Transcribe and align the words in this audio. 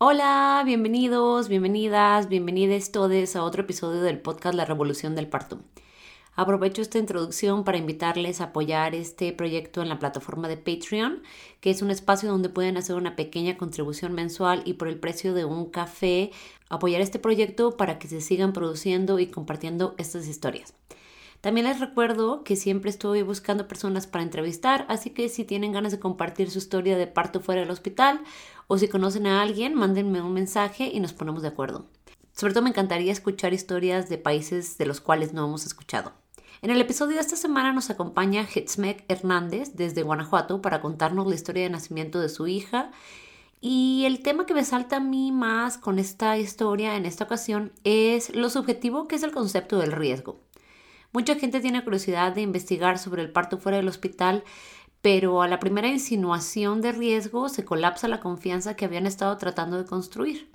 Hola, 0.00 0.62
bienvenidos, 0.64 1.48
bienvenidas, 1.48 2.28
bienvenidos 2.28 2.92
todos 2.92 3.34
a 3.34 3.42
otro 3.42 3.62
episodio 3.62 4.00
del 4.00 4.20
podcast 4.20 4.54
La 4.54 4.64
Revolución 4.64 5.16
del 5.16 5.26
Parto. 5.26 5.58
Aprovecho 6.36 6.82
esta 6.82 7.00
introducción 7.00 7.64
para 7.64 7.78
invitarles 7.78 8.40
a 8.40 8.44
apoyar 8.44 8.94
este 8.94 9.32
proyecto 9.32 9.82
en 9.82 9.88
la 9.88 9.98
plataforma 9.98 10.46
de 10.46 10.56
Patreon, 10.56 11.24
que 11.60 11.70
es 11.70 11.82
un 11.82 11.90
espacio 11.90 12.30
donde 12.30 12.48
pueden 12.48 12.76
hacer 12.76 12.94
una 12.94 13.16
pequeña 13.16 13.58
contribución 13.58 14.12
mensual 14.12 14.62
y 14.64 14.74
por 14.74 14.86
el 14.86 15.00
precio 15.00 15.34
de 15.34 15.44
un 15.44 15.68
café 15.68 16.30
apoyar 16.68 17.00
este 17.00 17.18
proyecto 17.18 17.76
para 17.76 17.98
que 17.98 18.06
se 18.06 18.20
sigan 18.20 18.52
produciendo 18.52 19.18
y 19.18 19.26
compartiendo 19.26 19.96
estas 19.98 20.28
historias. 20.28 20.74
También 21.40 21.66
les 21.66 21.78
recuerdo 21.78 22.42
que 22.42 22.56
siempre 22.56 22.90
estoy 22.90 23.22
buscando 23.22 23.68
personas 23.68 24.08
para 24.08 24.24
entrevistar, 24.24 24.86
así 24.88 25.10
que 25.10 25.28
si 25.28 25.44
tienen 25.44 25.72
ganas 25.72 25.92
de 25.92 26.00
compartir 26.00 26.50
su 26.50 26.58
historia 26.58 26.98
de 26.98 27.06
parto 27.06 27.40
fuera 27.40 27.60
del 27.60 27.70
hospital 27.70 28.20
o 28.66 28.76
si 28.76 28.88
conocen 28.88 29.26
a 29.26 29.40
alguien, 29.40 29.74
mándenme 29.74 30.20
un 30.20 30.32
mensaje 30.32 30.90
y 30.92 30.98
nos 30.98 31.12
ponemos 31.12 31.42
de 31.42 31.48
acuerdo. 31.48 31.86
Sobre 32.32 32.52
todo 32.52 32.64
me 32.64 32.70
encantaría 32.70 33.12
escuchar 33.12 33.52
historias 33.52 34.08
de 34.08 34.18
países 34.18 34.78
de 34.78 34.86
los 34.86 35.00
cuales 35.00 35.32
no 35.32 35.44
hemos 35.44 35.64
escuchado. 35.64 36.12
En 36.60 36.70
el 36.70 36.80
episodio 36.80 37.14
de 37.14 37.20
esta 37.20 37.36
semana 37.36 37.72
nos 37.72 37.88
acompaña 37.88 38.46
Hetzmek 38.52 39.04
Hernández 39.08 39.74
desde 39.74 40.02
Guanajuato 40.02 40.60
para 40.60 40.80
contarnos 40.80 41.28
la 41.28 41.36
historia 41.36 41.62
de 41.62 41.70
nacimiento 41.70 42.18
de 42.18 42.28
su 42.28 42.48
hija. 42.48 42.90
Y 43.60 44.04
el 44.06 44.22
tema 44.22 44.44
que 44.44 44.54
me 44.54 44.64
salta 44.64 44.96
a 44.96 45.00
mí 45.00 45.30
más 45.30 45.78
con 45.78 46.00
esta 46.00 46.36
historia 46.36 46.96
en 46.96 47.06
esta 47.06 47.24
ocasión 47.24 47.72
es 47.84 48.34
lo 48.34 48.50
subjetivo 48.50 49.06
que 49.06 49.16
es 49.16 49.22
el 49.22 49.32
concepto 49.32 49.78
del 49.78 49.92
riesgo. 49.92 50.40
Mucha 51.12 51.36
gente 51.36 51.60
tiene 51.60 51.82
curiosidad 51.82 52.32
de 52.34 52.42
investigar 52.42 52.98
sobre 52.98 53.22
el 53.22 53.32
parto 53.32 53.58
fuera 53.58 53.78
del 53.78 53.88
hospital, 53.88 54.44
pero 55.00 55.42
a 55.42 55.48
la 55.48 55.58
primera 55.58 55.88
insinuación 55.88 56.80
de 56.80 56.92
riesgo 56.92 57.48
se 57.48 57.64
colapsa 57.64 58.08
la 58.08 58.20
confianza 58.20 58.76
que 58.76 58.84
habían 58.84 59.06
estado 59.06 59.36
tratando 59.38 59.78
de 59.78 59.84
construir. 59.84 60.50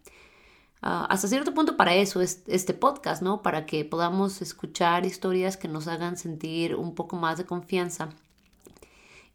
Ah, 0.81 1.08
hasta 1.09 1.28
cierto 1.28 1.54
punto 1.54 1.78
para 1.78 1.96
eso 1.96 2.22
es 2.22 2.44
este 2.48 2.74
podcast, 2.74 3.24
¿no? 3.24 3.42
Para 3.42 3.66
que 3.66 3.86
podamos 3.86 4.42
escuchar 4.42 5.06
historias 5.06 5.58
que 5.58 5.70
nos 5.70 5.88
hagan 5.88 6.18
sentir 6.18 6.76
un 6.76 6.94
poco 6.94 7.16
más 7.16 7.38
de 7.38 7.46
confianza 7.46 8.09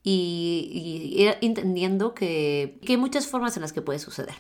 y, 0.03 1.15
ir 1.17 1.37
entendiendo 1.41 2.15
que, 2.15 2.79
que 2.85 2.93
hay 2.93 2.99
muchas 2.99 3.27
formas 3.27 3.57
en 3.57 3.63
las 3.63 3.73
que 3.73 3.83
puede 3.83 3.99
suceder. 3.99 4.35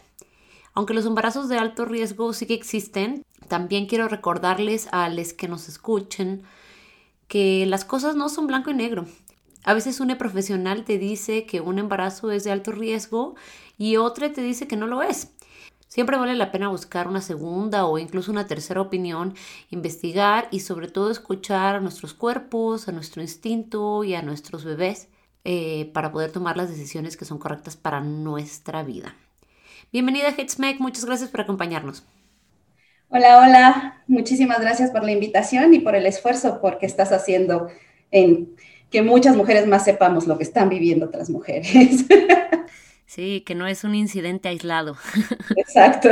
Aunque 0.74 0.94
los 0.94 1.06
embarazos 1.06 1.48
de 1.48 1.58
alto 1.58 1.86
riesgo 1.86 2.32
sí 2.34 2.46
que 2.46 2.54
existen, 2.54 3.24
también 3.48 3.86
quiero 3.86 4.06
recordarles 4.06 4.88
a 4.92 5.08
los 5.08 5.32
que 5.32 5.48
nos 5.48 5.68
escuchen 5.68 6.44
que 7.28 7.66
las 7.66 7.84
cosas 7.84 8.16
no 8.16 8.28
son 8.28 8.46
blanco 8.46 8.70
y 8.70 8.74
negro. 8.74 9.06
A 9.64 9.74
veces 9.74 10.00
una 10.00 10.18
profesional 10.18 10.84
te 10.84 10.98
dice 10.98 11.44
que 11.44 11.60
un 11.60 11.78
embarazo 11.78 12.30
es 12.30 12.44
de 12.44 12.50
alto 12.50 12.72
riesgo 12.72 13.36
y 13.76 13.96
otra 13.96 14.32
te 14.32 14.40
dice 14.40 14.66
que 14.66 14.76
no 14.76 14.86
lo 14.86 15.02
es. 15.02 15.32
Siempre 15.88 16.18
vale 16.18 16.34
la 16.34 16.52
pena 16.52 16.68
buscar 16.68 17.08
una 17.08 17.22
segunda 17.22 17.86
o 17.86 17.98
incluso 17.98 18.30
una 18.30 18.46
tercera 18.46 18.80
opinión, 18.80 19.34
investigar 19.70 20.48
y 20.50 20.60
sobre 20.60 20.88
todo 20.88 21.10
escuchar 21.10 21.76
a 21.76 21.80
nuestros 21.80 22.14
cuerpos, 22.14 22.88
a 22.88 22.92
nuestro 22.92 23.22
instinto 23.22 24.04
y 24.04 24.14
a 24.14 24.22
nuestros 24.22 24.64
bebés 24.64 25.08
eh, 25.44 25.90
para 25.94 26.12
poder 26.12 26.30
tomar 26.30 26.56
las 26.56 26.68
decisiones 26.68 27.16
que 27.16 27.24
son 27.24 27.38
correctas 27.38 27.76
para 27.76 28.00
nuestra 28.00 28.82
vida. 28.82 29.14
Bienvenida 29.90 30.28
Headsmack, 30.28 30.78
muchas 30.80 31.06
gracias 31.06 31.30
por 31.30 31.40
acompañarnos. 31.40 32.04
Hola, 33.10 33.38
hola, 33.38 34.02
muchísimas 34.06 34.60
gracias 34.60 34.90
por 34.90 35.02
la 35.02 35.12
invitación 35.12 35.72
y 35.72 35.80
por 35.80 35.94
el 35.94 36.04
esfuerzo 36.04 36.60
porque 36.60 36.84
estás 36.84 37.10
haciendo 37.10 37.68
en 38.10 38.54
que 38.90 39.00
muchas 39.00 39.34
mujeres 39.34 39.66
más 39.66 39.84
sepamos 39.84 40.26
lo 40.26 40.36
que 40.36 40.44
están 40.44 40.68
viviendo 40.68 41.06
otras 41.06 41.30
mujeres. 41.30 42.04
Sí, 43.06 43.40
que 43.40 43.54
no 43.54 43.66
es 43.66 43.84
un 43.84 43.94
incidente 43.94 44.50
aislado. 44.50 44.98
Exacto. 45.56 46.10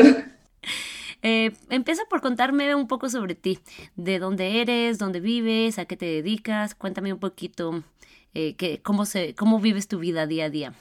Eh, 1.21 1.53
empieza 1.69 2.03
por 2.09 2.23
contarme 2.23 2.75
un 2.75 2.89
poco 2.89 3.11
sobre 3.11 3.35
ti, 3.35 3.59
de 3.97 4.19
dónde 4.19 4.63
eres, 4.63 4.97
dónde 4.99 5.21
vives, 5.21 5.79
a 5.79 5.85
qué 5.85 5.99
te 5.99 6.07
dedicas. 6.07 6.75
Cuéntame 6.75 7.13
un 7.13 7.19
poquito 7.19 7.85
eh, 8.33 8.57
que, 8.57 8.81
cómo, 8.81 9.05
se, 9.05 9.35
cómo 9.35 9.61
vives 9.61 9.89
tu 9.89 9.99
vida 9.99 10.27
día 10.27 10.47
a 10.47 10.51
día. 10.51 10.73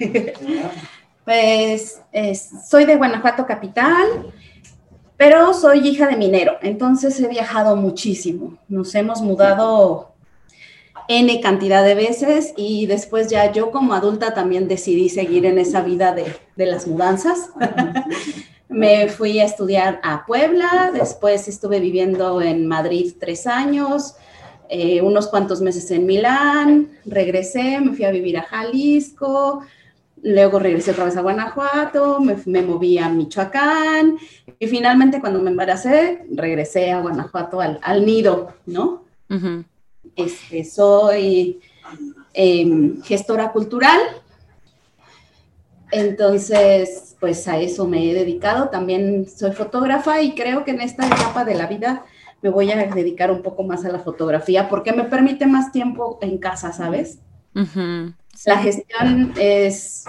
Pues 1.24 2.02
soy 2.68 2.84
de 2.84 2.94
Guanajuato 2.94 3.46
capital, 3.46 4.32
pero 5.16 5.54
soy 5.54 5.86
hija 5.86 6.08
de 6.08 6.16
minero, 6.16 6.58
entonces 6.62 7.18
he 7.20 7.28
viajado 7.28 7.76
muchísimo. 7.76 8.58
Nos 8.68 8.94
hemos 8.94 9.22
mudado 9.22 10.12
N 11.08 11.40
cantidad 11.40 11.84
de 11.84 11.94
veces 11.94 12.52
y 12.56 12.86
después 12.86 13.28
ya 13.28 13.52
yo 13.52 13.70
como 13.70 13.94
adulta 13.94 14.34
también 14.34 14.68
decidí 14.68 15.08
seguir 15.08 15.46
en 15.46 15.58
esa 15.58 15.82
vida 15.82 16.14
de, 16.14 16.66
las 16.66 16.86
mudanzas. 16.86 17.50
Me 18.68 19.08
fui 19.08 19.38
a 19.38 19.44
estudiar 19.44 20.00
a 20.02 20.26
Puebla, 20.26 20.90
después 20.92 21.46
estuve 21.46 21.78
viviendo 21.78 22.42
en 22.42 22.66
Madrid 22.66 23.14
tres 23.18 23.46
años, 23.46 24.16
eh, 24.68 25.00
unos 25.00 25.28
cuantos 25.28 25.60
meses 25.60 25.88
en 25.92 26.04
Milán, 26.04 26.90
regresé, 27.04 27.80
me 27.80 27.94
fui 27.94 28.04
a 28.04 28.10
vivir 28.10 28.36
a 28.36 28.42
Jalisco, 28.42 29.62
luego 30.22 30.58
regresé 30.58 30.92
otra 30.92 31.04
vez 31.04 31.16
a 31.16 31.22
Guanajuato, 31.22 32.20
me, 32.20 32.62
moví 32.62 32.98
a 32.98 33.08
Michoacán 33.08 34.16
y 34.58 34.66
finalmente 34.66 35.20
cuando 35.20 35.40
me 35.40 35.50
embaracé 35.50 36.24
regresé 36.30 36.90
a 36.90 37.00
Guanajuato 37.00 37.60
al, 37.60 38.06
nido, 38.06 38.54
¿no? 38.66 39.04
Este, 40.14 40.64
soy 40.64 41.60
em, 42.32 43.02
gestora 43.02 43.52
cultural, 43.52 44.00
entonces 45.90 47.06
pues 47.20 47.46
a 47.48 47.58
eso 47.58 47.86
me 47.86 48.10
he 48.10 48.14
dedicado. 48.14 48.68
También 48.68 49.26
soy 49.28 49.52
fotógrafa 49.52 50.20
y 50.22 50.34
creo 50.34 50.64
que 50.64 50.72
en 50.72 50.80
esta 50.80 51.06
etapa 51.06 51.44
de 51.44 51.54
la 51.54 51.66
vida 51.66 52.04
me 52.42 52.50
voy 52.50 52.70
a 52.70 52.86
dedicar 52.86 53.30
un 53.30 53.42
poco 53.42 53.62
más 53.62 53.84
a 53.84 53.90
la 53.90 53.98
fotografía 53.98 54.68
porque 54.68 54.92
me 54.92 55.04
permite 55.04 55.46
más 55.46 55.72
tiempo 55.72 56.18
en 56.20 56.38
casa, 56.38 56.72
¿sabes? 56.72 57.18
La 58.44 58.58
gestión 58.58 59.32
es 59.38 60.04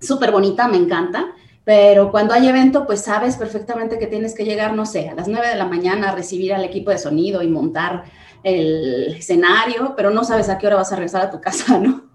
súper 0.00 0.32
bonita, 0.32 0.68
me 0.68 0.76
encanta, 0.76 1.34
pero 1.64 2.10
cuando 2.10 2.34
hay 2.34 2.48
evento, 2.48 2.86
pues 2.86 3.02
sabes 3.02 3.36
perfectamente 3.36 3.98
que 3.98 4.06
tienes 4.08 4.34
que 4.34 4.44
llegar, 4.44 4.74
no 4.74 4.84
sé, 4.84 5.08
a 5.08 5.14
las 5.14 5.28
9 5.28 5.48
de 5.48 5.56
la 5.56 5.66
mañana 5.66 6.10
a 6.10 6.14
recibir 6.14 6.52
al 6.52 6.64
equipo 6.64 6.90
de 6.90 6.98
sonido 6.98 7.42
y 7.42 7.48
montar 7.48 8.04
el 8.42 9.14
escenario, 9.16 9.94
pero 9.96 10.10
no 10.10 10.24
sabes 10.24 10.48
a 10.48 10.58
qué 10.58 10.66
hora 10.66 10.76
vas 10.76 10.92
a 10.92 10.96
regresar 10.96 11.22
a 11.22 11.30
tu 11.30 11.40
casa, 11.40 11.78
¿no? 11.78 12.10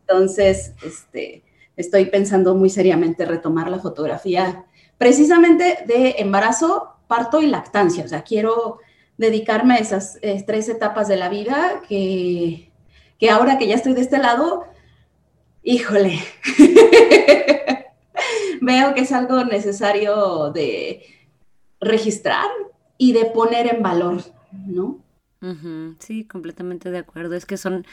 Entonces, 0.00 0.72
este, 0.84 1.44
estoy 1.76 2.06
pensando 2.06 2.54
muy 2.54 2.70
seriamente 2.70 3.24
retomar 3.24 3.70
la 3.70 3.78
fotografía 3.78 4.64
precisamente 4.98 5.78
de 5.86 6.16
embarazo, 6.18 6.96
parto 7.06 7.40
y 7.40 7.46
lactancia. 7.46 8.04
O 8.04 8.08
sea, 8.08 8.22
quiero 8.22 8.78
dedicarme 9.16 9.74
a 9.74 9.78
esas 9.78 10.18
eh, 10.22 10.42
tres 10.46 10.68
etapas 10.68 11.08
de 11.08 11.16
la 11.16 11.28
vida 11.28 11.82
que, 11.88 12.70
ahora 13.28 13.58
que 13.58 13.66
ya 13.66 13.74
estoy 13.74 13.94
de 13.94 14.00
este 14.00 14.18
lado, 14.18 14.64
híjole, 15.62 16.20
veo 18.60 18.94
que 18.94 19.00
es 19.00 19.12
algo 19.12 19.44
necesario 19.44 20.50
de 20.50 21.02
registrar 21.80 22.46
y 22.98 23.12
de 23.12 23.26
poner 23.26 23.74
en 23.74 23.82
valor, 23.82 24.22
¿no? 24.66 25.00
Sí, 25.98 26.24
completamente 26.24 26.90
de 26.90 26.98
acuerdo. 26.98 27.34
Es 27.34 27.44
que 27.44 27.58
son, 27.58 27.86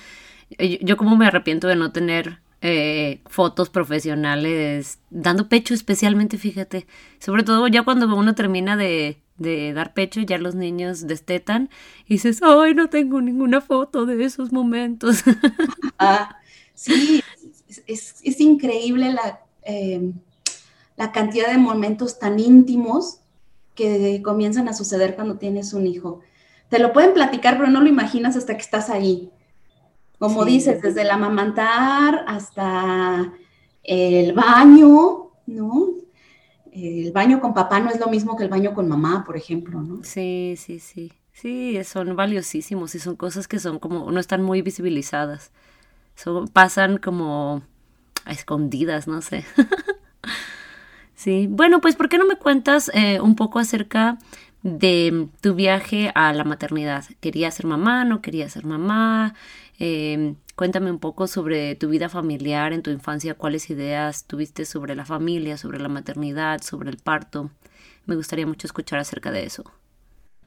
eh, 0.57 0.79
yo, 0.83 0.95
como 0.95 1.17
me 1.17 1.27
arrepiento 1.27 1.67
de 1.67 1.75
no 1.75 1.91
tener 1.91 2.39
eh, 2.61 3.21
fotos 3.25 3.69
profesionales 3.69 4.99
dando 5.09 5.49
pecho 5.49 5.73
especialmente, 5.73 6.37
fíjate, 6.37 6.87
sobre 7.19 7.43
todo 7.43 7.67
ya 7.67 7.83
cuando 7.83 8.15
uno 8.15 8.35
termina 8.35 8.77
de, 8.77 9.21
de 9.37 9.73
dar 9.73 9.93
pecho, 9.93 10.21
ya 10.21 10.37
los 10.37 10.55
niños 10.55 11.07
destetan 11.07 11.69
y 12.05 12.15
dices, 12.15 12.41
ay, 12.43 12.73
no 12.73 12.89
tengo 12.89 13.21
ninguna 13.21 13.61
foto 13.61 14.05
de 14.05 14.23
esos 14.23 14.51
momentos. 14.51 15.23
Ah, 16.03 16.37
sí, 16.73 17.21
es, 17.85 18.39
increíble 18.39 19.13
la, 19.13 19.41
em, 19.61 20.13
la 20.97 21.11
cantidad 21.11 21.51
de 21.51 21.59
momentos 21.59 22.17
tan 22.17 22.39
íntimos 22.39 23.19
que 23.75 24.21
comienzan 24.23 24.67
a 24.67 24.73
suceder 24.73 25.15
cuando 25.15 25.37
tienes 25.37 25.73
un 25.73 25.85
hijo. 25.85 26.21
Te 26.69 26.79
lo 26.79 26.91
pueden 26.91 27.13
platicar, 27.13 27.57
pero 27.57 27.69
no 27.69 27.81
lo 27.81 27.87
imaginas 27.87 28.35
hasta 28.35 28.55
que 28.55 28.61
estás 28.61 28.89
ahí. 28.89 29.29
Como 30.17 30.45
dices, 30.45 30.81
desde 30.81 31.01
el 31.01 31.09
amamantar 31.09 32.23
hasta 32.27 33.33
el 33.83 34.33
baño, 34.33 35.31
¿no? 35.47 35.89
El 36.71 37.11
baño 37.11 37.39
con 37.41 37.53
papá 37.53 37.79
no 37.79 37.89
es 37.89 37.99
lo 37.99 38.07
mismo 38.07 38.35
que 38.35 38.43
el 38.43 38.49
baño 38.49 38.73
con 38.73 38.87
mamá, 38.87 39.23
por 39.25 39.37
ejemplo, 39.37 39.81
¿no? 39.81 40.03
Sí, 40.03 40.55
sí, 40.57 40.79
sí. 40.79 41.11
Sí, 41.33 41.81
son 41.83 42.15
valiosísimos 42.15 42.93
y 42.95 42.99
son 42.99 43.15
cosas 43.15 43.47
que 43.47 43.59
son 43.59 43.79
como, 43.79 44.11
no 44.11 44.19
están 44.19 44.43
muy 44.43 44.61
visibilizadas. 44.61 45.51
Son, 46.15 46.47
pasan 46.47 46.97
como 46.97 47.63
a 48.25 48.31
escondidas, 48.31 49.07
no 49.07 49.21
sé. 49.21 49.45
sí, 51.15 51.47
bueno, 51.49 51.81
pues 51.81 51.95
¿por 51.95 52.09
qué 52.09 52.17
no 52.17 52.25
me 52.25 52.35
cuentas 52.35 52.91
eh, 52.93 53.19
un 53.21 53.35
poco 53.35 53.59
acerca 53.59 54.17
de 54.63 55.27
tu 55.41 55.55
viaje 55.55 56.11
a 56.15 56.33
la 56.33 56.43
maternidad? 56.43 57.05
¿Querías 57.19 57.55
ser 57.55 57.65
mamá? 57.65 58.05
¿No 58.05 58.21
querías 58.21 58.53
ser 58.53 58.65
mamá? 58.65 59.33
Eh, 59.79 60.35
cuéntame 60.55 60.91
un 60.91 60.99
poco 60.99 61.27
sobre 61.27 61.75
tu 61.75 61.89
vida 61.89 62.07
familiar 62.07 62.71
en 62.71 62.83
tu 62.83 62.91
infancia, 62.91 63.33
cuáles 63.33 63.69
ideas 63.69 64.25
tuviste 64.25 64.65
sobre 64.65 64.95
la 64.95 65.05
familia, 65.05 65.57
sobre 65.57 65.79
la 65.79 65.89
maternidad, 65.89 66.61
sobre 66.61 66.91
el 66.91 66.97
parto. 66.97 67.49
Me 68.05 68.15
gustaría 68.15 68.45
mucho 68.45 68.67
escuchar 68.67 68.99
acerca 68.99 69.31
de 69.31 69.45
eso. 69.45 69.63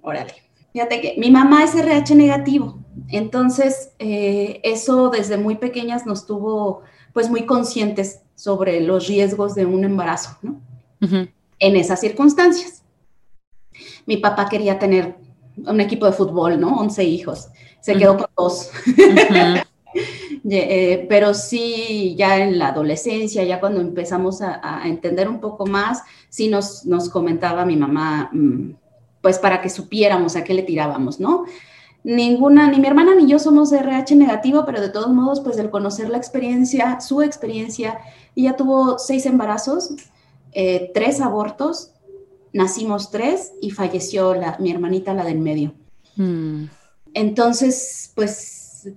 Órale. 0.02 0.34
Fíjate 0.72 1.00
que 1.00 1.14
mi 1.18 1.30
mamá 1.30 1.62
es 1.62 1.74
RH 1.74 2.16
negativo, 2.16 2.80
entonces 3.08 3.92
eh, 4.00 4.60
eso 4.64 5.08
desde 5.08 5.36
muy 5.36 5.54
pequeñas 5.54 6.04
nos 6.04 6.26
tuvo 6.26 6.82
pues 7.12 7.30
muy 7.30 7.46
conscientes 7.46 8.20
sobre 8.34 8.80
los 8.80 9.06
riesgos 9.06 9.54
de 9.54 9.66
un 9.66 9.84
embarazo, 9.84 10.36
¿no? 10.42 10.60
En 11.60 11.76
esas 11.76 12.00
circunstancias. 12.00 12.83
Mi 14.06 14.18
papá 14.18 14.48
quería 14.48 14.78
tener 14.78 15.16
un 15.56 15.80
equipo 15.80 16.06
de 16.06 16.12
fútbol, 16.12 16.60
¿no? 16.60 16.76
11 16.76 17.04
hijos. 17.04 17.48
Se 17.80 17.94
quedó 17.96 18.16
con 18.16 18.26
dos. 18.36 18.70
Eh, 20.46 21.06
pero 21.08 21.32
sí, 21.32 22.14
ya 22.18 22.36
en 22.38 22.58
la 22.58 22.68
adolescencia, 22.68 23.44
ya 23.44 23.60
cuando 23.60 23.80
empezamos 23.80 24.42
a, 24.42 24.82
entender 24.84 25.26
un 25.26 25.40
poco 25.40 25.64
más, 25.64 26.02
sí 26.28 26.48
nos, 26.48 26.84
nos 26.84 27.08
comentaba 27.08 27.64
mi 27.64 27.76
mamá, 27.76 28.28
mm, 28.30 28.72
pues 29.22 29.38
para 29.38 29.62
que 29.62 29.70
supiéramos 29.70 30.36
a 30.36 30.44
qué 30.44 30.52
le 30.52 30.62
tirábamos, 30.62 31.18
¿no? 31.18 31.44
Ninguna, 32.02 32.68
ni 32.68 32.78
mi 32.78 32.86
hermana 32.86 33.14
ni 33.14 33.26
yo 33.26 33.38
somos 33.38 33.72
RH 33.72 34.16
negativo, 34.16 34.66
pero 34.66 34.82
de 34.82 34.90
todos 34.90 35.08
modos, 35.08 35.40
pues 35.40 35.56
el 35.56 35.70
conocer 35.70 36.10
la 36.10 36.18
experiencia, 36.18 37.00
su 37.00 37.22
experiencia, 37.22 37.98
ella 38.36 38.56
tuvo 38.56 38.98
seis 38.98 39.24
embarazos, 39.24 39.94
eh, 40.52 40.90
tres 40.92 41.22
abortos, 41.22 41.92
nacimos 42.54 43.10
tres 43.10 43.52
y 43.60 43.70
falleció 43.70 44.34
la, 44.34 44.56
mi 44.58 44.70
hermanita, 44.70 45.12
la 45.12 45.24
del 45.24 45.38
medio. 45.38 45.74
Mm. 46.16 46.64
Entonces, 47.12 48.10
pues 48.14 48.88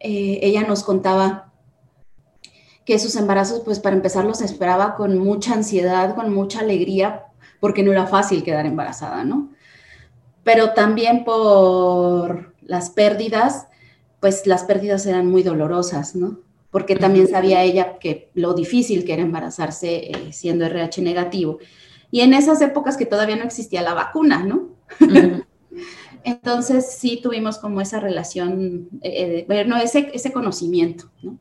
eh, 0.00 0.40
ella 0.42 0.64
nos 0.64 0.82
contaba 0.82 1.52
que 2.84 2.98
sus 2.98 3.14
embarazos, 3.14 3.60
pues 3.60 3.78
para 3.78 3.94
empezar, 3.94 4.24
los 4.24 4.40
esperaba 4.40 4.96
con 4.96 5.16
mucha 5.18 5.54
ansiedad, 5.54 6.16
con 6.16 6.34
mucha 6.34 6.58
alegría, 6.58 7.26
porque 7.60 7.84
no 7.84 7.92
era 7.92 8.08
fácil 8.08 8.42
quedar 8.42 8.66
embarazada, 8.66 9.22
¿no? 9.22 9.52
pero 10.44 10.72
también 10.72 11.24
por 11.24 12.54
las 12.62 12.90
pérdidas, 12.90 13.68
pues 14.20 14.46
las 14.46 14.64
pérdidas 14.64 15.06
eran 15.06 15.26
muy 15.26 15.42
dolorosas, 15.42 16.14
¿no? 16.14 16.40
Porque 16.70 16.96
también 16.96 17.28
sabía 17.28 17.62
ella 17.62 17.98
que 17.98 18.30
lo 18.34 18.54
difícil 18.54 19.04
que 19.04 19.12
era 19.12 19.22
embarazarse 19.22 20.10
eh, 20.10 20.32
siendo 20.32 20.64
RH 20.64 21.02
negativo. 21.02 21.58
Y 22.12 22.20
en 22.20 22.32
esas 22.32 22.60
épocas 22.60 22.96
que 22.96 23.06
todavía 23.06 23.34
no 23.34 23.42
existía 23.42 23.82
la 23.82 23.94
vacuna, 23.94 24.44
¿no? 24.44 24.68
Entonces 26.24 26.92
sí 26.92 27.18
tuvimos 27.20 27.58
como 27.58 27.80
esa 27.80 27.98
relación, 27.98 28.88
eh, 29.02 29.44
bueno, 29.48 29.76
ese, 29.76 30.12
ese 30.14 30.32
conocimiento, 30.32 31.10
¿no? 31.22 31.38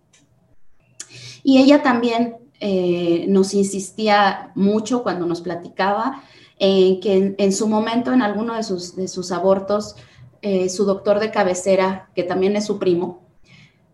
Y 1.43 1.59
ella 1.59 1.83
también 1.83 2.37
eh, 2.59 3.25
nos 3.27 3.53
insistía 3.53 4.51
mucho 4.55 5.03
cuando 5.03 5.27
nos 5.27 5.41
platicaba 5.41 6.23
en 6.57 6.99
que 6.99 7.35
en, 7.37 7.53
su 7.53 7.67
momento, 7.67 8.13
en 8.13 8.21
alguno 8.21 8.55
de 8.55 8.63
sus, 8.63 8.95
de 8.95 9.07
sus 9.07 9.31
abortos, 9.31 9.95
eh, 10.43 10.69
su 10.69 10.85
doctor 10.85 11.19
de 11.19 11.31
cabecera, 11.31 12.09
que 12.15 12.23
también 12.23 12.55
es 12.55 12.65
su 12.65 12.79
primo, 12.79 13.27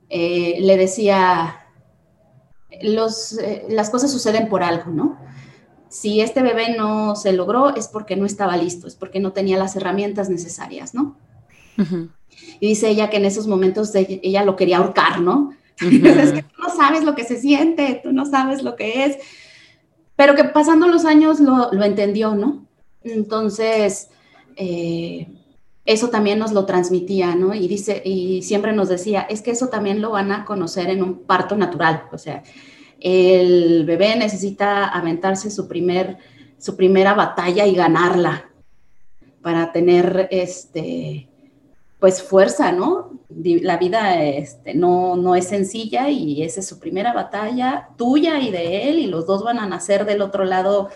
eh, 0.10 0.58
le 0.60 0.78
decía, 0.78 1.66
los, 2.82 3.38
eh, 3.38 3.66
las 3.70 3.90
cosas 3.90 4.12
suceden 4.12 4.50
por 4.50 4.64
algo, 4.64 4.92
¿no? 4.92 5.18
Si 5.90 6.22
este 6.22 6.42
bebé 6.42 6.76
no 6.78 7.16
se 7.16 7.34
logró 7.34 7.76
es 7.76 7.88
porque 7.88 8.16
no 8.16 8.26
estaba 8.26 8.58
listo, 8.58 8.88
es 8.88 8.96
porque 8.96 9.20
no 9.20 9.34
tenía 9.34 9.58
las 9.58 9.76
herramientas 9.76 10.30
necesarias, 10.30 10.94
¿no? 10.94 11.16
Y 12.60 12.68
dice 12.68 12.90
ella 12.90 13.10
que 13.10 13.18
en 13.18 13.26
esos 13.26 13.48
momentos 13.48 13.94
ella 13.94 14.44
lo 14.44 14.56
quería 14.56 14.78
ahorcar, 14.78 15.22
¿no? 15.22 15.54
es 15.80 16.32
que 16.34 16.44
tú 16.44 16.62
no 16.62 16.76
sabes 16.76 17.04
lo 17.04 17.16
que 17.16 17.24
se 17.24 17.40
siente, 17.40 18.02
tú 18.04 18.12
no 18.12 18.26
sabes 18.26 18.64
lo 18.64 18.76
que 18.76 19.06
es 19.06 19.18
pero 20.18 20.36
que 20.36 20.44
pasando 20.44 20.88
los 20.88 21.06
años 21.06 21.40
lo, 21.40 21.72
entendió, 21.84 22.36
¿no? 22.36 22.66
Entonces, 23.04 24.10
eh, 24.58 25.28
eso 25.86 26.10
también 26.10 26.40
nos 26.40 26.52
lo 26.52 26.66
transmitía, 26.66 27.36
¿no? 27.36 27.54
Y 27.54 27.68
dice, 27.68 28.02
y 28.04 28.42
siempre 28.42 28.74
nos 28.74 28.90
decía, 28.90 29.22
es 29.22 29.44
que 29.44 29.52
eso 29.52 29.68
también 29.68 30.02
lo 30.02 30.10
van 30.10 30.32
a 30.32 30.44
conocer 30.44 30.90
en 30.90 31.04
un 31.04 31.20
parto 31.20 31.56
natural, 31.56 32.06
o 32.12 32.18
sea, 32.18 32.44
el 33.00 33.86
bebé 33.86 34.16
necesita 34.16 34.86
aventarse 34.86 35.52
su 35.52 35.68
primer, 35.68 36.18
su 36.58 36.76
primera 36.76 37.14
batalla 37.14 37.66
y 37.66 37.76
ganarla 37.76 38.50
para 39.42 39.72
tener 39.72 40.28
este 40.32 41.30
pues 42.00 42.22
fuerza, 42.22 42.72
¿no? 42.72 43.20
La 43.30 43.78
vida 43.78 44.24
este, 44.24 44.76
no, 44.76 45.16
no 45.16 45.36
es 45.36 45.48
sencilla 45.48 46.10
y 46.10 46.44
esa 46.44 46.60
es 46.60 46.68
su 46.68 46.80
primera 46.80 47.12
batalla 47.12 47.90
tuya 47.98 48.40
y 48.40 48.52
de 48.52 48.90
él 48.90 49.00
y 49.00 49.08
los 49.08 49.26
dos 49.26 49.44
van 49.44 49.58
a 49.58 49.68
nacer 49.68 50.06
del 50.06 50.22
otro 50.22 50.46
lado 50.46 50.90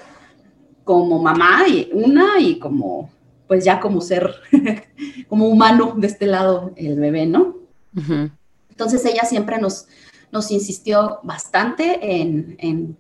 como 0.84 1.22
mamá 1.22 1.68
y 1.68 1.90
una 1.94 2.40
y 2.40 2.60
como, 2.60 3.10
pues 3.48 3.66
ya 3.66 3.80
como 3.80 4.02
ser, 4.02 4.36
como 5.28 5.48
humano 5.48 5.96
de 5.98 6.08
este 6.08 6.28
lado 6.28 6.72
el 6.76 7.00
bebé, 7.00 7.26
¿no? 7.26 7.56
Entonces 8.70 9.04
ella 9.06 9.24
siempre 9.24 9.60
nos, 9.60 9.88
nos 10.32 10.52
insistió 10.52 11.20
bastante 11.24 12.22
en 12.22 12.98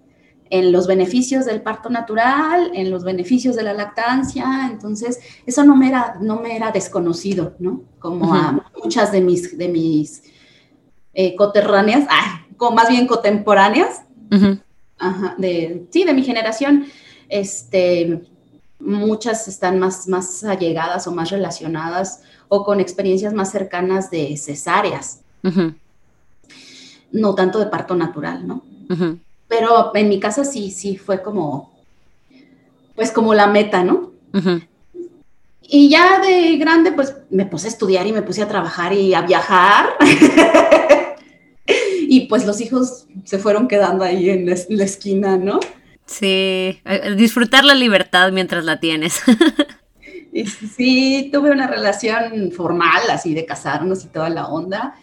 en 0.51 0.74
los 0.74 0.86
beneficios 0.86 1.45
del 1.45 1.62
parto 1.62 1.89
natural, 1.89 2.72
en 2.74 2.92
los 2.92 3.06
beneficios 3.06 3.56
de 3.56 3.63
la 3.63 3.74
lactancia, 3.74 4.68
entonces 4.69 5.19
eso 5.45 5.63
no 5.63 5.78
me 5.78 5.88
era, 5.88 6.18
no 6.19 6.42
me 6.42 6.57
era 6.57 6.72
desconocido, 6.72 7.56
¿no? 7.57 7.83
Como 8.00 8.36
a 8.36 8.62
muchas 8.83 9.13
de 9.13 9.22
mis, 9.22 9.57
de 9.57 9.69
mis 9.69 10.24
eh, 11.13 11.36
coterráneas, 11.38 12.06
como 12.57 12.75
más 12.75 12.89
bien 12.89 13.07
contemporáneas, 13.07 14.01
de, 15.38 15.88
sí, 15.90 16.04
de 16.04 16.14
mi 16.14 16.23
generación, 16.23 16.85
este, 17.30 18.21
muchas 18.78 19.47
están 19.47 19.80
más, 19.80 20.09
más 20.09 20.44
allegadas 20.44 21.07
o 21.07 21.14
más 21.14 21.30
relacionadas 21.30 22.23
o 22.50 22.66
con 22.66 22.81
experiencias 22.81 23.33
más 23.33 23.52
cercanas 23.52 24.11
de 24.11 24.35
cesáreas, 24.35 25.21
no 27.11 27.35
tanto 27.35 27.59
de 27.59 27.68
parto 27.68 27.95
natural, 27.95 28.47
¿no? 28.47 28.63
pero 29.51 29.91
en 29.95 30.07
mi 30.07 30.19
casa 30.19 30.45
sí, 30.45 30.71
sí 30.71 30.95
fue 30.95 31.21
como, 31.21 31.73
pues 32.95 33.11
como 33.11 33.33
la 33.33 33.47
meta, 33.47 33.83
¿no? 33.83 34.11
Y 35.61 35.89
ya 35.89 36.19
de 36.19 36.56
grande, 36.57 36.94
pues 36.94 37.15
me 37.30 37.45
puse 37.45 37.68
a 37.68 37.69
estudiar 37.69 38.07
y 38.07 38.13
me 38.13 38.21
puse 38.21 38.41
a 38.41 38.47
trabajar 38.47 38.94
y 38.94 39.13
a 39.13 39.21
viajar. 39.21 39.89
y 41.68 42.27
pues 42.27 42.45
los 42.45 42.61
hijos 42.61 43.07
se 43.25 43.39
fueron 43.39 43.68
quedando 43.68 44.06
ahí 44.06 44.30
en 44.30 44.45
la, 44.45 44.83
esquina, 44.83 45.35
¿no? 45.35 45.59
Sí, 46.06 46.81
disfrutar 47.18 47.65
la 47.65 47.75
libertad 47.75 48.31
mientras 48.31 48.63
la 48.63 48.80
tienes. 48.80 49.21
sí, 50.77 51.30
tuve 51.33 51.51
una 51.51 51.68
relación 51.68 52.51
formal, 52.51 53.01
así 53.09 53.33
de 53.33 53.45
casarnos 53.45 54.06
y 54.06 54.07
toda 54.07 54.30
la 54.30 54.47
onda 54.47 54.95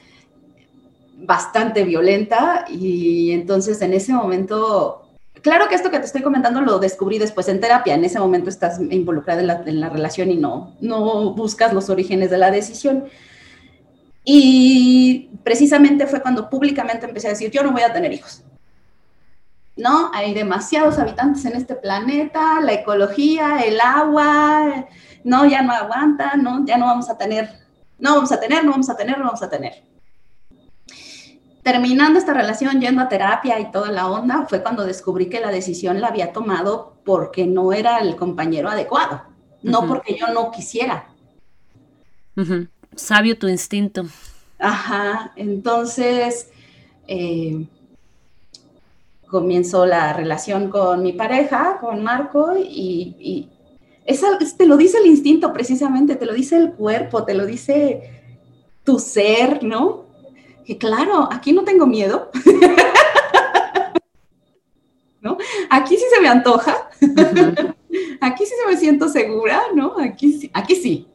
bastante 1.20 1.84
violenta 1.84 2.64
y 2.68 3.32
entonces 3.32 3.82
en 3.82 3.92
ese 3.92 4.12
momento, 4.12 5.08
claro 5.42 5.68
que 5.68 5.74
esto 5.74 5.90
que 5.90 5.98
te 5.98 6.06
estoy 6.06 6.22
comentando 6.22 6.60
lo 6.60 6.78
descubrí 6.78 7.18
después 7.18 7.48
en 7.48 7.60
terapia, 7.60 7.94
en 7.94 8.04
ese 8.04 8.20
momento 8.20 8.48
estás 8.48 8.80
involucrada 8.80 9.40
en 9.40 9.80
la, 9.80 9.88
relación 9.88 10.30
y 10.30 10.36
no, 10.36 10.76
no 10.80 11.34
buscas 11.34 11.72
los 11.72 11.90
orígenes 11.90 12.30
de 12.30 12.38
la 12.38 12.50
decisión. 12.50 13.04
Y 14.24 15.30
precisamente 15.42 16.06
fue 16.06 16.20
cuando 16.20 16.50
públicamente 16.50 17.06
empecé 17.06 17.28
a 17.28 17.30
decir, 17.30 17.50
yo 17.50 17.62
no 17.62 17.72
voy 17.72 17.82
a 17.82 17.92
tener 17.92 18.12
hijos. 18.12 18.42
¿No? 19.76 20.10
Hay 20.12 20.34
demasiados 20.34 20.98
habitantes 20.98 21.44
en 21.44 21.56
este 21.56 21.76
planeta, 21.76 22.60
la 22.60 22.72
ecología, 22.74 23.60
el 23.60 23.80
agua, 23.80 24.86
no, 25.22 25.46
ya 25.46 25.62
no 25.62 25.72
aguanta, 25.72 26.36
no, 26.36 26.66
ya 26.66 26.76
no 26.76 26.86
vamos 26.86 27.08
a 27.08 27.16
tener, 27.16 27.48
no 27.98 28.16
vamos 28.16 28.32
a 28.32 28.40
tener, 28.40 28.64
no 28.64 28.72
vamos 28.72 28.90
a 28.90 28.96
tener, 28.96 29.18
no 29.18 29.24
vamos 29.24 29.42
a 29.42 29.48
tener 29.48 29.87
terminando 31.68 32.18
esta 32.18 32.32
relación, 32.32 32.80
yendo 32.80 33.02
a 33.02 33.10
terapia 33.10 33.60
y 33.60 33.70
toda 33.70 33.92
la 33.92 34.08
onda, 34.08 34.46
fue 34.48 34.62
cuando 34.62 34.86
descubrí 34.86 35.28
que 35.28 35.38
la 35.38 35.50
decisión 35.50 36.00
la 36.00 36.08
había 36.08 36.32
tomado 36.32 36.94
porque 37.04 37.46
no 37.46 37.74
era 37.74 37.98
el 37.98 38.16
compañero 38.16 38.70
adecuado, 38.70 39.24
no 39.62 39.86
porque 39.86 40.16
yo 40.18 40.28
no 40.28 40.50
quisiera. 40.50 41.08
Sabio 42.96 43.38
tu 43.38 43.48
instinto. 43.48 44.06
Ajá, 44.58 45.32
entonces, 45.36 46.48
eh, 47.06 47.66
comenzó 49.26 49.84
la 49.84 50.14
relación 50.14 50.70
con 50.70 51.02
mi 51.02 51.12
pareja, 51.12 51.76
con 51.82 52.02
Marco, 52.02 52.56
y, 52.56 53.14
y 53.20 53.50
te 54.56 54.64
lo 54.64 54.78
dice 54.78 54.96
el 54.96 55.06
instinto 55.06 55.52
precisamente, 55.52 56.16
te 56.16 56.24
lo 56.24 56.32
dice 56.32 56.56
el 56.56 56.72
cuerpo, 56.72 57.24
te 57.24 57.34
lo 57.34 57.44
dice 57.44 58.22
tu 58.84 58.98
ser, 58.98 59.62
¿no? 59.62 60.07
Que 60.68 60.76
claro, 60.76 61.28
aquí 61.32 61.54
no 61.54 61.64
tengo 61.64 61.86
miedo. 61.86 62.30
¿No? 65.22 65.38
Aquí 65.70 65.96
sí 65.96 66.04
se 66.14 66.20
me 66.20 66.28
antoja. 66.28 66.90
aquí 68.20 68.44
sí 68.44 68.52
se 68.62 68.70
me 68.70 68.76
siento 68.76 69.08
segura, 69.08 69.62
¿no? 69.74 69.98
Aquí 69.98 70.34
sí, 70.34 70.50
aquí 70.52 70.76
sí. 70.76 71.06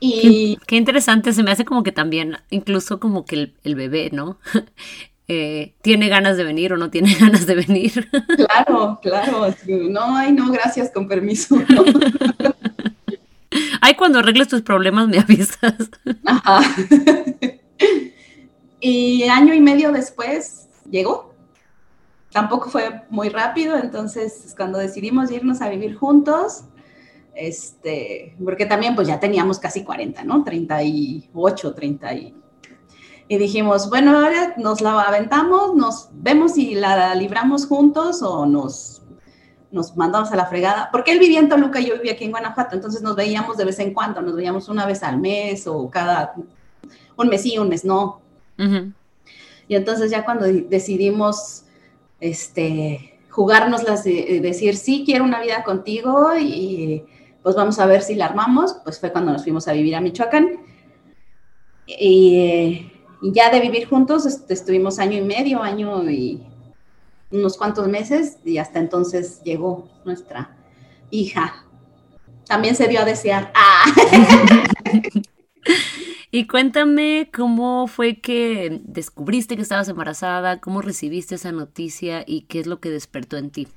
Y... 0.00 0.58
Qué, 0.66 0.76
interesante, 0.76 1.32
se 1.32 1.42
me 1.42 1.50
hace 1.50 1.64
como 1.64 1.82
que 1.82 1.92
también, 1.92 2.36
incluso 2.50 3.00
como 3.00 3.24
que 3.24 3.54
el 3.64 3.74
bebé, 3.74 4.10
¿no? 4.12 4.38
Eh, 5.26 5.72
tiene 5.80 6.10
ganas 6.10 6.36
de 6.36 6.44
venir 6.44 6.74
o 6.74 6.76
no 6.76 6.90
tiene 6.90 7.14
ganas 7.18 7.46
de 7.46 7.54
venir. 7.54 8.10
Claro, 8.36 8.98
claro. 9.00 9.46
No, 9.88 10.18
ay, 10.18 10.32
no, 10.32 10.52
gracias, 10.52 10.90
con 10.90 11.08
permiso. 11.08 11.56
Ay, 13.80 13.94
cuando 13.94 14.18
arregles 14.18 14.48
tus 14.48 14.60
problemas 14.60 15.08
me 15.08 15.20
avisas. 15.20 15.88
Ajá. 16.26 16.60
Y 18.80 19.22
año 19.24 19.54
y 19.54 19.60
medio 19.60 19.92
después 19.92 20.68
llegó. 20.90 21.32
Tampoco 22.32 22.68
fue 22.68 23.02
muy 23.08 23.28
rápido, 23.28 23.76
entonces 23.76 24.54
cuando 24.56 24.78
decidimos 24.78 25.30
irnos 25.30 25.62
a 25.62 25.68
vivir 25.68 25.94
juntos, 25.94 26.64
este, 27.34 28.36
porque 28.44 28.66
también 28.66 28.94
pues 28.94 29.08
ya 29.08 29.20
teníamos 29.20 29.58
casi 29.58 29.84
40, 29.84 30.24
¿no? 30.24 30.44
38, 30.44 31.74
30 31.74 32.14
y 32.14 32.34
y 33.28 33.38
dijimos, 33.38 33.88
bueno, 33.88 34.18
ahora 34.18 34.54
nos 34.58 34.80
la 34.80 35.00
aventamos, 35.00 35.74
nos 35.74 36.08
vemos 36.12 36.52
si 36.52 36.74
la 36.74 37.14
libramos 37.14 37.66
juntos 37.66 38.22
o 38.22 38.44
nos, 38.44 39.02
nos 39.70 39.96
mandamos 39.96 40.30
a 40.32 40.36
la 40.36 40.46
fregada, 40.46 40.90
porque 40.92 41.12
él 41.12 41.18
vivía 41.18 41.40
en 41.40 41.48
Toluca 41.48 41.80
y 41.80 41.86
yo 41.86 41.94
vivía 41.94 42.12
aquí 42.12 42.24
en 42.24 42.32
Guanajuato, 42.32 42.74
entonces 42.74 43.02
nos 43.02 43.16
veíamos 43.16 43.56
de 43.56 43.64
vez 43.64 43.78
en 43.78 43.94
cuando, 43.94 44.20
nos 44.20 44.36
veíamos 44.36 44.68
una 44.68 44.84
vez 44.84 45.02
al 45.02 45.18
mes 45.20 45.66
o 45.66 45.88
cada, 45.90 46.34
un 47.16 47.28
mes 47.28 47.42
sí, 47.42 47.58
un 47.58 47.68
mes 47.68 47.84
no. 47.84 48.20
Y 49.68 49.74
entonces 49.74 50.10
ya 50.10 50.24
cuando 50.24 50.46
decidimos, 50.46 51.64
este, 52.20 53.18
jugarnos 53.30 53.82
las, 53.82 54.04
de, 54.04 54.40
decir, 54.40 54.76
sí, 54.76 55.02
quiero 55.04 55.24
una 55.24 55.40
vida 55.40 55.64
contigo 55.64 56.36
y 56.38 57.04
pues 57.42 57.56
vamos 57.56 57.78
a 57.78 57.86
ver 57.86 58.02
si 58.02 58.14
la 58.14 58.26
armamos, 58.26 58.76
pues 58.84 58.98
fue 58.98 59.12
cuando 59.12 59.32
nos 59.32 59.42
fuimos 59.42 59.68
a 59.68 59.72
vivir 59.72 59.96
a 59.96 60.00
Michoacán. 60.00 60.60
Y 61.86 62.90
y 63.24 63.32
ya 63.32 63.48
de 63.48 63.58
vivir 63.58 63.88
juntos 63.88 64.26
este, 64.26 64.52
estuvimos 64.52 64.98
año 64.98 65.16
y 65.16 65.22
medio, 65.22 65.62
año 65.62 66.10
y 66.10 66.42
unos 67.30 67.56
cuantos 67.56 67.88
meses 67.88 68.36
y 68.44 68.58
hasta 68.58 68.78
entonces 68.78 69.40
llegó 69.42 69.88
nuestra 70.04 70.54
hija. 71.10 71.64
También 72.46 72.76
se 72.76 72.86
dio 72.86 73.00
a 73.00 73.06
desear. 73.06 73.50
¡Ah! 73.54 73.84
y 76.34 76.48
cuéntame 76.48 77.30
cómo 77.32 77.86
fue 77.86 78.16
que 78.20 78.80
descubriste 78.82 79.54
que 79.54 79.62
estabas 79.62 79.88
embarazada, 79.88 80.58
cómo 80.60 80.82
recibiste 80.82 81.36
esa 81.36 81.52
noticia 81.52 82.24
y 82.26 82.40
qué 82.40 82.58
es 82.58 82.66
lo 82.66 82.80
que 82.80 82.90
despertó 82.90 83.36
en 83.36 83.50
ti. 83.50 83.68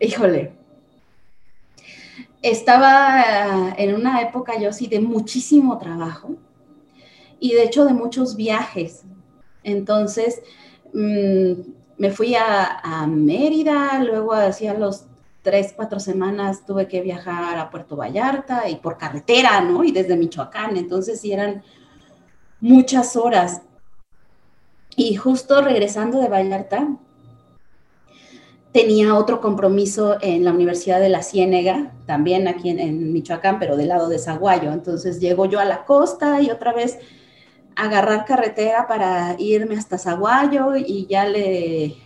Híjole. 0.00 0.52
Estaba 2.40 3.74
en 3.76 3.94
una 3.94 4.22
época 4.22 4.58
yo 4.58 4.72
sí 4.72 4.86
de 4.86 5.00
muchísimo 5.00 5.76
trabajo 5.76 6.34
y 7.38 7.52
de 7.52 7.64
hecho 7.64 7.84
de 7.84 7.92
muchos 7.92 8.36
viajes. 8.36 9.02
Entonces, 9.64 10.40
mm, 10.94 11.60
me 11.98 12.10
fui 12.10 12.36
a, 12.36 13.06
Mérida, 13.06 14.02
luego 14.02 14.32
hacía 14.32 14.72
los 14.72 15.04
tres, 15.44 15.74
cuatro 15.76 16.00
semanas 16.00 16.64
tuve 16.66 16.88
que 16.88 17.02
viajar 17.02 17.58
a 17.58 17.70
Puerto 17.70 17.96
Vallarta 17.96 18.68
y 18.68 18.76
por 18.76 18.96
carretera, 18.96 19.60
¿no? 19.60 19.84
Y 19.84 19.92
desde 19.92 20.16
Michoacán, 20.16 20.76
entonces 20.76 21.20
sí 21.20 21.32
eran 21.32 21.62
muchas 22.60 23.14
horas. 23.14 23.60
Y 24.96 25.14
justo 25.16 25.60
regresando 25.60 26.18
de 26.18 26.28
Vallarta, 26.28 26.88
tenía 28.72 29.14
otro 29.14 29.40
compromiso 29.40 30.16
en 30.22 30.44
la 30.44 30.52
Universidad 30.52 30.98
de 30.98 31.10
la 31.10 31.22
Ciénega, 31.22 31.92
también 32.06 32.48
aquí 32.48 32.70
en, 32.70 32.80
en 32.80 33.12
Michoacán, 33.12 33.58
pero 33.58 33.76
del 33.76 33.88
lado 33.88 34.08
de 34.08 34.18
Zaguayo. 34.18 34.72
Entonces 34.72 35.20
llego 35.20 35.44
yo 35.44 35.60
a 35.60 35.66
la 35.66 35.84
costa 35.84 36.40
y 36.40 36.50
otra 36.50 36.72
vez 36.72 36.98
agarrar 37.76 38.24
carretera 38.24 38.86
para 38.86 39.36
irme 39.38 39.76
hasta 39.76 39.98
Zaguayo 39.98 40.74
y 40.76 41.06
ya 41.06 41.26
le, 41.26 41.96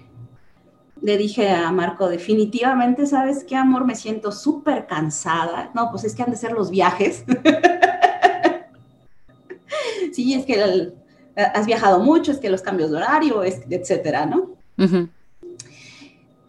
le 1.01 1.17
dije 1.17 1.51
a 1.51 1.71
Marco, 1.73 2.09
definitivamente, 2.09 3.07
¿sabes 3.07 3.45
qué, 3.45 3.57
amor? 3.57 3.85
Me 3.85 3.95
siento 3.95 4.33
súper 4.33 4.87
cansada. 4.87 5.71
No, 5.75 5.91
pues 5.91 6.05
es 6.05 6.15
que 6.15 6.23
han 6.23 6.31
de 6.31 6.37
ser 6.37 6.53
los 6.53 6.71
viajes. 6.71 7.25
sí, 10.13 10.35
es 10.35 10.45
que 10.45 10.93
has 11.37 11.67
viajado 11.67 12.01
mucho, 12.01 12.33
es 12.33 12.39
que 12.39 12.51
los 12.51 12.63
cambios 12.63 12.91
de 12.91 12.97
horario, 12.97 13.43
es, 13.43 13.63
etcétera, 13.71 14.27
¿no? 14.27 14.51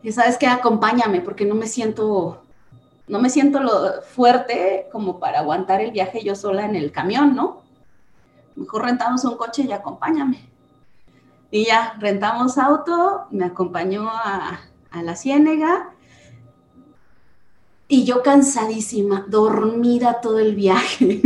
Y 0.02 0.12
sabes 0.12 0.38
qué, 0.38 0.48
acompáñame, 0.48 1.22
porque 1.22 1.46
no 1.46 1.56
me 1.56 1.68
siento, 1.68 2.44
no 3.08 3.20
me 3.20 3.30
siento 3.30 3.60
lo 3.60 4.02
fuerte 4.02 4.88
como 4.92 5.20
para 5.20 5.40
aguantar 5.40 5.82
el 5.82 5.92
viaje 5.92 6.24
yo 6.24 6.36
sola 6.36 6.66
en 6.66 6.76
el 6.76 6.92
camión, 6.92 7.36
¿no? 7.36 7.60
mejor 8.60 8.84
rentamos 8.84 9.24
un 9.24 9.38
coche 9.38 9.64
y 9.64 9.72
acompáñame. 9.72 10.42
Y 11.52 11.66
ya, 11.66 11.96
rentamos 12.00 12.58
auto, 12.58 13.26
me 13.32 13.46
acompañó 13.46 14.08
a, 14.08 14.60
la 15.04 15.16
Ciénega 15.16 15.92
y 17.88 18.06
yo 18.06 18.22
cansadísima, 18.24 19.26
dormida 19.28 20.20
todo 20.22 20.40
el 20.40 20.56
viaje. 20.56 21.22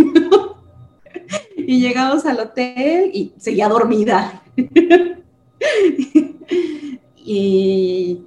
y 1.58 1.82
llegamos 1.82 2.25
al 2.25 2.39
hotel 2.39 3.12
y 3.13 3.34
seguía 3.38 3.68
dormida. 3.68 4.44
y 7.18 8.22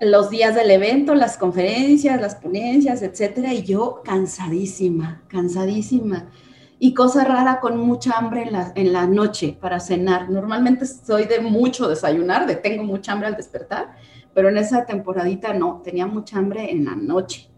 los 0.00 0.30
días 0.30 0.54
del 0.54 0.70
evento, 0.70 1.14
las 1.14 1.36
conferencias, 1.36 2.20
las 2.20 2.34
ponencias, 2.34 3.02
etcétera, 3.02 3.52
y 3.52 3.62
yo 3.62 4.02
cansadísima, 4.04 5.22
cansadísima 5.28 6.30
y 6.78 6.94
cosa 6.94 7.24
rara 7.24 7.60
con 7.60 7.78
mucha 7.78 8.12
hambre 8.12 8.42
en 8.42 8.52
la, 8.52 8.72
en 8.74 8.92
la 8.92 9.06
noche 9.06 9.56
para 9.58 9.80
cenar. 9.80 10.28
Normalmente 10.30 10.86
soy 10.86 11.24
de 11.24 11.40
mucho 11.40 11.88
desayunar, 11.88 12.46
de 12.46 12.56
tengo 12.56 12.82
mucha 12.84 13.12
hambre 13.12 13.28
al 13.28 13.36
despertar, 13.36 13.96
pero 14.34 14.48
en 14.48 14.56
esa 14.58 14.84
temporadita 14.84 15.54
no, 15.54 15.80
tenía 15.84 16.06
mucha 16.06 16.38
hambre 16.38 16.70
en 16.70 16.84
la 16.84 16.96
noche. 16.96 17.48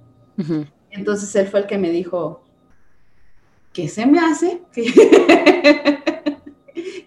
Entonces 0.90 1.35
él 1.35 1.46
fue 1.49 1.61
el 1.61 1.66
que 1.66 1.78
me 1.78 1.90
dijo, 1.90 2.44
¿qué 3.73 3.88
se 3.88 4.04
me 4.06 4.20
hace? 4.20 4.62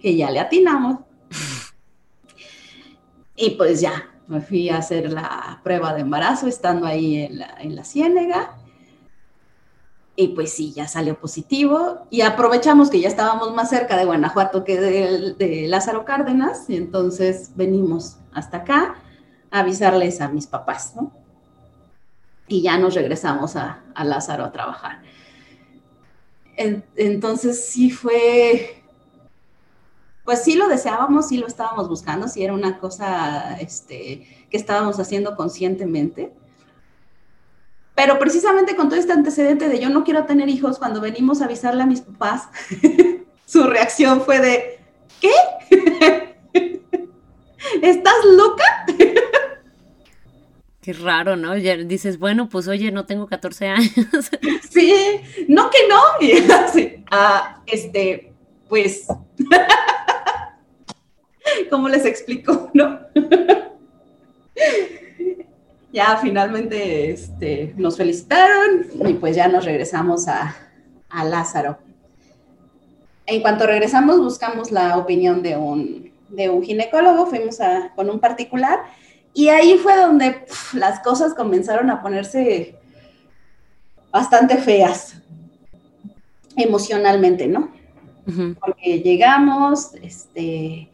que 0.02 0.16
ya 0.16 0.32
le 0.32 0.40
atinamos. 0.40 1.00
y 3.36 3.52
pues 3.52 3.82
ya, 3.82 4.10
me 4.28 4.42
fui 4.42 4.70
a 4.70 4.78
hacer 4.78 5.12
la 5.12 5.62
prueba 5.64 5.94
de 5.94 6.02
embarazo 6.02 6.48
estando 6.48 6.86
ahí 6.86 7.18
en 7.18 7.40
la, 7.40 7.56
en 7.60 7.76
la 7.76 7.84
ciénega 7.84 8.59
y 10.22 10.28
pues 10.28 10.52
sí, 10.52 10.74
ya 10.74 10.86
salió 10.86 11.18
positivo 11.18 12.06
y 12.10 12.22
aprovechamos 12.22 12.90
que 12.90 13.00
ya 13.00 13.08
estábamos 13.08 13.54
más 13.56 13.70
cerca 13.70 13.96
de 13.96 14.04
Guanajuato 14.04 14.66
que 14.66 14.78
de, 14.78 15.66
Lázaro 15.70 16.04
Cárdenas 16.04 16.70
y 16.70 16.76
entonces 16.76 17.52
venimos 17.56 18.18
hasta 18.34 18.58
acá 18.58 18.96
a 19.50 19.60
avisarles 19.60 20.20
a 20.20 20.28
mis 20.28 20.46
papás. 20.46 20.94
Y 22.50 22.62
ya 22.62 22.78
nos 22.78 22.96
regresamos 22.96 23.56
a, 23.56 23.82
Lázaro 24.04 24.44
a 24.44 24.52
trabajar. 24.52 25.02
entonces 26.58 27.68
sí 27.68 27.90
fue, 27.90 28.84
pues 30.26 30.44
sí 30.44 30.56
lo 30.56 30.68
deseábamos, 30.68 31.30
sí 31.30 31.38
lo 31.38 31.48
estábamos 31.48 31.88
buscando, 31.88 32.28
sí 32.28 32.44
era 32.44 32.52
una 32.52 32.78
cosa 32.78 33.58
este, 33.62 34.48
que 34.50 34.58
estábamos 34.58 35.00
haciendo 35.00 35.38
conscientemente 35.38 36.34
pero 38.00 38.18
precisamente 38.18 38.78
con 38.78 38.88
todo 38.88 38.98
este 38.98 39.12
antecedente 39.12 39.68
de 39.68 39.78
yo 39.78 39.90
no 39.90 40.06
quiero 40.06 40.24
tener 40.24 40.48
hijos, 40.48 40.80
cuando 40.80 41.02
venimos 41.02 41.42
a 41.42 41.46
avisarle 41.46 41.84
a 41.84 41.86
mis 41.86 42.00
papás, 42.00 42.48
su 43.46 43.64
reacción 43.64 44.22
fue 44.22 44.40
de, 44.40 44.80
¿qué? 45.20 45.34
¿Estás 47.82 48.16
loca? 48.24 48.86
Qué 50.82 50.94
raro, 50.94 51.36
¿no? 51.36 51.58
Ya 51.58 51.76
dices, 51.76 52.20
bueno, 52.20 52.48
pues 52.48 52.70
oye, 52.70 52.90
no 52.90 53.06
tengo 53.06 53.28
14 53.28 53.68
años. 53.68 53.92
Sí, 54.70 55.20
no 55.50 55.70
que 55.70 55.80
no. 55.90 56.00
Y 56.22 56.50
así, 56.50 57.04
ah, 57.12 57.62
este, 57.66 58.32
pues, 58.70 59.08
¿cómo 61.70 61.90
les 61.90 62.06
explico, 62.06 62.72
no? 62.74 62.98
Ya 65.92 66.18
finalmente 66.18 67.12
este, 67.12 67.74
nos 67.78 67.98
felicitaron 67.98 68.86
y 69.08 69.14
pues 69.14 69.36
ya 69.36 69.48
nos 69.48 69.66
regresamos 69.66 70.28
a, 70.28 70.56
Lázaro. 71.26 71.80
En 73.26 73.42
cuanto 73.42 73.66
regresamos, 73.66 74.20
buscamos 74.20 74.72
la 74.72 74.98
opinión 74.98 75.42
de 75.42 75.58
un 75.58 76.10
de 76.30 76.48
un 76.50 76.62
ginecólogo, 76.62 77.26
fuimos 77.26 77.60
a, 77.60 77.92
con 77.96 78.08
un 78.10 78.20
particular 78.20 78.80
y 79.34 79.50
ahí 79.50 79.78
fue 79.78 79.98
donde 79.98 80.46
las 80.74 81.00
cosas 81.00 81.34
comenzaron 81.34 81.90
a 81.90 82.02
ponerse 82.02 82.76
bastante 84.12 84.58
feas 84.58 85.16
emocionalmente, 86.56 87.48
¿no? 87.48 87.72
Porque 88.60 89.02
llegamos, 89.02 89.96
este, 90.04 90.88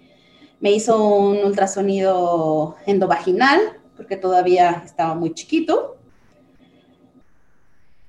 me 0.62 0.72
hizo 0.72 1.06
un 1.06 1.38
ultrasonido 1.40 2.78
endovaginal, 2.86 3.60
porque 3.96 4.18
todavía 4.18 4.84
estaba 4.86 5.16
muy 5.16 5.34
chiquito. 5.34 5.98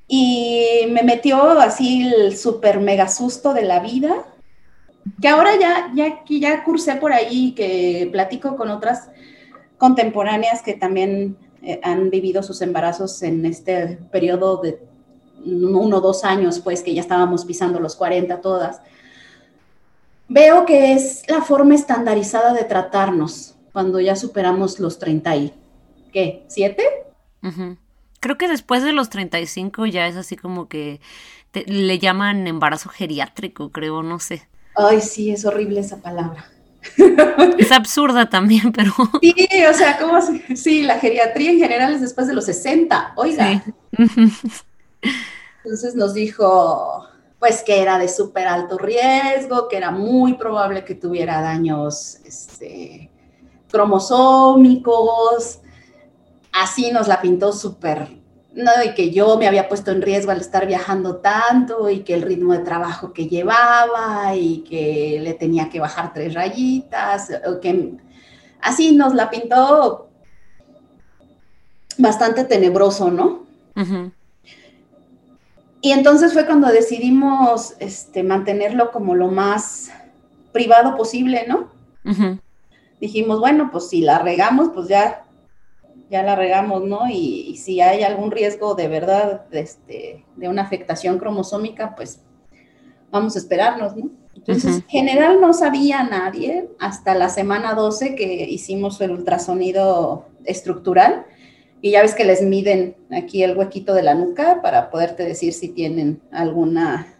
Y 0.08 0.86
me 0.90 1.02
metió 1.02 1.58
así 1.58 2.06
el 2.06 2.36
super 2.36 2.80
mega 2.80 3.08
susto 3.08 3.52
de 3.52 3.62
la 3.62 3.80
vida, 3.80 4.24
que 5.20 5.28
ahora 5.28 5.58
ya, 5.58 5.92
ya, 5.94 6.22
ya 6.28 6.64
cursé 6.64 6.96
por 6.96 7.12
ahí, 7.12 7.52
que 7.52 8.08
platico 8.12 8.56
con 8.56 8.70
otras 8.70 9.08
contemporáneas 9.78 10.62
que 10.62 10.74
también 10.74 11.36
eh, 11.62 11.80
han 11.82 12.10
vivido 12.10 12.42
sus 12.42 12.62
embarazos 12.62 13.22
en 13.22 13.44
este 13.46 13.98
periodo 14.10 14.58
de 14.58 14.78
uno 15.44 15.98
o 15.98 16.00
dos 16.00 16.24
años, 16.24 16.60
pues 16.60 16.82
que 16.82 16.94
ya 16.94 17.00
estábamos 17.00 17.44
pisando 17.44 17.80
los 17.80 17.96
40 17.96 18.40
todas, 18.40 18.80
veo 20.28 20.64
que 20.64 20.92
es 20.92 21.22
la 21.28 21.42
forma 21.42 21.74
estandarizada 21.74 22.52
de 22.52 22.64
tratarnos 22.64 23.54
cuando 23.72 24.00
ya 24.00 24.16
superamos 24.16 24.80
los 24.80 24.98
30 24.98 25.36
y, 25.36 25.54
¿qué? 26.16 26.44
¿Siete? 26.48 26.82
Creo 28.20 28.38
que 28.38 28.48
después 28.48 28.82
de 28.82 28.92
los 28.92 29.10
35 29.10 29.84
ya 29.84 30.06
es 30.06 30.16
así 30.16 30.34
como 30.34 30.66
que 30.66 30.98
le 31.52 31.98
llaman 31.98 32.46
embarazo 32.46 32.88
geriátrico, 32.88 33.70
creo, 33.70 34.02
no 34.02 34.18
sé. 34.18 34.48
Ay, 34.74 35.02
sí, 35.02 35.30
es 35.30 35.44
horrible 35.44 35.80
esa 35.80 35.98
palabra. 36.00 36.50
Es 37.58 37.70
absurda 37.70 38.30
también, 38.30 38.72
pero... 38.72 38.92
Sí, 39.20 39.34
o 39.68 39.74
sea, 39.74 39.98
¿cómo 39.98 40.18
Sí, 40.54 40.84
la 40.84 40.98
geriatría 40.98 41.50
en 41.50 41.58
general 41.58 41.92
es 41.92 42.00
después 42.00 42.26
de 42.28 42.34
los 42.34 42.46
60, 42.46 43.12
oiga. 43.16 43.62
Entonces 45.64 45.94
nos 45.96 46.14
dijo, 46.14 47.06
pues 47.38 47.62
que 47.62 47.82
era 47.82 47.98
de 47.98 48.08
súper 48.08 48.46
alto 48.46 48.78
riesgo, 48.78 49.68
que 49.68 49.76
era 49.76 49.90
muy 49.90 50.34
probable 50.34 50.84
que 50.84 50.94
tuviera 50.94 51.42
daños 51.42 52.20
este, 52.24 53.10
cromosómicos. 53.68 55.60
Así 56.62 56.90
nos 56.90 57.08
la 57.08 57.20
pintó 57.20 57.52
súper 57.52 58.08
no, 58.56 58.70
y 58.82 58.94
que 58.94 59.10
yo 59.10 59.36
me 59.36 59.46
había 59.46 59.68
puesto 59.68 59.90
en 59.90 60.00
riesgo 60.00 60.32
al 60.32 60.40
estar 60.40 60.66
viajando 60.66 61.16
tanto 61.16 61.90
y 61.90 62.00
que 62.00 62.14
el 62.14 62.22
ritmo 62.22 62.54
de 62.54 62.60
trabajo 62.60 63.12
que 63.12 63.28
llevaba 63.28 64.34
y 64.34 64.64
que 64.66 65.20
le 65.22 65.34
tenía 65.34 65.68
que 65.68 65.78
bajar 65.78 66.14
tres 66.14 66.32
rayitas, 66.32 67.30
que 67.60 67.92
así 68.62 68.92
nos 68.96 69.14
la 69.14 69.28
pintó 69.28 70.08
bastante 71.98 72.44
tenebroso, 72.44 73.10
¿no? 73.10 73.44
Y 75.82 75.92
entonces 75.92 76.32
fue 76.32 76.46
cuando 76.46 76.68
decidimos 76.68 77.74
este, 77.78 78.22
mantenerlo 78.22 78.90
como 78.90 79.14
lo 79.14 79.28
más 79.28 79.90
privado 80.52 80.96
posible, 80.96 81.44
¿no? 81.46 81.68
Dijimos, 83.02 83.38
bueno, 83.38 83.68
pues 83.70 83.90
si 83.90 84.00
la 84.00 84.20
regamos, 84.20 84.70
pues 84.72 84.88
ya 84.88 85.25
ya 86.10 86.22
la 86.22 86.36
regamos, 86.36 86.84
¿no? 86.84 87.08
Y, 87.10 87.56
si 87.56 87.80
hay 87.80 88.02
algún 88.02 88.30
riesgo 88.30 88.74
de 88.74 88.88
verdad 88.88 89.46
de, 89.48 89.60
este, 89.60 90.24
de 90.36 90.48
una 90.48 90.62
afectación 90.62 91.18
cromosómica, 91.18 91.94
pues 91.96 92.22
vamos 93.10 93.36
a 93.36 93.38
esperarnos, 93.38 93.96
¿no? 93.96 94.10
Entonces, 94.34 94.76
en 94.76 94.88
general 94.88 95.40
no 95.40 95.52
sabía 95.52 96.04
nadie 96.04 96.68
hasta 96.78 97.14
la 97.14 97.28
semana 97.28 97.74
12 97.74 98.14
que 98.14 98.46
hicimos 98.48 99.00
el 99.00 99.10
ultrasonido 99.12 100.26
estructural 100.44 101.26
y 101.80 101.92
ya 101.92 102.02
ves 102.02 102.14
que 102.14 102.24
les 102.24 102.42
miden 102.42 102.96
aquí 103.10 103.42
el 103.42 103.56
huequito 103.56 103.94
de 103.94 104.02
la 104.02 104.14
nuca 104.14 104.60
para 104.62 104.90
poderte 104.90 105.24
decir 105.24 105.52
si 105.52 105.70
tienen 105.70 106.20
alguna 106.30 107.14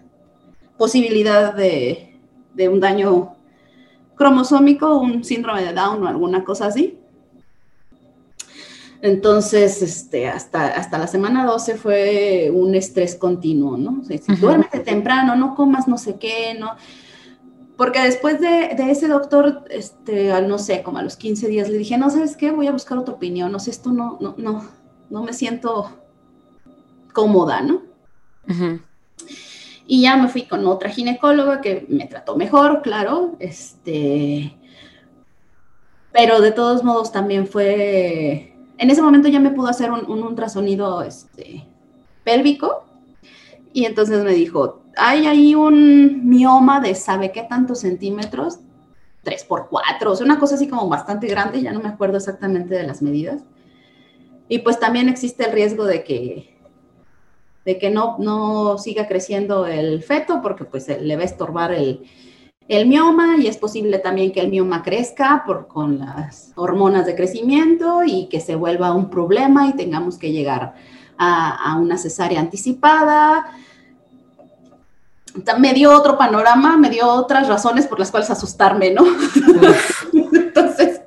posibilidad 0.76 1.54
de, 1.54 2.18
de 2.54 2.68
un 2.68 2.80
daño 2.80 3.36
cromosómico, 4.14 4.98
un 4.98 5.24
síndrome 5.24 5.64
de 5.64 5.72
Down 5.72 6.02
o 6.02 6.08
alguna 6.08 6.44
cosa 6.44 6.66
así. 6.66 6.98
Entonces, 9.02 9.82
este, 9.82 10.28
hasta, 10.28 10.66
hasta 10.66 10.98
la 10.98 11.06
semana 11.06 11.44
12 11.44 11.76
fue 11.76 12.50
un 12.52 12.74
estrés 12.74 13.14
continuo, 13.14 13.76
¿no? 13.76 14.00
O 14.00 14.04
sea, 14.04 14.18
duérmete 14.40 14.80
temprano, 14.80 15.36
no 15.36 15.54
comas 15.54 15.86
no 15.86 15.98
sé 15.98 16.16
qué, 16.16 16.56
¿no? 16.58 16.72
Porque 17.76 18.00
después 18.00 18.40
de, 18.40 18.74
ese 18.90 19.06
doctor, 19.06 19.64
este, 19.68 20.40
no 20.42 20.58
sé, 20.58 20.82
como 20.82 20.98
a 20.98 21.02
los 21.02 21.16
15 21.16 21.46
días, 21.48 21.68
le 21.68 21.76
dije, 21.76 21.98
no, 21.98 22.08
¿sabes 22.08 22.36
qué? 22.36 22.50
Voy 22.50 22.66
a 22.68 22.72
buscar 22.72 22.96
otra 22.96 23.14
opinión, 23.14 23.52
no 23.52 23.60
sé, 23.60 23.70
esto 23.70 23.92
no, 23.92 24.16
no, 24.20 24.34
no, 24.38 24.66
no 25.10 25.22
me 25.22 25.34
siento 25.34 25.90
cómoda, 27.12 27.60
¿no? 27.60 27.82
Y 29.86 30.02
ya 30.02 30.16
me 30.16 30.28
fui 30.28 30.42
con 30.42 30.66
otra 30.66 30.88
ginecóloga 30.88 31.60
que 31.60 31.86
me 31.88 32.06
trató 32.06 32.36
mejor, 32.36 32.80
claro, 32.80 33.36
este, 33.40 34.56
pero 36.12 36.40
de 36.40 36.52
todos 36.52 36.82
modos 36.82 37.12
también 37.12 37.46
fue 37.46 38.55
en 38.78 38.90
ese 38.90 39.02
momento 39.02 39.28
ya 39.28 39.40
me 39.40 39.50
pudo 39.50 39.68
hacer 39.68 39.90
un, 39.90 40.22
ultrasonido 40.22 41.02
este, 41.02 41.66
pélvico 42.24 42.84
y 43.72 43.84
entonces 43.84 44.22
me 44.24 44.32
dijo, 44.32 44.82
hay 44.96 45.26
ahí 45.26 45.54
un 45.54 46.28
mioma 46.28 46.80
de 46.80 46.94
sabe 46.94 47.32
qué 47.32 47.42
tantos 47.42 47.80
centímetros, 47.80 48.60
3 49.22 49.44
por 49.44 49.68
4, 49.68 50.12
o 50.12 50.16
sea, 50.16 50.24
una 50.24 50.38
cosa 50.38 50.54
así 50.54 50.68
como 50.68 50.88
bastante 50.88 51.26
grande, 51.26 51.60
ya 51.60 51.72
no 51.72 51.80
me 51.80 51.88
acuerdo 51.88 52.16
exactamente 52.16 52.74
de 52.74 52.86
las 52.86 53.02
medidas. 53.02 53.42
Y 54.48 54.60
pues 54.60 54.78
también 54.78 55.08
existe 55.08 55.44
el 55.44 55.52
riesgo 55.52 55.84
de 55.84 56.04
que, 56.04 56.56
de 57.64 57.78
que 57.78 57.90
no, 57.90 58.16
no 58.18 58.78
siga 58.78 59.08
creciendo 59.08 59.66
el 59.66 60.02
feto 60.02 60.40
porque 60.40 60.64
pues 60.64 60.86
le 60.88 61.16
va 61.16 61.22
a 61.22 61.26
estorbar 61.26 61.72
el, 61.72 62.04
el 62.68 62.86
mioma 62.86 63.36
y 63.38 63.46
es 63.46 63.56
posible 63.56 63.98
también 63.98 64.32
que 64.32 64.40
el 64.40 64.48
mioma 64.48 64.82
crezca 64.82 65.44
por, 65.46 65.68
con 65.68 66.00
las 66.00 66.52
hormonas 66.56 67.06
de 67.06 67.14
crecimiento 67.14 68.02
y 68.04 68.28
que 68.28 68.40
se 68.40 68.56
vuelva 68.56 68.92
un 68.92 69.08
problema 69.08 69.68
y 69.68 69.74
tengamos 69.74 70.18
que 70.18 70.32
llegar 70.32 70.74
a, 71.16 71.76
una 71.80 71.96
cesárea 71.96 72.40
anticipada. 72.40 73.46
Me 75.58 75.74
dio 75.74 75.92
otro 75.92 76.18
panorama, 76.18 76.76
me 76.76 76.90
dio 76.90 77.08
otras 77.08 77.46
razones 77.46 77.86
por 77.86 77.98
las 77.98 78.10
cuales 78.10 78.30
asustarme, 78.30 78.90
¿no? 78.90 79.04
entonces. 80.32 81.02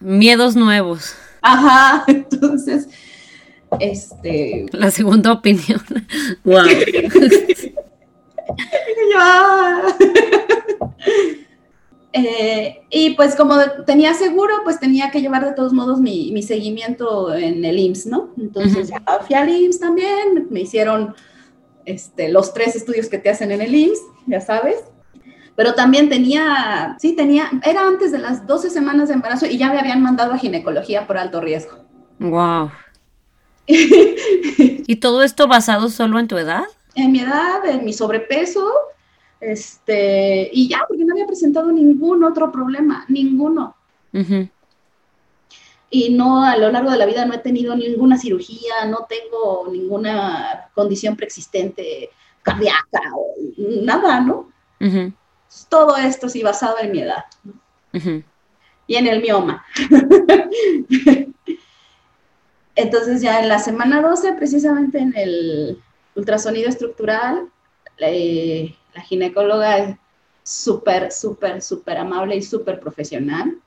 Miedos 0.00 0.56
nuevos. 0.56 1.14
Ajá, 1.40 2.04
entonces, 2.08 2.88
este. 3.78 4.66
La 4.72 4.90
segunda 4.90 5.32
opinión. 5.32 5.80
Wow. 6.44 6.66
Eh, 12.14 12.80
y 12.90 13.10
pues 13.10 13.36
como 13.36 13.56
tenía 13.86 14.14
seguro, 14.14 14.54
pues 14.64 14.80
tenía 14.80 15.10
que 15.10 15.20
llevar 15.20 15.44
de 15.44 15.52
todos 15.52 15.74
modos 15.74 16.00
mi, 16.00 16.42
seguimiento 16.42 17.34
en 17.34 17.64
el 17.64 17.78
IMSS, 17.78 18.06
¿no? 18.06 18.30
Entonces 18.38 18.88
ya 18.88 19.02
fui 19.26 19.36
al 19.36 19.50
IMSS 19.50 19.78
también, 19.78 20.48
me 20.50 20.62
hicieron 20.62 21.14
este, 21.84 22.30
los 22.30 22.54
tres 22.54 22.74
estudios 22.74 23.08
que 23.08 23.18
te 23.18 23.28
hacen 23.28 23.52
en 23.52 23.60
el 23.60 23.74
IMSS, 23.74 24.00
ya 24.26 24.40
sabes. 24.40 24.76
Pero 25.54 25.74
también 25.74 26.08
tenía, 26.08 26.96
sí, 26.98 27.14
tenía, 27.14 27.50
era 27.62 27.86
antes 27.86 28.10
de 28.10 28.18
las 28.18 28.46
12 28.46 28.70
semanas 28.70 29.08
de 29.08 29.14
embarazo 29.14 29.46
y 29.46 29.58
ya 29.58 29.70
me 29.70 29.78
habían 29.78 30.02
mandado 30.02 30.32
a 30.32 30.38
ginecología 30.38 31.06
por 31.06 31.18
alto 31.18 31.40
riesgo. 31.40 31.76
Wow. 32.18 32.70
¿Y 33.66 34.96
todo 34.96 35.22
esto 35.22 35.46
basado 35.46 35.90
solo 35.90 36.18
en 36.18 36.26
tu 36.26 36.38
edad? 36.38 36.64
En 36.98 37.12
mi 37.12 37.20
edad, 37.20 37.64
en 37.64 37.84
mi 37.84 37.92
sobrepeso, 37.92 38.68
este, 39.38 40.50
y 40.52 40.68
ya, 40.68 40.80
porque 40.88 41.04
no 41.04 41.14
había 41.14 41.28
presentado 41.28 41.70
ningún 41.70 42.24
otro 42.24 42.50
problema, 42.50 43.04
ninguno. 43.08 43.76
Y 45.90 46.10
no, 46.10 46.42
a 46.42 46.56
lo 46.56 46.72
largo 46.72 46.90
de 46.90 46.98
la 46.98 47.06
vida 47.06 47.24
no 47.24 47.34
he 47.34 47.38
tenido 47.38 47.76
ninguna 47.76 48.18
cirugía, 48.18 48.84
no 48.86 49.06
tengo 49.08 49.68
ninguna 49.70 50.70
condición 50.74 51.14
preexistente 51.14 52.10
cardíaca 52.42 53.00
o 53.16 53.32
nada, 53.84 54.20
¿no? 54.20 54.50
Todo 55.68 55.96
esto 55.96 56.28
sí 56.28 56.42
basado 56.42 56.78
en 56.80 56.90
mi 56.90 57.02
edad. 57.02 57.24
Y 58.88 58.96
en 58.96 59.06
el 59.06 59.22
mioma. 59.22 59.64
Entonces 62.74 63.22
ya 63.22 63.40
en 63.40 63.48
la 63.48 63.60
semana 63.60 64.02
12, 64.02 64.32
precisamente 64.32 64.98
en 64.98 65.16
el 65.16 65.80
ultrasonido 66.14 66.68
estructural, 66.68 67.50
eh, 67.98 68.74
la 68.94 69.02
ginecóloga 69.02 69.78
es 69.78 69.96
súper, 70.42 71.12
súper, 71.12 71.62
súper 71.62 71.98
amable 71.98 72.36
y 72.36 72.42
súper 72.42 72.80
profesional. 72.80 73.58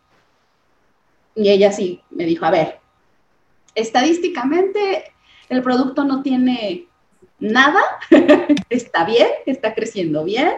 Y 1.36 1.50
ella 1.50 1.72
sí 1.72 2.02
me 2.10 2.26
dijo, 2.26 2.46
a 2.46 2.52
ver, 2.52 2.80
estadísticamente 3.76 5.14
el 5.50 5.62
producto 5.62 6.04
no 6.04 6.22
tiene 6.22 6.88
nada, 7.40 7.82
está 8.70 9.06
bien, 9.06 9.28
está 9.46 9.74
creciendo 9.74 10.24
bien, 10.24 10.52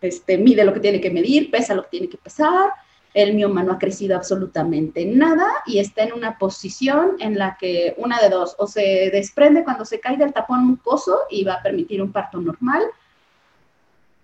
este, 0.00 0.38
mide 0.38 0.64
lo 0.64 0.72
que 0.72 0.80
tiene 0.80 1.00
que 1.00 1.10
medir, 1.10 1.50
pesa 1.50 1.74
lo 1.74 1.84
que 1.84 1.90
tiene 1.90 2.08
que 2.08 2.18
pesar, 2.18 2.70
el 3.14 3.34
mioma 3.34 3.62
no 3.62 3.72
ha 3.72 3.78
crecido 3.78 4.16
absolutamente 4.16 5.04
nada 5.04 5.46
y 5.66 5.78
está 5.78 6.04
en 6.04 6.14
una 6.14 6.38
posición 6.38 7.16
en 7.18 7.38
la 7.38 7.56
que 7.58 7.94
una 7.98 8.20
de 8.20 8.30
dos, 8.30 8.54
o 8.58 8.66
se 8.66 9.10
desprende 9.12 9.64
cuando 9.64 9.84
se 9.84 10.00
cae 10.00 10.16
del 10.16 10.32
tapón 10.32 10.66
mucoso 10.66 11.20
y 11.30 11.44
va 11.44 11.54
a 11.54 11.62
permitir 11.62 12.00
un 12.02 12.12
parto 12.12 12.40
normal, 12.40 12.82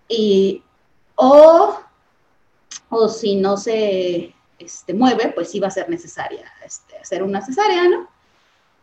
y, 0.07 0.63
o, 1.15 1.79
o 2.89 3.09
si 3.09 3.35
no 3.35 3.57
se 3.57 4.33
este, 4.57 4.93
mueve, 4.93 5.31
pues 5.33 5.51
sí 5.51 5.59
va 5.59 5.67
a 5.67 5.71
ser 5.71 5.87
necesaria 5.89 6.51
este, 6.65 6.97
hacer 6.97 7.21
una 7.23 7.41
cesárea, 7.41 7.87
¿no? 7.87 8.09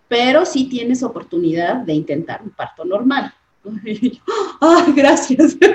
Pero 0.08 0.46
sí 0.46 0.68
tienes 0.68 1.02
oportunidad 1.02 1.76
de 1.76 1.94
intentar 1.94 2.42
un 2.42 2.50
parto 2.50 2.84
normal. 2.84 3.34
¡Ay, 4.60 4.92
gracias! 4.94 5.56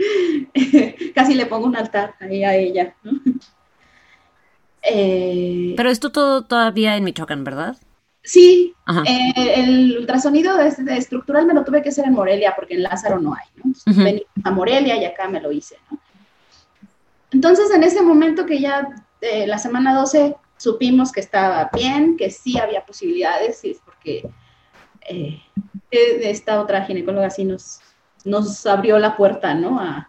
Casi 1.14 1.34
le 1.34 1.46
pongo 1.46 1.66
un 1.66 1.76
altar 1.76 2.14
ahí 2.20 2.44
a 2.44 2.56
ella. 2.56 2.94
Eh, 4.82 5.74
Pero 5.76 5.90
esto 5.90 6.10
todo 6.10 6.46
todavía 6.46 6.96
en 6.96 7.04
Michoacán, 7.04 7.44
¿verdad? 7.44 7.76
Sí, 8.22 8.74
eh, 9.06 9.52
el 9.56 9.98
ultrasonido 9.98 10.58
estructural 10.58 11.44
me 11.44 11.52
lo 11.52 11.64
tuve 11.64 11.82
que 11.82 11.90
hacer 11.90 12.06
en 12.06 12.14
Morelia 12.14 12.54
porque 12.56 12.76
en 12.76 12.84
Lázaro 12.84 13.20
no 13.20 13.34
hay, 13.34 13.46
¿no? 13.56 13.74
a 14.42 14.50
Morelia 14.50 14.96
y 14.96 15.04
acá 15.04 15.28
me 15.28 15.38
lo 15.38 15.52
hice, 15.52 15.76
¿no? 15.90 15.98
Entonces, 17.30 17.70
en 17.70 17.82
ese 17.82 18.00
momento 18.00 18.46
que 18.46 18.58
ya 18.58 18.88
eh, 19.20 19.46
la 19.46 19.58
semana 19.58 19.94
12 19.94 20.34
supimos 20.56 21.12
que 21.12 21.20
estaba 21.20 21.68
bien, 21.74 22.16
que 22.16 22.30
sí 22.30 22.58
había 22.58 22.86
posibilidades, 22.86 23.62
y 23.64 23.72
es 23.72 23.80
porque 23.84 24.30
esta 25.90 26.60
otra 26.60 26.86
ginecóloga 26.86 27.28
sí 27.28 27.44
nos, 27.44 27.80
nos 28.24 28.66
abrió 28.66 28.98
la 28.98 29.16
puerta, 29.16 29.54
¿no? 29.54 29.80
A, 29.80 30.08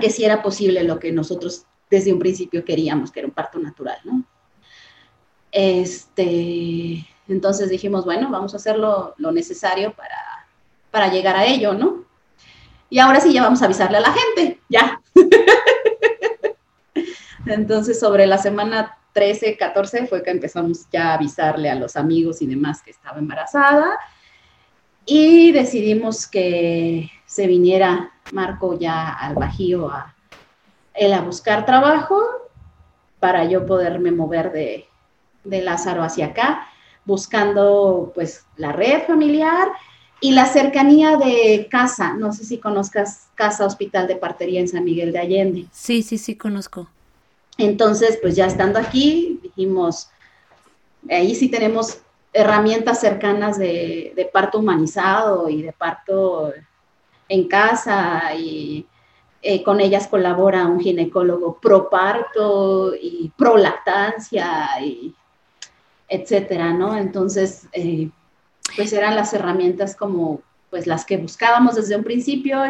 que 0.00 0.10
sí 0.10 0.24
era 0.24 0.42
posible 0.42 0.84
lo 0.84 0.98
que 0.98 1.10
nosotros 1.10 1.64
desde 1.90 2.12
un 2.12 2.18
principio 2.18 2.64
queríamos, 2.64 3.10
que 3.10 3.20
era 3.20 3.26
un 3.26 3.34
parto 3.34 3.58
natural, 3.58 3.98
¿no? 4.04 4.24
Este, 5.50 7.04
entonces 7.26 7.70
dijimos, 7.70 8.04
bueno, 8.04 8.30
vamos 8.30 8.54
a 8.54 8.58
hacer 8.58 8.78
lo, 8.78 9.14
necesario 9.18 9.92
para, 9.94 10.46
para 10.90 11.08
llegar 11.08 11.34
a 11.34 11.46
ello, 11.46 11.74
¿no? 11.74 12.04
Y 12.88 12.98
ahora 12.98 13.20
sí 13.20 13.32
ya 13.32 13.42
vamos 13.42 13.62
a 13.62 13.64
avisarle 13.64 13.98
a 13.98 14.00
la 14.00 14.12
gente, 14.12 14.60
ya. 14.68 15.00
Entonces, 17.46 17.98
sobre 17.98 18.26
la 18.26 18.38
semana 18.38 18.98
13, 19.12 19.56
14 19.56 20.06
fue 20.06 20.22
que 20.22 20.30
empezamos 20.30 20.88
ya 20.92 21.10
a 21.10 21.14
avisarle 21.14 21.70
a 21.70 21.74
los 21.74 21.96
amigos 21.96 22.42
y 22.42 22.46
demás 22.46 22.82
que 22.82 22.90
estaba 22.90 23.18
embarazada 23.18 23.98
y 25.10 25.50
decidimos 25.50 26.28
que 26.28 27.10
se 27.26 27.48
viniera 27.48 28.12
Marco 28.30 28.78
ya 28.78 29.08
al 29.08 29.34
Bajío 29.34 29.90
a, 29.90 30.14
él 30.94 31.12
a 31.12 31.20
buscar 31.20 31.66
trabajo 31.66 32.22
para 33.18 33.44
yo 33.44 33.66
poderme 33.66 34.12
mover 34.12 34.52
de, 34.52 34.86
de 35.42 35.62
Lázaro 35.62 36.04
hacia 36.04 36.26
acá, 36.26 36.68
buscando 37.04 38.12
pues 38.14 38.44
la 38.56 38.70
red 38.70 39.02
familiar 39.04 39.72
y 40.20 40.30
la 40.30 40.46
cercanía 40.46 41.16
de 41.16 41.66
casa. 41.68 42.14
No 42.14 42.32
sé 42.32 42.44
si 42.44 42.58
conozcas 42.58 43.26
Casa 43.34 43.66
Hospital 43.66 44.06
de 44.06 44.14
Partería 44.14 44.60
en 44.60 44.68
San 44.68 44.84
Miguel 44.84 45.12
de 45.12 45.18
Allende. 45.18 45.66
Sí, 45.72 46.04
sí, 46.04 46.18
sí, 46.18 46.36
conozco. 46.36 46.88
Entonces, 47.58 48.16
pues 48.22 48.36
ya 48.36 48.46
estando 48.46 48.78
aquí, 48.78 49.40
dijimos, 49.42 50.08
ahí 51.10 51.34
sí 51.34 51.48
tenemos 51.48 51.98
herramientas 52.32 53.00
cercanas 53.00 53.58
de, 53.58 54.30
parto 54.32 54.58
humanizado 54.58 55.48
y 55.48 55.62
de 55.62 55.72
parto 55.72 56.52
en 57.28 57.48
casa 57.48 58.34
y 58.34 58.86
eh, 59.42 59.62
con 59.62 59.80
ellas 59.80 60.06
colabora 60.06 60.66
un 60.66 60.80
ginecólogo 60.80 61.58
pro 61.60 61.88
parto 61.88 62.94
y 62.94 63.32
pro 63.36 63.56
lactancia 63.56 64.68
y 64.82 65.14
etcétera, 66.08 66.72
¿no? 66.72 66.96
Entonces, 66.96 67.68
eh, 67.72 68.10
pues 68.76 68.92
eran 68.92 69.14
las 69.14 69.32
herramientas 69.32 69.96
como 69.96 70.42
pues 70.68 70.86
las 70.86 71.04
que 71.04 71.16
buscábamos 71.16 71.74
desde 71.74 71.96
un 71.96 72.04
principio, 72.04 72.60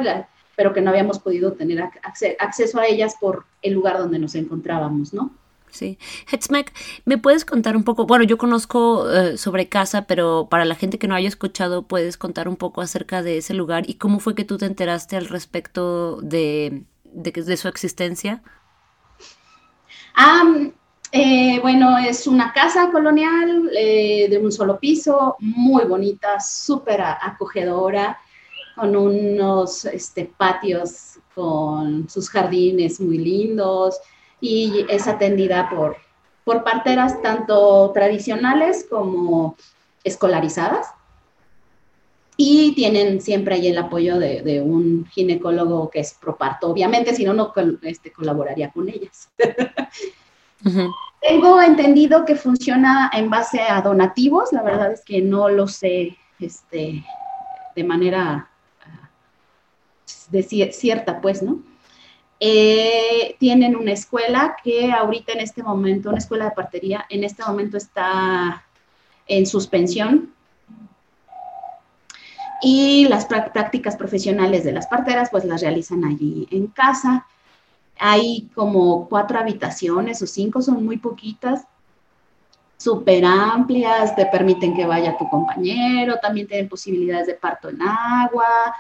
pero 0.57 0.73
que 0.73 0.81
no 0.81 0.91
habíamos 0.91 1.19
podido 1.19 1.53
tener 1.53 1.91
acceso 2.39 2.81
a 2.81 2.87
ellas 2.87 3.15
por 3.21 3.45
el 3.63 3.75
lugar 3.75 3.99
donde 3.99 4.19
nos 4.19 4.35
encontrábamos, 4.35 5.13
¿no? 5.13 5.31
Sí. 5.71 5.99
Hetzmack, 6.31 6.73
¿me 7.05 7.17
puedes 7.17 7.45
contar 7.45 7.77
un 7.77 7.85
poco? 7.85 8.07
Bueno, 8.07 8.25
yo 8.25 8.39
conozco 8.39 9.11
eh, 9.11 9.39
sobre 9.39 9.69
casa, 9.69 10.07
pero 10.07 10.49
para 10.51 10.65
la 10.65 10.75
gente 10.75 10.99
que 10.99 11.07
no 11.07 11.15
haya 11.15 11.29
escuchado, 11.29 11.83
¿puedes 11.83 12.17
contar 12.17 12.49
un 12.49 12.57
poco 12.57 12.81
acerca 12.81 13.23
de 13.23 13.39
ese 13.39 13.55
lugar 13.55 13.89
y 13.89 13.95
cómo 13.95 14.19
fue 14.19 14.35
que 14.35 14.45
tú 14.45 14.59
te 14.59 14.67
enteraste 14.67 15.17
al 15.17 15.29
respecto 15.29 16.21
de, 16.23 16.83
de, 17.05 17.57
su 17.57 17.69
existencia? 17.69 18.43
Eh, 21.13 21.59
bueno, 21.61 21.99
es 21.99 22.29
una 22.29 22.53
casa 22.53 22.91
colonial 22.93 23.69
eh, 23.77 24.29
de 24.31 24.39
un 24.39 24.53
solo 24.53 24.79
piso, 24.79 25.37
muy 25.41 25.85
bonita, 25.85 26.39
súper 26.39 27.01
acogedora, 27.01 28.17
con 28.77 28.95
unos 28.95 29.87
este, 29.87 30.31
patios 30.37 31.19
con 31.35 32.09
sus 32.09 32.29
jardines 32.31 33.01
muy 33.01 33.19
lindos 33.19 34.01
y 34.41 34.87
es 34.89 35.07
atendida 35.07 35.69
por, 35.71 35.97
por 36.45 36.65
parteras 36.65 37.21
tanto 37.23 37.91
tradicionales 37.93 38.87
como 38.89 39.57
escolarizadas. 40.05 40.89
Y 42.37 42.75
tienen 42.75 43.21
siempre 43.21 43.57
ahí 43.57 43.67
el 43.69 43.77
apoyo 43.77 44.19
de, 44.19 44.63
un 44.63 45.05
ginecólogo 45.07 45.91
que 45.91 46.01
es 46.01 46.15
proparto, 46.15 46.71
obviamente, 46.71 47.15
si 47.15 47.25
no, 47.25 47.35
no 47.35 47.53
este, 47.83 48.11
colaboraría 48.13 48.71
con 48.71 48.89
ellas. 48.89 49.29
Tengo 51.21 51.61
entendido 51.61 52.25
que 52.25 52.35
funciona 52.35 53.11
en 53.13 53.29
base 53.29 53.61
a 53.61 53.83
donativos, 53.83 54.53
la 54.53 54.63
verdad 54.63 54.91
es 54.93 55.05
que 55.05 55.21
no 55.21 55.51
lo 55.51 55.69
sé 55.69 56.17
este, 56.39 57.05
de 57.77 57.85
manera 57.85 58.49
ah, 58.87 59.11
de 60.31 60.43
cierta, 60.73 61.21
pues, 61.21 61.43
¿no? 61.43 61.63
Eh, 62.43 63.37
tienen 63.39 63.77
una 63.77 63.93
escuela 63.93 64.57
que 64.65 64.91
ahorita 64.91 65.33
en 65.33 65.41
este 65.41 65.63
momento, 65.63 66.09
una 66.09 66.19
escuela 66.19 66.47
de 66.47 66.53
partería, 66.53 67.05
en 67.11 67.23
este 67.23 67.45
momento 67.45 67.77
está 67.77 68.65
en 69.27 69.47
suspensión. 69.47 70.33
Y 72.63 73.07
las 73.09 73.27
prácticas 73.27 73.97
profesionales 73.97 74.65
de 74.65 74.73
las 74.73 74.87
parteras, 74.87 75.29
pues 75.31 75.45
las 75.45 75.61
realizan 75.61 76.05
allí 76.05 76.49
en 76.51 76.67
casa. 76.69 77.27
Hay 77.99 78.51
como 78.55 79.09
cuatro 79.09 79.39
habitaciones 79.39 80.23
o 80.23 80.27
cinco, 80.27 80.63
son 80.63 80.85
muy 80.85 80.97
poquitas, 80.97 81.67
súper 82.79 83.27
amplias, 83.27 84.17
te 84.17 84.25
permiten 84.27 84.75
que 84.75 84.87
vaya 84.87 85.19
tu 85.19 85.29
compañero, 85.29 86.17
también 86.21 86.47
tienen 86.47 86.69
posibilidades 86.69 87.27
de 87.27 87.35
parto 87.35 87.69
en 87.69 87.83
agua, 87.83 88.75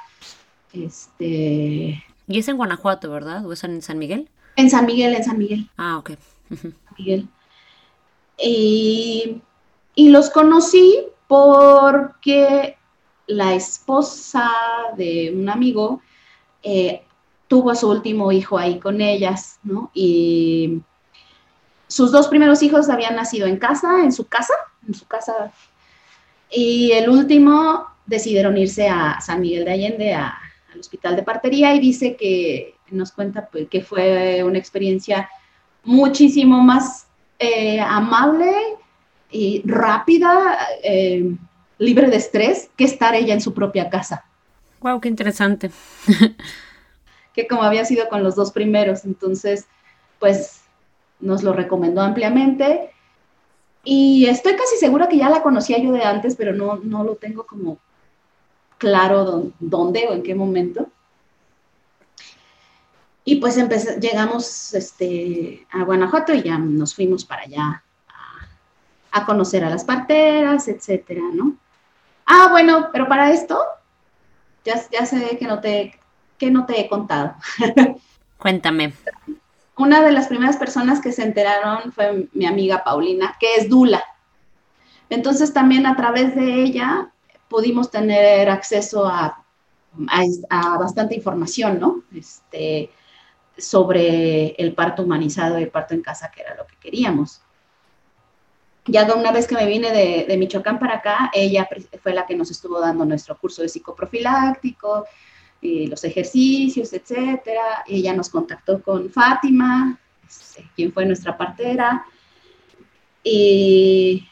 este, 0.72 2.02
y 2.30 2.38
es 2.38 2.46
en 2.46 2.56
Guanajuato, 2.56 3.10
¿verdad? 3.10 3.44
¿O 3.44 3.52
es 3.52 3.64
en 3.64 3.82
San 3.82 3.98
Miguel? 3.98 4.28
En 4.54 4.70
San 4.70 4.86
Miguel, 4.86 5.14
en 5.14 5.24
San 5.24 5.36
Miguel. 5.36 5.68
Ah, 5.76 5.98
ok. 5.98 6.12
Miguel. 6.96 7.28
Y, 8.38 9.42
los 9.96 10.30
conocí 10.30 11.02
porque 11.26 12.76
la 13.26 13.54
esposa 13.54 14.48
de 14.96 15.32
un 15.36 15.48
amigo 15.48 16.00
eh, 16.62 17.02
tuvo 17.48 17.70
a 17.70 17.74
su 17.74 17.90
último 17.90 18.30
hijo 18.30 18.56
ahí 18.56 18.78
con 18.78 19.00
ellas, 19.00 19.58
¿no? 19.64 19.90
Y 19.92 20.80
sus 21.88 22.12
dos 22.12 22.28
primeros 22.28 22.62
hijos 22.62 22.88
habían 22.88 23.16
nacido 23.16 23.48
en 23.48 23.58
casa, 23.58 24.04
en 24.04 24.12
su 24.12 24.26
casa, 24.28 24.54
en 24.86 24.94
su 24.94 25.04
casa. 25.06 25.52
Y 26.48 26.92
el 26.92 27.10
último 27.10 27.86
decidieron 28.06 28.56
irse 28.56 28.88
a 28.88 29.20
San 29.20 29.40
Miguel 29.40 29.64
de 29.64 29.72
Allende 29.72 30.14
a, 30.14 30.38
al 30.72 30.80
hospital 30.80 31.16
de 31.16 31.22
partería 31.22 31.74
y 31.74 31.80
dice 31.80 32.16
que 32.16 32.74
nos 32.90 33.12
cuenta 33.12 33.48
pues, 33.48 33.68
que 33.68 33.82
fue 33.82 34.42
una 34.44 34.58
experiencia 34.58 35.28
muchísimo 35.84 36.60
más 36.60 37.06
eh, 37.38 37.80
amable 37.80 38.52
y 39.30 39.62
rápida, 39.64 40.58
eh, 40.82 41.34
libre 41.78 42.08
de 42.08 42.16
estrés, 42.16 42.70
que 42.76 42.84
estar 42.84 43.14
ella 43.14 43.34
en 43.34 43.40
su 43.40 43.54
propia 43.54 43.88
casa. 43.88 44.24
Wow, 44.80 45.00
qué 45.00 45.08
interesante. 45.08 45.70
que 47.34 47.46
como 47.46 47.62
había 47.62 47.84
sido 47.84 48.08
con 48.08 48.22
los 48.22 48.34
dos 48.34 48.52
primeros, 48.52 49.04
entonces, 49.04 49.66
pues 50.18 50.62
nos 51.20 51.42
lo 51.42 51.52
recomendó 51.52 52.00
ampliamente. 52.00 52.90
Y 53.84 54.26
estoy 54.26 54.56
casi 54.56 54.76
segura 54.76 55.08
que 55.08 55.16
ya 55.16 55.30
la 55.30 55.42
conocía 55.42 55.78
yo 55.78 55.92
de 55.92 56.04
antes, 56.04 56.36
pero 56.36 56.52
no, 56.52 56.76
no 56.76 57.04
lo 57.04 57.16
tengo 57.16 57.46
como 57.46 57.78
claro 58.80 59.52
dónde 59.60 60.08
o 60.08 60.14
en 60.14 60.22
qué 60.22 60.34
momento. 60.34 60.88
Y 63.24 63.36
pues 63.36 63.56
llegamos 64.00 64.72
este, 64.72 65.66
a 65.70 65.84
Guanajuato 65.84 66.32
y 66.32 66.42
ya 66.42 66.56
nos 66.56 66.94
fuimos 66.94 67.24
para 67.24 67.42
allá 67.42 67.84
a, 69.12 69.26
conocer 69.26 69.62
a 69.64 69.70
las 69.70 69.84
parteras, 69.84 70.66
etcétera, 70.66 71.20
¿no? 71.34 71.56
Ah, 72.24 72.48
bueno, 72.50 72.88
pero 72.90 73.06
para 73.06 73.30
esto 73.30 73.60
ya, 74.64 74.80
ya 74.90 75.04
sé 75.04 75.36
que 75.38 75.46
no 75.46 75.60
te, 75.60 76.00
que 76.38 76.50
no 76.50 76.64
te 76.64 76.80
he 76.80 76.88
contado. 76.88 77.34
Cuéntame. 78.38 78.94
Una 79.76 80.02
de 80.02 80.12
las 80.12 80.28
primeras 80.28 80.56
personas 80.56 81.00
que 81.00 81.12
se 81.12 81.22
enteraron 81.22 81.92
fue 81.92 82.28
mi 82.32 82.46
amiga 82.46 82.82
Paulina, 82.82 83.36
que 83.38 83.56
es 83.56 83.68
Dula. 83.68 84.02
Entonces 85.10 85.52
también 85.52 85.86
a 85.86 85.96
través 85.96 86.34
de 86.34 86.62
ella 86.62 87.12
pudimos 87.50 87.90
tener 87.90 88.48
acceso 88.48 89.06
a, 89.06 89.44
a, 90.48 90.78
bastante 90.78 91.14
información, 91.14 91.78
¿no? 91.78 92.04
Este, 92.14 92.90
sobre 93.58 94.52
el 94.52 94.72
parto 94.72 95.02
humanizado 95.02 95.58
y 95.58 95.64
el 95.64 95.70
parto 95.70 95.92
en 95.92 96.00
casa, 96.00 96.30
que 96.30 96.40
era 96.40 96.54
lo 96.54 96.66
que 96.66 96.76
queríamos. 96.76 97.42
Ya 98.86 99.06
una 99.14 99.32
vez 99.32 99.46
que 99.46 99.56
me 99.56 99.66
vine 99.66 99.90
de, 99.90 100.24
de, 100.26 100.36
Michoacán 100.38 100.78
para 100.78 100.96
acá, 100.96 101.30
ella 101.34 101.68
fue 102.02 102.14
la 102.14 102.24
que 102.24 102.34
nos 102.34 102.50
estuvo 102.50 102.80
dando 102.80 103.04
nuestro 103.04 103.36
curso 103.36 103.60
de 103.60 103.68
psicoprofiláctico, 103.68 105.04
y 105.60 105.86
los 105.86 106.02
ejercicios, 106.04 106.92
etcétera. 106.92 107.84
Ella 107.86 108.14
nos 108.14 108.30
contactó 108.30 108.82
con 108.82 109.10
Fátima, 109.10 109.98
este, 110.26 110.68
quien 110.74 110.92
fue 110.92 111.04
nuestra 111.04 111.36
partera. 111.36 112.04
Y 113.22 114.26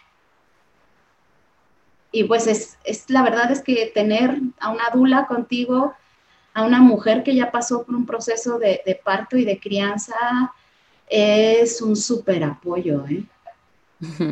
y 2.10 2.24
pues 2.24 2.46
es, 2.46 3.04
la 3.08 3.22
verdad 3.22 3.50
es 3.50 3.62
que 3.62 3.90
tener 3.94 4.40
a 4.60 4.70
una 4.70 4.90
dula 4.92 5.26
contigo, 5.26 5.94
a 6.54 6.64
una 6.64 6.80
mujer 6.80 7.22
que 7.22 7.34
ya 7.34 7.50
pasó 7.50 7.84
por 7.84 7.94
un 7.94 8.06
proceso 8.06 8.58
de, 8.58 9.00
parto 9.04 9.36
y 9.36 9.44
de 9.44 9.60
crianza, 9.60 10.14
es 11.08 11.82
un 11.82 11.96
súper 11.96 12.44
apoyo, 12.44 13.04
¿eh? 13.06 13.24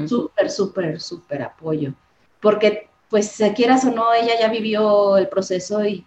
Súper, 0.06 0.50
súper, 0.50 1.00
súper 1.00 1.42
apoyo. 1.42 1.92
Porque, 2.40 2.88
pues, 3.10 3.40
quieras 3.54 3.84
o 3.84 3.90
no, 3.90 4.12
ella 4.12 4.38
ya 4.38 4.48
vivió 4.48 5.16
el 5.16 5.28
proceso 5.28 5.84
y 5.84 6.06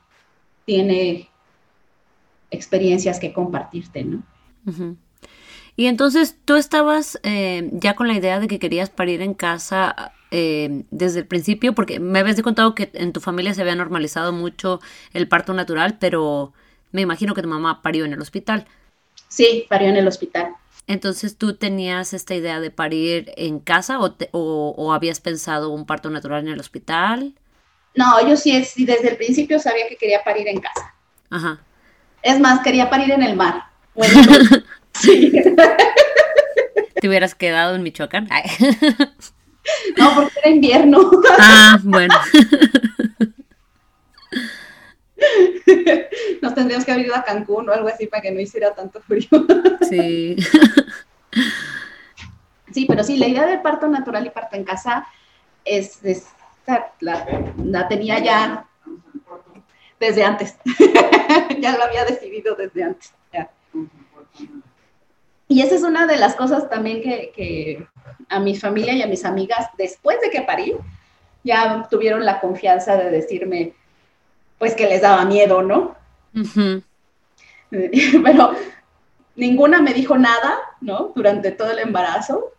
tiene 0.66 1.30
experiencias 2.52 3.20
que 3.20 3.34
compartirte, 3.34 4.04
¿no? 4.04 4.24
Y 5.76 5.86
entonces 5.86 6.38
tú 6.46 6.56
estabas 6.56 7.20
eh, 7.24 7.70
ya 7.74 7.96
con 7.96 8.08
la 8.08 8.16
idea 8.16 8.40
de 8.40 8.48
que 8.48 8.60
querías 8.60 8.90
parir 8.90 9.22
en 9.22 9.34
casa 9.34 10.14
eh, 10.32 10.84
desde 10.92 11.20
el 11.20 11.28
principio, 11.28 11.74
porque 11.74 12.00
me 12.00 12.20
habías 12.20 12.42
contado 12.42 12.76
que 12.76 12.92
en 12.94 13.14
tu 13.14 13.20
familia 13.20 13.54
se 13.54 13.62
había 13.62 13.76
normalizado 13.76 14.32
mucho 14.32 14.80
el 15.14 15.28
parto 15.28 15.54
natural, 15.54 15.98
pero 16.00 16.54
me 16.92 17.02
imagino 17.02 17.34
que 17.34 17.42
tu 17.42 17.48
mamá 17.48 17.82
parió 17.82 18.06
en 18.06 18.14
el 18.14 18.22
hospital. 18.22 18.66
Sí, 19.28 19.66
parió 19.70 19.90
en 19.90 19.98
el 19.98 20.08
hospital. 20.08 20.56
Entonces, 20.88 21.38
¿tú 21.38 21.56
tenías 21.56 22.14
esta 22.14 22.34
idea 22.34 22.60
de 22.60 22.72
parir 22.72 23.32
en 23.38 23.60
casa 23.60 24.00
o, 24.00 24.16
o, 24.32 24.94
habías 24.94 25.20
pensado 25.20 25.70
un 25.70 25.86
parto 25.86 26.10
natural 26.10 26.48
en 26.48 26.54
el 26.54 26.60
hospital? 26.60 27.36
No, 27.96 28.28
yo 28.28 28.36
sí, 28.36 28.64
sí, 28.64 28.86
desde 28.86 29.10
el 29.10 29.18
principio 29.18 29.60
sabía 29.60 29.88
que 29.88 29.98
quería 29.98 30.24
parir 30.24 30.48
en 30.48 30.60
casa. 30.60 30.96
Ajá. 31.30 31.60
Es 32.24 32.40
más, 32.40 32.62
quería 32.62 32.90
parir 32.90 33.12
en 33.12 33.24
el 33.24 33.36
mar. 33.36 33.66
sí. 34.94 35.32
¿Te 37.00 37.08
hubieras 37.08 37.36
quedado 37.36 37.76
en 37.76 37.84
Michoacán? 37.84 38.28
No, 39.98 40.16
porque 40.16 40.40
era 40.40 40.50
invierno. 40.50 41.12
Ah, 41.38 41.80
bueno. 41.84 42.14
Nos 46.42 46.56
tendríamos 46.56 46.86
que 46.86 46.92
haber 46.92 47.06
ido 47.06 47.16
a 47.16 47.24
Cancún 47.24 47.70
o 47.70 47.74
algo 47.74 47.88
así 47.88 48.08
para 48.08 48.22
que 48.22 48.32
no 48.32 48.40
hiciera 48.40 48.74
tanto 48.74 49.02
frío. 49.02 49.28
Sí. 49.90 50.36
Sí, 52.72 52.86
pero 52.88 53.04
sí, 53.04 53.18
la 53.18 53.28
idea 53.28 53.46
del 53.46 53.62
parto 53.62 53.88
natural 53.88 54.26
y 54.26 54.30
parto 54.30 54.56
en 54.56 54.64
casa 54.64 55.08
es, 55.66 56.00
la, 57.00 57.26
la, 57.58 57.88
tenía 57.88 58.20
ya 58.20 58.68
desde 60.00 60.24
antes. 60.24 60.56
ya 61.60 61.78
lo 61.78 61.84
había 61.84 62.06
decidido 62.06 62.56
desde 62.56 62.84
antes. 62.84 63.14
Y 65.52 65.64
esa 65.64 65.76
es 65.76 65.82
una 65.82 66.06
de 66.06 66.18
las 66.18 66.36
cosas 66.36 66.70
también 66.70 67.02
que, 67.02 67.88
a 68.30 68.40
mi 68.40 68.56
familia 68.56 68.94
y 68.94 69.02
a 69.02 69.08
mis 69.08 69.26
amigas, 69.26 69.68
después 69.78 70.20
de 70.22 70.30
que 70.30 70.42
parí, 70.42 70.76
ya 71.44 71.88
tuvieron 71.90 72.26
la 72.26 72.40
confianza 72.40 72.96
de 72.98 73.10
decirme, 73.10 73.74
pues 74.58 74.76
que 74.76 74.88
les 74.88 75.02
daba 75.02 75.26
miedo, 75.26 75.62
¿no? 75.62 75.96
Pero 77.70 78.54
ninguna 79.36 79.82
me 79.82 79.94
dijo 79.94 80.18
nada, 80.18 80.60
¿no? 80.82 81.12
Durante 81.16 81.52
todo 81.52 81.72
el 81.72 81.80
embarazo, 81.80 82.54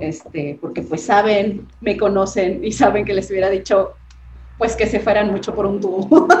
este, 0.00 0.58
porque 0.60 0.82
pues 0.82 1.04
saben, 1.04 1.68
me 1.80 1.96
conocen 1.96 2.64
y 2.64 2.72
saben 2.72 3.04
que 3.04 3.14
les 3.14 3.30
hubiera 3.30 3.48
dicho, 3.48 3.94
pues 4.58 4.76
que 4.76 4.86
se 4.86 5.00
fueran 5.00 5.30
mucho 5.30 5.54
por 5.54 5.66
un 5.66 5.80
tubo. 5.80 6.28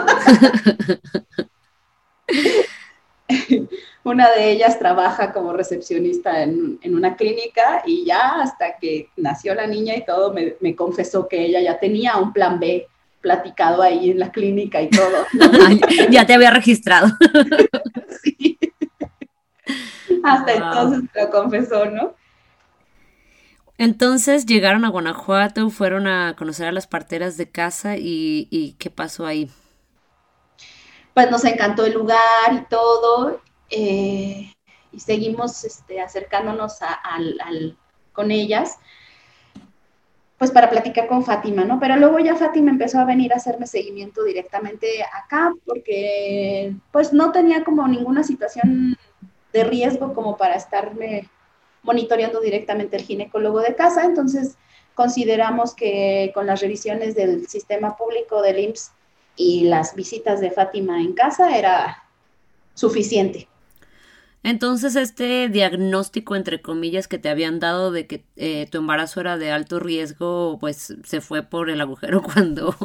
Una 4.04 4.30
de 4.32 4.50
ellas 4.50 4.78
trabaja 4.78 5.32
como 5.32 5.54
recepcionista 5.54 6.42
en, 6.42 6.78
una 6.84 7.16
clínica 7.16 7.82
y 7.86 8.04
ya 8.04 8.42
hasta 8.42 8.76
que 8.78 9.08
nació 9.16 9.54
la 9.54 9.66
niña 9.66 9.96
y 9.96 10.04
todo, 10.04 10.34
me, 10.34 10.76
confesó 10.76 11.26
que 11.26 11.42
ella 11.42 11.62
ya 11.62 11.80
tenía 11.80 12.18
un 12.18 12.34
plan 12.34 12.60
B 12.60 12.86
platicado 13.22 13.80
ahí 13.80 14.10
en 14.10 14.18
la 14.18 14.30
clínica 14.30 14.82
y 14.82 14.90
todo. 14.90 15.24
ya 16.10 16.26
te 16.26 16.34
había 16.34 16.50
registrado. 16.50 17.08
sí. 18.22 18.58
Hasta 20.22 20.52
entonces 20.52 21.10
lo 21.14 21.30
confesó, 21.30 21.86
¿no? 21.86 22.14
Entonces 23.78 24.44
llegaron 24.44 24.84
a 24.84 24.90
Guanajuato, 24.90 25.70
fueron 25.70 26.06
a 26.06 26.36
conocer 26.36 26.66
a 26.66 26.72
las 26.72 26.86
parteras 26.86 27.38
de 27.38 27.50
casa 27.50 27.96
y, 27.96 28.48
y 28.50 28.72
¿qué 28.78 28.90
pasó 28.90 29.24
ahí? 29.24 29.50
Pues 31.14 31.30
nos 31.30 31.44
encantó 31.46 31.86
el 31.86 31.94
lugar 31.94 32.18
y 32.52 32.64
todo, 32.68 33.40
eh, 33.74 34.52
y 34.92 35.00
seguimos 35.00 35.64
este, 35.64 36.00
acercándonos 36.00 36.78
con 38.12 38.30
ellas, 38.30 38.78
pues 40.38 40.50
para 40.50 40.70
platicar 40.70 41.08
con 41.08 41.24
Fátima, 41.24 41.64
¿no? 41.64 41.80
Pero 41.80 41.96
luego 41.96 42.18
ya 42.18 42.36
Fátima 42.36 42.70
empezó 42.70 43.00
a 43.00 43.04
venir 43.04 43.32
a 43.32 43.36
hacerme 43.36 43.66
seguimiento 43.66 44.22
directamente 44.24 45.02
acá, 45.02 45.52
porque 45.64 46.74
pues 46.92 47.12
no 47.12 47.32
tenía 47.32 47.64
como 47.64 47.86
ninguna 47.88 48.22
situación 48.22 48.96
de 49.52 49.64
riesgo 49.64 50.12
como 50.12 50.36
para 50.36 50.54
estarme 50.54 51.28
monitoreando 51.82 52.40
directamente 52.40 52.96
el 52.96 53.02
ginecólogo 53.02 53.60
de 53.60 53.74
casa, 53.74 54.04
entonces 54.04 54.56
consideramos 54.94 55.74
que 55.74 56.30
con 56.34 56.46
las 56.46 56.60
revisiones 56.60 57.14
del 57.14 57.46
sistema 57.48 57.96
público 57.96 58.42
del 58.42 58.58
IMSS 58.58 58.92
y 59.36 59.64
las 59.64 59.94
visitas 59.94 60.40
de 60.40 60.50
Fátima 60.50 61.00
en 61.00 61.14
casa 61.14 61.56
era 61.56 62.04
suficiente. 62.74 63.48
Entonces, 64.44 64.94
este 64.94 65.48
diagnóstico, 65.48 66.36
entre 66.36 66.60
comillas, 66.60 67.08
que 67.08 67.18
te 67.18 67.30
habían 67.30 67.60
dado 67.60 67.90
de 67.90 68.06
que 68.06 68.26
eh, 68.36 68.68
tu 68.70 68.76
embarazo 68.76 69.20
era 69.20 69.38
de 69.38 69.50
alto 69.50 69.80
riesgo, 69.80 70.58
pues 70.60 70.94
se 71.02 71.22
fue 71.22 71.42
por 71.42 71.70
el 71.70 71.80
agujero 71.80 72.22
cuando, 72.34 72.76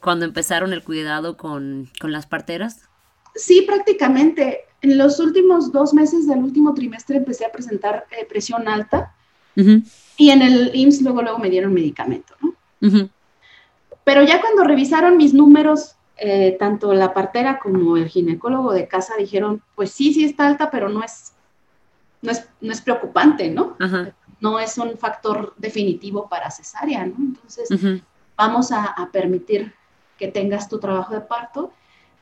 cuando 0.00 0.26
empezaron 0.26 0.74
el 0.74 0.84
cuidado 0.84 1.38
con, 1.38 1.88
las 2.02 2.26
parteras. 2.26 2.90
Sí, 3.34 3.62
prácticamente. 3.62 4.66
En 4.82 4.98
los 4.98 5.18
últimos 5.18 5.72
dos 5.72 5.94
meses 5.94 6.26
del 6.26 6.40
último 6.40 6.74
trimestre 6.74 7.16
empecé 7.16 7.46
a 7.46 7.52
presentar 7.52 8.04
eh, 8.10 8.26
presión 8.28 8.68
alta 8.68 9.14
y 10.16 10.30
en 10.30 10.42
el 10.42 10.72
IMSS 10.74 11.02
luego, 11.02 11.22
luego 11.22 11.38
me 11.38 11.50
dieron 11.50 11.72
medicamento, 11.72 12.34
¿no? 12.40 13.08
Pero 14.04 14.24
ya 14.24 14.40
cuando 14.40 14.64
revisaron 14.64 15.16
mis 15.16 15.32
números 15.32 15.94
eh, 16.24 16.56
tanto 16.56 16.94
la 16.94 17.12
partera 17.12 17.58
como 17.58 17.96
el 17.96 18.06
ginecólogo 18.06 18.72
de 18.72 18.86
casa 18.86 19.16
dijeron, 19.18 19.60
pues 19.74 19.90
sí, 19.90 20.14
sí 20.14 20.24
está 20.24 20.46
alta, 20.46 20.70
pero 20.70 20.88
no 20.88 21.02
es, 21.02 21.32
no 22.20 22.30
es, 22.30 22.48
no 22.60 22.70
es 22.70 22.80
preocupante, 22.80 23.50
¿no? 23.50 23.76
No 24.38 24.60
es 24.60 24.78
un 24.78 24.96
factor 24.96 25.52
definitivo 25.56 26.28
para 26.28 26.48
cesárea, 26.52 27.04
¿no? 27.06 27.16
Entonces, 27.18 27.68
vamos 28.36 28.70
a, 28.70 28.94
permitir 29.10 29.74
que 30.16 30.28
tengas 30.28 30.68
tu 30.68 30.78
trabajo 30.78 31.12
de 31.12 31.22
parto. 31.22 31.72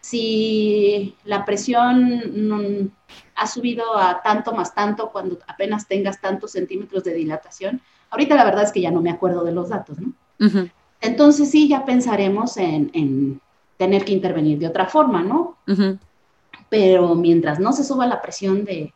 Si 0.00 1.14
la 1.24 1.44
presión 1.44 2.94
ha 3.34 3.46
subido 3.46 3.98
a 3.98 4.22
tanto 4.22 4.54
más 4.54 4.74
tanto 4.74 5.10
cuando 5.10 5.40
apenas 5.46 5.86
tengas 5.86 6.22
tantos 6.22 6.52
centímetros 6.52 7.04
de 7.04 7.12
dilatación, 7.12 7.82
ahorita 8.08 8.34
la 8.34 8.44
verdad 8.44 8.64
es 8.64 8.72
que 8.72 8.80
ya 8.80 8.90
no 8.90 9.02
me 9.02 9.10
acuerdo 9.10 9.44
de 9.44 9.52
los 9.52 9.68
datos, 9.68 9.98
¿no? 9.98 10.14
Entonces 11.02 11.50
sí, 11.50 11.68
ya 11.68 11.84
pensaremos 11.84 12.56
en 12.56 13.40
tener 13.80 14.04
que 14.04 14.12
intervenir 14.12 14.58
de 14.58 14.66
otra 14.66 14.84
forma, 14.84 15.22
¿no? 15.22 15.56
Pero 16.68 17.14
mientras 17.14 17.58
no 17.58 17.72
se 17.72 17.82
suba 17.82 18.06
la 18.06 18.20
presión 18.20 18.62
de, 18.66 18.92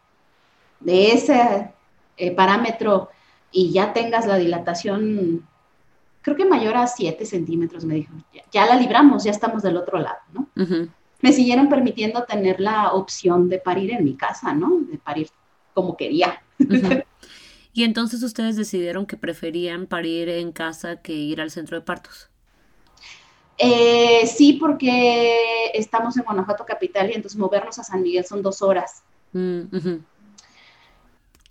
de 0.80 1.12
ese 1.12 1.72
eh, 2.18 2.30
parámetro 2.32 3.08
y 3.50 3.72
ya 3.72 3.94
tengas 3.94 4.26
la 4.26 4.36
dilatación, 4.36 5.42
creo 6.20 6.36
que 6.36 6.44
mayor 6.44 6.76
a 6.76 6.86
7 6.86 7.24
centímetros, 7.24 7.86
me 7.86 7.94
dijo, 7.94 8.12
ya, 8.52 8.66
la 8.66 8.76
libramos, 8.76 9.24
ya 9.24 9.30
estamos 9.30 9.62
del 9.62 9.78
otro 9.78 9.98
lado, 9.98 10.18
¿no? 10.34 10.48
Me 11.22 11.32
siguieron 11.32 11.70
permitiendo 11.70 12.24
tener 12.24 12.60
la 12.60 12.92
opción 12.92 13.48
de 13.48 13.60
parir 13.60 13.90
en 13.92 14.04
mi 14.04 14.16
casa, 14.16 14.52
¿no? 14.52 14.80
De 14.80 14.98
parir 14.98 15.28
como 15.72 15.96
quería. 15.96 16.42
Y 17.76 17.82
entonces 17.82 18.22
ustedes 18.22 18.54
decidieron 18.54 19.04
que 19.04 19.16
preferían 19.16 19.88
parir 19.88 20.28
en 20.28 20.52
casa 20.52 21.02
que 21.02 21.12
ir 21.12 21.40
al 21.40 21.50
centro 21.50 21.76
de 21.76 21.84
partos. 21.84 22.30
Eh, 23.58 24.26
sí, 24.26 24.54
porque 24.54 25.70
estamos 25.74 26.16
en 26.16 26.24
Guanajuato 26.24 26.64
capital 26.64 27.10
y 27.10 27.14
entonces 27.14 27.38
movernos 27.38 27.78
a 27.78 27.84
San 27.84 28.02
Miguel 28.02 28.24
son 28.24 28.42
dos 28.42 28.62
horas. 28.62 29.02
Mm, 29.32 29.62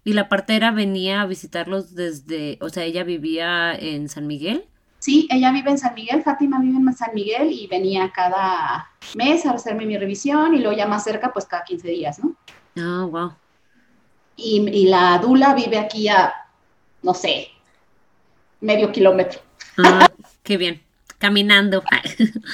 ¿Y 0.05 0.13
la 0.13 0.27
partera 0.27 0.71
venía 0.71 1.21
a 1.21 1.25
visitarlos 1.25 1.95
desde, 1.95 2.57
o 2.61 2.69
sea, 2.69 2.83
ella 2.83 3.03
vivía 3.03 3.73
en 3.73 4.09
San 4.09 4.27
Miguel? 4.27 4.65
Sí, 4.99 5.27
ella 5.31 5.51
vive 5.51 5.71
en 5.71 5.77
San 5.77 5.93
Miguel, 5.95 6.23
Fátima 6.23 6.59
vive 6.59 6.77
en 6.77 6.93
San 6.93 7.13
Miguel 7.13 7.51
y 7.51 7.67
venía 7.67 8.11
cada 8.13 8.89
mes 9.15 9.45
a 9.45 9.51
hacerme 9.51 9.85
mi 9.85 9.97
revisión 9.97 10.55
y 10.55 10.59
luego 10.59 10.77
ya 10.77 10.87
más 10.87 11.03
cerca, 11.03 11.31
pues 11.31 11.45
cada 11.45 11.63
15 11.63 11.87
días, 11.89 12.19
¿no? 12.19 12.35
Ah, 12.77 13.05
wow. 13.05 13.33
Y, 14.35 14.67
y 14.69 14.85
la 14.87 15.19
Dula 15.19 15.53
vive 15.53 15.77
aquí 15.77 16.07
a, 16.07 16.33
no 17.01 17.13
sé, 17.13 17.49
medio 18.61 18.91
kilómetro. 18.91 19.41
Ah, 19.77 20.09
qué 20.43 20.57
bien, 20.57 20.81
caminando. 21.23 21.81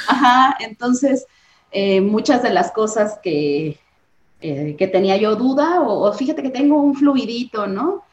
Ajá, 0.07 0.55
entonces 0.59 1.25
eh, 1.71 2.01
muchas 2.01 2.43
de 2.43 2.51
las 2.51 2.71
cosas 2.71 3.17
que, 3.23 3.79
eh, 4.41 4.75
que 4.77 4.87
tenía 4.87 5.17
yo 5.17 5.35
duda, 5.35 5.81
o, 5.81 6.13
fíjate 6.13 6.43
que 6.43 6.51
tengo 6.51 6.79
un 6.79 6.93
fluidito, 6.93 7.65
¿no? 7.65 8.03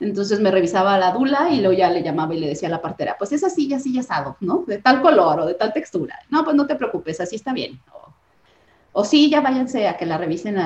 Entonces 0.00 0.40
me 0.40 0.50
revisaba 0.50 0.96
la 0.96 1.12
dula 1.12 1.50
y 1.50 1.60
luego 1.60 1.76
ya 1.76 1.90
le 1.90 2.02
llamaba 2.02 2.34
y 2.34 2.40
le 2.40 2.48
decía 2.48 2.68
a 2.68 2.70
la 2.70 2.80
partera, 2.80 3.16
pues 3.18 3.32
es 3.32 3.44
así, 3.44 3.74
así, 3.74 3.98
asado, 3.98 4.38
¿no? 4.40 4.64
De 4.66 4.78
tal 4.78 5.02
color 5.02 5.40
o 5.40 5.46
de 5.46 5.54
tal 5.54 5.74
textura. 5.74 6.18
No, 6.30 6.42
pues 6.42 6.56
no 6.56 6.66
te 6.66 6.76
preocupes, 6.76 7.20
así 7.20 7.36
está 7.36 7.52
bien. 7.52 7.78
O, 8.92 9.04
sí, 9.04 9.28
ya 9.28 9.42
váyanse 9.42 9.88
a 9.88 9.98
que 9.98 10.06
la 10.06 10.16
revisen 10.16 10.56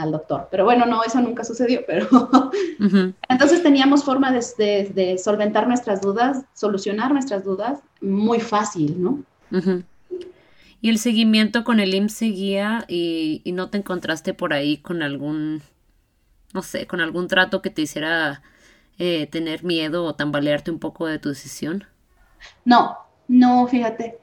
al, 0.00 0.12
doctor. 0.12 0.48
Pero 0.50 0.64
bueno, 0.64 0.86
no, 0.86 1.02
eso 1.04 1.20
nunca 1.20 1.44
sucedió, 1.44 1.82
pero... 1.86 2.08
Entonces 3.28 3.62
teníamos 3.62 4.04
forma 4.04 4.32
de, 4.32 5.20
solventar 5.22 5.66
nuestras 5.68 6.00
dudas, 6.00 6.44
solucionar 6.54 7.12
nuestras 7.12 7.44
dudas 7.44 7.80
muy 8.00 8.40
fácil, 8.40 9.02
¿no? 9.02 9.22
Y 10.80 10.88
el 10.88 10.98
seguimiento 10.98 11.64
con 11.64 11.80
el 11.80 11.94
IMSS 11.94 12.14
seguía 12.14 12.84
y, 12.88 13.42
y 13.44 13.52
no 13.52 13.68
te 13.68 13.78
encontraste 13.78 14.32
por 14.34 14.52
ahí 14.52 14.78
con 14.78 15.02
algún, 15.02 15.62
no 16.54 16.62
sé, 16.62 16.86
con 16.86 17.00
algún 17.00 17.28
trato 17.28 17.60
que 17.60 17.70
te 17.70 17.82
hiciera 17.82 18.42
eh, 19.02 19.26
tener 19.28 19.64
miedo 19.64 20.04
o 20.04 20.14
tambalearte 20.14 20.70
un 20.70 20.78
poco 20.78 21.06
de 21.06 21.18
tu 21.18 21.30
decisión? 21.30 21.84
No, 22.66 22.98
no, 23.28 23.66
fíjate. 23.66 24.18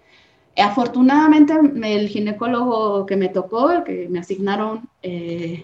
Afortunadamente 0.57 1.53
el 1.83 2.07
ginecólogo 2.07 3.05
que 3.05 3.15
me 3.15 3.29
tocó, 3.29 3.71
el 3.71 3.83
que 3.83 4.07
me 4.09 4.19
asignaron, 4.19 4.89
eh, 5.03 5.63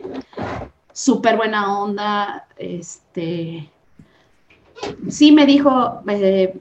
súper 0.92 1.36
buena 1.36 1.80
onda, 1.80 2.48
este, 2.58 3.70
sí 5.10 5.32
me 5.32 5.46
dijo, 5.46 6.02
eh, 6.08 6.60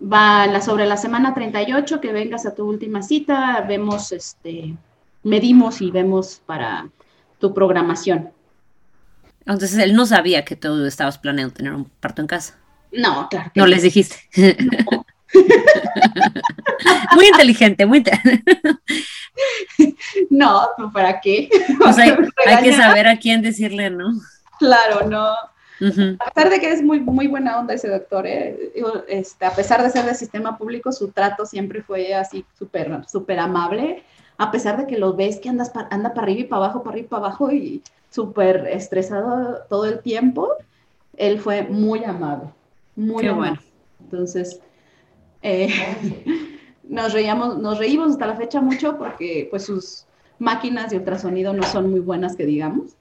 va 0.00 0.60
sobre 0.60 0.86
la 0.86 0.96
semana 0.96 1.34
38 1.34 2.00
que 2.00 2.12
vengas 2.12 2.46
a 2.46 2.54
tu 2.54 2.66
última 2.66 3.02
cita, 3.02 3.64
vemos, 3.68 4.12
este, 4.12 4.74
medimos 5.22 5.80
y 5.82 5.90
vemos 5.90 6.40
para 6.46 6.88
tu 7.38 7.52
programación. 7.52 8.30
Entonces 9.40 9.78
él 9.78 9.94
no 9.94 10.06
sabía 10.06 10.44
que 10.44 10.56
tú 10.56 10.84
estabas 10.84 11.18
planeando 11.18 11.54
tener 11.54 11.74
un 11.74 11.84
parto 11.84 12.22
en 12.22 12.28
casa. 12.28 12.58
No, 12.92 13.28
claro. 13.28 13.50
no 13.54 13.66
les 13.66 13.82
dijiste. 13.82 14.16
muy 17.14 17.26
inteligente, 17.26 17.86
muy 17.86 17.98
inteligente. 17.98 18.44
no, 20.30 20.68
¿para 20.92 21.20
qué? 21.20 21.48
Sea, 21.94 22.18
hay, 22.46 22.62
que 22.62 22.72
saber 22.72 23.08
a 23.08 23.18
quién 23.18 23.42
decirle, 23.42 23.90
¿no? 23.90 24.12
Claro, 24.58 25.06
no. 25.08 25.34
A 26.18 26.30
pesar 26.30 26.50
de 26.50 26.60
que 26.60 26.70
es 26.70 26.82
muy, 26.82 27.00
muy 27.00 27.26
buena 27.26 27.58
onda 27.58 27.72
ese 27.72 27.88
doctor, 27.88 28.26
¿eh? 28.26 28.72
este, 29.08 29.46
a 29.46 29.54
pesar 29.54 29.82
de 29.82 29.88
ser 29.88 30.04
del 30.04 30.14
sistema 30.14 30.58
público, 30.58 30.92
su 30.92 31.08
trato 31.08 31.46
siempre 31.46 31.82
fue 31.82 32.14
así 32.14 32.44
súper 32.58 33.08
súper 33.08 33.38
amable, 33.38 34.02
a 34.36 34.50
pesar 34.50 34.76
de 34.76 34.86
que 34.86 34.98
lo 34.98 35.14
ves 35.14 35.38
que 35.38 35.48
andas 35.48 35.72
anda 35.90 36.12
para 36.12 36.24
arriba 36.24 36.40
y 36.40 36.44
para 36.44 36.64
abajo, 36.64 36.82
para 36.82 36.92
arriba 36.92 37.06
y 37.06 37.08
para 37.08 37.26
abajo 37.26 37.50
y 37.50 37.82
súper 38.10 38.66
estresado 38.70 39.62
todo 39.70 39.86
el 39.86 40.00
tiempo, 40.00 40.50
él 41.16 41.40
fue 41.40 41.62
muy 41.62 42.04
amable, 42.04 42.50
muy 42.94 43.28
bueno. 43.28 43.58
Entonces, 44.00 44.60
eh, 45.42 45.68
nos, 46.88 47.12
reíamos, 47.12 47.58
nos 47.58 47.78
reímos 47.78 48.12
hasta 48.12 48.26
la 48.26 48.36
fecha 48.36 48.60
mucho 48.60 48.98
porque 48.98 49.46
pues 49.50 49.64
sus 49.64 50.06
máquinas 50.38 50.90
de 50.90 50.98
ultrasonido 50.98 51.52
no 51.52 51.62
son 51.62 51.90
muy 51.90 52.00
buenas 52.00 52.36
que 52.36 52.46
digamos. 52.46 52.96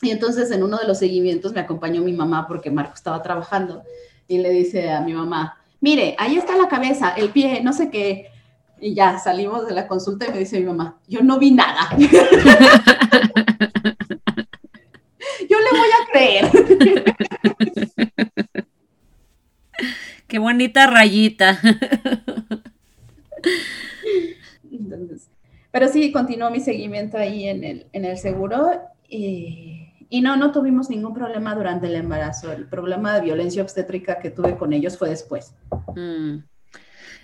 Y 0.00 0.10
entonces 0.10 0.50
en 0.50 0.62
uno 0.62 0.78
de 0.78 0.86
los 0.86 0.98
seguimientos 0.98 1.52
me 1.52 1.60
acompañó 1.60 2.02
mi 2.02 2.12
mamá 2.12 2.46
porque 2.48 2.70
Marco 2.70 2.94
estaba 2.94 3.22
trabajando 3.22 3.82
y 4.26 4.38
le 4.38 4.50
dice 4.50 4.90
a 4.90 5.00
mi 5.00 5.12
mamá, 5.12 5.58
mire, 5.80 6.16
ahí 6.18 6.36
está 6.36 6.56
la 6.56 6.68
cabeza, 6.68 7.10
el 7.10 7.30
pie, 7.30 7.60
no 7.62 7.72
sé 7.72 7.90
qué. 7.90 8.30
Y 8.80 8.94
ya 8.94 9.18
salimos 9.18 9.66
de 9.66 9.74
la 9.74 9.86
consulta 9.86 10.26
y 10.26 10.32
me 10.32 10.38
dice 10.38 10.58
mi 10.58 10.66
mamá, 10.66 10.98
yo 11.06 11.22
no 11.22 11.38
vi 11.38 11.52
nada. 11.52 11.88
yo 15.48 15.58
le 15.58 15.70
voy 15.70 15.88
a 15.88 16.06
creer. 16.10 16.50
Qué 20.26 20.38
bonita 20.62 20.86
rayita. 20.86 21.58
pero 25.70 25.88
sí, 25.88 26.12
continuó 26.12 26.50
mi 26.50 26.60
seguimiento 26.60 27.18
ahí 27.18 27.48
en 27.48 27.64
el, 27.64 27.86
en 27.92 28.04
el 28.04 28.18
seguro 28.18 28.80
y 29.08 29.82
y 30.12 30.20
no, 30.20 30.36
no 30.36 30.52
tuvimos 30.52 30.90
ningún 30.90 31.14
problema 31.14 31.54
durante 31.54 31.86
el 31.86 31.94
embarazo. 31.94 32.52
El 32.52 32.66
problema 32.66 33.14
de 33.14 33.22
violencia 33.22 33.62
obstétrica 33.62 34.18
que 34.18 34.28
tuve 34.28 34.58
con 34.58 34.74
ellos 34.74 34.98
fue 34.98 35.08
después. 35.08 35.54
Mm. 35.96 36.40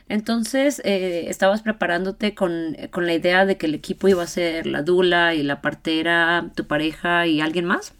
Entonces, 0.09 0.81
eh, 0.87 1.27
¿estabas 1.29 1.61
preparándote 1.61 2.35
con, 2.35 2.74
la 2.74 3.12
idea 3.12 3.44
de 3.44 3.59
que 3.59 3.66
el 3.66 3.74
equipo 3.74 4.09
iba 4.09 4.22
a 4.22 4.27
ser 4.27 4.66
la 4.66 4.81
dula 4.81 5.35
y 5.35 5.42
la 5.42 5.61
partera, 5.61 6.51
tu 6.55 6.66
pareja 6.66 7.27
y 7.27 7.42
alguien 7.42 7.66
más? 7.66 7.92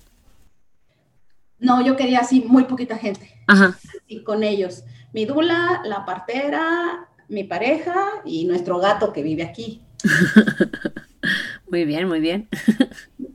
No, 1.59 1.85
yo 1.85 1.95
quería 1.95 2.21
así 2.21 2.43
muy 2.49 2.65
poquita 2.65 2.97
gente. 2.97 3.31
Ajá. 3.47 3.77
Y 4.07 4.23
con 4.23 4.43
ellos. 4.43 4.85
Mi 5.19 5.25
dula, 5.25 5.83
la 5.85 6.05
partera, 6.05 7.09
mi 7.27 7.43
pareja 7.43 8.23
y 8.25 8.45
nuestro 8.45 8.79
gato 8.79 9.13
que 9.13 9.25
vive 9.25 9.43
aquí. 9.43 9.83
muy 11.69 11.85
bien, 11.85 12.07
muy 12.07 12.21
bien. 12.21 12.49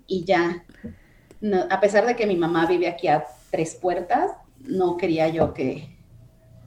y 0.07 0.23
ya 0.23 0.63
a 1.69 1.81
pesar 1.81 2.05
de 2.05 2.15
que 2.15 2.25
mi 2.25 2.37
mamá 2.37 2.67
vive 2.67 2.87
aquí 2.87 3.09
a 3.09 3.25
tres 3.51 3.75
puertas, 3.75 4.31
no 4.61 4.95
quería 4.95 5.27
yo 5.27 5.53
que, 5.53 5.93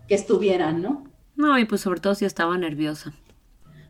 que 0.07 0.15
estuvieran, 0.15 0.83
¿no? 0.83 1.05
No, 1.35 1.59
y 1.59 1.65
pues 1.65 1.81
sobre 1.81 2.01
todo 2.01 2.15
si 2.15 2.27
estaba 2.27 2.59
nerviosa. 2.59 3.15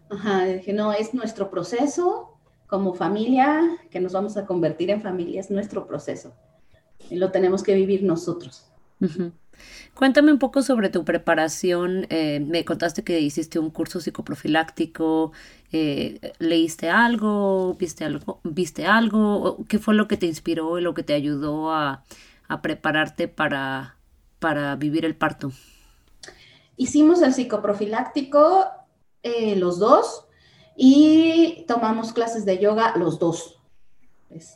Ajá, 0.09 0.45
dije, 0.45 0.73
no, 0.73 0.93
es 0.93 1.13
nuestro 1.13 1.51
proceso 1.51 2.39
como 2.69 2.95
familia, 2.95 3.79
que 3.91 3.99
nos 3.99 4.13
vamos 4.13 4.37
a 4.37 4.47
convertir 4.47 4.91
en 4.91 5.03
familia, 5.03 5.41
es 5.41 5.51
nuestro 5.51 5.89
proceso. 5.89 6.37
Y 7.11 7.17
lo 7.17 7.33
tenemos 7.33 7.65
que 7.65 7.75
vivir 7.75 8.05
nosotros. 8.05 8.71
Cuéntame 9.95 10.31
un 10.31 10.39
poco 10.39 10.63
sobre 10.63 10.91
tu 10.91 11.05
preparación. 11.05 12.07
Eh, 12.11 12.41
me 12.41 12.65
contaste 12.65 13.03
que 13.03 13.21
hiciste 13.21 13.59
un 13.59 13.71
curso 13.71 14.01
psicoprofiláctico. 14.01 15.33
Eh, 15.73 16.33
¿Leíste 16.39 16.91
algo? 16.91 17.75
¿Viste 17.75 18.05
algo? 18.05 18.41
¿Viste 18.45 18.87
algo? 18.87 19.65
¿Qué 19.69 19.79
fue 19.79 19.95
lo 19.95 20.07
que 20.07 20.19
te 20.19 20.27
inspiró 20.27 20.79
y 20.79 20.83
lo 20.83 20.93
que 20.93 21.03
te 21.03 21.15
ayudó 21.15 21.73
a, 21.73 22.05
prepararte 22.63 23.27
para, 23.27 23.97
para 24.39 24.77
vivir 24.77 25.05
el 25.07 25.15
parto? 25.15 25.51
Hicimos 26.77 27.23
el 27.23 27.33
psicoprofiláctico 27.33 28.67
eh, 29.23 29.57
los 29.57 29.79
dos 29.79 30.27
y 30.77 31.65
tomamos 31.67 32.13
clases 32.13 32.45
de 32.45 32.59
yoga 32.59 32.97
los 32.97 33.19
dos. 33.19 33.59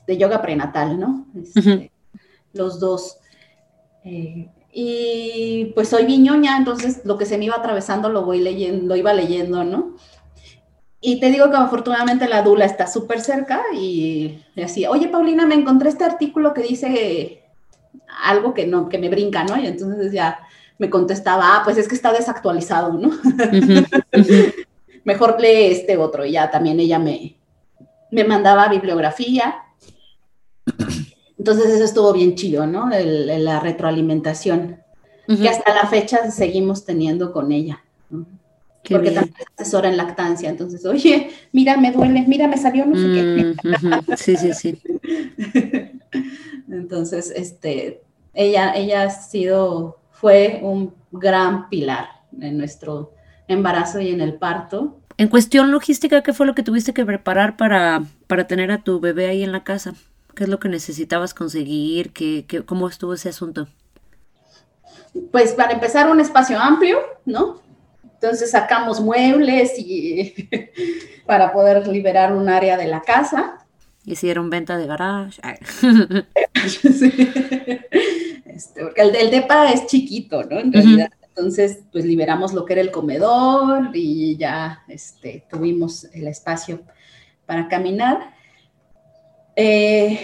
de 0.06 0.18
yoga 0.18 0.42
prenatal, 0.42 1.00
¿no? 1.00 1.26
Este, 1.34 1.90
los 2.52 2.78
dos. 2.78 3.16
Y 4.72 5.72
pues 5.74 5.88
soy 5.88 6.04
viñoña, 6.04 6.56
entonces 6.56 7.00
lo 7.04 7.18
que 7.18 7.26
se 7.26 7.38
me 7.38 7.46
iba 7.46 7.56
atravesando 7.56 8.08
lo 8.08 8.24
voy 8.24 8.40
leyendo, 8.40 8.86
lo 8.86 8.96
iba 8.96 9.12
leyendo, 9.12 9.64
¿no? 9.64 9.96
Y 11.00 11.18
te 11.18 11.30
digo 11.30 11.50
que 11.50 11.56
afortunadamente 11.56 12.28
la 12.28 12.42
Dula 12.42 12.66
está 12.66 12.86
súper 12.86 13.20
cerca 13.20 13.62
y 13.74 14.38
decía, 14.54 14.90
oye 14.90 15.08
Paulina, 15.08 15.46
me 15.46 15.54
encontré 15.54 15.88
este 15.88 16.04
artículo 16.04 16.52
que 16.52 16.62
dice 16.62 17.42
algo 18.22 18.52
que 18.52 18.66
no, 18.66 18.88
que 18.88 18.98
me 18.98 19.08
brinca, 19.08 19.44
¿no? 19.44 19.58
Y 19.58 19.66
entonces 19.66 20.12
ya 20.12 20.40
me 20.78 20.90
contestaba, 20.90 21.56
ah, 21.56 21.60
pues 21.64 21.78
es 21.78 21.88
que 21.88 21.94
está 21.94 22.12
desactualizado, 22.12 22.92
¿no? 22.92 23.10
Mejor 25.04 25.40
lee 25.40 25.72
este 25.72 25.96
otro. 25.96 26.24
Y 26.24 26.32
ya 26.32 26.50
también 26.50 26.78
ella 26.80 26.98
me, 26.98 27.36
me 28.10 28.24
mandaba 28.24 28.68
bibliografía 28.68 29.54
entonces 31.50 31.74
eso 31.74 31.84
estuvo 31.84 32.12
bien 32.12 32.36
chido, 32.36 32.66
¿no? 32.66 32.88
la 32.88 33.60
retroalimentación, 33.60 34.78
que 35.26 35.48
hasta 35.48 35.74
la 35.74 35.86
fecha 35.86 36.30
seguimos 36.30 36.84
teniendo 36.84 37.32
con 37.32 37.50
ella. 37.50 37.82
Porque 38.88 39.10
también 39.10 39.34
es 39.38 39.46
asesora 39.56 39.88
en 39.88 39.96
lactancia, 39.96 40.48
entonces, 40.48 40.86
oye, 40.86 41.30
mira, 41.52 41.76
me 41.76 41.92
duele, 41.92 42.24
mira, 42.26 42.48
me 42.48 42.56
salió 42.56 42.86
no 42.86 42.96
sé 42.96 43.06
qué. 43.06 44.16
Sí, 44.16 44.36
sí, 44.36 44.52
sí. 44.54 44.78
entonces, 46.70 47.32
este, 47.36 48.02
ella, 48.32 48.72
ella 48.74 49.02
ha 49.02 49.10
sido, 49.10 49.98
fue 50.12 50.60
un 50.62 50.94
gran 51.10 51.68
pilar 51.68 52.08
en 52.40 52.58
nuestro, 52.58 53.12
embarazo 53.48 54.00
y 54.00 54.10
en 54.10 54.20
el 54.20 54.34
parto. 54.34 55.00
En 55.16 55.28
cuestión 55.28 55.70
logística, 55.70 56.22
¿qué 56.22 56.32
fue 56.32 56.46
lo 56.46 56.54
que 56.54 56.62
tuviste 56.62 56.94
que 56.94 57.04
preparar 57.04 57.56
para, 57.56 58.04
para 58.26 58.46
tener 58.46 58.70
a 58.70 58.82
tu 58.82 59.00
bebé 59.00 59.26
ahí 59.26 59.42
en 59.42 59.52
la 59.52 59.64
casa? 59.64 59.94
¿Qué 60.40 60.44
es 60.44 60.48
lo 60.48 60.58
que 60.58 60.70
necesitabas 60.70 61.34
conseguir? 61.34 62.14
¿Qué, 62.14 62.46
qué, 62.48 62.64
¿Cómo 62.64 62.88
estuvo 62.88 63.12
ese 63.12 63.28
asunto? 63.28 63.68
Pues 65.30 65.52
para 65.52 65.74
empezar, 65.74 66.10
un 66.10 66.18
espacio 66.18 66.58
amplio, 66.58 66.98
¿no? 67.26 67.60
Entonces 68.14 68.50
sacamos 68.50 69.02
muebles 69.02 69.74
y 69.76 70.48
para 71.26 71.52
poder 71.52 71.86
liberar 71.86 72.32
un 72.32 72.48
área 72.48 72.78
de 72.78 72.86
la 72.86 73.02
casa. 73.02 73.66
Hicieron 74.06 74.48
venta 74.48 74.78
de 74.78 74.86
garage. 74.86 75.42
Este, 78.46 78.82
porque 78.82 79.02
el 79.02 79.12
del 79.12 79.30
DEPA 79.30 79.72
es 79.72 79.86
chiquito, 79.88 80.42
¿no? 80.44 80.58
En 80.58 80.72
realidad. 80.72 81.10
Entonces, 81.20 81.80
pues 81.92 82.06
liberamos 82.06 82.54
lo 82.54 82.64
que 82.64 82.72
era 82.72 82.82
el 82.82 82.90
comedor 82.90 83.90
y 83.92 84.38
ya 84.38 84.84
este, 84.88 85.44
tuvimos 85.50 86.04
el 86.14 86.28
espacio 86.28 86.80
para 87.44 87.68
caminar. 87.68 88.39
Eh, 89.62 90.18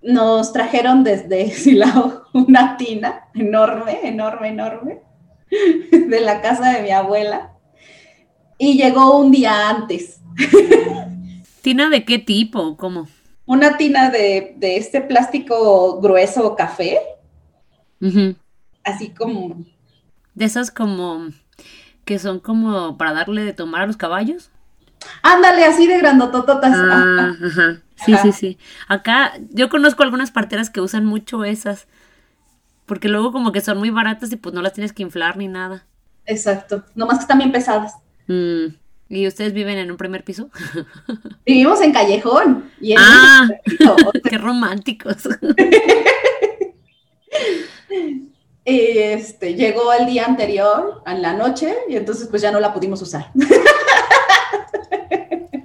nos 0.00 0.54
trajeron 0.54 1.04
desde 1.04 1.50
Silao 1.54 2.24
una 2.32 2.78
tina 2.78 3.28
enorme, 3.34 4.08
enorme, 4.08 4.48
enorme, 4.48 5.02
de 5.92 6.20
la 6.22 6.40
casa 6.40 6.72
de 6.72 6.82
mi 6.82 6.90
abuela. 6.92 7.52
Y 8.56 8.78
llegó 8.78 9.18
un 9.18 9.30
día 9.30 9.68
antes. 9.68 10.22
¿Tina 11.60 11.90
de 11.90 12.06
qué 12.06 12.18
tipo? 12.18 12.78
¿Cómo? 12.78 13.06
Una 13.44 13.76
tina 13.76 14.08
de, 14.08 14.56
este 14.62 15.02
plástico 15.02 16.00
grueso 16.00 16.56
café. 16.56 17.00
Así 18.82 19.10
como. 19.10 19.62
De 20.34 20.46
esas 20.46 20.70
como. 20.70 21.28
que 22.06 22.18
son 22.18 22.40
como 22.40 22.96
para 22.96 23.12
darle 23.12 23.44
de 23.44 23.52
tomar 23.52 23.82
a 23.82 23.86
los 23.86 23.98
caballos. 23.98 24.50
Ándale, 25.22 25.64
así 25.64 25.86
de 25.86 25.98
grandotototas. 25.98 26.72
Ah, 26.74 27.34
ajá. 27.44 27.82
Sí, 28.04 28.14
sí, 28.22 28.32
sí. 28.32 28.58
Acá 28.86 29.32
yo 29.50 29.68
conozco 29.68 30.02
algunas 30.02 30.30
parteras 30.30 30.70
que 30.70 30.80
usan 30.80 31.04
mucho 31.04 31.44
esas. 31.44 31.86
Porque 32.86 33.08
luego 33.08 33.32
como 33.32 33.52
que 33.52 33.60
son 33.60 33.78
muy 33.78 33.90
baratas 33.90 34.32
y 34.32 34.36
pues 34.36 34.54
no 34.54 34.62
las 34.62 34.72
tienes 34.72 34.92
que 34.92 35.02
inflar 35.02 35.36
ni 35.36 35.48
nada. 35.48 35.84
Exacto. 36.24 36.84
Nomás 36.94 37.18
que 37.18 37.22
están 37.22 37.38
bien 37.38 37.52
pesadas. 37.52 37.94
Mm. 38.26 38.74
¿Y 39.10 39.26
ustedes 39.26 39.52
viven 39.52 39.78
en 39.78 39.90
un 39.90 39.96
primer 39.96 40.22
piso? 40.22 40.50
Vivimos 41.46 41.80
en 41.80 41.92
callejón. 41.92 42.70
Y 42.80 42.94
ah, 42.96 43.48
qué 44.28 44.38
románticos. 44.38 45.28
Este, 48.70 49.54
llegó 49.54 49.94
el 49.94 50.04
día 50.04 50.26
anterior, 50.26 51.02
en 51.06 51.22
la 51.22 51.32
noche, 51.32 51.74
y 51.88 51.96
entonces 51.96 52.28
pues 52.28 52.42
ya 52.42 52.52
no 52.52 52.60
la 52.60 52.74
pudimos 52.74 53.00
usar. 53.00 53.32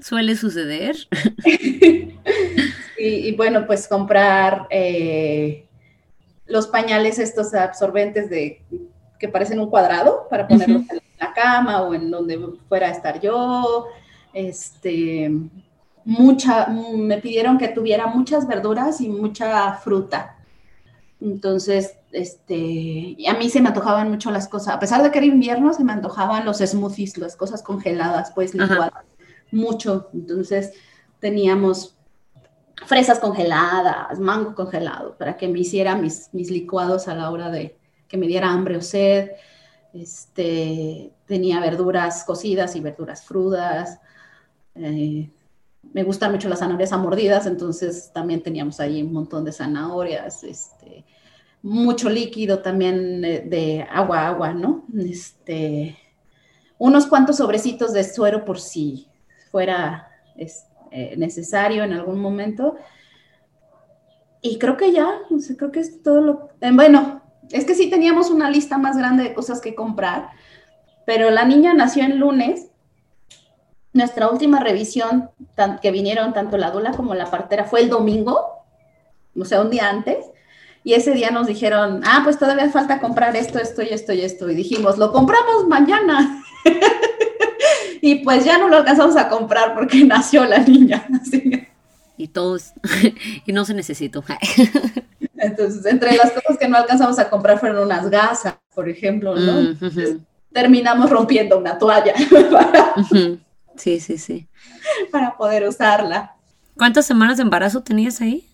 Suele 0.03 0.35
suceder. 0.35 0.97
y, 2.99 3.35
bueno, 3.37 3.65
pues 3.65 3.87
comprar 3.87 4.67
eh, 4.69 5.65
los 6.45 6.67
pañales 6.67 7.19
estos 7.19 7.53
absorbentes 7.53 8.29
de 8.29 8.61
que 9.17 9.29
parecen 9.29 9.61
un 9.61 9.69
cuadrado 9.69 10.27
para 10.29 10.45
ponerlos 10.45 10.81
en 10.89 10.99
la 11.17 11.33
cama 11.33 11.83
o 11.83 11.93
en 11.93 12.11
donde 12.11 12.37
fuera 12.67 12.87
a 12.89 12.91
estar 12.91 13.21
yo. 13.21 13.87
Este, 14.33 15.31
mucha, 16.03 16.67
me 16.67 17.19
pidieron 17.19 17.57
que 17.57 17.69
tuviera 17.69 18.07
muchas 18.07 18.45
verduras 18.45 18.99
y 18.99 19.07
mucha 19.07 19.75
fruta. 19.75 20.35
Entonces, 21.21 21.95
este, 22.11 23.15
a 23.25 23.35
mí 23.35 23.49
se 23.49 23.61
me 23.61 23.69
antojaban 23.69 24.09
mucho 24.09 24.31
las 24.31 24.49
cosas, 24.49 24.75
a 24.75 24.79
pesar 24.79 25.01
de 25.01 25.11
que 25.11 25.19
era 25.19 25.27
invierno, 25.27 25.73
se 25.73 25.85
me 25.85 25.93
antojaban 25.93 26.43
los 26.43 26.57
smoothies, 26.57 27.17
las 27.17 27.37
cosas 27.37 27.63
congeladas, 27.63 28.33
pues 28.35 28.53
licuadas, 28.53 29.05
mucho. 29.53 30.09
Entonces, 30.13 30.73
teníamos 31.19 31.95
fresas 32.85 33.19
congeladas, 33.19 34.19
mango 34.19 34.55
congelado, 34.55 35.15
para 35.17 35.37
que 35.37 35.47
me 35.47 35.59
hiciera 35.59 35.95
mis, 35.95 36.29
mis 36.33 36.49
licuados 36.51 37.07
a 37.07 37.15
la 37.15 37.31
hora 37.31 37.49
de 37.49 37.77
que 38.07 38.17
me 38.17 38.27
diera 38.27 38.51
hambre 38.51 38.77
o 38.77 38.81
sed. 38.81 39.31
Este, 39.93 41.13
tenía 41.25 41.59
verduras 41.59 42.23
cocidas 42.23 42.75
y 42.75 42.79
verduras 42.81 43.21
crudas. 43.21 43.99
Eh, 44.75 45.29
me 45.93 46.03
gustan 46.03 46.31
mucho 46.31 46.49
las 46.49 46.59
zanahorias 46.59 46.91
amordidas, 46.91 47.45
entonces 47.45 48.11
también 48.13 48.41
teníamos 48.41 48.79
ahí 48.79 49.03
un 49.03 49.13
montón 49.13 49.45
de 49.45 49.51
zanahorias, 49.51 50.43
este, 50.43 51.05
mucho 51.61 52.09
líquido 52.09 52.59
también 52.59 53.21
de, 53.21 53.85
agua, 53.89 54.27
agua, 54.27 54.53
¿no? 54.53 54.85
Este, 54.97 55.97
unos 56.77 57.05
cuantos 57.05 57.37
sobrecitos 57.37 57.93
de 57.93 58.03
suero 58.03 58.45
por 58.45 58.59
si 58.59 59.07
fuera 59.53 60.09
eh, 60.35 61.13
necesario 61.15 61.83
en 61.83 61.93
algún 61.93 62.19
momento. 62.19 62.75
Y 64.41 64.57
creo 64.57 64.77
que 64.77 64.91
ya, 64.91 65.21
creo 65.59 65.71
que 65.71 65.79
es 65.79 66.01
todo 66.01 66.21
lo... 66.21 66.49
Eh, 66.59 66.71
bueno, 66.73 67.21
es 67.51 67.63
que 67.63 67.75
sí 67.75 67.87
teníamos 67.87 68.31
una 68.31 68.49
lista 68.49 68.79
más 68.79 68.97
grande 68.97 69.21
de 69.21 69.35
cosas 69.35 69.61
que 69.61 69.75
comprar, 69.75 70.29
pero 71.05 71.29
la 71.29 71.45
niña 71.45 71.75
nació 71.75 72.03
el 72.03 72.17
lunes 72.17 72.71
nuestra 73.93 74.27
última 74.27 74.59
revisión 74.59 75.29
que 75.83 75.91
vinieron 75.91 76.33
tanto 76.33 76.57
la 76.57 76.71
dula 76.71 76.93
como 76.93 77.13
la 77.13 77.29
partera 77.29 77.65
fue 77.65 77.81
el 77.81 77.89
domingo, 77.89 78.65
o 79.39 79.45
sea, 79.45 79.61
un 79.61 79.69
día 79.69 79.87
antes, 79.87 80.25
y 80.83 80.93
ese 80.93 81.11
día 81.11 81.29
nos 81.29 81.45
dijeron, 81.45 82.01
ah, 82.05 82.21
pues 82.23 82.39
todavía 82.39 82.71
falta 82.71 82.99
comprar 82.99 83.35
esto, 83.35 83.59
esto 83.59 83.83
y 83.83 83.89
esto 83.89 84.13
y 84.13 84.21
esto, 84.21 84.49
y 84.49 84.55
dijimos, 84.55 84.97
lo 84.97 85.11
compramos 85.11 85.67
mañana. 85.67 86.43
y 88.05 88.15
pues 88.15 88.43
ya 88.43 88.57
no 88.57 88.67
lo 88.67 88.75
alcanzamos 88.75 89.15
a 89.15 89.29
comprar 89.29 89.73
porque 89.73 90.03
nació 90.05 90.43
la 90.43 90.59
niña. 90.59 91.07
Y 92.17 92.27
todos, 92.27 92.73
y 93.45 93.53
no 93.53 93.63
se 93.63 93.73
necesitó. 93.73 94.25
Entonces, 95.37 95.85
entre 95.85 96.17
las 96.17 96.31
cosas 96.31 96.57
que 96.59 96.67
no 96.67 96.75
alcanzamos 96.75 97.17
a 97.17 97.29
comprar 97.29 97.61
fueron 97.61 97.81
unas 97.81 98.09
gasas, 98.09 98.55
por 98.75 98.89
ejemplo, 98.89 99.37
¿no? 99.37 99.73
terminamos 100.51 101.09
rompiendo 101.09 101.57
una 101.57 101.77
toalla. 101.77 102.13
Sí, 103.75 103.99
sí, 103.99 104.19
sí. 104.19 104.47
Para 105.11 105.35
poder 105.35 105.67
usarla. 105.67 106.35
¿Cuántas 106.77 107.07
semanas 107.07 107.37
de 107.37 107.43
embarazo 107.43 107.81
tenías 107.81 108.21
ahí? 108.21 108.47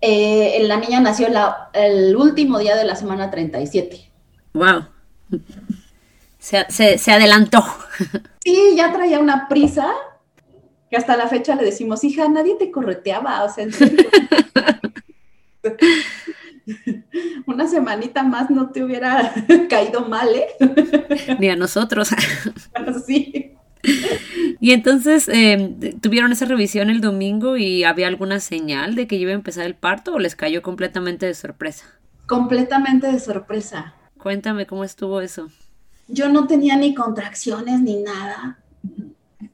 Eh, 0.00 0.62
la 0.62 0.78
niña 0.78 0.98
nació 1.00 1.28
el 1.74 2.16
último 2.16 2.58
día 2.58 2.74
de 2.74 2.84
la 2.84 2.96
semana 2.96 3.30
37. 3.30 4.10
¡Wow! 4.54 4.86
Se, 6.40 6.98
se, 6.98 7.12
adelantó. 7.12 7.64
Sí, 8.42 8.74
ya 8.74 8.92
traía 8.92 9.20
una 9.20 9.46
prisa 9.46 9.86
que 10.90 10.96
hasta 10.96 11.16
la 11.16 11.28
fecha 11.28 11.54
le 11.54 11.62
decimos, 11.62 12.02
hija, 12.02 12.28
nadie 12.28 12.56
te 12.56 12.72
correteaba, 12.72 13.44
o 13.44 13.48
sea, 13.48 13.66
una 17.46 17.68
semanita 17.68 18.22
más 18.22 18.50
no 18.50 18.70
te 18.70 18.82
hubiera 18.82 19.32
caído 19.68 20.08
mal, 20.08 20.28
¿eh? 20.34 20.48
Ni 21.38 21.50
a 21.50 21.56
nosotros. 21.56 22.10
sí. 23.06 23.54
Y 24.60 24.72
entonces, 24.72 25.28
em, 25.28 25.78
¿tuvieron 26.00 26.32
esa 26.32 26.44
revisión 26.44 26.90
el 26.90 27.00
domingo 27.00 27.56
y 27.56 27.84
había 27.84 28.08
alguna 28.08 28.40
señal 28.40 28.94
de 28.94 29.06
que 29.06 29.16
iba 29.16 29.30
a 29.30 29.34
empezar 29.34 29.66
el 29.66 29.74
parto 29.74 30.14
o 30.14 30.18
les 30.18 30.36
cayó 30.36 30.62
completamente 30.62 31.26
de 31.26 31.34
sorpresa? 31.34 31.86
Completamente 32.26 33.06
de 33.06 33.18
sorpresa. 33.18 33.94
Cuéntame 34.18 34.66
cómo 34.66 34.84
estuvo 34.84 35.20
eso. 35.20 35.48
Yo 36.10 36.28
no 36.28 36.46
tenía 36.46 36.76
ni 36.76 36.94
contracciones 36.94 37.80
ni 37.80 38.02
nada. 38.02 38.58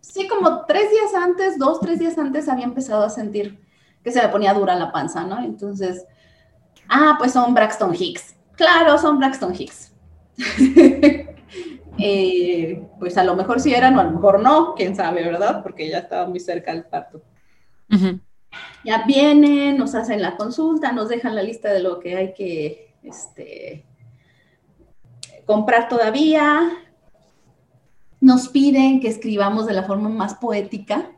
Sí, 0.01 0.27
como 0.29 0.65
tres 0.65 0.91
días 0.91 1.15
antes, 1.15 1.59
dos, 1.59 1.81
tres 1.81 1.99
días 1.99 2.17
antes 2.19 2.49
había 2.49 2.65
empezado 2.65 3.05
a 3.05 3.11
sentir 3.11 3.61
que 4.03 4.13
se 4.13 4.23
me 4.23 4.29
ponía 4.29 4.55
dura 4.55 4.77
la 4.77 4.93
panza, 4.93 5.25
¿no? 5.25 5.43
Entonces, 5.43 6.07
ah, 6.89 7.17
pues 7.19 7.33
son 7.33 7.55
Braxton 7.55 7.95
Hicks. 7.95 8.37
Claro, 8.55 8.97
son 8.99 9.19
Braxton 9.19 9.55
Hicks. 9.55 9.93
Eh, 11.99 12.87
pues 12.99 13.17
a 13.17 13.25
lo 13.25 13.35
mejor 13.35 13.59
sí 13.59 13.73
eran 13.73 13.97
o 13.97 14.01
a 14.01 14.05
lo 14.05 14.11
mejor 14.11 14.43
no, 14.43 14.75
quién 14.75 14.95
sabe, 14.95 15.25
¿verdad? 15.25 15.63
Porque 15.63 15.89
ya 15.89 16.01
estaba 16.01 16.29
muy 16.29 16.41
cerca 16.41 16.71
del 16.71 16.85
parto. 16.85 17.23
Ya 18.85 19.05
vienen, 19.07 19.79
nos 19.79 19.95
hacen 19.95 20.21
la 20.21 20.37
consulta, 20.37 20.93
nos 20.93 21.09
dejan 21.09 21.35
la 21.35 21.43
lista 21.43 21.73
de 21.73 21.81
lo 21.81 21.99
que 21.99 22.15
hay 22.15 22.35
que 22.35 22.95
este, 23.03 23.86
comprar 25.47 25.89
todavía, 25.89 26.71
nos 28.21 28.49
piden 28.49 29.01
que 29.01 29.09
escribamos 29.09 29.67
de 29.67 29.73
la 29.73 29.85
forma 29.85 30.09
más 30.09 30.35
poética 30.35 31.11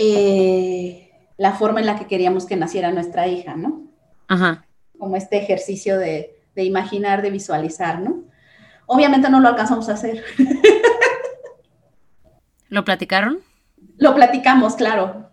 eh, 0.00 1.10
la 1.38 1.54
forma 1.54 1.80
en 1.80 1.86
la 1.86 1.98
que 1.98 2.06
queríamos 2.06 2.46
que 2.46 2.54
naciera 2.54 2.92
nuestra 2.92 3.26
hija, 3.26 3.56
¿no? 3.56 3.82
Ajá. 4.28 4.64
Como 4.96 5.16
este 5.16 5.38
ejercicio 5.38 5.98
de, 5.98 6.36
de 6.54 6.62
imaginar, 6.62 7.20
de 7.20 7.30
visualizar, 7.30 8.00
¿no? 8.00 8.22
Obviamente 8.86 9.28
no 9.28 9.40
lo 9.40 9.48
alcanzamos 9.48 9.88
a 9.88 9.94
hacer. 9.94 10.22
¿Lo 12.68 12.84
platicaron? 12.84 13.40
Lo 13.96 14.14
platicamos, 14.14 14.76
claro. 14.76 15.27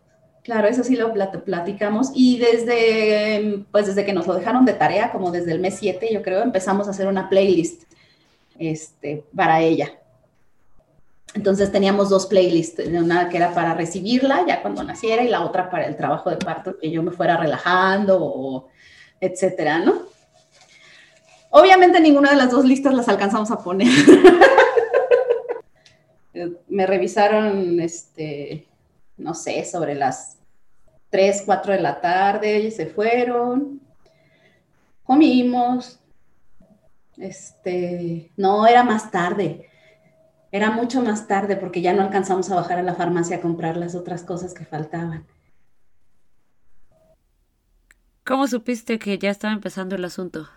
Claro, 0.46 0.68
eso 0.68 0.84
sí 0.84 0.96
lo 0.96 1.12
platicamos. 1.12 2.12
Y 2.14 2.38
desde, 2.38 3.66
pues 3.72 3.88
desde 3.88 4.06
que 4.06 4.14
nos 4.14 4.28
lo 4.28 4.36
dejaron 4.36 4.64
de 4.64 4.74
tarea, 4.74 5.12
como 5.12 5.32
desde 5.32 5.52
el 5.52 5.60
mes 5.60 5.78
7, 5.80 6.08
yo 6.14 6.22
creo, 6.22 6.44
empezamos 6.44 6.88
a 6.88 6.92
hacer 6.92 7.08
una 7.08 7.30
playlist 7.30 7.86
este, 8.60 9.24
para 9.36 9.62
ella. 9.62 9.92
Entonces 11.34 11.72
teníamos 11.72 12.10
dos 12.10 12.28
playlists, 12.28 12.86
una 12.88 13.28
que 13.28 13.38
era 13.38 13.56
para 13.56 13.74
recibirla 13.74 14.46
ya 14.48 14.62
cuando 14.62 14.84
naciera 14.84 15.24
y 15.24 15.30
la 15.30 15.42
otra 15.42 15.72
para 15.72 15.88
el 15.88 15.98
trabajo 15.98 16.30
de 16.30 16.38
parto, 16.38 16.78
que 16.78 16.92
yo 16.92 17.02
me 17.02 17.10
fuera 17.10 17.38
relajando, 17.38 18.20
o 18.22 18.68
etcétera, 19.20 19.80
¿no? 19.80 20.04
Obviamente 21.50 22.00
ninguna 22.00 22.30
de 22.30 22.36
las 22.36 22.52
dos 22.52 22.66
listas 22.66 22.94
las 22.94 23.10
alcanzamos 23.10 23.50
a 23.50 23.58
poner. 23.64 23.92
me 26.68 26.86
revisaron, 26.86 27.80
este, 27.80 28.68
no 29.18 29.34
sé, 29.34 29.66
sobre 29.66 29.96
las 29.96 30.38
3, 31.10 31.44
4 31.46 31.74
de 31.74 31.82
la 31.82 32.02
tarde, 32.02 32.60
y 32.60 32.72
se 32.72 32.88
fueron, 32.88 33.82
comimos, 35.04 36.00
este, 37.18 38.32
no, 38.38 38.68
era 38.68 38.84
más 38.84 39.12
tarde, 39.12 39.70
era 40.52 40.72
mucho 40.72 41.02
más 41.02 41.28
tarde 41.28 41.58
porque 41.58 41.82
ya 41.82 41.94
no 41.94 42.02
alcanzamos 42.02 42.50
a 42.50 42.56
bajar 42.56 42.80
a 42.80 42.84
la 42.84 42.96
farmacia 42.96 43.38
a 43.38 43.42
comprar 43.42 43.78
las 43.78 43.96
otras 43.96 44.24
cosas 44.24 44.54
que 44.54 44.66
faltaban. 44.66 45.26
¿Cómo 48.26 48.48
supiste 48.48 48.98
que 48.98 49.20
ya 49.20 49.30
estaba 49.30 49.54
empezando 49.54 49.96
el 49.96 50.06
asunto? 50.06 50.50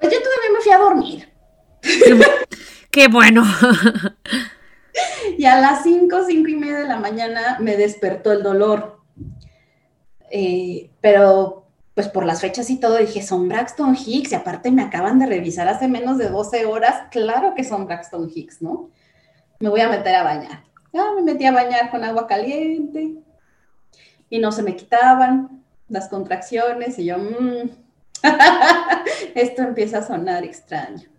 Pues 0.00 0.12
yo 0.12 0.18
todavía 0.22 0.50
me 0.54 0.60
fui 0.60 0.72
a 0.72 0.78
dormir. 0.78 1.28
Qué 2.90 3.08
bueno. 3.08 3.44
y 5.38 5.44
a 5.46 5.60
las 5.60 5.82
5, 5.82 6.24
cinco 6.26 6.48
y 6.48 6.56
media 6.56 6.78
de 6.78 6.88
la 6.88 6.98
mañana 6.98 7.58
me 7.60 7.76
despertó 7.76 8.32
el 8.32 8.42
dolor. 8.42 9.00
Eh, 10.30 10.90
pero 11.00 11.66
pues 11.94 12.08
por 12.08 12.26
las 12.26 12.40
fechas 12.40 12.68
y 12.68 12.78
todo 12.78 12.98
dije, 12.98 13.22
son 13.22 13.48
Braxton 13.48 13.96
Hicks 13.96 14.32
y 14.32 14.34
aparte 14.34 14.70
me 14.70 14.82
acaban 14.82 15.18
de 15.18 15.26
revisar 15.26 15.66
hace 15.68 15.88
menos 15.88 16.18
de 16.18 16.28
12 16.28 16.66
horas, 16.66 17.04
claro 17.10 17.54
que 17.54 17.64
son 17.64 17.86
Braxton 17.86 18.30
Hicks, 18.34 18.60
¿no? 18.60 18.90
Me 19.60 19.70
voy 19.70 19.80
a 19.80 19.88
meter 19.88 20.14
a 20.14 20.22
bañar. 20.22 20.64
Ya 20.92 21.12
me 21.12 21.22
metí 21.22 21.46
a 21.46 21.52
bañar 21.52 21.90
con 21.90 22.04
agua 22.04 22.26
caliente 22.26 23.14
y 24.28 24.38
no 24.38 24.52
se 24.52 24.62
me 24.62 24.76
quitaban 24.76 25.64
las 25.88 26.08
contracciones 26.08 26.98
y 26.98 27.06
yo, 27.06 27.16
mmm, 27.16 27.70
esto 29.34 29.62
empieza 29.62 29.98
a 29.98 30.06
sonar 30.06 30.44
extraño 30.44 31.15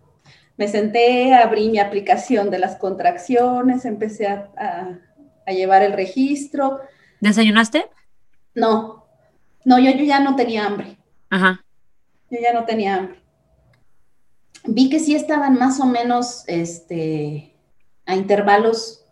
me 0.58 0.66
senté, 0.66 1.32
abrí 1.34 1.70
mi 1.70 1.78
aplicación 1.78 2.50
de 2.50 2.58
las 2.58 2.76
contracciones, 2.76 3.84
empecé 3.84 4.26
a, 4.26 4.98
llevar 5.46 5.82
el 5.82 5.94
registro. 5.94 6.80
¿Desayunaste? 7.20 7.86
No, 8.54 9.06
no, 9.64 9.78
yo, 9.78 9.92
yo 9.92 10.04
ya 10.04 10.20
no 10.20 10.36
tenía 10.36 10.66
hambre. 10.66 10.98
Ajá. 11.30 11.64
Yo 12.30 12.38
ya 12.42 12.52
no 12.52 12.66
tenía 12.66 12.96
hambre. 12.96 13.18
Vi 14.64 14.90
que 14.90 14.98
sí 14.98 15.14
estaban 15.14 15.54
más 15.54 15.80
o 15.80 15.86
menos 15.86 16.44
este, 16.48 17.54
a 18.04 18.16
intervalos, 18.16 19.06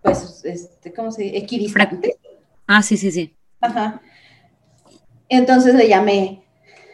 pues, 0.00 0.42
este, 0.44 0.92
¿cómo 0.92 1.12
se 1.12 1.24
dice? 1.24 1.36
Equidistantes. 1.36 2.16
Ah, 2.66 2.82
sí, 2.82 2.96
sí, 2.96 3.12
sí. 3.12 3.36
Ajá. 3.60 4.00
Entonces 5.28 5.74
le 5.74 5.86
llamé 5.86 6.42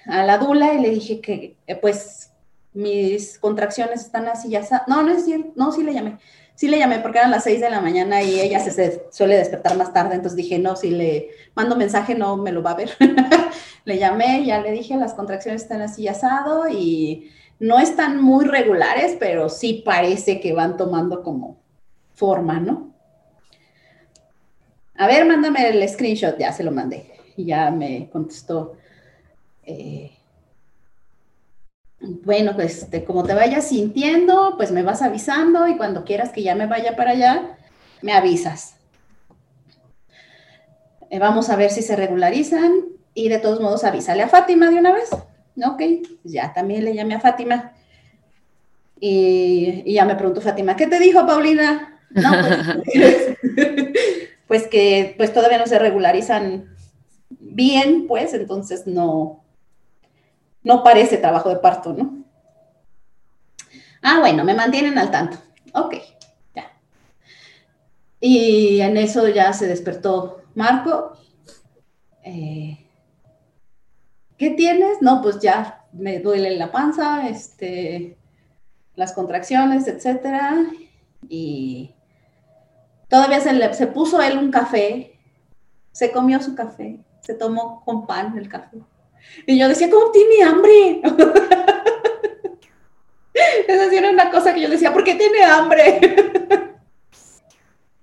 a 0.06 0.24
la 0.24 0.38
Dula 0.38 0.74
y 0.74 0.80
le 0.80 0.90
dije 0.90 1.20
que, 1.20 1.56
pues, 1.80 2.27
mis 2.72 3.38
contracciones 3.38 4.02
están 4.02 4.28
así, 4.28 4.50
ya 4.50 4.62
No, 4.86 5.02
no 5.02 5.12
es 5.12 5.24
cierto, 5.24 5.52
no, 5.56 5.72
sí 5.72 5.82
le 5.82 5.94
llamé. 5.94 6.18
Sí 6.54 6.66
le 6.66 6.78
llamé 6.78 6.98
porque 6.98 7.18
eran 7.18 7.30
las 7.30 7.44
6 7.44 7.60
de 7.60 7.70
la 7.70 7.80
mañana 7.80 8.22
y 8.22 8.40
ella 8.40 8.58
se, 8.58 9.06
suele 9.12 9.36
despertar 9.36 9.76
más 9.76 9.92
tarde, 9.92 10.16
entonces 10.16 10.36
dije, 10.36 10.58
no, 10.58 10.74
si 10.74 10.90
le 10.90 11.28
mando 11.54 11.76
mensaje 11.76 12.16
no 12.16 12.36
me 12.36 12.50
lo 12.50 12.62
va 12.62 12.72
a 12.72 12.76
ver. 12.76 12.90
le 13.84 13.98
llamé, 13.98 14.44
ya 14.44 14.60
le 14.60 14.72
dije, 14.72 14.96
las 14.96 15.14
contracciones 15.14 15.62
están 15.62 15.82
así 15.82 16.08
asado 16.08 16.68
y 16.68 17.30
no 17.60 17.78
están 17.78 18.20
muy 18.20 18.44
regulares, 18.44 19.16
pero 19.18 19.48
sí 19.48 19.82
parece 19.84 20.40
que 20.40 20.52
van 20.52 20.76
tomando 20.76 21.22
como 21.22 21.58
forma, 22.14 22.58
¿no? 22.58 22.92
A 24.96 25.06
ver, 25.06 25.24
mándame 25.26 25.68
el 25.68 25.88
screenshot, 25.88 26.36
ya 26.38 26.52
se 26.52 26.64
lo 26.64 26.72
mandé. 26.72 27.06
Y 27.36 27.44
ya 27.44 27.70
me 27.70 28.10
contestó. 28.10 28.76
Eh, 29.62 30.17
bueno, 32.00 32.54
pues 32.54 32.86
como 33.06 33.24
te 33.24 33.34
vayas 33.34 33.68
sintiendo, 33.68 34.54
pues 34.56 34.70
me 34.70 34.82
vas 34.82 35.02
avisando 35.02 35.66
y 35.66 35.76
cuando 35.76 36.04
quieras 36.04 36.30
que 36.30 36.42
ya 36.42 36.54
me 36.54 36.66
vaya 36.66 36.94
para 36.96 37.10
allá, 37.10 37.58
me 38.02 38.12
avisas. 38.12 38.76
Eh, 41.10 41.18
vamos 41.18 41.50
a 41.50 41.56
ver 41.56 41.70
si 41.70 41.82
se 41.82 41.96
regularizan 41.96 42.72
y 43.14 43.28
de 43.28 43.38
todos 43.38 43.60
modos 43.60 43.84
avísale 43.84 44.22
a 44.22 44.28
Fátima 44.28 44.70
de 44.70 44.76
una 44.76 44.92
vez. 44.92 45.10
Ok, 45.12 45.82
pues 46.22 46.32
ya 46.32 46.52
también 46.52 46.84
le 46.84 46.94
llamé 46.94 47.14
a 47.14 47.20
Fátima. 47.20 47.72
Y, 49.00 49.92
ya 49.92 50.04
me 50.04 50.14
preguntó 50.14 50.40
Fátima, 50.40 50.76
¿qué 50.76 50.86
te 50.86 50.98
dijo 50.98 51.26
Paulina? 51.26 52.00
No, 52.10 52.30
pues, 52.30 53.36
pues 54.46 54.66
que 54.68 55.14
pues 55.16 55.32
todavía 55.32 55.58
no 55.58 55.66
se 55.66 55.78
regularizan 55.78 56.76
bien, 57.28 58.06
pues 58.06 58.34
entonces 58.34 58.86
no, 58.86 59.44
no 60.68 60.84
parece 60.84 61.16
trabajo 61.16 61.48
de 61.48 61.56
parto, 61.56 61.94
¿no? 61.94 62.24
Ah, 64.02 64.18
bueno, 64.20 64.44
me 64.44 64.52
mantienen 64.52 64.98
al 64.98 65.10
tanto. 65.10 65.38
Ok, 65.72 65.94
ya. 66.54 66.70
Y 68.20 68.78
en 68.82 68.98
eso 68.98 69.26
ya 69.28 69.54
se 69.54 69.66
despertó 69.66 70.42
Marco. 70.54 71.16
Eh, 72.22 72.86
¿Qué 74.36 74.50
tienes? 74.50 75.00
No, 75.00 75.22
pues 75.22 75.40
ya 75.40 75.86
me 75.92 76.18
duele 76.18 76.54
la 76.58 76.70
panza, 76.70 77.26
este, 77.28 78.18
las 78.94 79.14
contracciones, 79.14 79.88
etcétera. 79.88 80.66
Y 81.30 81.94
todavía 83.08 83.40
se, 83.40 83.72
se 83.72 83.86
puso 83.86 84.20
él 84.20 84.36
un 84.36 84.50
café, 84.50 85.18
se 85.92 86.12
comió 86.12 86.42
su 86.42 86.54
café, 86.54 87.00
se 87.20 87.32
tomó 87.32 87.82
con 87.86 88.06
pan 88.06 88.36
el 88.36 88.50
café. 88.50 88.82
Y 89.46 89.58
yo 89.58 89.68
decía, 89.68 89.90
¿cómo 89.90 90.10
tiene 90.10 90.42
hambre? 90.42 91.02
Esa 93.68 93.90
sí 93.90 93.96
era 93.96 94.10
una 94.10 94.30
cosa 94.30 94.52
que 94.52 94.60
yo 94.60 94.68
decía, 94.68 94.92
¿por 94.92 95.04
qué 95.04 95.14
tiene 95.14 95.44
hambre? 95.44 96.00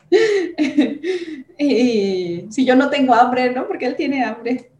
y 1.57 2.47
si 2.49 2.65
yo 2.65 2.75
no 2.75 2.89
tengo 2.89 3.13
hambre, 3.13 3.51
¿no? 3.51 3.67
Porque 3.67 3.85
él 3.85 3.95
tiene 3.95 4.23
hambre. 4.23 4.71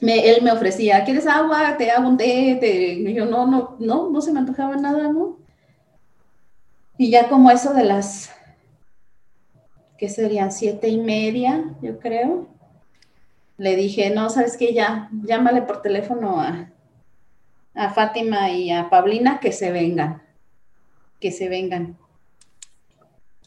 él 0.00 0.42
me 0.42 0.52
ofrecía, 0.52 1.04
¿quieres 1.04 1.26
agua? 1.26 1.76
Te 1.76 1.90
hago 1.90 2.08
un 2.08 2.16
té. 2.16 2.58
Y 2.62 3.14
yo, 3.14 3.26
no, 3.26 3.46
no, 3.46 3.76
no, 3.78 4.10
no 4.10 4.20
se 4.20 4.32
me 4.32 4.40
antojaba 4.40 4.76
nada, 4.76 5.12
¿no? 5.12 5.38
Y 6.96 7.10
ya 7.10 7.28
como 7.28 7.50
eso 7.50 7.72
de 7.72 7.84
las, 7.84 8.30
¿qué 9.96 10.08
serían? 10.08 10.52
Siete 10.52 10.88
y 10.88 10.98
media, 10.98 11.64
yo 11.80 11.98
creo 11.98 12.49
le 13.60 13.76
dije, 13.76 14.08
no, 14.08 14.30
sabes 14.30 14.56
qué, 14.56 14.72
ya, 14.72 15.10
llámale 15.22 15.60
por 15.60 15.82
teléfono 15.82 16.40
a, 16.40 16.72
Fátima 17.94 18.50
y 18.50 18.70
a 18.70 18.88
Paulina 18.88 19.38
que 19.38 19.52
se 19.52 19.70
vengan, 19.70 20.22
que 21.20 21.30
se 21.30 21.48
vengan. 21.50 21.96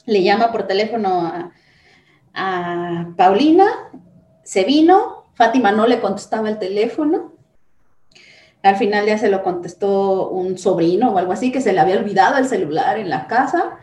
Le 0.06 0.24
llama 0.24 0.52
por 0.52 0.68
teléfono 0.68 1.22
a, 1.22 1.52
a 2.34 3.08
Paulina, 3.18 3.66
se 4.44 4.64
vino, 4.64 5.26
Fátima 5.34 5.72
no 5.72 5.88
le 5.88 6.00
contestaba 6.00 6.48
el 6.50 6.60
teléfono. 6.60 7.34
Al 8.62 8.76
final 8.76 9.08
ya 9.08 9.18
se 9.18 9.30
lo 9.30 9.42
contestó 9.42 10.30
un 10.30 10.60
sobrino 10.60 11.12
o 11.12 11.18
algo 11.18 11.34
así, 11.34 11.52
que 11.52 11.62
se 11.62 11.74
le 11.74 11.80
había 11.80 11.98
olvidado 11.98 12.38
el 12.38 12.46
celular 12.46 13.00
en 13.00 13.10
la 13.10 13.26
casa 13.26 13.80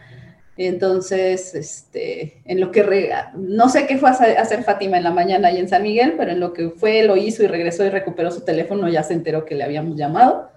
entonces, 0.67 1.55
este, 1.55 2.43
en 2.45 2.61
lo 2.61 2.71
que, 2.71 3.15
no 3.35 3.71
sé 3.71 3.87
qué 3.87 3.97
fue 3.97 4.11
a 4.11 4.13
hacer 4.13 4.63
Fátima 4.63 4.99
en 4.99 5.05
la 5.05 5.11
mañana 5.11 5.51
y 5.51 5.57
en 5.57 5.71
San 5.71 5.83
Miguel, 5.83 6.17
pero 6.19 6.33
en 6.33 6.41
lo 6.41 6.53
que 6.53 6.69
fue, 6.69 7.03
lo 7.03 7.17
hizo 7.17 7.43
y 7.43 7.47
regresó 7.47 7.83
y 7.87 7.89
recuperó 7.89 8.31
su 8.31 8.43
teléfono, 8.43 8.87
ya 8.87 9.03
se 9.03 9.15
enteró 9.15 9.47
que 9.47 9.55
le 9.55 9.65
habíamos 9.65 9.97
llamado. 9.97 10.51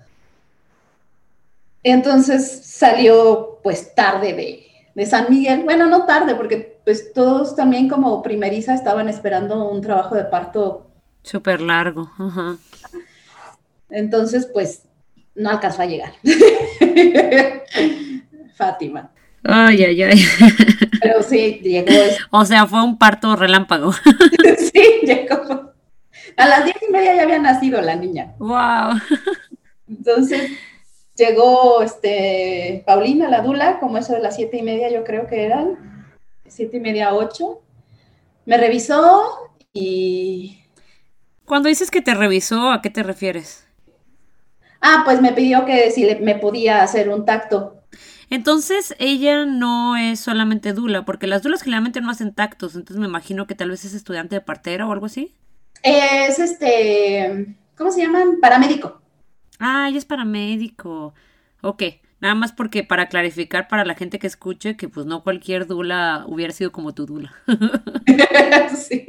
Entonces 1.83 2.65
salió 2.65 3.59
pues 3.63 3.95
tarde 3.95 4.33
de, 4.33 4.65
de 4.93 5.05
San 5.05 5.27
Miguel, 5.29 5.63
bueno, 5.63 5.85
no 5.85 6.05
tarde, 6.05 6.35
porque 6.35 6.81
pues 6.83 7.13
todos 7.13 7.55
también 7.55 7.87
como 7.87 8.21
primeriza 8.21 8.73
estaban 8.73 9.07
esperando 9.07 9.69
un 9.69 9.79
trabajo 9.79 10.15
de 10.15 10.25
parto. 10.25 10.85
Súper 11.21 11.61
largo. 11.61 12.11
Entonces, 13.89 14.49
pues 14.51 14.83
no 15.33 15.49
alcanzó 15.49 15.83
a 15.83 15.85
llegar. 15.85 16.11
Fátima. 18.57 19.12
Ay, 19.43 19.83
ay, 19.83 20.03
ay. 20.03 20.25
Pero 21.01 21.21
sí, 21.21 21.59
llegó. 21.61 21.91
O 22.31 22.45
sea, 22.45 22.65
fue 22.65 22.83
un 22.83 22.97
parto 22.97 23.35
relámpago. 23.35 23.91
sí, 24.73 25.01
llegó. 25.03 25.73
A 26.37 26.47
las 26.47 26.65
diez 26.65 26.77
y 26.87 26.91
media 26.91 27.15
ya 27.15 27.23
había 27.23 27.39
nacido 27.39 27.81
la 27.81 27.95
niña. 27.95 28.33
Wow. 28.39 28.99
Entonces 29.87 30.51
llegó 31.15 31.81
este 31.81 32.83
Paulina, 32.85 33.29
la 33.29 33.41
Dula, 33.41 33.79
como 33.79 33.97
eso 33.97 34.13
de 34.13 34.21
las 34.21 34.35
siete 34.35 34.57
y 34.57 34.63
media, 34.63 34.89
yo 34.89 35.03
creo 35.03 35.27
que 35.27 35.45
eran. 35.45 36.07
Siete 36.47 36.77
y 36.77 36.79
media, 36.79 37.13
ocho. 37.13 37.61
Me 38.45 38.57
revisó 38.57 39.51
y. 39.73 40.59
Cuando 41.45 41.69
dices 41.69 41.91
que 41.91 42.01
te 42.01 42.13
revisó, 42.13 42.71
¿a 42.71 42.81
qué 42.81 42.89
te 42.89 43.03
refieres? 43.03 43.67
Ah, 44.81 45.03
pues 45.05 45.21
me 45.21 45.33
pidió 45.33 45.65
que 45.65 45.91
si 45.91 46.03
me 46.21 46.35
podía 46.35 46.83
hacer 46.83 47.09
un 47.09 47.25
tacto. 47.25 47.82
Entonces 48.33 48.95
ella 48.97 49.45
no 49.45 49.95
es 49.95 50.19
solamente 50.19 50.73
dula, 50.73 51.05
porque 51.05 51.27
las 51.27 51.43
dulas 51.43 51.61
generalmente 51.61 52.01
no 52.01 52.09
hacen 52.09 52.33
tactos, 52.33 52.73
entonces 52.73 52.97
me 52.97 53.05
imagino 53.05 53.45
que 53.45 53.53
tal 53.53 53.69
vez 53.69 53.85
es 53.85 53.93
estudiante 53.93 54.33
de 54.33 54.41
partera 54.41 54.87
o 54.87 54.91
algo 54.91 55.05
así. 55.05 55.35
Es 55.83 56.39
este, 56.39 57.55
¿cómo 57.77 57.91
se 57.91 58.01
llaman? 58.01 58.39
Paramédico. 58.41 58.99
Ah, 59.59 59.85
ella 59.87 59.99
es 59.99 60.05
paramédico. 60.05 61.13
Ok, 61.61 61.83
nada 62.21 62.33
más 62.33 62.51
porque 62.53 62.83
para 62.83 63.07
clarificar 63.07 63.67
para 63.67 63.85
la 63.85 63.93
gente 63.93 64.17
que 64.17 64.25
escuche 64.25 64.77
que 64.77 64.89
pues 64.89 65.05
no 65.05 65.21
cualquier 65.21 65.67
dula 65.67 66.23
hubiera 66.25 66.53
sido 66.53 66.71
como 66.71 66.95
tu 66.95 67.05
dula. 67.05 67.35
sí. 68.75 69.05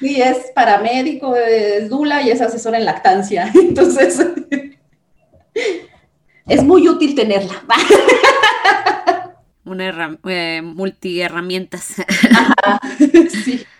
sí, 0.00 0.22
es 0.22 0.50
paramédico, 0.54 1.36
es 1.36 1.90
dula 1.90 2.22
y 2.22 2.30
es 2.30 2.40
asesora 2.40 2.78
en 2.78 2.86
lactancia. 2.86 3.52
Entonces, 3.54 4.26
es 6.46 6.62
muy 6.62 6.88
útil 6.88 7.14
tenerla. 7.14 7.62
Una 9.64 10.18
eh, 10.28 10.60
multi 10.62 11.20
herramientas. 11.20 11.96
sí. 13.44 13.64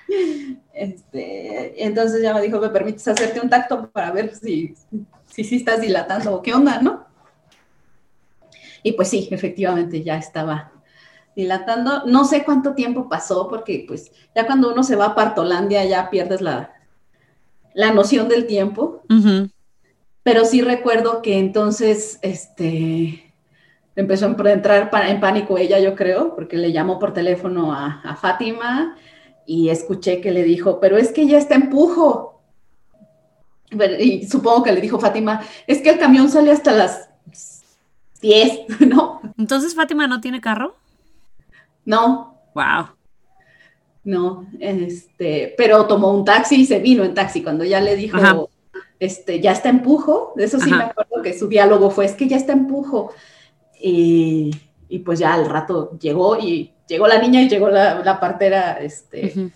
Este, 0.75 1.85
entonces 1.85 2.23
ya 2.23 2.35
me 2.35 2.41
dijo, 2.41 2.59
¿me 2.59 2.71
permites 2.71 3.07
hacerte 3.07 3.41
un 3.41 3.49
tacto 3.49 3.91
para 3.91 4.11
ver 4.11 4.35
si, 4.35 4.75
si, 5.27 5.45
si 5.45 5.57
estás 5.57 5.81
dilatando 5.81 6.35
o 6.35 6.43
qué 6.43 6.55
onda, 6.55 6.81
no? 6.81 7.07
Y 8.83 8.93
pues 8.93 9.09
sí, 9.09 9.29
efectivamente 9.31 10.03
ya 10.03 10.17
estaba 10.17 10.73
dilatando. 11.37 12.05
No 12.07 12.25
sé 12.25 12.45
cuánto 12.45 12.75
tiempo 12.75 13.09
pasó, 13.09 13.49
porque 13.49 13.85
pues 13.87 14.11
ya 14.35 14.47
cuando 14.47 14.73
uno 14.73 14.83
se 14.83 14.97
va 14.97 15.07
a 15.07 15.15
Partolandia 15.15 15.85
ya 15.85 16.11
pierdes 16.11 16.41
la, 16.41 16.73
la 17.75 17.93
noción 17.93 18.29
del 18.29 18.47
tiempo. 18.47 19.03
Pero 20.23 20.45
sí 20.45 20.63
recuerdo 20.63 21.21
que 21.23 21.39
entonces, 21.39 22.19
este, 22.23 23.33
empezó 23.97 24.27
a 24.27 24.53
entrar 24.53 24.91
en 25.09 25.21
pánico 25.21 25.59
ella, 25.59 25.81
yo 25.81 25.95
creo, 25.95 26.35
porque 26.35 26.57
le 26.57 26.73
llamó 26.73 26.99
por 26.99 27.13
teléfono 27.13 27.73
a, 27.73 28.17
Fátima 28.21 28.97
y 29.47 29.69
escuché 29.71 30.21
que 30.21 30.31
le 30.31 30.45
dijo, 30.45 30.79
pero 30.81 30.97
es 30.97 31.11
que 31.11 31.27
ya 31.27 31.39
está 31.39 31.57
empujo. 31.57 32.41
Y 33.99 34.27
supongo 34.27 34.63
que 34.63 34.73
le 34.73 34.81
dijo 34.81 35.01
Fátima, 35.01 35.41
es 35.67 35.81
que 35.81 35.91
el 35.91 35.99
camión 35.99 36.29
sale 36.29 36.53
hasta 36.53 36.73
las 36.73 37.09
10, 38.21 38.81
¿no? 38.87 39.21
Entonces 39.37 39.75
Fátima 39.75 40.07
no 40.07 40.21
tiene 40.21 40.41
carro? 40.41 40.77
No. 41.85 42.39
Wow. 42.55 42.91
No, 44.05 44.49
este, 44.59 45.55
pero 45.57 45.87
tomó 45.87 46.13
un 46.13 46.25
taxi 46.25 46.63
y 46.63 46.67
se 46.67 46.81
vino 46.81 47.05
en 47.05 47.15
taxi 47.15 47.43
cuando 47.43 47.65
ya 47.65 47.81
le 47.81 47.95
dijo, 47.95 48.51
este, 49.03 49.41
ya 49.41 49.51
está 49.51 49.69
empujo, 49.69 50.33
de 50.37 50.45
eso 50.45 50.61
sí 50.61 50.71
me 50.71 50.85
acuerdo 50.85 51.23
que 51.25 51.37
su 51.37 51.49
diálogo 51.49 51.91
fue, 51.91 52.05
es 52.05 52.13
que 52.13 52.29
ya 52.29 52.37
está 52.37 52.53
empujo. 52.53 53.13
Y, 53.81 54.53
pues 55.05 55.19
ya 55.19 55.35
al 55.35 55.47
rato 55.47 55.99
llegó 55.99 56.39
y 56.39 56.71
llegó 56.87 57.09
la 57.09 57.19
niña 57.19 57.43
y 57.43 57.49
llegó 57.49 57.69
la, 57.69 58.21
partera, 58.21 58.75
este, 58.75 59.51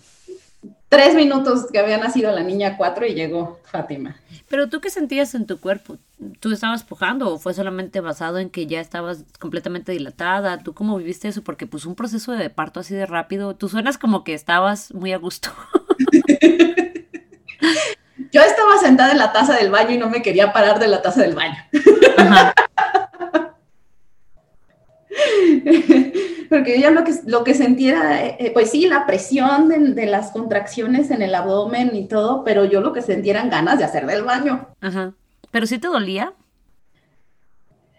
tres 0.89 1.15
minutos 1.15 1.67
que 1.71 1.79
había 1.79 1.97
nacido 1.97 2.29
la 2.33 2.43
niña, 2.43 2.75
cuatro 2.75 3.05
y 3.05 3.13
llegó 3.13 3.61
Fátima. 3.63 4.17
Pero 4.49 4.67
tú 4.67 4.81
qué 4.81 4.89
sentías 4.89 5.33
en 5.33 5.45
tu 5.45 5.61
cuerpo? 5.61 5.95
¿Tú 6.41 6.51
estabas 6.51 6.83
pujando 6.83 7.33
o 7.33 7.39
fue 7.39 7.53
solamente 7.53 8.01
basado 8.01 8.39
en 8.39 8.49
que 8.49 8.67
ya 8.67 8.81
estabas 8.81 9.23
completamente 9.39 9.93
dilatada? 9.93 10.57
¿Tú 10.57 10.73
cómo 10.73 10.97
viviste 10.97 11.29
eso? 11.29 11.41
Porque 11.41 11.67
pues 11.67 11.85
un 11.85 11.95
proceso 11.95 12.33
de 12.33 12.49
parto 12.49 12.81
así 12.81 12.95
de 12.95 13.05
rápido, 13.05 13.55
tú 13.55 13.69
suenas 13.69 13.97
como 13.97 14.25
que 14.25 14.33
estabas 14.33 14.93
muy 14.93 15.13
a 15.13 15.17
gusto. 15.17 15.51
Yo 18.31 18.41
estaba 18.41 18.77
sentada 18.77 19.11
en 19.11 19.17
la 19.17 19.31
taza 19.31 19.55
del 19.55 19.71
baño 19.71 19.91
y 19.91 19.97
no 19.97 20.09
me 20.09 20.21
quería 20.21 20.53
parar 20.53 20.79
de 20.79 20.87
la 20.87 21.01
taza 21.01 21.21
del 21.21 21.35
baño. 21.35 21.57
Porque 26.49 26.81
yo 26.81 26.91
lo 26.91 27.03
que, 27.03 27.13
lo 27.25 27.43
que 27.43 27.53
sentía, 27.53 28.25
eh, 28.25 28.51
pues 28.53 28.71
sí, 28.71 28.87
la 28.87 29.05
presión 29.05 29.67
de, 29.67 30.05
las 30.05 30.31
contracciones 30.31 31.11
en 31.11 31.21
el 31.21 31.35
abdomen 31.35 31.95
y 31.95 32.07
todo, 32.07 32.43
pero 32.43 32.65
yo 32.65 32.81
lo 32.81 32.93
que 32.93 33.01
sentía 33.01 33.33
eran 33.33 33.49
ganas 33.49 33.79
de 33.79 33.83
hacer 33.83 34.05
del 34.05 34.23
baño. 34.23 34.69
Ajá. 34.79 35.13
¿Pero 35.51 35.65
sí 35.65 35.77
te 35.77 35.87
dolía? 35.87 36.33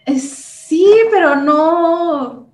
Eh, 0.07 0.19
sí, 0.19 0.95
pero 1.11 1.37
no, 1.37 2.48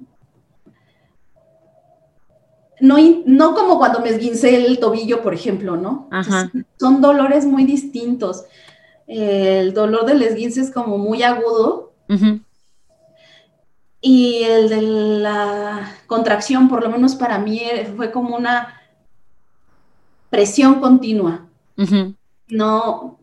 no, 2.84 3.54
como 3.54 3.78
cuando 3.78 4.00
me 4.00 4.10
esguincé 4.10 4.66
el 4.66 4.78
tobillo, 4.78 5.22
por 5.22 5.34
ejemplo, 5.34 5.76
¿no? 5.76 6.08
son 6.78 7.00
dolores 7.00 7.46
muy 7.46 7.64
distintos. 7.64 8.44
El 9.06 9.72
dolor 9.74 10.06
del 10.06 10.22
esguince 10.22 10.60
es 10.60 10.70
como 10.70 10.98
muy 10.98 11.22
agudo. 11.22 11.92
Y 14.00 14.42
el 14.42 14.68
de 14.68 14.82
la 14.82 15.90
contracción, 16.06 16.68
por 16.68 16.82
lo 16.82 16.90
menos 16.90 17.14
para 17.14 17.38
mí, 17.38 17.58
eh, 17.58 17.90
fue 17.96 18.12
como 18.12 18.36
una 18.36 18.82
presión 20.28 20.80
continua. 20.80 21.46
No, 22.48 23.18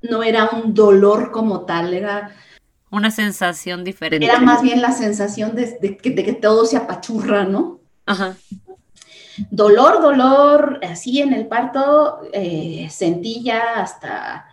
no 0.00 0.22
era 0.22 0.48
un 0.48 0.72
dolor 0.72 1.30
como 1.30 1.66
tal, 1.66 1.92
era... 1.92 2.34
Una 2.90 3.10
sensación 3.10 3.84
diferente. 3.84 4.24
Era 4.24 4.40
más 4.40 4.62
bien 4.62 4.80
la 4.80 4.92
sensación 4.92 5.54
de 5.54 5.98
que 5.98 6.32
todo 6.32 6.64
se 6.64 6.78
apachurra, 6.78 7.44
¿no? 7.44 7.81
Ajá. 8.06 8.36
Dolor, 9.50 10.02
dolor, 10.02 10.80
así 10.82 11.20
en 11.20 11.32
el 11.32 11.46
parto, 11.46 12.20
eh, 12.32 12.88
sentí 12.90 13.42
ya 13.42 13.76
hasta 13.76 14.46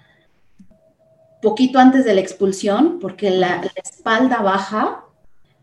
poquito 1.41 1.79
antes 1.79 2.05
de 2.05 2.13
la 2.13 2.21
expulsión, 2.21 2.99
porque 2.99 3.29
la, 3.29 3.61
espalda 3.75 4.41
baja, 4.41 5.05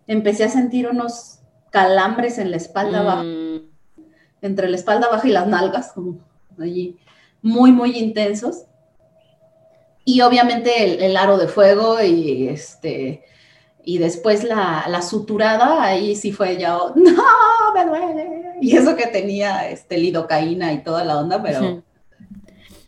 empecé 0.07 0.45
a 0.45 0.49
sentir 0.49 0.89
unos 0.89 1.41
calambres 1.70 2.39
en 2.39 2.51
la 2.51 2.57
espalda 2.57 3.03
baja, 3.03 3.22
mm. 3.22 3.61
entre 4.43 4.68
la 4.68 4.76
espalda 4.76 5.09
baja 5.09 5.28
y 5.28 5.32
las 5.32 5.47
nalgas, 5.47 5.93
como 5.93 6.18
allí, 6.59 6.99
muy, 7.43 7.72
muy 7.72 7.99
intensos. 7.99 8.64
Y 10.05 10.20
obviamente 10.20 11.05
el 11.05 11.16
aro 11.16 11.37
de 11.37 11.49
fuego 11.49 12.01
y 12.01 12.49
este, 12.49 13.24
y 13.87 13.99
después 13.99 14.43
la, 14.43 15.01
suturada, 15.01 15.80
ahí 15.80 16.16
sí 16.16 16.32
fue 16.32 16.59
ya, 16.59 16.72
no, 16.76 16.95
me 17.74 17.87
duele. 17.87 18.26
Y 18.61 18.76
eso 18.76 18.97
que 18.97 19.07
tenía 19.07 19.70
este, 19.70 19.97
lidocaína 19.97 20.72
y 20.72 20.82
toda 20.82 21.05
la 21.05 21.18
onda, 21.18 21.41
pero... 21.41 21.84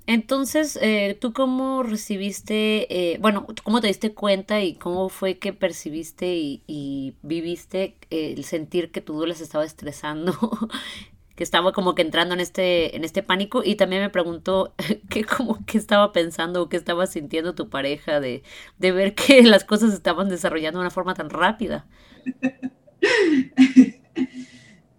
Entonces, 0.07 0.77
eh, 0.83 1.17
¿tú 1.21 1.33
cómo 1.33 1.83
recibiste, 1.85 3.13
eh, 3.13 3.19
bueno, 3.21 3.47
cómo 3.63 3.81
te 3.81 3.87
diste 3.87 4.13
cuenta 4.13 4.61
y 4.61 4.75
cómo 4.75 5.09
fue 5.09 5.39
que 5.39 5.53
percibiste 5.53 6.35
y, 6.35 7.15
viviste 7.23 7.95
el 8.11 8.43
sentir 8.45 8.91
que 8.91 9.01
tu 9.01 9.13
duda 9.13 9.35
se 9.35 9.45
estaba 9.45 9.65
estresando 9.65 10.33
que 11.39 11.45
estaba 11.45 11.71
como 11.71 11.95
que 11.95 12.03
entrando 12.03 12.35
en 12.35 12.41
este, 12.41 12.97
en 12.97 13.05
este 13.05 13.23
pánico 13.23 13.63
y 13.65 13.77
también 13.77 14.03
me 14.03 14.11
preguntó 14.11 14.75
qué 15.09 15.23
como 15.23 15.57
estaba 15.73 16.11
pensando 16.11 16.63
o 16.63 16.69
qué 16.69 16.77
estaba 16.77 17.07
sintiendo 17.07 17.55
tu 17.55 17.71
pareja 17.71 18.19
de, 18.19 18.43
de 18.79 18.91
ver 18.91 19.15
que 19.15 19.43
las 19.45 19.63
cosas 19.63 19.95
estaban 19.95 20.29
desarrollando 20.29 20.81
de 20.81 20.87
una 20.87 20.91
forma 20.91 21.15
tan 21.15 21.31
rápida. 21.31 21.87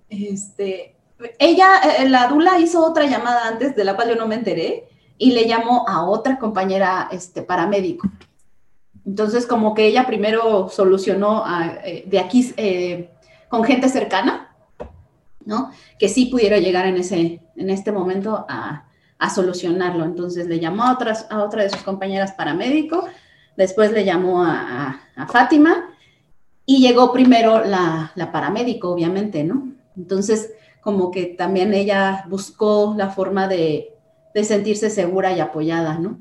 Este, 0.07 0.95
ella, 1.39 1.81
eh, 1.97 2.07
la 2.07 2.27
Dula 2.27 2.57
hizo 2.57 2.85
otra 2.85 3.05
llamada 3.05 3.45
antes 3.49 3.75
de 3.75 3.83
la 3.83 3.97
cual 3.97 4.07
yo 4.07 4.15
no 4.15 4.25
me 4.25 4.35
enteré 4.35 4.87
y 5.17 5.31
le 5.31 5.45
llamó 5.45 5.89
a 5.89 6.09
otra 6.09 6.39
compañera 6.39 7.09
este, 7.11 7.41
paramédico. 7.41 8.07
Entonces, 9.05 9.45
como 9.45 9.73
que 9.73 9.87
ella 9.87 10.07
primero 10.07 10.69
solucionó 10.69 11.43
eh, 11.83 12.05
de 12.07 12.19
aquí 12.19 12.53
eh, 12.55 13.09
con 13.49 13.65
gente 13.65 13.89
cercana 13.89 14.48
¿no? 15.45 15.71
Que 15.97 16.09
sí 16.09 16.25
pudiera 16.25 16.57
llegar 16.57 16.85
en, 16.85 16.97
ese, 16.97 17.41
en 17.55 17.69
este 17.69 17.91
momento 17.91 18.45
a, 18.47 18.85
solucionarlo. 19.33 20.05
Entonces 20.05 20.47
le 20.47 20.59
llamó 20.59 20.83
a, 20.83 20.93
otras, 20.93 21.27
a 21.29 21.43
otra 21.43 21.63
de 21.63 21.69
sus 21.69 21.83
compañeras 21.83 22.31
paramédico, 22.31 23.05
después 23.57 23.91
le 23.91 24.05
llamó 24.05 24.43
a, 24.43 25.01
Fátima 25.27 25.89
y 26.65 26.79
llegó 26.79 27.11
primero 27.11 27.65
la, 27.65 28.13
paramédico, 28.31 28.89
obviamente, 28.89 29.43
¿no? 29.43 29.73
Entonces, 29.97 30.53
como 30.81 31.11
que 31.11 31.25
también 31.25 31.73
ella 31.73 32.25
buscó 32.29 32.93
la 32.97 33.09
forma 33.09 33.49
de, 33.49 33.93
de 34.33 34.43
sentirse 34.45 34.89
segura 34.89 35.33
y 35.33 35.41
apoyada, 35.41 35.99
¿no? 35.99 36.19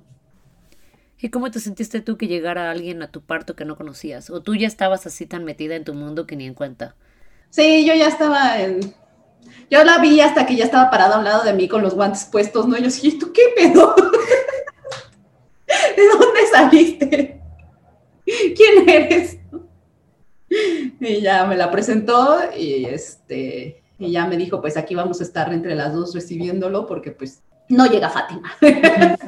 ¿Y 1.21 1.31
cómo 1.31 1.51
te 1.51 1.59
sentiste 1.61 2.01
tú 2.01 2.17
que 2.17 2.29
llegara 2.29 2.71
alguien 2.71 3.03
a 3.03 3.11
tu 3.11 3.23
parto 3.23 3.57
que 3.57 3.65
no 3.65 3.77
conocías? 3.77 4.31
¿O 4.31 4.41
tú 4.41 4.55
ya 4.55 4.69
estabas 4.69 5.07
así 5.07 5.27
tan 5.27 5.45
metida 5.45 5.75
en 5.75 5.85
tu 5.85 5.95
mundo 5.95 6.27
que 6.27 6.37
ni 6.37 6.47
en 6.47 6.55
cuenta? 6.55 6.95
Sí, 7.51 7.85
yo 7.87 7.95
ya 7.95 8.07
estaba 8.07 8.61
en, 8.61 8.81
yo 9.71 9.85
la 9.85 9.99
vi 9.99 10.21
hasta 10.21 10.47
que 10.47 10.57
ya 10.57 10.65
estaba 10.65 10.91
parada 10.91 11.17
a 11.17 11.19
un 11.19 11.25
lado 11.25 11.45
de 11.45 11.53
mí 11.53 11.69
con 11.69 11.83
los 11.83 11.95
guantes 11.95 12.25
puestos, 12.25 12.67
¿no? 12.67 12.77
Y 12.77 12.83
yo 12.83 12.91
dije, 12.91 13.19
¿tú 13.19 13.33
qué 13.33 13.43
pedo? 13.57 13.95
¿De 15.97 16.09
dónde 16.09 16.47
saliste? 16.51 17.41
¿Quién 18.25 18.89
eres? 18.89 19.39
Y 21.01 21.21
ya 21.21 21.47
me 21.47 21.57
la 21.57 21.71
presentó 21.71 22.39
y 22.57 22.87
este 22.87 23.83
y 23.99 24.13
ya 24.13 24.27
me 24.27 24.37
dijo, 24.37 24.61
pues 24.61 24.77
aquí 24.77 24.95
vamos 24.95 25.21
a 25.21 25.25
estar 25.25 25.53
entre 25.53 25.75
las 25.75 25.93
dos 25.93 26.15
recibiéndolo 26.15 26.87
porque 26.87 27.11
pues 27.11 27.43
no 27.69 27.87
llega 27.87 28.09
Fátima. 28.09 28.53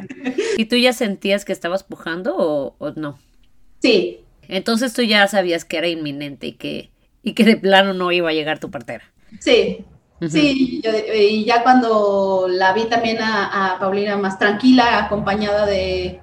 ¿Y 0.56 0.64
tú 0.66 0.76
ya 0.76 0.92
sentías 0.92 1.44
que 1.44 1.52
estabas 1.52 1.82
pujando 1.82 2.36
o, 2.36 2.76
o 2.78 2.90
no? 2.92 3.18
Sí. 3.80 4.20
Entonces 4.48 4.94
tú 4.94 5.02
ya 5.02 5.26
sabías 5.26 5.64
que 5.64 5.76
era 5.76 5.88
inminente 5.88 6.48
y 6.48 6.52
que, 6.52 6.90
y 7.22 7.34
que 7.34 7.44
de 7.44 7.56
plano 7.56 7.94
no 7.94 8.12
iba 8.12 8.30
a 8.30 8.32
llegar 8.32 8.60
tu 8.60 8.70
partera. 8.70 9.04
Sí, 9.40 9.84
Sí, 10.28 10.82
y 11.14 11.44
ya 11.44 11.62
cuando 11.62 12.46
la 12.48 12.74
vi 12.74 12.84
también 12.84 13.18
a, 13.22 13.76
Paulina 13.80 14.18
más 14.18 14.38
tranquila, 14.38 15.04
acompañada 15.04 15.64
de, 15.64 16.20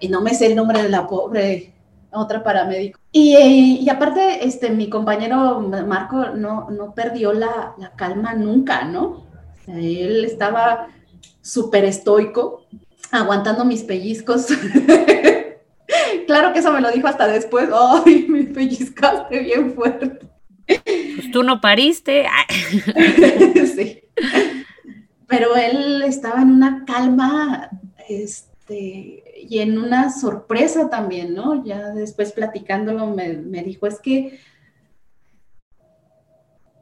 y 0.00 0.08
no 0.08 0.20
me 0.20 0.34
sé 0.34 0.46
el 0.46 0.56
nombre 0.56 0.82
de 0.82 0.88
la 0.88 1.06
pobre, 1.06 1.72
otra 2.10 2.42
paramédico. 2.42 2.98
Y, 3.12 3.88
aparte, 3.88 4.44
este, 4.44 4.70
mi 4.70 4.88
compañero 4.88 5.60
Marco 5.60 6.30
no, 6.30 6.68
no 6.70 6.94
perdió 6.94 7.32
la, 7.32 7.74
calma 7.96 8.34
nunca, 8.34 8.84
¿no? 8.84 9.30
él 9.68 10.24
estaba 10.24 10.88
súper 11.40 11.84
estoico, 11.84 12.66
aguantando 13.12 13.64
mis 13.64 13.84
pellizcos. 13.84 14.46
claro 16.26 16.52
que 16.52 16.58
eso 16.58 16.72
me 16.72 16.80
lo 16.80 16.90
dijo 16.90 17.06
hasta 17.06 17.28
después. 17.28 17.68
¡Ay, 18.04 18.26
me 18.28 18.42
pellizcaste 18.44 19.38
bien 19.38 19.72
fuerte! 19.74 20.31
Pues 20.66 21.30
tú 21.32 21.42
no 21.42 21.60
pariste. 21.60 22.26
sí. 23.76 24.02
Pero 25.26 25.56
él 25.56 26.02
estaba 26.02 26.42
en 26.42 26.50
una 26.50 26.84
calma, 26.84 27.70
este, 28.08 29.24
y 29.48 29.58
en 29.58 29.78
una 29.78 30.10
sorpresa 30.10 30.90
también, 30.90 31.34
¿no? 31.34 31.64
Ya 31.64 31.90
después 31.90 32.32
platicándolo 32.32 33.06
me, 33.08 33.34
me 33.34 33.62
dijo, 33.62 33.86
es 33.86 33.98
que, 34.00 34.38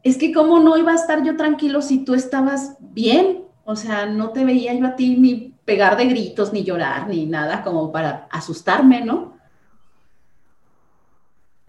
es 0.03 0.17
que 0.17 0.33
cómo 0.33 0.61
no 0.61 0.77
iba 0.77 0.93
a 0.93 0.97
estar 0.97 1.23
yo 1.23 1.37
tranquilo 1.37 1.83
si 1.83 2.05
tú 2.05 2.15
estabas 2.15 2.77
bien, 2.81 3.45
o 3.65 3.77
sea, 3.77 4.07
no 4.07 4.31
te 4.31 4.45
veía 4.45 4.75
yo 4.75 4.87
a 4.87 4.97
ti 4.97 5.17
ni 5.17 5.55
pegar 5.65 5.97
de 5.97 6.07
gritos, 6.07 6.53
ni 6.53 6.65
llorar, 6.65 7.07
ni 7.09 7.27
nada 7.27 7.63
como 7.63 7.93
para 7.93 8.27
asustarme, 8.31 9.05
¿no? 9.05 9.39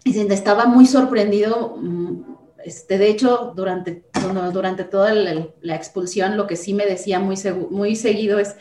Y 0.04 0.18
estaba 0.18 0.66
muy 0.66 0.86
sorprendido. 0.86 1.76
Mm, 1.76 2.22
este, 2.64 2.98
de 2.98 3.08
hecho, 3.08 3.52
durante, 3.56 4.04
durante 4.52 4.84
toda 4.84 5.14
la, 5.14 5.74
expulsión, 5.74 6.36
lo 6.36 6.46
que 6.46 6.56
sí 6.56 6.74
me 6.74 6.86
decía 6.86 7.18
muy, 7.18 7.36
muy 7.70 7.96
seguido 7.96 8.38
es, 8.38 8.56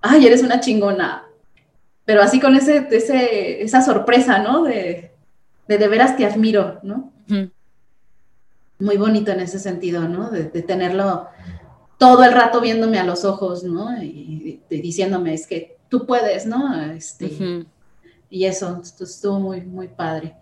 ay, 0.00 0.26
eres 0.26 0.42
una 0.42 0.60
chingona. 0.60 1.24
Pero 2.04 2.22
así 2.22 2.40
con 2.40 2.56
ese, 2.56 2.88
ese 2.90 3.62
esa 3.62 3.82
sorpresa, 3.82 4.38
¿no? 4.38 4.64
De, 4.64 5.12
de, 5.68 5.88
veras 5.88 6.16
te 6.16 6.26
admiro, 6.26 6.80
¿no? 6.82 7.12
Muy 8.78 8.96
bonito 8.96 9.30
en 9.30 9.40
ese 9.40 9.58
sentido, 9.58 10.08
¿no? 10.08 10.30
De, 10.30 10.44
tenerlo 10.44 11.28
todo 11.98 12.24
el 12.24 12.32
rato 12.32 12.60
viéndome 12.60 12.98
a 12.98 13.04
los 13.04 13.24
ojos, 13.24 13.62
¿no? 13.62 14.02
Y, 14.02 14.60
diciéndome, 14.68 15.34
es 15.34 15.46
que 15.46 15.78
tú 15.88 16.06
puedes, 16.06 16.46
¿no? 16.46 16.82
Este, 16.92 17.66
y 18.30 18.44
eso, 18.44 18.80
estuvo 18.80 19.40
muy, 19.40 19.60
muy 19.62 19.88
padre. 19.88 20.36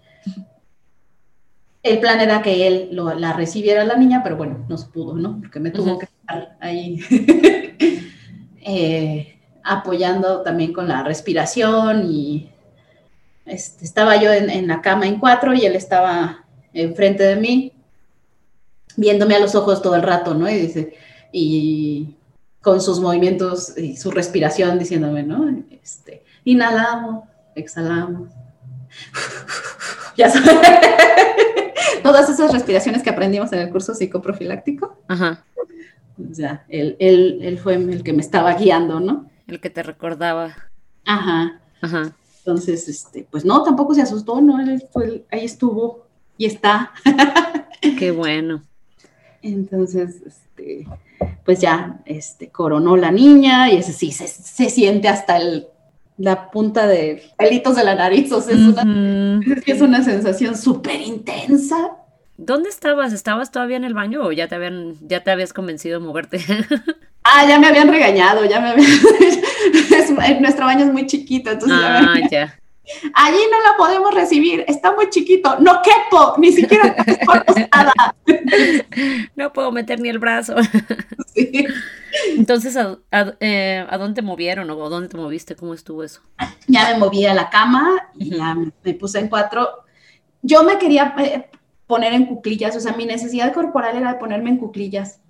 El 1.82 2.00
plan 2.00 2.20
era 2.20 2.42
que 2.42 2.66
él 2.66 2.90
la 2.92 3.32
recibiera 3.32 3.84
la 3.84 3.96
niña, 3.96 4.22
pero 4.22 4.36
bueno, 4.36 4.66
no 4.68 4.76
se 4.76 4.86
pudo, 4.88 5.14
¿no? 5.14 5.40
Porque 5.40 5.58
me 5.58 5.70
tuvo 5.70 5.98
que 5.98 6.04
estar 6.04 6.56
ahí 6.60 7.00
eh, 8.60 9.38
apoyando 9.64 10.42
también 10.42 10.72
con 10.72 10.86
la 10.86 11.02
respiración 11.02 12.10
y 12.10 12.50
este, 13.46 13.86
estaba 13.86 14.16
yo 14.16 14.30
en, 14.30 14.68
la 14.68 14.82
cama 14.82 15.06
en 15.06 15.18
cuatro 15.18 15.54
y 15.54 15.64
él 15.64 15.74
estaba 15.74 16.44
enfrente 16.74 17.22
de 17.22 17.36
mí, 17.36 17.72
viéndome 18.96 19.36
a 19.36 19.40
los 19.40 19.54
ojos 19.54 19.80
todo 19.80 19.94
el 19.94 20.02
rato, 20.02 20.34
¿no? 20.34 20.50
Y 20.50 20.54
dice, 20.54 20.94
y 21.32 22.16
con 22.60 22.82
sus 22.82 23.00
movimientos 23.00 23.78
y 23.78 23.96
su 23.96 24.10
respiración 24.10 24.78
diciéndome, 24.78 25.22
¿no? 25.22 25.48
Este, 25.70 26.24
inhalamos, 26.44 27.24
exhalamos. 27.58 28.30
ya 30.16 30.30
sabes. 30.30 30.58
Todas 32.02 32.28
esas 32.28 32.52
respiraciones 32.52 33.02
que 33.02 33.10
aprendimos 33.10 33.52
en 33.52 33.60
el 33.60 33.70
curso 33.70 33.94
psicoprofiláctico. 33.94 34.96
Ajá. 35.08 35.44
O 36.18 36.34
sea, 36.34 36.64
él, 36.68 36.96
él, 36.98 37.58
fue 37.62 37.74
el 37.74 38.02
que 38.02 38.12
me 38.12 38.22
estaba 38.22 38.54
guiando, 38.54 39.00
¿no? 39.00 39.30
El 39.46 39.60
que 39.60 39.70
te 39.70 39.82
recordaba. 39.82 40.56
Ajá. 41.04 41.60
Ajá. 41.80 42.12
Entonces, 42.38 42.88
este, 42.88 43.26
pues 43.30 43.44
no, 43.44 43.62
tampoco 43.62 43.94
se 43.94 44.02
asustó, 44.02 44.40
¿no? 44.40 44.60
Él 44.60 44.82
fue, 44.92 45.24
ahí 45.30 45.44
estuvo 45.44 46.06
y 46.36 46.46
está. 46.46 46.92
Qué 47.98 48.10
bueno. 48.10 48.64
Entonces, 49.42 50.22
este, 50.26 50.86
pues 51.44 51.60
ya, 51.60 52.00
este, 52.04 52.48
coronó 52.48 52.96
la 52.96 53.10
niña 53.10 53.70
y 53.70 53.76
ese 53.76 53.92
sí, 53.92 54.12
se, 54.12 54.26
se 54.26 54.70
siente 54.70 55.08
hasta 55.08 55.36
el 55.36 55.68
la 56.18 56.50
punta 56.50 56.86
de 56.86 57.22
pelitos 57.38 57.76
de 57.76 57.84
la 57.84 57.94
nariz, 57.94 58.30
o 58.32 58.40
sea, 58.40 58.54
es, 58.54 58.60
una, 58.60 59.40
es 59.64 59.80
una 59.80 60.02
sensación 60.02 60.56
súper 60.56 61.00
intensa. 61.00 61.92
¿Dónde 62.36 62.68
estabas? 62.68 63.12
¿Estabas 63.12 63.50
todavía 63.50 63.76
en 63.76 63.84
el 63.84 63.94
baño 63.94 64.22
o 64.22 64.32
ya 64.32 64.48
te 64.48 64.56
habían, 64.56 64.94
ya 65.00 65.24
te 65.24 65.30
habías 65.30 65.52
convencido 65.52 66.00
de 66.00 66.06
moverte? 66.06 66.40
ah, 67.24 67.46
ya 67.48 67.58
me 67.58 67.68
habían 67.68 67.88
regañado, 67.88 68.44
ya 68.44 68.60
me 68.60 68.68
habían... 68.68 68.90
nuestro 70.40 70.66
baño 70.66 70.84
es 70.84 70.92
muy 70.92 71.06
chiquito, 71.06 71.50
entonces... 71.50 71.78
Ah, 71.80 72.16
ya. 72.30 72.58
Allí 73.14 73.38
no 73.50 73.70
la 73.70 73.76
podemos 73.76 74.14
recibir, 74.14 74.64
está 74.66 74.94
muy 74.94 75.10
chiquito, 75.10 75.58
no 75.60 75.80
quepo, 75.82 76.34
ni 76.38 76.52
siquiera 76.52 76.96
No 79.36 79.52
puedo 79.52 79.72
meter 79.72 80.00
ni 80.00 80.08
el 80.08 80.18
brazo. 80.18 80.54
Sí. 81.34 81.66
Entonces, 82.36 82.76
eh, 83.40 83.86
¿a, 83.88 83.98
dónde 83.98 84.14
te 84.14 84.22
movieron 84.22 84.70
o 84.70 84.88
dónde 84.88 85.08
te 85.08 85.16
moviste? 85.16 85.54
¿Cómo 85.54 85.74
estuvo 85.74 86.02
eso? 86.02 86.22
Ya 86.66 86.92
me 86.92 86.98
moví 86.98 87.26
a 87.26 87.34
la 87.34 87.50
cama 87.50 88.10
y 88.14 88.36
ya 88.36 88.54
me 88.54 88.94
puse 88.94 89.18
en 89.18 89.28
cuatro. 89.28 89.68
Yo 90.42 90.64
me 90.64 90.78
quería 90.78 91.14
eh, 91.18 91.50
poner 91.86 92.14
en 92.14 92.26
cuclillas, 92.26 92.76
o 92.76 92.80
sea, 92.80 92.92
mi 92.92 93.06
necesidad 93.06 93.52
corporal 93.52 93.96
era 93.96 94.14
de 94.14 94.18
ponerme 94.18 94.50
en 94.50 94.58
cuclillas. 94.58 95.20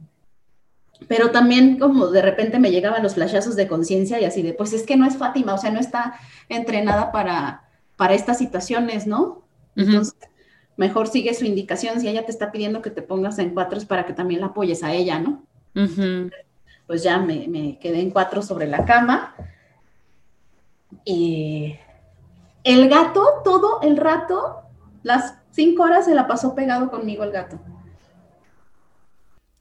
Pero 1.07 1.31
también 1.31 1.79
como 1.79 2.09
de 2.09 2.23
repente 2.23 2.59
me 2.59 2.71
llegaban 2.71 3.03
los 3.03 3.15
flashazos 3.15 3.55
de 3.55 3.69
conciencia 3.69 4.21
y 4.21 4.25
así 4.25 4.43
de, 4.43 4.53
pues 4.53 4.73
es 4.73 4.83
que 4.83 4.97
no 4.97 5.07
es 5.07 5.17
Fátima, 5.17 5.55
o 5.55 5.59
sea, 5.59 5.71
no 5.71 5.79
está 5.79 6.15
entrenada 6.49 7.13
para, 7.13 7.69
para 7.97 8.15
estas 8.15 8.39
situaciones, 8.39 9.07
¿no? 9.07 9.45
Entonces, 9.77 10.17
mejor 10.77 11.07
sigue 11.07 11.35
su 11.35 11.45
indicación. 11.45 12.01
Si 12.01 12.09
ella 12.09 12.25
te 12.25 12.33
está 12.33 12.51
pidiendo 12.51 12.83
que 12.83 12.91
te 12.91 13.03
pongas 13.03 13.39
en 13.39 13.51
cuatro, 13.55 13.79
es 13.79 13.85
para 13.85 14.07
que 14.07 14.13
también 14.13 14.41
la 14.41 14.49
apoyes 14.49 14.83
a 14.83 14.93
ella, 14.93 15.21
¿no? 15.21 15.45
pues 16.89 17.03
ya 17.03 17.19
me, 17.19 17.79
quedé 17.79 18.01
en 18.01 18.11
cuatro 18.11 18.41
sobre 18.43 18.67
la 18.67 18.85
cama. 18.85 19.35
Y 21.05 21.77
el 22.65 22.89
gato, 22.89 23.43
todo 23.45 23.83
el 23.83 23.99
rato, 23.99 24.63
las 25.03 25.35
cinco 25.51 25.83
horas 25.83 26.07
se 26.07 26.15
la 26.15 26.27
pasó 26.27 26.55
pegado 26.55 26.91
conmigo 26.91 27.25
el 27.25 27.31
gato. 27.31 27.61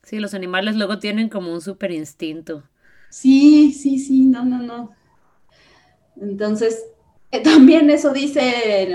Sí, 0.07 0.19
los 0.19 0.33
animales 0.33 0.75
luego 0.75 0.99
tienen 0.99 1.29
como 1.29 1.51
un 1.51 1.61
super 1.61 1.91
instinto. 1.91 2.63
Sí, 3.09 3.73
sí, 3.73 3.99
sí, 3.99 4.25
no, 4.25 4.45
no, 4.45 4.59
no. 4.59 4.91
Entonces, 6.19 6.85
eh, 7.31 7.43
también 7.43 7.89
eso 7.89 8.13
dice 8.13 8.87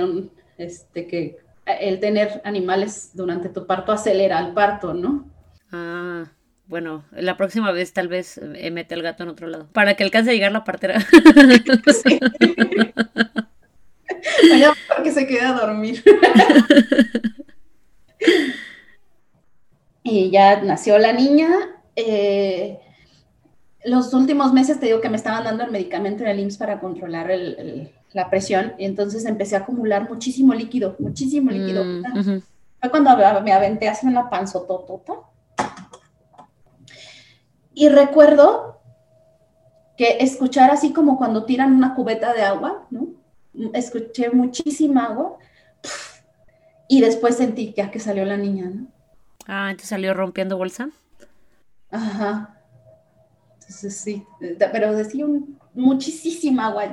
este, 0.59 1.07
que 1.07 1.37
el 1.67 2.01
tener 2.01 2.41
animales 2.45 3.11
durante 3.15 3.49
tu 3.49 3.67
parto 3.67 3.93
acelera 3.93 4.41
el 4.41 4.55
parto, 4.55 4.95
¿no? 4.95 5.31
Ah 5.71 6.25
bueno, 6.73 7.05
la 7.11 7.37
próxima 7.37 7.71
vez 7.71 7.93
tal 7.93 8.09
vez 8.09 8.39
eh, 8.39 8.71
mete 8.71 8.95
al 8.95 9.03
gato 9.03 9.25
en 9.25 9.29
otro 9.29 9.47
lado. 9.47 9.69
Para 9.75 9.95
que 9.95 10.05
alcance 10.05 10.31
a 10.31 10.33
llegar 10.33 10.53
la 10.53 10.65
partera. 10.65 11.01
Sí. 12.03 12.19
para 14.89 15.03
que 15.03 15.13
se 15.13 15.27
quede 15.27 15.43
a 15.43 15.53
dormir. 15.53 16.03
y 20.03 20.31
ya 20.31 20.63
nació 20.63 20.99
la 20.99 21.13
niña. 21.13 21.49
Eh, 21.97 22.81
los 23.85 24.15
últimos 24.15 24.53
meses 24.53 24.79
te 24.79 24.87
digo 24.87 25.01
que 25.01 25.09
me 25.09 25.17
estaban 25.17 25.45
dando 25.45 25.65
el 25.65 25.71
medicamento 25.71 26.23
en 26.23 26.31
el 26.31 26.41
IMSS 26.41 26.57
para 26.57 26.81
controlar 26.81 27.31
la 28.13 28.31
presión 28.31 28.75
y 28.79 28.85
entonces 28.85 29.25
empecé 29.25 29.57
a 29.57 29.61
acumular 29.61 30.09
muchísimo 30.09 30.55
líquido, 30.55 30.97
muchísimo 30.99 31.51
líquido. 31.51 31.85
Mm, 31.85 32.41
Fue 32.81 32.91
cuando 32.91 33.11
me 33.43 33.53
aventé 33.53 33.89
hace 33.89 34.07
una 34.07 34.31
panzototota 34.31 35.15
y 37.75 37.89
recuerdo 37.89 38.81
que 39.97 40.19
escuchar 40.21 40.71
así 40.71 40.93
como 40.93 41.19
cuando 41.19 41.45
tiran 41.45 41.73
una 41.73 41.95
cubeta 41.95 42.33
de 42.33 42.43
agua, 42.43 42.87
¿no? 42.91 43.09
Escuché 43.73 44.31
muchísima 44.31 45.07
agua 45.07 45.39
y 46.89 47.01
después 47.01 47.37
sentí 47.37 47.75
ya 47.77 47.91
que 47.91 47.99
salió 47.99 48.25
la 48.25 48.37
niña, 48.37 48.71
¿no? 48.73 48.87
Ah, 49.47 49.70
entonces 49.70 49.88
salió 49.88 50.14
rompiendo 50.14 50.57
bolsa. 50.57 50.90
Ajá. 51.90 52.59
Entonces 53.55 53.97
sí, 53.97 54.24
pero 54.59 54.95
decía 54.95 55.26
muchísima 55.74 56.66
agua. 56.66 56.93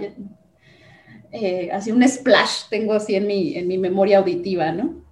Eh, 1.31 1.69
así 1.71 1.91
un 1.91 2.07
splash 2.07 2.69
tengo 2.69 2.93
así 2.93 3.15
en 3.15 3.27
mi, 3.27 3.55
en 3.55 3.67
mi 3.67 3.77
memoria 3.77 4.19
auditiva, 4.19 4.71
¿no? 4.71 5.07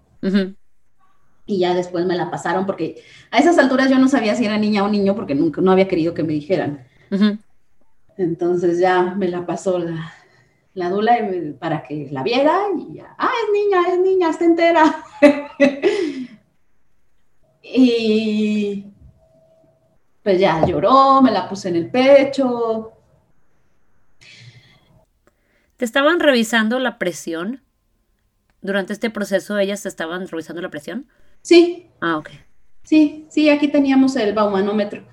y 1.47 1.59
ya 1.59 1.73
después 1.73 2.05
me 2.05 2.15
la 2.15 2.29
pasaron 2.29 2.65
porque 2.65 3.01
a 3.31 3.39
esas 3.39 3.57
alturas 3.57 3.89
yo 3.89 3.97
no 3.97 4.09
sabía 4.09 4.35
si 4.35 4.45
era 4.45 4.57
niña 4.57 4.83
o 4.83 4.89
niño 4.89 5.15
porque 5.15 5.33
nunca 5.33 5.61
no 5.61 5.71
había 5.71 5.87
querido 5.87 6.13
que 6.13 6.23
me 6.23 6.33
dijeran. 6.33 6.85
Entonces 8.17 8.79
ya 8.79 9.15
me 9.15 9.29
la 9.29 9.45
pasó 9.45 9.79
la, 9.79 10.13
la 10.73 10.89
dula 10.89 11.17
para 11.59 11.83
que 11.83 12.09
la 12.11 12.21
viera 12.21 12.57
y 12.77 12.95
ya, 12.95 13.15
ah, 13.17 13.31
es 13.45 13.53
niña, 13.53 13.93
es 13.93 13.99
niña, 13.99 14.29
está 14.29 14.45
entera. 14.45 14.95
y 17.73 18.85
pues 20.23 20.39
ya 20.39 20.65
lloró, 20.65 21.21
me 21.21 21.31
la 21.31 21.47
puse 21.47 21.69
en 21.69 21.77
el 21.77 21.89
pecho. 21.89 22.91
¿Te 25.77 25.85
estaban 25.85 26.19
revisando 26.19 26.79
la 26.79 26.97
presión? 26.97 27.61
Durante 28.61 28.91
este 28.91 29.09
proceso, 29.09 29.57
¿ellas 29.57 29.83
te 29.83 29.89
estaban 29.89 30.27
revisando 30.27 30.61
la 30.61 30.69
presión? 30.69 31.07
Sí. 31.43 31.89
Ah, 32.01 32.17
ok. 32.17 32.29
Sí, 32.83 33.27
sí, 33.29 33.49
aquí 33.49 33.67
teníamos 33.67 34.15
el 34.15 34.33
baumanómetro. 34.33 35.03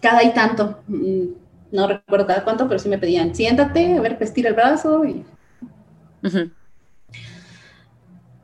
Cada 0.00 0.24
y 0.24 0.32
tanto. 0.32 0.82
Mm, 0.88 1.26
no 1.72 1.86
recuerdo 1.86 2.26
cada 2.26 2.42
cuánto, 2.42 2.66
pero 2.66 2.80
sí 2.80 2.88
me 2.88 2.98
pedían, 2.98 3.34
siéntate, 3.34 3.96
a 3.96 4.00
ver, 4.00 4.16
estira 4.20 4.48
el 4.48 4.54
brazo 4.54 5.04
y... 5.04 5.24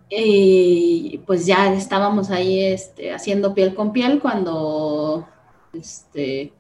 Y 0.09 1.21
pues 1.27 1.47
ya 1.47 1.73
estábamos 1.73 2.31
ahí 2.31 2.65
este, 2.65 3.13
haciendo 3.13 3.55
piel 3.55 3.75
con 3.75 3.93
piel 3.93 4.21
cuando 4.21 5.27
este, 5.73 6.53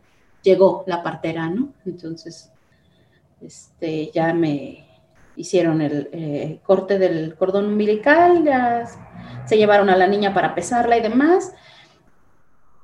llegó 0.43 0.85
la 0.87 1.03
partera, 1.03 1.49
¿no? 1.49 1.73
Entonces, 1.85 2.51
este, 3.41 4.11
ya 4.13 4.33
me 4.35 4.85
hicieron 5.37 5.81
el 5.81 6.09
eh, 6.13 6.61
corte 6.65 6.99
del 6.99 7.37
cordón 7.37 7.67
umbilical, 7.67 8.43
ya 8.45 8.85
se 9.47 9.57
llevaron 9.57 9.91
a 9.91 9.97
la 9.97 10.09
niña 10.09 10.35
para 10.35 10.55
pesarla 10.55 10.97
y 10.97 11.03
demás. 11.03 11.53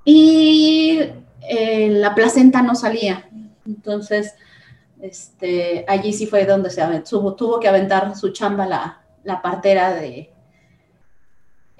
Y 0.04 1.00
eh, 1.40 1.88
la 1.90 2.14
placenta 2.14 2.62
no 2.62 2.74
salía. 2.76 3.28
Entonces, 3.66 4.34
este, 5.00 5.84
allí 5.88 6.12
sí 6.12 6.26
fue 6.26 6.46
donde 6.46 6.70
se 6.70 6.82
tuvo, 7.00 7.34
tuvo 7.34 7.58
que 7.58 7.68
aventar 7.68 8.16
su 8.16 8.30
chamba 8.30 8.66
la, 8.66 9.02
la 9.24 9.42
partera 9.42 9.92
de, 9.94 10.32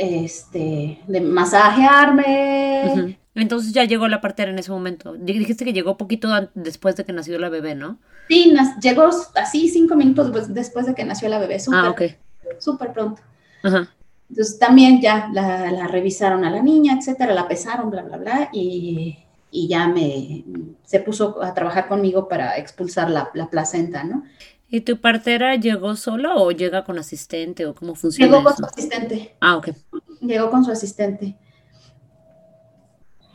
este, 0.03 1.01
de 1.07 1.21
masajearme. 1.21 3.19
Entonces 3.35 3.73
ya 3.73 3.85
llegó 3.85 4.09
la 4.09 4.21
partera 4.21 4.51
en 4.51 4.59
ese 4.59 4.71
momento. 4.71 5.15
Dijiste 5.15 5.65
que 5.65 5.73
llegó 5.73 5.97
poquito 5.97 6.29
después 6.55 6.97
de 6.97 7.05
que 7.05 7.13
nació 7.13 7.39
la 7.39 7.49
bebé, 7.49 7.75
¿no? 7.75 7.99
Sí, 8.29 8.55
llegó 8.81 9.09
así 9.35 9.69
cinco 9.69 9.97
minutos 9.97 10.53
después 10.53 10.87
de 10.87 10.95
que 10.95 11.05
nació 11.05 11.29
la 11.29 11.39
bebé. 11.39 11.59
Súper, 11.59 11.81
ah. 11.81 11.95
Súper 12.59 12.93
pronto. 12.93 13.23
Entonces 13.63 14.59
también 14.59 15.01
ya 15.01 15.29
la, 15.33 15.87
revisaron 15.89 16.45
a 16.45 16.51
la 16.51 16.63
niña, 16.63 16.97
etcétera, 16.99 17.35
la 17.35 17.49
pesaron, 17.49 17.91
bla, 17.91 18.03
bla, 18.03 18.17
bla, 18.17 18.51
y, 18.53 19.19
ya 19.53 19.87
me 19.87 20.45
se 20.85 21.01
puso 21.01 21.43
a 21.43 21.53
trabajar 21.53 21.87
conmigo 21.87 22.27
para 22.27 22.57
expulsar 22.57 23.11
la, 23.11 23.31
la 23.35 23.51
placenta, 23.51 24.03
¿no? 24.03 24.25
¿Y 24.75 24.81
tu 24.81 24.97
partera 24.97 25.55
llegó 25.57 25.97
sola 25.97 26.37
o 26.37 26.51
llega 26.51 26.83
con 26.83 26.99
asistente 26.99 27.67
o 27.67 27.75
cómo 27.75 27.95
funciona? 27.95 28.33
Llegó 28.33 28.43
con 28.43 28.57
su 28.57 28.65
asistente. 28.65 29.35
Ah, 29.39 29.59
ok. 29.59 29.69
Llegó 30.23 30.51
con 30.51 30.65
su 30.65 30.71
asistente. 30.71 31.37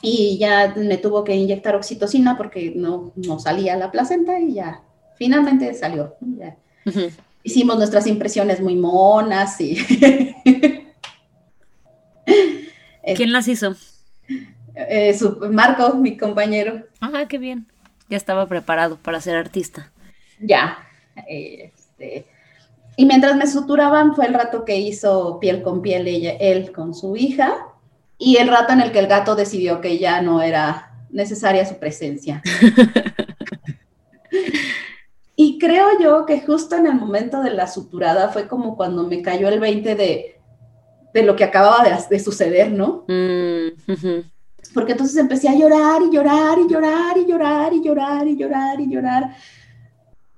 Y 0.01 0.39
ya 0.39 0.73
me 0.75 0.97
tuvo 0.97 1.23
que 1.23 1.35
inyectar 1.35 1.75
oxitocina 1.75 2.37
porque 2.37 2.73
no, 2.75 3.13
no 3.15 3.37
salía 3.37 3.77
la 3.77 3.91
placenta 3.91 4.39
y 4.39 4.55
ya 4.55 4.81
finalmente 5.15 5.71
salió. 5.75 6.15
Hicimos 7.43 7.77
nuestras 7.77 8.07
impresiones 8.07 8.59
muy 8.59 8.75
monas 8.75 9.61
y... 9.61 9.77
¿Quién 13.15 13.31
las 13.31 13.47
hizo? 13.47 13.75
Eh, 14.73 15.15
Marco, 15.51 15.93
mi 15.93 16.17
compañero. 16.17 16.81
Ah, 16.99 17.25
qué 17.29 17.37
bien. 17.37 17.67
Ya 18.09 18.17
estaba 18.17 18.47
preparado 18.47 18.97
para 18.97 19.21
ser 19.21 19.35
artista. 19.35 19.91
Ya, 20.39 20.86
este, 21.27 22.25
y 22.95 23.05
mientras 23.05 23.35
me 23.35 23.47
suturaban 23.47 24.15
fue 24.15 24.25
el 24.25 24.33
rato 24.33 24.65
que 24.65 24.77
hizo 24.77 25.39
piel 25.39 25.61
con 25.61 25.81
piel 25.81 26.07
ella, 26.07 26.31
él 26.39 26.71
con 26.71 26.93
su 26.93 27.15
hija 27.15 27.55
y 28.17 28.37
el 28.37 28.47
rato 28.47 28.73
en 28.73 28.81
el 28.81 28.91
que 28.91 28.99
el 28.99 29.07
gato 29.07 29.35
decidió 29.35 29.81
que 29.81 29.99
ya 29.99 30.21
no 30.21 30.41
era 30.41 30.91
necesaria 31.11 31.65
su 31.65 31.75
presencia. 31.75 32.41
y 35.35 35.59
creo 35.59 35.99
yo 35.99 36.25
que 36.25 36.41
justo 36.41 36.75
en 36.75 36.87
el 36.87 36.95
momento 36.95 37.41
de 37.41 37.51
la 37.51 37.67
suturada 37.67 38.29
fue 38.29 38.47
como 38.47 38.75
cuando 38.75 39.07
me 39.07 39.21
cayó 39.21 39.47
el 39.47 39.59
20 39.59 39.95
de, 39.95 40.37
de 41.13 41.23
lo 41.23 41.35
que 41.35 41.43
acababa 41.43 41.85
de, 42.09 42.19
suceder, 42.19 42.71
¿no? 42.71 43.05
Mm, 43.07 44.23
Porque 44.73 44.93
entonces 44.93 45.17
empecé 45.17 45.49
a 45.49 45.55
llorar 45.55 46.01
y 46.01 46.13
llorar 46.13 46.57
y 46.59 46.67
llorar 46.67 47.17
y 47.17 47.27
llorar 47.27 47.73
y 47.73 47.83
llorar 47.83 48.27
y 48.27 48.37
llorar 48.37 48.79
y 48.79 48.89
llorar 48.89 49.35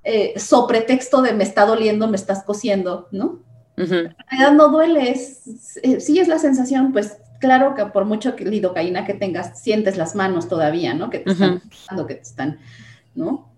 eh, 0.03 0.39
sobre 0.39 0.81
texto 0.81 1.21
de 1.21 1.33
me 1.33 1.43
está 1.43 1.65
doliendo, 1.65 2.07
me 2.07 2.15
estás 2.15 2.43
cosiendo, 2.43 3.07
¿no? 3.11 3.39
En 3.75 3.87
realidad 3.87 4.53
no 4.53 4.69
duele, 4.69 5.09
es, 5.11 5.77
eh, 5.83 6.01
sí 6.01 6.19
es 6.19 6.27
la 6.27 6.37
sensación, 6.37 6.91
pues 6.91 7.17
claro 7.39 7.75
que 7.75 7.85
por 7.85 8.03
mucho 8.03 8.35
que 8.35 8.43
lidocaína 8.43 9.05
que 9.05 9.13
tengas, 9.13 9.61
sientes 9.61 9.95
las 9.95 10.15
manos 10.15 10.49
todavía, 10.49 10.93
¿no? 10.93 11.09
Que 11.09 11.19
te 11.19 11.31
están, 11.31 11.61
que 12.07 12.15
te 12.15 12.21
están, 12.21 12.59
¿no? 13.15 13.49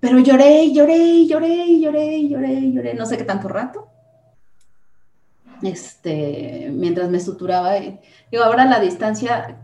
Pero 0.00 0.18
lloré, 0.20 0.72
lloré, 0.72 1.26
lloré, 1.26 1.78
lloré, 1.80 2.28
lloré, 2.28 2.72
lloré, 2.72 2.94
no 2.94 3.04
sé 3.04 3.18
qué 3.18 3.24
tanto 3.24 3.48
rato. 3.48 3.88
Este, 5.62 6.70
mientras 6.72 7.10
me 7.10 7.20
suturaba, 7.20 7.74
digo, 7.74 8.44
ahora 8.44 8.64
la 8.64 8.80
distancia, 8.80 9.58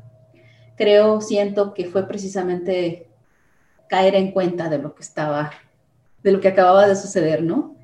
creo, 0.76 1.20
siento 1.20 1.72
que 1.72 1.86
fue 1.86 2.06
precisamente 2.06 3.06
caer 3.88 4.14
en 4.14 4.32
cuenta 4.32 4.68
de 4.68 4.78
lo 4.78 4.94
que 4.94 5.02
estaba, 5.02 5.50
de 6.22 6.32
lo 6.32 6.40
que 6.40 6.48
acababa 6.48 6.86
de 6.86 6.96
suceder, 6.96 7.42
¿no? 7.42 7.76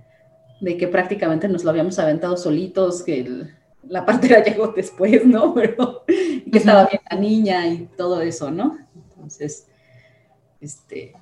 De 0.61 0.77
que 0.77 0.89
prácticamente 0.89 1.49
nos 1.49 1.65
lo 1.65 1.71
habíamos 1.71 1.99
aventado 1.99 2.37
solitos, 2.37 3.03
que 3.03 3.47
la 3.89 4.05
partera 4.07 4.43
llegó 4.43 4.69
después, 4.69 5.25
¿no? 5.25 5.55
Pero 5.55 6.05
que 6.07 6.59
estaba 6.59 6.87
bien 6.87 7.03
la 7.11 7.17
niña 7.17 7.67
y 7.67 7.89
todo 7.97 8.21
eso, 8.21 8.51
¿no? 8.51 8.79
Entonces, 8.95 9.69
este, 10.61 11.13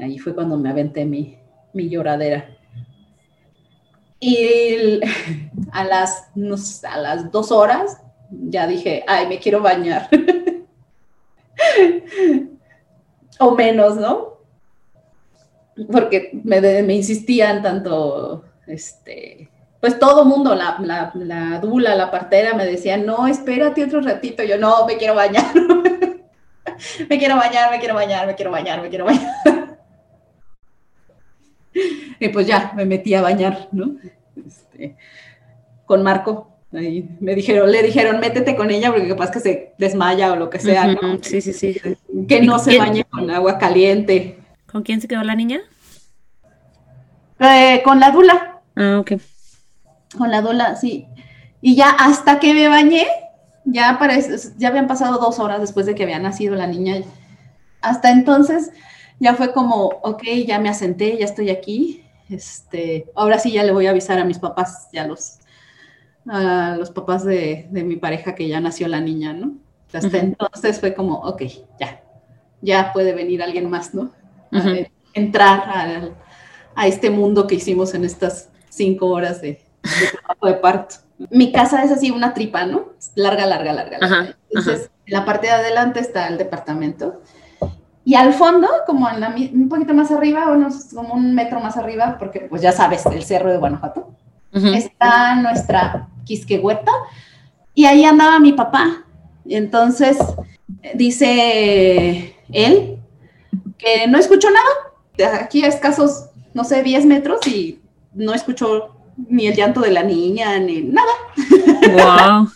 ahí 0.00 0.18
fue 0.18 0.34
cuando 0.34 0.56
me 0.56 0.70
aventé 0.70 1.04
mi, 1.04 1.38
mi 1.72 1.88
lloradera. 1.88 2.56
Y 4.20 5.00
a 5.72 5.84
las, 5.84 6.30
a 6.84 6.98
las 6.98 7.30
dos 7.30 7.52
horas 7.52 7.98
ya 8.30 8.66
dije, 8.66 9.04
ay, 9.06 9.26
me 9.26 9.38
quiero 9.38 9.60
bañar. 9.62 10.08
O 13.38 13.54
menos, 13.54 13.96
¿no? 13.96 14.38
Porque 15.90 16.30
me, 16.44 16.60
me 16.60 16.94
insistían 16.94 17.62
tanto, 17.62 18.44
este, 18.66 19.48
pues 19.80 19.98
todo 19.98 20.24
mundo, 20.24 20.54
la, 20.54 20.76
la, 20.80 21.12
la, 21.14 21.60
dula, 21.60 21.94
la 21.94 22.10
partera, 22.10 22.54
me 22.54 22.66
decía, 22.66 22.96
no, 22.96 23.28
espérate 23.28 23.84
otro 23.84 24.00
ratito. 24.00 24.42
Yo, 24.42 24.58
no, 24.58 24.86
me 24.86 24.96
quiero 24.96 25.14
bañar. 25.14 25.54
me 27.08 27.18
quiero 27.18 27.36
bañar, 27.36 27.70
me 27.70 27.78
quiero 27.78 27.94
bañar, 27.94 28.26
me 28.26 28.34
quiero 28.34 28.50
bañar, 28.50 28.82
me 28.82 28.88
quiero 28.88 29.04
bañar. 29.04 29.78
y 32.18 32.28
pues 32.28 32.46
ya, 32.46 32.72
me 32.74 32.84
metí 32.84 33.14
a 33.14 33.22
bañar, 33.22 33.68
¿no? 33.70 33.96
Este, 34.34 34.96
con 35.86 36.02
Marco. 36.02 36.47
Ahí 36.72 37.08
me 37.20 37.34
dijeron, 37.34 37.72
le 37.72 37.82
dijeron, 37.82 38.20
métete 38.20 38.54
con 38.54 38.70
ella 38.70 38.90
porque 38.90 39.08
capaz 39.08 39.30
que 39.30 39.40
se 39.40 39.72
desmaya 39.78 40.32
o 40.32 40.36
lo 40.36 40.50
que 40.50 40.58
sea, 40.58 40.86
¿no? 40.86 41.18
Sí, 41.22 41.40
sí, 41.40 41.54
sí. 41.54 41.80
Que 42.28 42.42
no 42.42 42.58
se 42.58 42.78
bañe 42.78 43.04
con 43.04 43.30
agua 43.30 43.56
caliente. 43.58 44.38
¿Con 44.70 44.82
quién 44.82 45.00
se 45.00 45.08
quedó 45.08 45.22
la 45.22 45.34
niña? 45.34 45.60
Eh, 47.40 47.80
con 47.82 48.00
la 48.00 48.10
dula. 48.10 48.60
Ah, 48.76 48.98
ok. 49.00 49.12
Con 50.16 50.30
la 50.30 50.42
dula, 50.42 50.76
sí. 50.76 51.06
Y 51.62 51.74
ya 51.74 51.90
hasta 51.90 52.38
que 52.38 52.52
me 52.52 52.68
bañé, 52.68 53.06
ya, 53.64 53.98
ya 54.58 54.68
habían 54.68 54.86
pasado 54.86 55.18
dos 55.18 55.38
horas 55.38 55.60
después 55.60 55.86
de 55.86 55.94
que 55.94 56.02
había 56.02 56.18
nacido 56.18 56.54
la 56.54 56.66
niña. 56.66 57.02
Hasta 57.80 58.10
entonces 58.10 58.70
ya 59.20 59.34
fue 59.34 59.52
como, 59.52 59.86
ok, 60.02 60.22
ya 60.46 60.58
me 60.58 60.68
asenté, 60.68 61.16
ya 61.16 61.24
estoy 61.24 61.48
aquí. 61.48 62.04
Este, 62.28 63.06
ahora 63.14 63.38
sí 63.38 63.52
ya 63.52 63.64
le 63.64 63.72
voy 63.72 63.86
a 63.86 63.90
avisar 63.90 64.18
a 64.18 64.24
mis 64.24 64.38
papás, 64.38 64.88
ya 64.92 65.06
los 65.06 65.37
a 66.28 66.76
los 66.78 66.90
papás 66.90 67.24
de, 67.24 67.68
mi 67.70 67.96
pareja 67.96 68.34
que 68.34 68.48
ya 68.48 68.60
nació 68.60 68.88
la 68.88 69.00
niña, 69.00 69.32
¿no? 69.32 69.54
Hasta 69.92 70.18
entonces 70.18 70.78
fue 70.80 70.94
como, 70.94 71.20
ok, 71.20 71.42
ya, 71.80 72.02
ya 72.60 72.92
puede 72.92 73.14
venir 73.14 73.42
alguien 73.42 73.70
más, 73.70 73.94
¿no? 73.94 74.10
entrar 75.14 76.12
a, 76.74 76.86
este 76.86 77.10
mundo 77.10 77.46
que 77.46 77.56
hicimos 77.56 77.92
en 77.94 78.04
estas 78.04 78.50
cinco 78.68 79.06
horas 79.06 79.40
de, 79.40 79.60
trabajo 80.12 80.46
de 80.46 80.54
parto. 80.54 80.94
Mi 81.30 81.50
casa 81.50 81.82
es 81.82 81.90
así 81.90 82.12
una 82.12 82.34
tripa, 82.34 82.64
¿no? 82.64 82.90
Larga, 83.16 83.46
larga, 83.46 83.72
larga. 83.72 84.36
Entonces, 84.48 84.90
en 85.06 85.14
la 85.14 85.24
parte 85.24 85.48
de 85.48 85.54
adelante 85.54 85.98
está 85.98 86.28
el 86.28 86.38
departamento. 86.38 87.22
Y 88.04 88.14
al 88.14 88.32
fondo, 88.32 88.68
como 88.86 89.10
en 89.10 89.20
la, 89.20 89.34
un 89.52 89.68
poquito 89.68 89.92
más 89.92 90.12
arriba, 90.12 90.50
unos, 90.52 90.94
como 90.94 91.14
un 91.14 91.34
metro 91.34 91.60
más 91.60 91.76
arriba, 91.76 92.16
porque 92.18 92.40
pues 92.40 92.62
ya 92.62 92.70
sabes, 92.70 93.04
el 93.06 93.24
cerro 93.24 93.50
de 93.50 93.58
Guanajuato, 93.58 94.14
está 94.52 95.34
nuestra 95.34 96.08
Quisquehueta, 96.28 96.92
y 97.74 97.86
ahí 97.86 98.04
andaba 98.04 98.38
mi 98.38 98.52
papá. 98.52 99.04
Entonces 99.48 100.18
dice 100.94 102.36
él 102.52 102.98
que 103.78 104.06
no 104.06 104.18
escuchó 104.18 104.48
nada. 104.50 105.40
Aquí 105.40 105.64
a 105.64 105.68
escasos 105.68 106.28
no 106.58 106.64
sé, 106.64 106.82
10 106.82 107.06
metros 107.06 107.46
y 107.46 107.80
no 108.14 108.34
escuchó 108.34 108.96
ni 109.16 109.46
el 109.46 109.54
llanto 109.54 109.80
de 109.80 109.92
la 109.92 110.02
niña, 110.02 110.58
ni 110.58 110.82
nada. 110.82 111.12
Wow. 111.92 112.48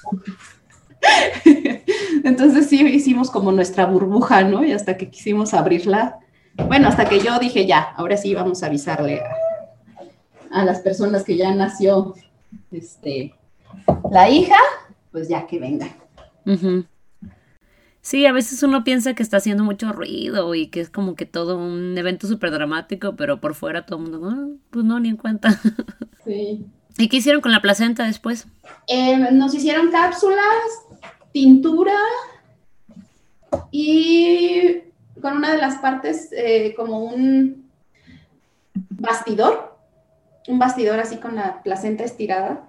Entonces 2.24 2.68
sí 2.68 2.80
hicimos 2.80 3.30
como 3.30 3.52
nuestra 3.52 3.86
burbuja, 3.86 4.42
¿no? 4.42 4.64
Y 4.64 4.72
hasta 4.72 4.96
que 4.96 5.08
quisimos 5.08 5.54
abrirla, 5.54 6.18
bueno, 6.66 6.88
hasta 6.88 7.04
que 7.04 7.20
yo 7.20 7.38
dije, 7.38 7.64
ya, 7.64 7.80
ahora 7.96 8.16
sí 8.16 8.34
vamos 8.34 8.62
a 8.62 8.66
avisarle 8.66 9.22
a, 10.50 10.64
las 10.64 10.80
personas 10.80 11.22
que 11.22 11.36
ya 11.36 11.54
nació 11.54 12.14
este, 12.72 13.34
la 14.10 14.28
hija, 14.28 14.56
pues 15.10 15.28
ya 15.28 15.46
que 15.46 15.58
venga. 15.58 15.88
Sí, 18.00 18.26
a 18.26 18.32
veces 18.32 18.62
uno 18.62 18.82
piensa 18.82 19.14
que 19.14 19.22
está 19.22 19.36
haciendo 19.36 19.62
mucho 19.62 19.92
ruido 19.92 20.54
y 20.54 20.66
que 20.66 20.80
es 20.80 20.90
como 20.90 21.14
que 21.14 21.24
todo 21.24 21.56
un 21.56 21.96
evento 21.96 22.26
súper 22.26 22.50
dramático, 22.50 23.14
pero 23.14 23.40
por 23.40 23.54
fuera 23.54 23.86
todo 23.86 23.98
el 24.00 24.10
mundo, 24.10 24.28
ah, 24.28 24.48
pues 24.70 24.84
no, 24.84 24.98
ni 25.00 25.08
en 25.08 25.16
cuenta. 25.16 25.58
Sí. 26.24 26.64
¿Y 26.98 27.08
qué 27.08 27.16
hicieron 27.16 27.40
con 27.40 27.50
la 27.50 27.60
placenta 27.60 28.06
después? 28.06 28.46
Eh, 28.86 29.18
nos 29.32 29.52
hicieron 29.54 29.90
cápsulas, 29.90 30.38
tintura 31.32 31.96
y 33.72 34.82
con 35.20 35.36
una 35.38 35.52
de 35.52 35.58
las 35.58 35.78
partes 35.78 36.28
eh, 36.32 36.74
como 36.76 37.00
un 37.00 37.68
bastidor, 38.90 39.76
un 40.48 40.58
bastidor 40.58 41.00
así 41.00 41.16
con 41.16 41.34
la 41.34 41.62
placenta 41.62 42.04
estirada. 42.04 42.68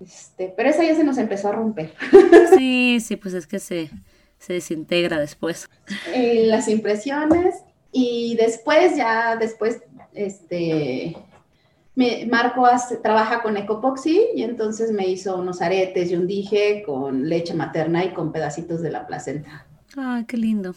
Este, 0.00 0.52
pero 0.56 0.68
esa 0.68 0.84
ya 0.84 0.94
se 0.94 1.04
nos 1.04 1.18
empezó 1.18 1.48
a 1.48 1.52
romper. 1.52 1.94
Sí, 2.56 2.98
sí, 3.00 3.16
pues 3.16 3.34
es 3.34 3.46
que 3.46 3.58
se, 3.58 3.90
se 4.38 4.52
desintegra 4.52 5.18
después. 5.18 5.68
Eh, 6.12 6.44
las 6.46 6.68
impresiones 6.68 7.56
y 7.92 8.36
después 8.36 8.96
ya, 8.96 9.36
después, 9.36 9.82
este, 10.12 11.16
me, 11.94 12.26
Marco 12.26 12.66
trabaja 13.02 13.42
con 13.42 13.56
Ecopoxy 13.56 14.20
y 14.34 14.42
entonces 14.42 14.90
me 14.90 15.06
hizo 15.06 15.36
unos 15.36 15.62
aretes 15.62 16.10
y 16.10 16.16
un 16.16 16.26
dije 16.26 16.82
con 16.84 17.28
leche 17.28 17.54
materna 17.54 18.04
y 18.04 18.12
con 18.12 18.32
pedacitos 18.32 18.82
de 18.82 18.90
la 18.90 19.06
placenta. 19.06 19.66
Ay, 19.96 20.24
qué 20.24 20.36
lindo. 20.36 20.74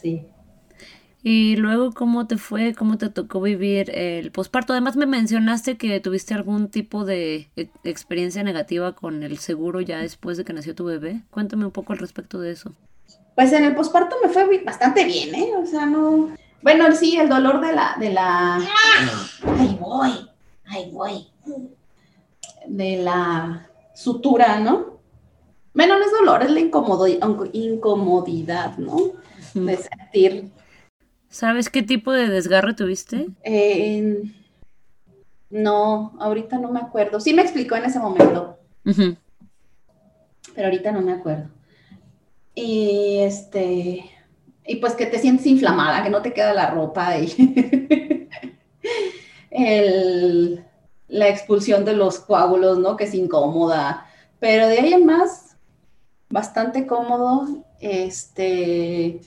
Sí. 0.00 0.26
Y 1.26 1.56
luego, 1.56 1.92
¿cómo 1.92 2.26
te 2.26 2.36
fue? 2.36 2.74
¿Cómo 2.74 2.98
te 2.98 3.08
tocó 3.08 3.40
vivir 3.40 3.90
el 3.96 4.30
posparto? 4.30 4.74
Además, 4.74 4.94
me 4.94 5.06
mencionaste 5.06 5.78
que 5.78 5.98
tuviste 5.98 6.34
algún 6.34 6.68
tipo 6.68 7.06
de 7.06 7.48
e, 7.56 7.70
experiencia 7.84 8.42
negativa 8.42 8.94
con 8.94 9.22
el 9.22 9.38
seguro 9.38 9.80
ya 9.80 10.00
después 10.00 10.36
de 10.36 10.44
que 10.44 10.52
nació 10.52 10.74
tu 10.74 10.84
bebé. 10.84 11.22
Cuéntame 11.30 11.64
un 11.64 11.70
poco 11.70 11.94
al 11.94 11.98
respecto 11.98 12.40
de 12.40 12.50
eso. 12.50 12.72
Pues 13.34 13.54
en 13.54 13.64
el 13.64 13.74
posparto 13.74 14.16
me 14.22 14.28
fue 14.28 14.62
bastante 14.66 15.06
bien, 15.06 15.34
¿eh? 15.34 15.52
O 15.56 15.64
sea, 15.64 15.86
no. 15.86 16.28
Bueno, 16.60 16.94
sí, 16.94 17.16
el 17.16 17.30
dolor 17.30 17.62
de 17.62 17.72
la. 17.72 17.96
De 17.98 18.12
la... 18.12 18.56
Ahí 18.56 19.78
voy, 19.80 20.28
ahí 20.66 20.90
voy. 20.92 21.26
De 22.66 22.98
la 22.98 23.66
sutura, 23.94 24.60
¿no? 24.60 24.98
Bueno, 25.72 25.98
no 25.98 26.04
es 26.04 26.12
dolor, 26.12 26.42
es 26.42 26.50
la 26.50 26.60
incomodidad, 26.60 28.76
¿no? 28.76 28.98
De 29.54 29.78
sentir 29.78 30.52
¿Sabes 31.34 31.68
qué 31.68 31.82
tipo 31.82 32.12
de 32.12 32.28
desgarre 32.28 32.74
tuviste? 32.74 33.26
no, 35.50 36.16
ahorita 36.20 36.58
no 36.58 36.70
me 36.70 36.78
acuerdo. 36.78 37.18
Sí 37.18 37.34
me 37.34 37.42
explicó 37.42 37.74
en 37.74 37.86
ese 37.86 37.98
momento. 37.98 38.56
Pero 38.84 39.18
ahorita 40.68 40.92
no 40.92 41.00
me 41.00 41.12
acuerdo. 41.12 41.50
Y 42.54 43.18
este, 43.18 44.08
y 44.64 44.76
pues 44.76 44.94
que 44.94 45.06
te 45.06 45.18
sientes 45.18 45.44
inflamada, 45.46 46.04
que 46.04 46.10
no 46.10 46.22
te 46.22 46.32
queda 46.32 46.54
la 46.54 46.70
ropa 46.70 47.18
y 47.18 48.28
la 51.08 51.28
expulsión 51.28 51.84
de 51.84 51.94
los 51.94 52.20
coágulos, 52.20 52.78
¿no? 52.78 52.96
Que 52.96 53.04
es 53.04 53.14
incómoda. 53.14 54.06
Pero 54.38 54.68
de 54.68 54.78
ahí 54.78 54.92
en 54.92 55.04
más, 55.04 55.56
bastante 56.30 56.86
cómodo. 56.86 57.64
Este, 57.80 59.20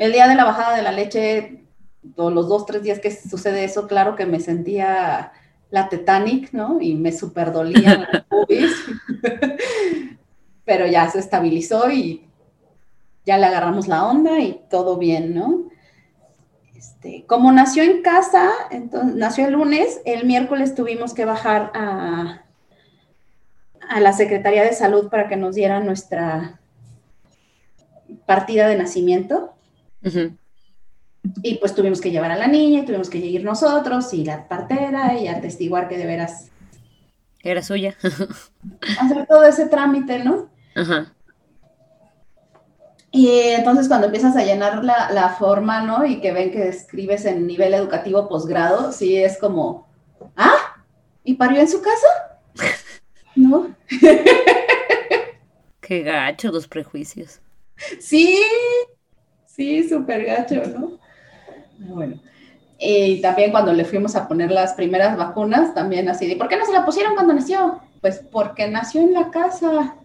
el 0.00 0.12
día 0.12 0.26
de 0.26 0.34
la 0.34 0.44
bajada 0.44 0.74
de 0.74 0.82
la 0.82 0.92
leche, 0.92 1.62
los 2.16 2.48
dos, 2.48 2.64
tres 2.64 2.82
días 2.82 3.00
que 3.00 3.10
sucede 3.10 3.64
eso, 3.64 3.86
claro 3.86 4.16
que 4.16 4.24
me 4.24 4.40
sentía 4.40 5.32
la 5.68 5.90
Titanic, 5.90 6.54
¿no? 6.54 6.80
Y 6.80 6.94
me 6.94 7.12
super 7.12 7.52
dolía 7.52 8.08
las 8.10 8.24
pubis. 8.28 8.72
Pero 10.64 10.86
ya 10.86 11.10
se 11.10 11.18
estabilizó 11.18 11.90
y 11.90 12.26
ya 13.26 13.36
le 13.36 13.44
agarramos 13.44 13.88
la 13.88 14.06
onda 14.06 14.38
y 14.38 14.62
todo 14.70 14.96
bien, 14.96 15.34
¿no? 15.34 15.68
Este, 16.74 17.26
como 17.26 17.52
nació 17.52 17.82
en 17.82 18.00
casa, 18.00 18.50
entonces 18.70 19.14
nació 19.16 19.48
el 19.48 19.52
lunes, 19.52 20.00
el 20.06 20.24
miércoles 20.24 20.74
tuvimos 20.74 21.12
que 21.12 21.26
bajar 21.26 21.72
a, 21.74 22.46
a 23.86 24.00
la 24.00 24.14
Secretaría 24.14 24.64
de 24.64 24.72
Salud 24.72 25.10
para 25.10 25.28
que 25.28 25.36
nos 25.36 25.56
diera 25.56 25.78
nuestra 25.80 26.58
partida 28.24 28.66
de 28.66 28.78
nacimiento. 28.78 29.59
Y 31.42 31.56
pues 31.56 31.74
tuvimos 31.74 32.00
que 32.00 32.10
llevar 32.10 32.30
a 32.30 32.38
la 32.38 32.46
niña 32.46 32.80
y 32.80 32.84
tuvimos 32.86 33.10
que 33.10 33.18
ir 33.18 33.44
nosotros 33.44 34.12
y 34.14 34.24
la 34.24 34.48
partera 34.48 35.18
y 35.18 35.28
atestiguar 35.28 35.88
que 35.88 35.98
de 35.98 36.06
veras 36.06 36.50
era 37.42 37.62
suya. 37.62 37.96
hacer 39.00 39.26
todo 39.26 39.44
ese 39.44 39.66
trámite, 39.66 40.22
¿no? 40.22 40.50
Ajá. 40.74 41.12
Y 43.12 43.28
entonces 43.28 43.88
cuando 43.88 44.06
empiezas 44.06 44.36
a 44.36 44.44
llenar 44.44 44.84
la, 44.84 45.10
la, 45.10 45.30
forma, 45.30 45.82
¿no? 45.82 46.04
Y 46.04 46.20
que 46.20 46.32
ven 46.32 46.52
que 46.52 46.68
escribes 46.68 47.24
en 47.24 47.46
nivel 47.46 47.74
educativo 47.74 48.28
posgrado, 48.28 48.92
sí 48.92 49.16
es 49.16 49.36
como, 49.38 49.88
ah, 50.36 50.84
¿y 51.24 51.34
parió 51.34 51.60
en 51.60 51.68
su 51.68 51.82
casa? 51.82 52.38
¿No? 53.34 53.74
Qué 55.80 56.02
gacho 56.02 56.52
los 56.52 56.68
prejuicios. 56.68 57.40
Sí, 57.98 58.40
Sí, 59.60 59.86
súper 59.86 60.24
gacho, 60.24 60.62
¿no? 60.74 60.92
Bueno. 61.80 62.18
Y 62.78 63.20
también 63.20 63.50
cuando 63.50 63.74
le 63.74 63.84
fuimos 63.84 64.16
a 64.16 64.26
poner 64.26 64.50
las 64.50 64.72
primeras 64.72 65.18
vacunas, 65.18 65.74
también 65.74 66.08
así, 66.08 66.26
¿de 66.26 66.36
por 66.36 66.48
qué 66.48 66.56
no 66.56 66.64
se 66.64 66.72
la 66.72 66.86
pusieron 66.86 67.12
cuando 67.12 67.34
nació? 67.34 67.78
Pues 68.00 68.22
porque 68.32 68.68
nació 68.68 69.02
en 69.02 69.12
la 69.12 69.30
casa. 69.30 69.96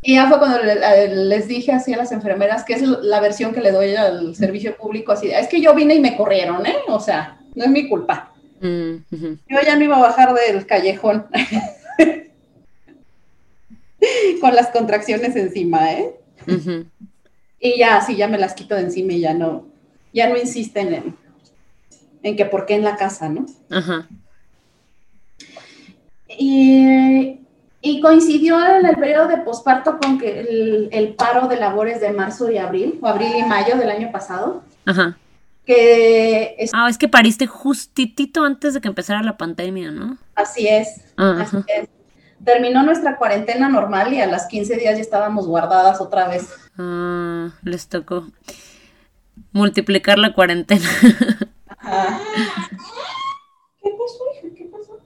Y 0.00 0.14
ya 0.14 0.28
fue 0.28 0.38
cuando 0.38 0.60
les 0.62 1.46
dije 1.46 1.72
así 1.72 1.92
a 1.92 1.98
las 1.98 2.10
enfermeras, 2.10 2.64
que 2.64 2.72
es 2.72 2.80
la 2.80 3.20
versión 3.20 3.52
que 3.52 3.60
le 3.60 3.70
doy 3.70 3.94
al 3.96 4.34
servicio 4.34 4.78
público, 4.78 5.12
así, 5.12 5.30
es 5.30 5.46
que 5.48 5.60
yo 5.60 5.74
vine 5.74 5.96
y 5.96 6.00
me 6.00 6.16
corrieron, 6.16 6.64
¿eh? 6.64 6.76
O 6.88 7.00
sea, 7.00 7.38
no 7.54 7.64
es 7.64 7.70
mi 7.70 7.86
culpa. 7.86 8.32
Mm, 8.62 8.94
yo 9.10 9.58
ya 9.62 9.76
no 9.76 9.84
iba 9.84 9.98
a 9.98 10.08
bajar 10.08 10.32
del 10.32 10.64
callejón 10.64 11.26
con 14.40 14.54
las 14.54 14.68
contracciones 14.68 15.36
encima, 15.36 15.92
¿eh? 15.92 16.14
Y 17.64 17.78
ya, 17.78 18.00
sí, 18.00 18.16
ya 18.16 18.26
me 18.26 18.38
las 18.38 18.54
quito 18.54 18.74
de 18.74 18.80
encima 18.82 19.12
y 19.12 19.20
ya 19.20 19.34
no, 19.34 19.66
ya 20.12 20.28
no 20.28 20.36
insisten 20.36 20.92
en, 20.92 21.16
en 22.24 22.36
que 22.36 22.44
por 22.44 22.66
qué 22.66 22.74
en 22.74 22.82
la 22.82 22.96
casa, 22.96 23.28
¿no? 23.28 23.46
Ajá. 23.70 24.08
Y, 26.26 27.38
coincidió 28.00 28.58
en 28.64 28.84
el 28.84 28.96
periodo 28.96 29.28
de 29.28 29.36
posparto 29.38 29.98
con 29.98 30.18
que 30.18 30.88
el, 30.90 31.14
paro 31.14 31.46
de 31.46 31.56
labores 31.56 32.00
de 32.00 32.10
marzo 32.12 32.50
y 32.50 32.58
abril, 32.58 32.98
o 33.00 33.06
abril 33.06 33.30
y 33.36 33.44
mayo 33.44 33.76
del 33.76 33.90
año 33.90 34.10
pasado. 34.10 34.64
Ajá. 34.84 35.16
Que 35.64 36.56
Ah, 36.72 36.88
es 36.90 36.98
que 36.98 37.06
pariste 37.06 37.46
justitito 37.46 38.42
antes 38.42 38.74
de 38.74 38.80
que 38.80 38.88
empezara 38.88 39.22
la 39.22 39.36
pandemia, 39.36 39.92
¿no? 39.92 40.18
Así 40.34 40.66
es. 40.66 41.00
Así 41.16 41.58
es 41.68 41.88
terminó 42.44 42.82
nuestra 42.82 43.16
cuarentena 43.16 43.68
normal 43.68 44.12
y 44.12 44.20
a 44.20 44.26
las 44.26 44.46
15 44.46 44.76
días 44.76 44.96
ya 44.96 45.00
estábamos 45.00 45.46
guardadas 45.46 46.00
otra 46.00 46.28
vez. 46.28 46.48
Ah, 46.78 47.50
les 47.62 47.88
tocó 47.88 48.26
multiplicar 49.52 50.18
la 50.18 50.32
cuarentena. 50.34 50.88
¿Qué 53.82 53.90
pasó, 53.90 54.24
hija? 54.34 54.54
¿Qué 54.56 54.64
pasó? 54.64 54.98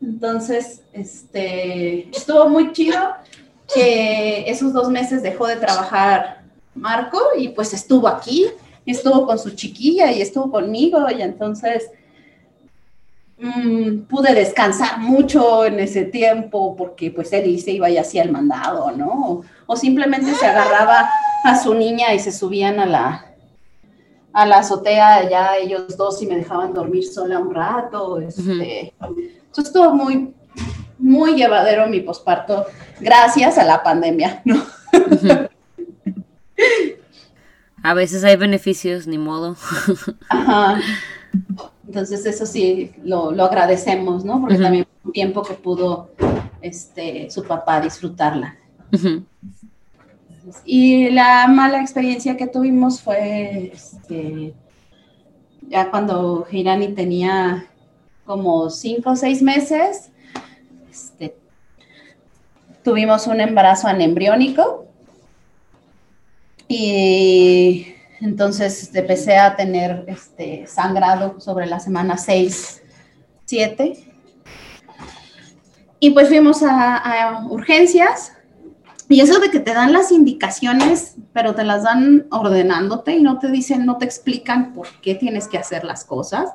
Entonces, 0.00 0.82
este, 0.92 2.08
estuvo 2.10 2.48
muy 2.48 2.72
chido 2.72 2.98
que 3.72 4.50
esos 4.50 4.72
dos 4.72 4.88
meses 4.88 5.22
dejó 5.22 5.46
de 5.46 5.56
trabajar 5.56 6.42
Marco 6.74 7.20
y 7.36 7.48
pues 7.50 7.72
estuvo 7.72 8.08
aquí, 8.08 8.46
estuvo 8.86 9.26
con 9.26 9.38
su 9.38 9.50
chiquilla 9.50 10.10
y 10.12 10.22
estuvo 10.22 10.50
conmigo 10.50 11.06
y 11.10 11.22
entonces 11.22 11.90
Mm, 13.42 14.00
pude 14.02 14.34
descansar 14.34 14.98
mucho 14.98 15.64
en 15.64 15.80
ese 15.80 16.04
tiempo 16.04 16.76
porque 16.76 17.10
pues 17.10 17.32
él 17.32 17.58
se 17.58 17.70
iba 17.70 17.88
y 17.88 17.96
hacía 17.96 18.22
el 18.22 18.30
mandado, 18.30 18.90
¿no? 18.92 19.42
O, 19.66 19.76
simplemente 19.76 20.34
se 20.34 20.46
agarraba 20.46 21.08
a 21.44 21.58
su 21.58 21.72
niña 21.74 22.12
y 22.12 22.18
se 22.18 22.32
subían 22.32 22.78
a 22.80 22.84
la, 22.86 23.34
a 24.34 24.44
la 24.44 24.58
azotea 24.58 25.26
ya 25.30 25.56
ellos 25.56 25.96
dos 25.96 26.20
y 26.20 26.26
me 26.26 26.36
dejaban 26.36 26.74
dormir 26.74 27.06
sola 27.06 27.38
un 27.38 27.54
rato. 27.54 28.20
Este, 28.20 28.92
Eso 29.50 29.62
estuvo 29.62 29.94
muy, 29.94 30.34
muy 30.98 31.34
llevadero 31.34 31.86
mi 31.86 32.00
posparto 32.00 32.66
gracias 33.00 33.56
a 33.56 33.64
la 33.64 33.82
pandemia, 33.82 34.42
¿no? 34.44 34.62
A 37.82 37.94
veces 37.94 38.22
hay 38.24 38.36
beneficios, 38.36 39.06
ni 39.06 39.16
modo. 39.16 39.56
Ajá. 40.28 40.78
Entonces 41.90 42.24
eso 42.24 42.46
sí, 42.46 42.92
lo, 43.02 43.30
agradecemos, 43.42 44.24
¿no? 44.24 44.40
Porque 44.40 44.58
también 44.58 44.84
fue 45.02 45.08
un 45.08 45.12
tiempo 45.12 45.42
que 45.42 45.54
pudo 45.54 46.10
este, 46.62 47.28
su 47.32 47.42
papá 47.42 47.80
disfrutarla. 47.80 48.56
Y 50.64 51.10
la 51.10 51.48
mala 51.48 51.80
experiencia 51.80 52.36
que 52.36 52.46
tuvimos 52.46 53.02
fue 53.02 53.72
este, 53.74 54.54
ya 55.68 55.90
cuando 55.90 56.46
Hirani 56.48 56.94
tenía 56.94 57.66
como 58.24 58.70
cinco 58.70 59.10
o 59.10 59.16
seis 59.16 59.42
meses, 59.42 60.12
este, 60.88 61.34
tuvimos 62.84 63.26
un 63.26 63.40
embarazo 63.40 63.88
anembriónico 63.88 64.86
y 66.68 67.94
entonces 68.20 68.94
empecé 68.94 69.36
a 69.36 69.56
tener 69.56 70.04
este, 70.06 70.66
sangrado 70.66 71.40
sobre 71.40 71.66
la 71.66 71.80
semana 71.80 72.18
6, 72.18 72.82
7. 73.46 74.06
Y 76.00 76.10
pues 76.10 76.28
fuimos 76.28 76.62
a, 76.62 77.46
urgencias 77.48 78.32
y 79.08 79.20
eso 79.20 79.40
de 79.40 79.50
que 79.50 79.60
te 79.60 79.74
dan 79.74 79.92
las 79.92 80.12
indicaciones, 80.12 81.16
pero 81.32 81.54
te 81.54 81.64
las 81.64 81.82
dan 81.82 82.26
ordenándote 82.30 83.16
y 83.16 83.22
no 83.22 83.38
te 83.38 83.50
dicen, 83.50 83.84
no 83.84 83.98
te 83.98 84.04
explican 84.04 84.72
por 84.72 84.86
qué 85.02 85.14
tienes 85.14 85.48
que 85.48 85.58
hacer 85.58 85.84
las 85.84 86.04
cosas. 86.04 86.50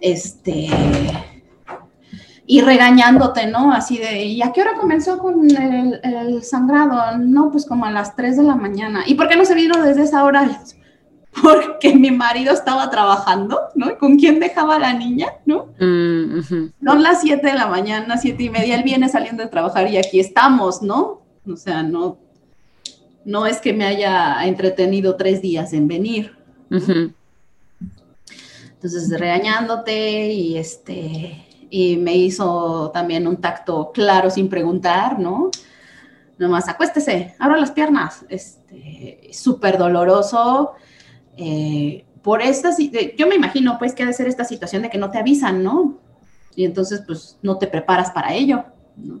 Este, 0.00 0.68
y 2.50 2.62
regañándote, 2.62 3.46
¿no? 3.46 3.72
Así 3.72 3.96
de, 3.98 4.24
¿y 4.24 4.42
a 4.42 4.50
qué 4.50 4.62
hora 4.62 4.74
comenzó 4.76 5.18
con 5.18 5.48
el, 5.48 6.42
sangrado? 6.42 7.16
No, 7.18 7.52
pues 7.52 7.64
como 7.64 7.84
a 7.84 7.92
las 7.92 8.16
3 8.16 8.38
de 8.38 8.42
la 8.42 8.56
mañana. 8.56 9.04
¿Y 9.06 9.14
por 9.14 9.28
qué 9.28 9.36
no 9.36 9.44
se 9.44 9.54
vino 9.54 9.80
desde 9.80 10.02
esa 10.02 10.24
hora? 10.24 10.60
Porque 11.42 11.94
mi 11.94 12.10
marido 12.10 12.52
estaba 12.52 12.90
trabajando, 12.90 13.56
¿no? 13.76 13.96
¿Con 13.98 14.18
quién 14.18 14.40
dejaba 14.40 14.74
a 14.74 14.78
la 14.80 14.92
niña, 14.92 15.28
no? 15.46 15.66
Mm, 15.78 16.40
Son 16.84 17.02
las 17.04 17.20
7 17.20 17.46
de 17.46 17.54
la 17.54 17.68
mañana, 17.68 18.18
siete 18.18 18.42
y 18.42 18.50
media, 18.50 18.74
él 18.74 18.82
viene 18.82 19.08
saliendo 19.08 19.44
de 19.44 19.48
trabajar 19.48 19.88
y 19.88 19.96
aquí 19.96 20.18
estamos, 20.18 20.82
¿no? 20.82 21.20
O 21.48 21.56
sea, 21.56 21.84
no, 21.84 22.18
no 23.24 23.46
es 23.46 23.60
que 23.60 23.72
me 23.72 23.84
haya 23.84 24.44
entretenido 24.44 25.14
tres 25.14 25.40
días 25.40 25.72
en 25.72 25.86
venir. 25.86 26.36
Entonces, 26.68 27.14
regañándote 29.20 30.32
y 30.32 30.56
este 30.58 31.46
y 31.70 31.96
me 31.96 32.16
hizo 32.16 32.90
también 32.92 33.26
un 33.28 33.36
tacto 33.36 33.92
claro 33.92 34.28
sin 34.28 34.48
preguntar, 34.48 35.18
¿no? 35.18 35.50
Nomás 36.36 36.68
acuéstese, 36.68 37.34
abra 37.38 37.56
las 37.56 37.70
piernas, 37.70 38.24
este, 38.28 39.30
súper 39.32 39.78
doloroso. 39.78 40.72
Eh, 41.36 42.04
por 42.22 42.42
esta, 42.42 42.70
yo 43.16 43.26
me 43.28 43.36
imagino 43.36 43.78
pues 43.78 43.94
que 43.94 44.02
ha 44.02 44.06
de 44.06 44.12
ser 44.12 44.26
esta 44.26 44.44
situación 44.44 44.82
de 44.82 44.90
que 44.90 44.98
no 44.98 45.10
te 45.10 45.18
avisan, 45.18 45.62
¿no? 45.62 45.98
Y 46.56 46.64
entonces 46.64 47.02
pues 47.06 47.38
no 47.42 47.56
te 47.56 47.68
preparas 47.68 48.10
para 48.10 48.34
ello, 48.34 48.64
¿no? 48.96 49.20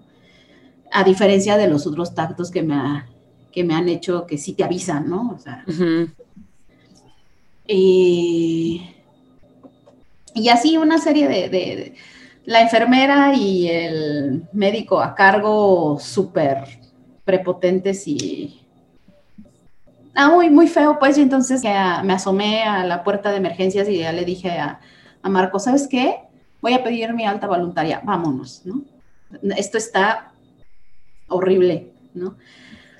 A 0.92 1.04
diferencia 1.04 1.56
de 1.56 1.68
los 1.68 1.86
otros 1.86 2.14
tactos 2.14 2.50
que 2.50 2.62
me, 2.62 3.04
que 3.52 3.62
me 3.62 3.74
han 3.74 3.88
hecho 3.88 4.26
que 4.26 4.38
sí 4.38 4.54
te 4.54 4.64
avisan, 4.64 5.08
¿no? 5.08 5.30
O 5.36 5.38
sea, 5.38 5.64
y, 7.68 8.90
y, 10.34 10.48
así 10.48 10.76
una 10.76 10.98
serie 10.98 11.28
de 11.28 11.94
la 12.50 12.62
enfermera 12.62 13.32
y 13.32 13.68
el 13.68 14.42
médico 14.52 15.00
a 15.00 15.14
cargo 15.14 16.00
súper 16.00 16.80
prepotentes 17.24 18.08
y... 18.08 18.66
Ah, 20.16 20.30
muy, 20.30 20.50
muy 20.50 20.66
feo, 20.66 20.98
pues, 20.98 21.16
y 21.16 21.22
entonces 21.22 21.62
me 21.62 22.12
asomé 22.12 22.64
a 22.64 22.84
la 22.84 23.04
puerta 23.04 23.30
de 23.30 23.36
emergencias 23.36 23.88
y 23.88 23.98
ya 23.98 24.10
le 24.10 24.24
dije 24.24 24.50
a, 24.50 24.80
Marco, 25.22 25.60
¿sabes 25.60 25.86
qué? 25.86 26.16
Voy 26.60 26.72
a 26.72 26.82
pedir 26.82 27.14
mi 27.14 27.24
alta 27.24 27.46
voluntaria, 27.46 28.00
vámonos, 28.02 28.62
¿no? 28.64 28.82
Esto 29.56 29.78
está 29.78 30.32
horrible, 31.28 31.92
¿no? 32.14 32.34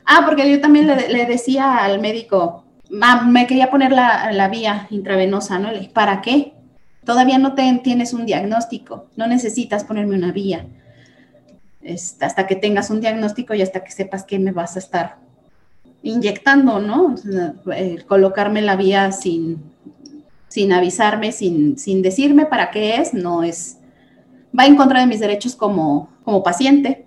Ah, 0.06 0.22
porque 0.26 0.48
yo 0.48 0.60
también 0.60 0.86
le, 0.86 1.26
decía 1.26 1.78
al 1.78 2.00
médico, 2.00 2.62
me 2.88 3.48
quería 3.48 3.68
poner 3.68 3.90
la, 3.90 4.30
la 4.30 4.46
vía 4.46 4.86
intravenosa, 4.90 5.58
¿no? 5.58 5.72
Le 5.72 5.88
¿para 5.88 6.20
qué? 6.20 6.54
Todavía 7.04 7.38
no 7.38 7.54
tienes 7.54 8.12
un 8.12 8.26
diagnóstico, 8.26 9.06
no 9.16 9.26
necesitas 9.26 9.84
ponerme 9.84 10.16
una 10.16 10.32
vía. 10.32 10.66
hasta 12.20 12.46
que 12.46 12.56
tengas 12.56 12.90
un 12.90 13.00
diagnóstico 13.00 13.54
y 13.54 13.62
hasta 13.62 13.82
que 13.82 13.90
sepas 13.90 14.24
qué 14.24 14.38
me 14.38 14.52
vas 14.52 14.76
a 14.76 14.80
estar 14.80 15.16
inyectando, 16.02 16.78
¿no? 16.78 17.14
colocarme 18.06 18.62
la 18.62 18.76
vía 18.76 19.12
sin, 19.12 19.62
sin 20.48 20.72
avisarme, 20.72 21.32
sin, 21.32 21.78
sin 21.78 22.02
decirme 22.02 22.46
para 22.46 22.70
qué 22.70 22.96
es, 22.96 23.14
no 23.14 23.42
es, 23.42 23.78
va 24.58 24.66
en 24.66 24.76
contra 24.76 25.00
de 25.00 25.06
mis 25.06 25.20
derechos 25.20 25.54
como, 25.54 26.08
como 26.24 26.42
paciente. 26.42 27.06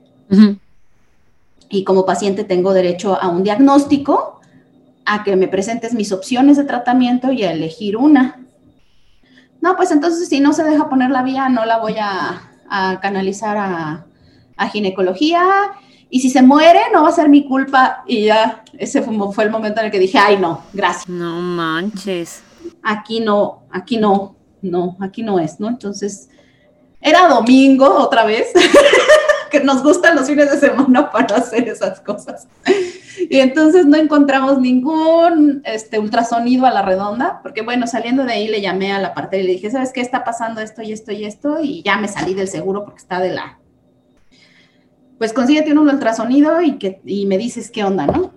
Y 1.70 1.84
como 1.84 2.06
paciente 2.06 2.44
tengo 2.44 2.74
derecho 2.74 3.20
a 3.20 3.30
un 3.30 3.44
diagnóstico, 3.44 4.40
a 5.06 5.24
que 5.24 5.36
me 5.36 5.48
presentes 5.48 5.94
mis 5.94 6.12
opciones 6.12 6.58
de 6.58 6.64
tratamiento 6.64 7.32
y 7.32 7.44
a 7.44 7.52
elegir 7.52 7.98
una 7.98 8.44
no, 9.64 9.78
pues 9.78 9.92
entonces 9.92 10.28
si 10.28 10.42
no 10.42 10.52
se 10.52 10.66
deja 10.66 10.90
poner 10.90 11.10
la 11.10 11.24
vía, 11.24 11.48
no 11.48 11.64
la 11.64 11.78
voy 11.78 11.96
a, 11.98 12.50
canalizar 13.02 13.56
a, 13.58 14.06
ginecología. 14.74 15.42
Y 16.10 16.20
si 16.20 16.30
se 16.30 16.42
muere, 16.42 16.82
no 16.92 17.04
va 17.04 17.10
a 17.10 17.14
ser 17.14 17.30
mi 17.30 17.48
culpa. 17.48 18.04
Y 18.06 18.26
ya, 18.26 18.66
ese 18.78 19.02
fue, 19.02 19.46
el 19.46 19.50
momento 19.50 19.80
en 19.80 19.86
el 19.86 19.92
que 19.92 20.00
dije, 20.00 20.18
ay, 20.18 20.38
no, 20.38 20.64
gracias. 20.74 21.08
No 21.08 21.40
manches. 21.40 22.44
Aquí 22.82 23.22
no, 23.22 23.64
aquí 23.72 23.96
no, 23.96 24.36
no, 24.62 24.98
aquí 25.00 25.24
no 25.24 25.40
es, 25.40 25.62
¿no? 25.62 25.70
Entonces, 25.70 26.28
era 27.00 27.30
domingo 27.30 27.88
otra 28.00 28.26
vez, 28.26 28.52
que 29.54 29.64
nos 29.64 29.84
gustan 29.84 30.16
los 30.16 30.26
fines 30.26 30.50
de 30.50 30.60
semana 30.60 31.12
para 31.12 31.38
hacer 31.38 31.70
esas 31.70 32.02
cosas. 32.02 32.48
Y 33.30 33.38
entonces 33.38 33.86
no 33.86 33.98
encontramos 33.98 34.60
ningún 34.60 35.62
este, 35.64 36.00
ultrasonido 36.00 36.66
a 36.66 36.72
la 36.72 36.82
redonda, 36.82 37.40
porque 37.44 37.62
bueno, 37.62 37.86
saliendo 37.86 38.26
de 38.26 38.34
ahí 38.34 38.48
le 38.48 38.62
llamé 38.62 38.92
a 38.92 39.00
la 39.00 39.14
parte 39.14 39.40
y 39.40 39.44
le 39.44 39.52
dije, 39.52 39.70
¿sabes 39.70 39.94
qué 39.94 40.02
está 40.02 40.24
pasando 40.24 40.60
esto 40.60 40.82
y 40.82 40.92
esto 40.92 41.12
y 41.12 41.26
esto? 41.26 41.60
Y 41.62 41.84
ya 41.84 41.98
me 41.98 42.08
salí 42.08 42.34
del 42.34 42.48
seguro 42.48 42.84
porque 42.84 42.98
está 42.98 43.20
de 43.20 43.30
la... 43.30 43.60
Pues 45.20 45.34
consíguete 45.34 45.72
un 45.72 45.88
ultrasonido 45.88 46.60
y, 46.62 46.80
que, 46.80 47.00
y 47.06 47.28
me 47.28 47.38
dices 47.38 47.70
qué 47.70 47.84
onda, 47.84 48.08
¿no? 48.08 48.34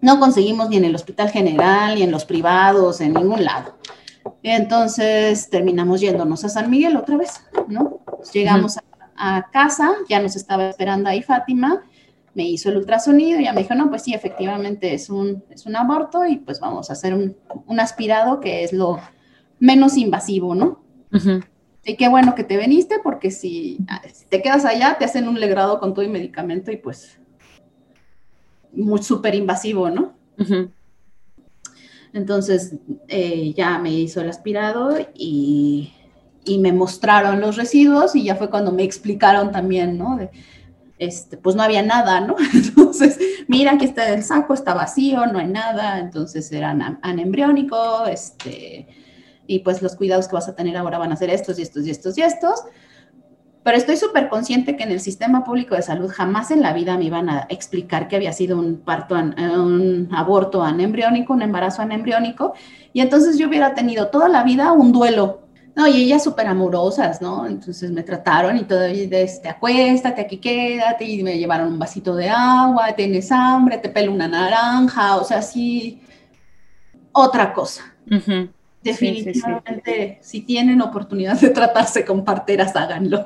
No 0.00 0.18
conseguimos 0.18 0.70
ni 0.70 0.78
en 0.78 0.86
el 0.86 0.94
hospital 0.94 1.28
general, 1.28 1.96
ni 1.96 2.02
en 2.02 2.10
los 2.10 2.24
privados, 2.24 3.02
en 3.02 3.12
ningún 3.12 3.44
lado. 3.44 3.76
entonces 4.42 5.50
terminamos 5.50 6.00
yéndonos 6.00 6.44
a 6.44 6.48
San 6.48 6.70
Miguel 6.70 6.96
otra 6.96 7.18
vez, 7.18 7.42
¿no? 7.68 8.00
llegamos 8.32 8.78
a, 8.78 8.83
a 9.16 9.50
casa, 9.50 9.92
ya 10.08 10.20
nos 10.20 10.36
estaba 10.36 10.68
esperando 10.68 11.08
ahí 11.08 11.22
Fátima 11.22 11.82
me 12.34 12.48
hizo 12.48 12.68
el 12.68 12.78
ultrasonido 12.78 13.40
y 13.40 13.44
ya 13.44 13.52
me 13.52 13.62
dijo, 13.62 13.74
no, 13.74 13.88
pues 13.88 14.02
sí, 14.02 14.12
efectivamente 14.12 14.92
es 14.92 15.08
un, 15.08 15.44
es 15.50 15.66
un 15.66 15.76
aborto 15.76 16.26
y 16.26 16.36
pues 16.36 16.60
vamos 16.60 16.90
a 16.90 16.94
hacer 16.94 17.14
un, 17.14 17.36
aspirado 17.80 18.40
que 18.40 18.64
es 18.64 18.72
lo 18.72 18.98
menos 19.60 19.96
invasivo, 19.96 20.54
¿no? 20.54 20.82
Y 21.84 21.96
qué 21.96 22.08
bueno 22.08 22.34
que 22.34 22.42
te 22.42 22.56
veniste 22.56 22.96
porque 23.02 23.30
si, 23.30 23.78
te 24.28 24.42
quedas 24.42 24.64
allá 24.64 24.96
te 24.98 25.04
hacen 25.04 25.28
un 25.28 25.38
legrado 25.38 25.78
con 25.78 25.94
todo 25.94 26.04
el 26.04 26.10
medicamento 26.10 26.72
y 26.72 26.76
pues 26.76 27.20
muy 28.72 29.02
súper 29.02 29.36
invasivo, 29.36 29.90
¿no? 29.90 30.14
Entonces 32.12 32.74
eh, 33.06 33.54
ya 33.54 33.78
me 33.78 33.92
hizo 33.92 34.20
el 34.20 34.28
aspirado 34.28 34.96
y, 35.14 35.92
y, 36.44 36.58
me 36.58 36.72
mostraron 36.72 37.40
los 37.40 37.56
residuos 37.56 38.14
y 38.14 38.24
ya 38.24 38.36
fue 38.36 38.50
cuando 38.50 38.72
me 38.72 38.82
explicaron 38.82 39.52
también, 39.52 39.98
¿no? 39.98 40.18
este, 40.98 41.36
pues 41.36 41.56
no 41.56 41.62
había 41.62 41.82
nada, 41.82 42.20
¿no? 42.20 42.36
Entonces, 42.54 43.18
mira, 43.48 43.72
aquí 43.72 43.84
está 43.84 44.08
el 44.12 44.22
saco, 44.22 44.54
está 44.54 44.74
vacío, 44.74 45.26
no 45.26 45.38
hay 45.38 45.48
nada, 45.48 45.98
entonces 45.98 46.50
era 46.52 46.98
anembriónico, 47.02 48.06
este, 48.06 48.86
y 49.46 49.60
pues 49.60 49.82
los 49.82 49.96
cuidados 49.96 50.28
que 50.28 50.34
vas 50.34 50.48
a 50.48 50.54
tener 50.54 50.76
ahora 50.76 50.98
van 50.98 51.12
a 51.12 51.16
ser 51.16 51.30
estos 51.30 51.58
y 51.58 51.62
estos 51.62 51.86
y 51.86 51.90
estos 51.90 52.18
y 52.18 52.22
estos. 52.22 52.62
Pero 53.62 53.78
estoy 53.78 53.96
súper 53.96 54.28
consciente 54.28 54.76
que 54.76 54.84
en 54.84 54.92
el 54.92 55.00
sistema 55.00 55.42
público 55.42 55.74
de 55.74 55.80
salud 55.80 56.10
jamás 56.14 56.50
en 56.50 56.60
la 56.60 56.74
vida 56.74 56.98
me 56.98 57.04
iban 57.04 57.30
a 57.30 57.46
explicar 57.48 58.08
que 58.08 58.16
había 58.16 58.34
sido 58.34 58.58
un 58.58 58.76
parto, 58.76 59.14
un 59.14 60.10
aborto 60.12 60.62
anembriónico, 60.62 61.32
un 61.32 61.40
embarazo 61.40 61.80
anembriónico, 61.80 62.52
y 62.92 63.00
entonces 63.00 63.38
yo 63.38 63.48
hubiera 63.48 63.74
tenido 63.74 64.08
toda 64.08 64.28
la 64.28 64.44
vida 64.44 64.72
un 64.72 64.92
duelo 64.92 65.43
no, 65.76 65.88
y 65.88 66.04
ellas 66.04 66.22
súper 66.22 66.46
amorosas, 66.46 67.20
¿no? 67.20 67.46
Entonces 67.46 67.90
me 67.90 68.04
trataron 68.04 68.56
y 68.56 68.60
y 68.60 69.08
este, 69.10 69.48
acuéstate, 69.48 70.20
aquí 70.20 70.38
quédate, 70.38 71.04
y 71.04 71.22
me 71.22 71.36
llevaron 71.36 71.72
un 71.72 71.78
vasito 71.78 72.14
de 72.14 72.28
agua, 72.28 72.92
tienes 72.92 73.32
hambre, 73.32 73.78
te 73.78 73.88
pelo 73.88 74.12
una 74.12 74.28
naranja, 74.28 75.16
o 75.16 75.24
sea, 75.24 75.42
sí, 75.42 76.00
otra 77.12 77.52
cosa. 77.52 77.92
Definitivamente, 78.82 80.18
si 80.20 80.42
tienen 80.42 80.80
oportunidad 80.80 81.40
de 81.40 81.50
tratarse 81.50 82.04
con 82.04 82.24
parteras, 82.24 82.76
háganlo. 82.76 83.24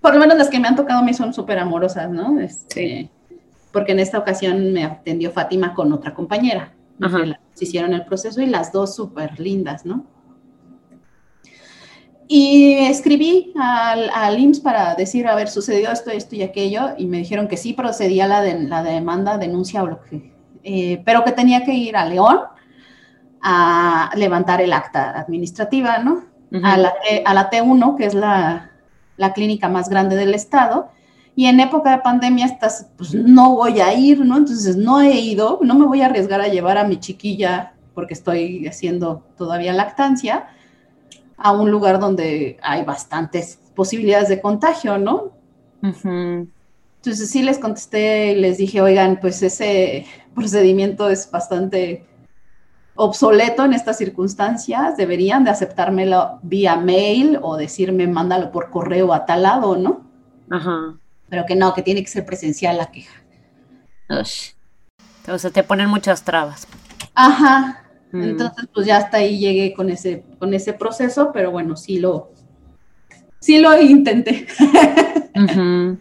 Por 0.00 0.14
lo 0.14 0.18
menos 0.18 0.36
las 0.36 0.48
que 0.48 0.58
me 0.58 0.66
han 0.66 0.74
tocado 0.74 1.00
a 1.00 1.04
mí 1.04 1.14
son 1.14 1.32
súper 1.32 1.60
amorosas, 1.60 2.10
¿no? 2.10 2.40
Este, 2.40 3.08
porque 3.70 3.92
en 3.92 4.00
esta 4.00 4.18
ocasión 4.18 4.72
me 4.72 4.84
atendió 4.84 5.30
Fátima 5.30 5.74
con 5.74 5.92
otra 5.92 6.12
compañera. 6.12 6.72
Se 7.54 7.64
hicieron 7.64 7.92
el 7.94 8.04
proceso 8.04 8.40
y 8.40 8.46
las 8.46 8.72
dos 8.72 8.94
súper 8.94 9.38
lindas, 9.38 9.84
¿no? 9.84 10.06
Y 12.28 12.74
escribí 12.74 13.52
al, 13.60 14.08
al, 14.14 14.38
IMSS 14.38 14.60
para 14.60 14.94
decir, 14.94 15.26
a 15.26 15.34
ver, 15.34 15.48
sucedió 15.48 15.90
esto, 15.90 16.10
esto 16.10 16.34
y 16.34 16.42
aquello, 16.42 16.94
y 16.96 17.06
me 17.06 17.18
dijeron 17.18 17.46
que 17.46 17.58
sí 17.58 17.74
procedía 17.74 18.26
la, 18.26 18.40
de, 18.40 18.58
la 18.60 18.82
demanda, 18.82 19.36
denuncia 19.36 19.82
o 19.82 19.86
lo 19.86 20.00
que, 20.00 20.32
eh, 20.62 21.02
pero 21.04 21.24
que 21.24 21.32
tenía 21.32 21.62
que 21.64 21.74
ir 21.74 21.94
a 21.94 22.06
León 22.06 22.38
a 23.42 24.10
levantar 24.16 24.62
el 24.62 24.72
acta 24.72 25.10
administrativa, 25.18 25.98
¿no? 25.98 26.24
a, 26.62 26.76
la, 26.78 26.94
a, 27.24 27.34
la, 27.34 27.50
T1, 27.50 27.96
que 27.96 28.06
es 28.06 28.14
la, 28.14 28.70
la, 29.16 29.32
clínica 29.32 29.68
más 29.68 29.88
grande 29.88 30.16
del 30.16 30.34
estado, 30.34 30.90
y 31.34 31.46
en 31.46 31.60
época 31.60 31.90
de 31.92 32.02
pandemia 32.02 32.46
estás, 32.46 32.88
pues 32.96 33.14
no 33.14 33.54
voy 33.54 33.80
a 33.80 33.94
ir, 33.94 34.24
¿no? 34.24 34.36
Entonces 34.36 34.76
no 34.76 35.00
he 35.00 35.18
ido, 35.18 35.60
no 35.62 35.74
me 35.74 35.86
voy 35.86 36.02
a 36.02 36.06
arriesgar 36.06 36.40
a 36.40 36.48
llevar 36.48 36.76
a 36.76 36.84
mi 36.84 36.98
chiquilla 36.98 37.74
porque 37.94 38.14
estoy 38.14 38.66
haciendo 38.66 39.24
todavía 39.36 39.72
lactancia 39.72 40.48
a 41.36 41.52
un 41.52 41.70
lugar 41.70 41.98
donde 41.98 42.58
hay 42.62 42.84
bastantes 42.84 43.58
posibilidades 43.74 44.28
de 44.28 44.40
contagio, 44.40 44.98
¿no? 44.98 45.32
Entonces 46.96 47.30
sí 47.30 47.42
les 47.42 47.58
contesté 47.58 48.32
y 48.32 48.40
les 48.40 48.58
dije, 48.58 48.80
oigan, 48.80 49.18
pues 49.20 49.42
ese 49.42 50.06
procedimiento 50.34 51.08
es 51.08 51.30
bastante 51.30 52.06
obsoleto 52.94 53.64
en 53.64 53.72
estas 53.72 53.96
circunstancias, 53.96 54.96
deberían 54.98 55.44
de 55.44 55.50
aceptármelo 55.50 56.38
vía 56.42 56.76
mail 56.76 57.38
o 57.40 57.56
decirme 57.56 58.06
mándalo 58.06 58.52
por 58.52 58.70
correo 58.70 59.14
a 59.14 59.24
tal 59.24 59.42
lado, 59.42 59.76
¿no? 59.76 60.02
Ajá. 60.50 60.98
Pero 61.32 61.46
que 61.46 61.56
no, 61.56 61.72
que 61.72 61.80
tiene 61.80 62.02
que 62.02 62.10
ser 62.10 62.26
presencial 62.26 62.76
la 62.76 62.90
queja. 62.90 63.22
O 65.26 65.38
sea, 65.38 65.50
te 65.50 65.62
ponen 65.62 65.88
muchas 65.88 66.22
trabas. 66.24 66.68
Ajá. 67.14 67.84
Mm. 68.10 68.22
Entonces, 68.22 68.68
pues 68.74 68.86
ya 68.86 68.98
hasta 68.98 69.16
ahí 69.16 69.38
llegué 69.38 69.72
con 69.72 69.88
ese, 69.88 70.24
con 70.38 70.52
ese 70.52 70.74
proceso, 70.74 71.30
pero 71.32 71.50
bueno, 71.50 71.74
sí 71.74 71.98
lo, 71.98 72.32
sí 73.40 73.60
lo 73.60 73.80
intenté. 73.80 74.46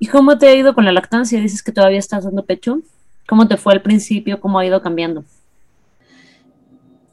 ¿Y 0.00 0.08
cómo 0.08 0.38
te 0.38 0.48
ha 0.48 0.56
ido 0.56 0.74
con 0.74 0.84
la 0.84 0.90
lactancia? 0.90 1.38
Dices 1.38 1.62
que 1.62 1.70
todavía 1.70 2.00
estás 2.00 2.24
dando 2.24 2.44
pecho. 2.44 2.80
¿Cómo 3.28 3.46
te 3.46 3.56
fue 3.56 3.74
al 3.74 3.82
principio? 3.82 4.40
¿Cómo 4.40 4.58
ha 4.58 4.66
ido 4.66 4.82
cambiando? 4.82 5.22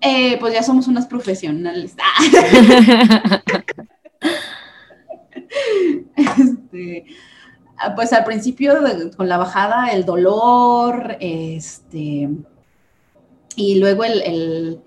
Eh, 0.01 0.35
pues 0.39 0.55
ya 0.55 0.63
somos 0.63 0.87
unas 0.87 1.05
profesionales. 1.05 1.93
este, 6.71 7.05
pues 7.95 8.13
al 8.13 8.23
principio 8.23 8.75
con 9.17 9.27
la 9.27 9.37
bajada, 9.37 9.89
el 9.89 10.05
dolor, 10.05 11.17
este, 11.19 12.29
y 13.55 13.79
luego 13.79 14.03
el, 14.03 14.81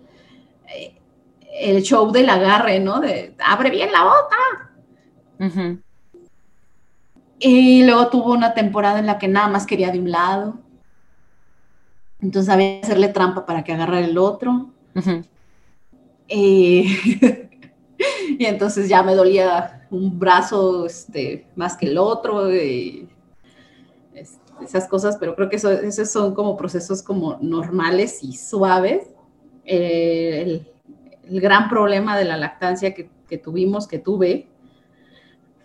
el, 1.61 1.83
show 1.83 2.11
del 2.11 2.31
agarre, 2.31 2.81
¿no? 2.81 3.01
De 3.01 3.35
abre 3.45 3.71
bien 3.71 3.91
la 3.93 4.05
boca. 4.05 4.37
Y 7.39 7.85
luego 7.85 8.09
tuvo 8.09 8.33
una 8.33 8.55
temporada 8.55 8.99
en 8.99 9.07
la 9.07 9.19
que 9.19 9.29
nada 9.29 9.49
más 9.49 9.67
quería 9.67 9.91
de 9.91 9.99
un 9.99 10.11
lado. 10.11 10.59
Entonces 12.21 12.53
había 12.53 12.81
que 12.81 12.87
hacerle 12.87 13.09
trampa 13.09 13.45
para 13.45 13.65
que 13.65 13.73
agarrara 13.73 14.01
el 14.01 14.17
otro. 14.17 14.71
y, 18.39 18.45
entonces 18.45 18.89
ya 18.89 19.03
me 19.03 19.15
dolía 19.15 19.87
un 19.91 20.19
brazo 20.19 20.87
este, 20.87 21.47
más 21.57 21.77
que 21.77 21.87
el 21.87 21.99
otro. 21.99 22.55
Y, 22.55 23.09
esas 24.63 24.87
cosas, 24.89 25.17
pero 25.19 25.35
creo 25.35 25.49
que 25.49 25.57
eso, 25.57 25.71
esos 25.71 26.11
son 26.11 26.35
como 26.35 26.57
procesos 26.57 27.03
como 27.03 27.39
normales 27.41 28.23
y 28.23 28.35
suaves. 28.35 29.09
Eh, 29.65 30.43
el, 30.43 31.41
gran 31.41 31.71
problema 31.71 32.19
de 32.19 32.27
la 32.27 32.37
lactancia 32.37 32.95
que, 32.95 33.11
tuvimos, 33.39 33.89
que 33.89 33.99
tuve, 33.99 34.47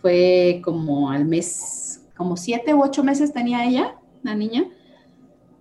fue 0.02 0.61
como 0.64 1.11
al 1.11 1.26
mes, 1.26 2.07
como 2.16 2.38
siete 2.38 2.74
u 2.74 2.82
ocho 2.82 3.03
meses 3.03 3.34
tenía 3.34 3.66
ella, 3.66 3.95
la 4.24 4.36
niña. 4.36 4.70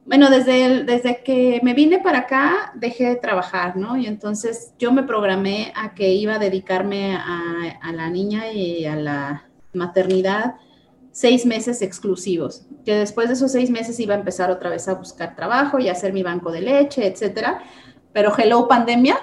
Bueno, 0.09 0.31
desde, 0.31 0.85
desde 0.85 1.23
que 1.23 1.61
me 1.63 1.75
vine 1.75 1.99
para 1.99 2.21
acá, 2.21 2.73
dejé 2.75 3.11
de 3.11 3.17
trabajar, 3.17 3.77
¿no? 3.77 3.99
Y 3.99 4.07
entonces 4.07 4.73
yo 4.79 4.91
me 4.91 5.03
programé 5.03 5.71
a 5.77 5.95
que 5.95 6.09
iba 6.15 6.37
a 6.37 6.39
dedicarme 6.39 7.15
a, 7.15 7.79
a 7.83 7.93
la 7.93 8.09
niña 8.09 8.51
y 8.51 8.87
a 8.87 8.97
la 8.97 9.45
maternidad 9.75 10.55
seis 11.13 11.45
meses 11.45 11.83
exclusivos, 11.83 12.65
que 12.87 12.95
después 12.95 13.29
de 13.29 13.35
esos 13.35 13.53
seis 13.53 13.71
meses 13.71 14.01
iba 14.01 14.15
a 14.15 14.19
empezar 14.19 14.51
otra 14.51 14.71
vez 14.71 14.89
a 14.89 14.95
buscar 14.95 15.37
trabajo 15.37 15.79
y 15.79 15.91
hacer 15.91 16.15
mi 16.15 16.23
banco 16.23 16.51
de 16.53 16.63
leche, 16.63 17.07
etcétera. 17.07 17.63
Pero 18.15 18.33
hello 18.35 18.67
pandemia. 18.67 19.19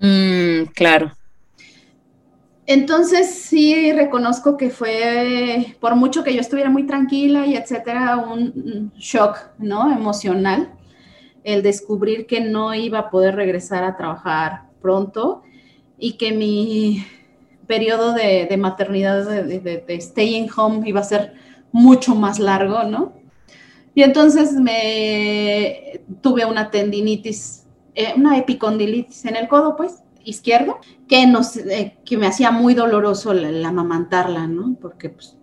Mm, 0.00 0.66
claro. 0.74 1.12
Entonces 2.72 3.34
sí 3.34 3.90
reconozco 3.90 4.56
que 4.56 4.70
fue, 4.70 5.74
por 5.80 5.96
mucho 5.96 6.22
que 6.22 6.32
yo 6.32 6.40
estuviera 6.40 6.70
muy 6.70 6.86
tranquila 6.86 7.44
y 7.44 7.56
etcétera, 7.56 8.18
un 8.18 8.92
shock, 8.96 9.38
¿no? 9.58 9.90
Emocional, 9.90 10.72
el 11.42 11.64
descubrir 11.64 12.28
que 12.28 12.40
no 12.40 12.72
iba 12.72 13.00
a 13.00 13.10
poder 13.10 13.34
regresar 13.34 13.82
a 13.82 13.96
trabajar 13.96 14.68
pronto 14.80 15.42
y 15.98 16.12
que 16.12 16.30
mi 16.30 17.04
periodo 17.66 18.12
de, 18.12 18.56
maternidad, 18.56 19.28
de, 19.28 20.00
staying 20.00 20.48
home, 20.56 20.88
iba 20.88 21.00
a 21.00 21.02
ser 21.02 21.34
mucho 21.72 22.14
más 22.14 22.38
largo, 22.38 22.84
¿no? 22.84 23.14
Y 23.96 24.04
entonces 24.04 24.52
me 24.52 26.02
tuve 26.20 26.44
una 26.44 26.70
tendinitis, 26.70 27.66
eh, 27.96 28.12
una 28.14 28.38
epicondilitis 28.38 29.24
en 29.24 29.34
el 29.34 29.48
codo, 29.48 29.76
pues, 29.76 30.04
izquierdo, 30.24 30.78
que, 31.08 31.26
nos, 31.26 31.56
eh, 31.56 31.98
que 32.04 32.16
me 32.16 32.26
hacía 32.26 32.50
muy 32.50 32.74
doloroso 32.74 33.32
la, 33.32 33.68
amamantarla, 33.68 34.46
¿no? 34.46 34.76
Porque 34.80 35.10
pues, 35.10 35.36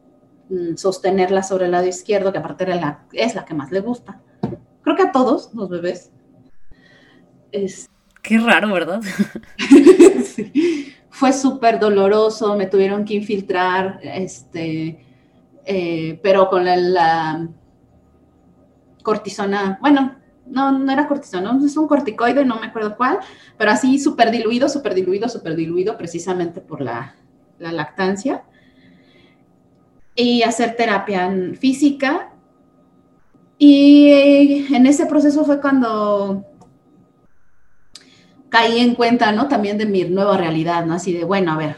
mm, 0.50 0.76
sostenerla 0.76 1.44
sobre 1.44 1.66
el 1.66 1.72
lado 1.72 1.88
izquierdo, 1.88 2.32
que 2.32 2.40
aparte 2.40 2.64
era 2.64 2.76
la, 2.76 3.06
es 3.14 3.36
la 3.36 3.46
que 3.46 3.54
más 3.54 3.72
le 3.72 3.80
gusta. 3.80 4.22
Creo 4.82 4.96
que 4.96 5.04
a 5.04 5.12
todos 5.12 5.52
los 5.54 5.70
bebés. 5.70 6.12
Es... 7.52 7.90
Qué 8.22 8.40
raro, 8.40 8.74
¿verdad? 8.74 9.02
sí 10.24 10.94
fue 11.18 11.34
súper 11.34 11.80
doloroso, 11.80 12.56
me 12.56 12.68
tuvieron 12.68 13.04
que 13.04 13.16
infiltrar, 13.16 14.00
este, 14.04 15.04
eh, 15.66 16.20
pero 16.22 16.48
con 16.48 16.64
la, 16.64 17.50
cortisona, 19.02 19.80
bueno, 19.82 20.17
no, 20.50 20.72
no 20.78 20.92
era 20.92 21.08
cortisona, 21.08 21.58
es 21.64 21.78
un 21.78 21.88
corticoide, 21.88 22.46
no 22.46 22.60
me 22.60 22.68
acuerdo 22.68 22.96
cuál, 22.96 23.20
pero 23.58 23.72
así 23.72 24.00
súper 24.00 24.32
diluido, 24.32 24.70
súper 24.70 24.94
diluido, 24.94 25.30
súper 25.30 25.56
diluido, 25.56 25.98
precisamente 25.98 26.62
por 26.62 26.82
la, 26.82 27.16
la 27.60 27.72
lactancia. 27.72 28.44
Y 30.16 30.42
hacer 30.42 30.76
terapia 30.76 31.32
física. 31.60 32.32
Y 33.60 34.68
en 34.74 34.86
ese 34.88 35.06
proceso 35.06 35.46
fue 35.46 35.62
cuando 35.62 36.44
caí 38.50 38.80
en 38.80 38.96
cuenta, 38.96 39.32
¿no? 39.32 39.48
También 39.48 39.78
de 39.78 39.86
mi 39.86 40.04
nueva 40.06 40.38
realidad, 40.38 40.86
¿no? 40.86 40.96
Así 40.96 41.14
de, 41.14 41.24
bueno, 41.24 41.52
a 41.52 41.58
ver, 41.58 41.78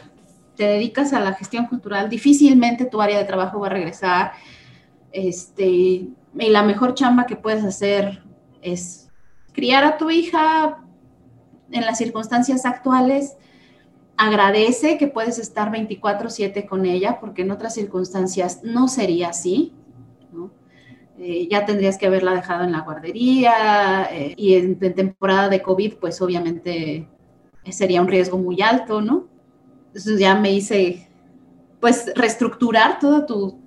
te 0.56 0.64
dedicas 0.64 1.12
a 1.12 1.20
la 1.20 1.32
gestión 1.34 1.66
cultural, 1.66 2.08
difícilmente 2.08 2.84
tu 2.84 3.00
área 3.00 3.18
de 3.18 3.24
trabajo 3.24 3.60
va 3.60 3.68
a 3.68 3.70
regresar, 3.70 4.32
este, 5.12 5.66
y 5.66 6.14
la 6.34 6.62
mejor 6.62 6.94
chamba 6.94 7.26
que 7.26 7.36
puedes 7.36 7.64
hacer 7.64 8.22
es 8.62 9.08
criar 9.52 9.84
a 9.84 9.98
tu 9.98 10.10
hija 10.10 10.84
en 11.70 11.86
las 11.86 11.98
circunstancias 11.98 12.66
actuales, 12.66 13.36
agradece 14.16 14.98
que 14.98 15.06
puedes 15.06 15.38
estar 15.38 15.70
24/7 15.70 16.66
con 16.66 16.84
ella, 16.84 17.20
porque 17.20 17.42
en 17.42 17.50
otras 17.50 17.74
circunstancias 17.74 18.60
no 18.62 18.88
sería 18.88 19.28
así, 19.28 19.74
eh, 21.22 21.48
ya 21.50 21.66
tendrías 21.66 21.98
que 21.98 22.06
haberla 22.06 22.32
dejado 22.32 22.64
en 22.64 22.72
la 22.72 22.80
guardería 22.80 24.08
eh, 24.10 24.32
y 24.38 24.54
en, 24.54 24.78
temporada 24.78 25.50
de 25.50 25.60
COVID, 25.60 25.96
pues 26.00 26.22
obviamente 26.22 27.06
sería 27.70 28.00
un 28.00 28.08
riesgo 28.08 28.38
muy 28.38 28.62
alto, 28.62 29.02
¿no? 29.02 29.28
Entonces 29.88 30.18
ya 30.18 30.34
me 30.34 30.50
hice, 30.50 31.10
pues, 31.78 32.10
reestructurar 32.16 32.98
todo 33.00 33.26
tu, 33.26 33.60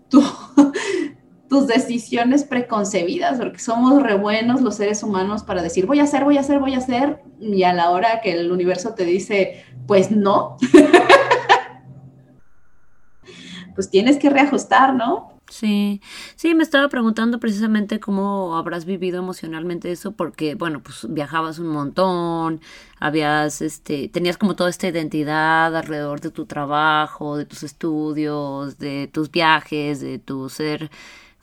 tus 1.54 1.68
decisiones 1.68 2.46
preconcebidas, 2.46 3.38
porque 3.38 3.60
somos 3.60 4.02
re 4.02 4.16
buenos 4.16 4.62
los 4.62 4.74
seres 4.74 5.04
humanos 5.04 5.44
para 5.44 5.62
decir, 5.62 5.86
voy 5.86 6.00
a 6.00 6.04
hacer, 6.06 6.24
voy 6.24 6.38
a 6.38 6.40
hacer, 6.40 6.58
voy 6.58 6.74
a 6.74 6.80
hacer, 6.80 7.22
y 7.40 7.62
a 7.62 7.74
la 7.74 7.92
hora 7.92 8.22
que 8.22 8.32
el 8.32 8.52
universo 8.52 8.96
te 8.96 9.06
dice, 9.06 9.64
pues 9.86 10.10
no, 10.10 10.58
pues 13.76 13.92
tienes 13.92 14.18
que 14.18 14.32
reajustar, 14.32 14.96
¿no? 14.96 15.38
Sí, 15.48 16.02
sí, 16.36 16.56
me 16.56 16.64
estaba 16.64 16.90
preguntando 16.90 17.40
precisamente 17.40 18.00
cómo 18.00 18.58
habrás 18.58 18.86
vivido 18.86 19.20
emocionalmente 19.20 19.92
eso, 19.92 20.14
porque, 20.14 20.56
bueno, 20.56 20.82
pues 20.82 21.06
viajabas 21.08 21.60
un 21.60 21.68
montón, 21.68 22.62
habías, 23.00 23.62
este, 23.62 24.08
tenías 24.08 24.40
como 24.40 24.56
toda 24.56 24.72
esta 24.72 24.88
identidad 24.88 25.78
alrededor 25.78 26.20
de 26.20 26.32
tu 26.32 26.48
trabajo, 26.48 27.38
de 27.38 27.46
tus 27.46 27.62
estudios, 27.62 28.80
de 28.80 29.08
tus 29.14 29.30
viajes, 29.30 30.02
de 30.02 30.18
tu 30.18 30.50
ser 30.50 30.90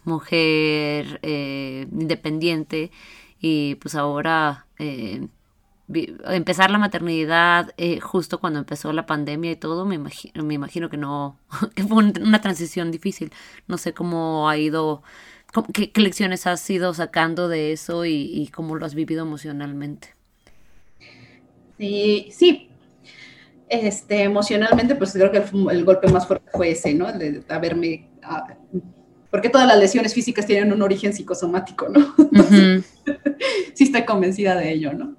mujer 0.04 1.20
eh, 1.22 1.86
independiente 1.92 2.90
y 3.40 3.76
pues 3.76 3.94
ahora 3.94 4.66
eh, 4.78 5.26
empezar 5.92 6.70
la 6.70 6.78
maternidad 6.78 7.72
eh, 7.76 8.00
justo 8.00 8.38
cuando 8.38 8.58
empezó 8.58 8.92
la 8.92 9.06
pandemia 9.06 9.52
y 9.52 9.56
todo, 9.56 9.84
me 9.84 9.96
imagino, 9.96 10.44
me 10.44 10.54
imagino 10.54 10.88
que 10.88 10.96
no, 10.96 11.38
que 11.74 11.82
fue 11.84 12.04
una 12.04 12.40
transición 12.40 12.90
difícil. 12.90 13.32
No 13.66 13.78
sé 13.78 13.92
cómo 13.92 14.48
ha 14.48 14.56
ido, 14.56 15.02
qué, 15.72 15.90
lecciones 15.96 16.46
has 16.46 16.68
ido 16.70 16.94
sacando 16.94 17.48
de 17.48 17.72
eso 17.72 18.04
y, 18.04 18.48
cómo 18.54 18.76
lo 18.76 18.86
has 18.86 18.94
vivido 18.94 19.22
emocionalmente. 19.22 20.14
Sí, 21.78 22.28
sí. 22.30 22.68
Este, 23.68 24.24
emocionalmente, 24.24 24.96
pues 24.96 25.12
creo 25.12 25.30
que 25.30 25.38
el, 25.38 25.84
golpe 25.84 26.08
más 26.08 26.26
fuerte 26.26 26.50
fue 26.52 26.72
ese, 26.72 26.92
¿no? 26.92 27.12
de 27.12 27.42
haberme, 27.48 28.08
ah, 28.22 28.56
porque 29.30 29.48
todas 29.48 29.66
las 29.66 29.78
lesiones 29.78 30.12
físicas 30.12 30.46
tienen 30.46 30.72
un 30.72 30.82
origen 30.82 31.12
psicosomático, 31.12 31.88
¿no? 31.88 32.14
sí 33.74 33.84
estoy 33.84 34.04
convencida 34.04 34.56
de 34.56 34.72
ello, 34.72 34.92
¿no? 34.92 35.16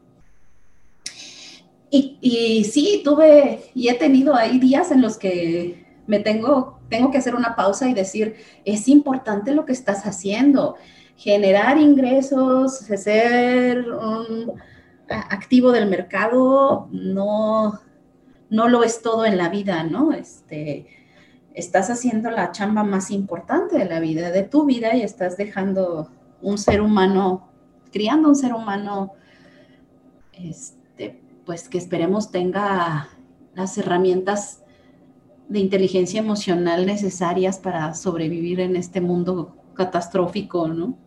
Y, 1.94 2.64
sí, 2.72 3.02
tuve 3.04 3.66
y 3.76 3.90
he 3.90 3.96
tenido 3.96 4.34
ahí 4.34 4.60
días 4.60 4.92
en 4.92 5.02
los 5.02 5.18
que 5.18 5.86
me 6.08 6.20
tengo, 6.20 6.80
tengo 6.90 7.12
que 7.12 7.18
hacer 7.18 7.36
una 7.36 7.56
pausa 7.58 7.90
y 7.90 7.94
decir, 7.94 8.36
es 8.64 8.88
importante 8.88 9.54
lo 9.54 9.66
que 9.66 9.74
estás 9.74 10.06
haciendo, 10.06 10.76
generar 11.18 11.78
ingresos, 11.78 12.78
ser 12.78 13.92
un 13.92 14.54
activo 15.10 15.74
del 15.74 15.90
mercado, 15.90 16.88
no, 16.92 17.82
no 18.50 18.70
lo 18.70 18.84
es 18.86 19.02
todo 19.02 19.26
en 19.26 19.38
la 19.38 19.50
vida, 19.50 19.84
¿no? 19.84 20.14
Este, 20.14 20.88
estás 21.53 21.90
haciendo 21.90 22.32
la 22.32 22.52
chamba 22.52 22.84
más 22.84 23.11
importante 23.11 23.78
de 23.78 23.86
la 23.86 23.99
vida, 23.99 24.32
de 24.32 24.44
tu 24.44 24.65
vida, 24.65 24.95
y 24.95 25.02
estás 25.02 25.38
dejando 25.38 26.10
un 26.41 26.57
ser 26.57 26.82
humano, 26.82 27.49
criando 27.91 28.30
un 28.30 28.36
ser 28.36 28.53
humano, 28.53 29.14
este, 30.34 31.22
pues 31.45 31.69
que 31.69 31.78
esperemos 31.78 32.32
tenga 32.32 33.10
las 33.53 33.78
herramientas 33.78 34.64
de 35.49 35.60
inteligencia 35.60 36.19
emocional 36.19 36.86
necesarias 36.86 37.60
para 37.60 37.94
sobrevivir 37.94 38.61
en 38.61 38.78
este 38.78 39.02
mundo 39.02 39.56
catastrófico, 39.73 40.69
¿no? 40.69 40.98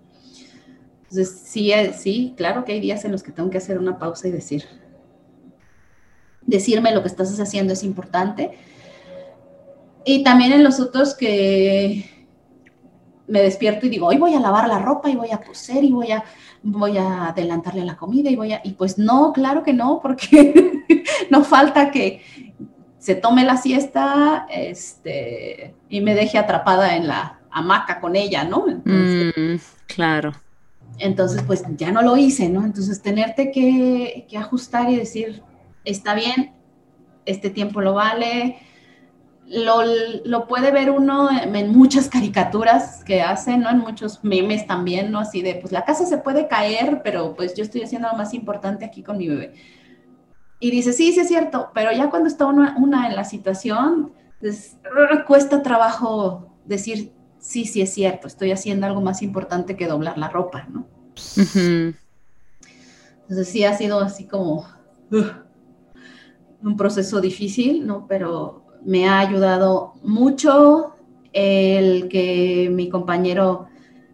Entonces, 1.04 1.42
sí, 1.44 1.72
eh, 1.72 1.94
sí, 1.96 2.34
claro 2.36 2.64
que 2.64 2.72
hay 2.72 2.80
días 2.80 3.04
en 3.04 3.12
los 3.12 3.22
que 3.22 3.32
tengo 3.32 3.48
que 3.48 3.58
hacer 3.58 3.78
una 3.78 3.98
pausa 3.98 4.28
y 4.28 4.32
decir, 4.32 4.64
decirme 6.42 6.92
lo 6.92 7.02
que 7.02 7.08
estás 7.08 7.38
haciendo 7.40 7.72
es 7.72 7.84
importante. 7.84 8.58
Y 10.04 10.22
también 10.22 10.52
en 10.52 10.64
los 10.64 10.80
otros 10.80 11.14
que 11.14 12.04
me 13.26 13.42
despierto 13.42 13.86
y 13.86 13.88
digo, 13.88 14.06
hoy 14.06 14.18
voy 14.18 14.34
a 14.34 14.40
lavar 14.40 14.68
la 14.68 14.78
ropa 14.78 15.08
y 15.08 15.16
voy 15.16 15.30
a 15.32 15.38
coser 15.38 15.82
y 15.82 15.90
voy 15.90 16.12
a, 16.12 16.24
voy 16.62 16.98
a 16.98 17.28
adelantarle 17.28 17.84
la 17.84 17.96
comida 17.96 18.30
y 18.30 18.36
voy 18.36 18.52
a, 18.52 18.60
y 18.64 18.72
pues 18.72 18.98
no, 18.98 19.32
claro 19.32 19.62
que 19.62 19.72
no, 19.72 20.00
porque 20.02 20.82
no 21.30 21.42
falta 21.42 21.90
que 21.90 22.20
se 22.98 23.14
tome 23.14 23.44
la 23.44 23.56
siesta 23.56 24.46
este, 24.50 25.74
y 25.88 26.00
me 26.00 26.14
deje 26.14 26.38
atrapada 26.38 26.96
en 26.96 27.06
la 27.06 27.40
hamaca 27.50 28.00
con 28.00 28.16
ella, 28.16 28.44
¿no? 28.44 28.66
Mm, 28.84 29.58
claro. 29.86 30.32
Entonces, 30.98 31.42
pues 31.42 31.64
ya 31.76 31.90
no 31.90 32.02
lo 32.02 32.16
hice, 32.16 32.48
¿no? 32.48 32.64
Entonces, 32.64 33.02
tenerte 33.02 33.50
que, 33.50 34.26
que 34.28 34.38
ajustar 34.38 34.90
y 34.90 34.96
decir, 34.96 35.42
está 35.84 36.14
bien, 36.14 36.52
este 37.26 37.50
tiempo 37.50 37.80
lo 37.80 37.94
vale, 37.94 38.58
lo, 39.46 40.46
puede 40.46 40.70
ver 40.70 40.90
uno 40.90 41.28
en 41.30 41.72
muchas 41.72 42.08
caricaturas 42.08 43.04
que 43.04 43.22
hacen, 43.22 43.60
¿no? 43.60 43.70
En 43.70 43.78
muchos 43.78 44.22
memes 44.24 44.66
también, 44.66 45.10
¿no? 45.10 45.20
Así 45.20 45.42
de, 45.42 45.56
pues 45.56 45.72
la 45.72 45.84
casa 45.84 46.06
se 46.06 46.18
puede 46.18 46.48
caer, 46.48 47.02
pero 47.02 47.34
pues 47.34 47.54
yo 47.54 47.62
estoy 47.62 47.82
haciendo 47.82 48.08
lo 48.08 48.16
más 48.16 48.34
importante 48.34 48.84
aquí 48.84 49.02
con 49.02 49.18
mi 49.18 49.28
bebé. 49.28 49.54
Y 50.60 50.70
dice, 50.70 50.92
sí, 50.92 51.12
sí 51.12 51.20
es 51.20 51.28
cierto, 51.28 51.70
pero 51.74 51.92
ya 51.92 52.08
cuando 52.10 52.28
está 52.28 52.46
una, 52.46 52.74
en 53.06 53.16
la 53.16 53.24
situación, 53.24 54.12
pues, 54.40 54.78
cuesta 55.26 55.62
trabajo 55.62 56.56
decir, 56.64 57.12
sí, 57.38 57.66
sí 57.66 57.82
es 57.82 57.92
cierto, 57.92 58.26
estoy 58.26 58.50
haciendo 58.50 58.86
algo 58.86 59.02
más 59.02 59.20
importante 59.20 59.76
que 59.76 59.86
doblar 59.86 60.16
la 60.16 60.28
ropa, 60.28 60.66
¿no? 60.70 60.86
Entonces 63.22 63.48
sí 63.48 63.64
ha 63.64 63.76
sido 63.76 64.00
así 64.00 64.26
como 64.26 64.66
un 66.62 66.76
proceso 66.76 67.20
difícil, 67.20 67.86
¿no? 67.86 68.06
Pero 68.06 68.63
me 68.84 69.08
ha 69.08 69.18
ayudado 69.18 69.94
mucho 70.02 70.94
el 71.32 72.08
que 72.08 72.68
mi 72.70 72.88
compañero 72.88 73.66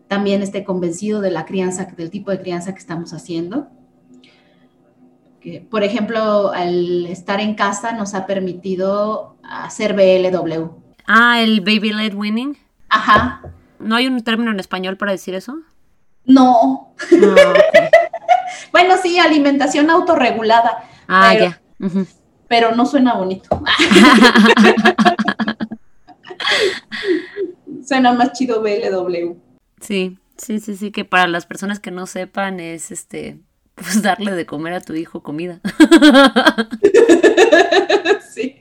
también 0.09 0.43
esté 0.43 0.65
convencido 0.65 1.21
de 1.21 1.31
la 1.31 1.45
crianza, 1.45 1.85
del 1.85 2.11
tipo 2.11 2.31
de 2.31 2.41
crianza 2.41 2.73
que 2.73 2.79
estamos 2.79 3.13
haciendo. 3.13 3.69
Que, 5.41 5.61
por 5.61 5.85
ejemplo, 5.85 6.51
al 6.53 7.07
estar 7.07 7.41
en 7.41 7.55
casa 7.55 7.93
nos 7.93 8.15
ha 8.15 8.27
permitido 8.27 9.37
hacer 9.43 9.95
BLW. 9.95 10.71
Ah, 11.07 11.41
el 11.41 11.61
Baby 11.61 11.93
Led 11.93 12.15
Winning. 12.15 12.57
Ajá. 12.89 13.43
¿No 13.79 13.97
hay 13.97 14.07
un 14.07 14.23
término 14.23 14.51
en 14.51 14.61
español 14.61 14.97
para 14.97 15.13
decir 15.13 15.35
eso? 15.35 15.57
No. 16.25 16.95
Ah, 17.01 17.55
bueno, 18.73 18.95
sí, 19.03 19.19
alimentación 19.19 19.91
autorregulada. 19.91 20.85
Ah, 21.09 21.35
ya 21.35 21.61
pero 22.51 22.74
no 22.74 22.85
suena 22.85 23.14
bonito. 23.14 23.48
suena 27.86 28.12
más 28.12 28.32
chido 28.32 28.60
BLW. 28.60 29.36
Sí, 29.81 30.18
sí, 30.36 30.59
sí, 30.59 30.77
sí, 30.77 30.90
que 30.90 31.05
para 31.05 31.28
las 31.28 31.47
personas 31.47 31.78
que 31.78 31.93
no 31.93 32.09
sepan 32.09 32.59
es 32.59 32.90
este, 32.90 33.39
pues 33.77 34.02
darle 34.02 34.32
de 34.32 34.47
comer 34.47 34.72
a 34.72 34.81
tu 34.81 34.94
hijo 34.94 35.22
comida. 35.22 35.60
sí, 38.35 38.56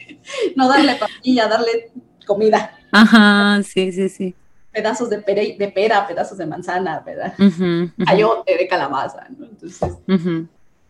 no 0.56 0.70
darle 0.70 0.94
papilla, 0.94 1.48
darle 1.48 1.92
comida. 2.28 2.78
Ajá, 2.92 3.64
sí, 3.64 3.92
sí, 3.92 4.08
sí. 4.10 4.36
Pedazos 4.72 5.10
de, 5.10 5.18
de 5.18 5.72
pera, 5.74 6.06
pedazos 6.06 6.38
de 6.38 6.46
manzana, 6.46 7.00
¿verdad? 7.00 7.34
Ayote 8.06 8.56
de 8.56 8.68
calabaza, 8.68 9.26
¿no? 9.36 9.48
Entonces, 9.48 9.96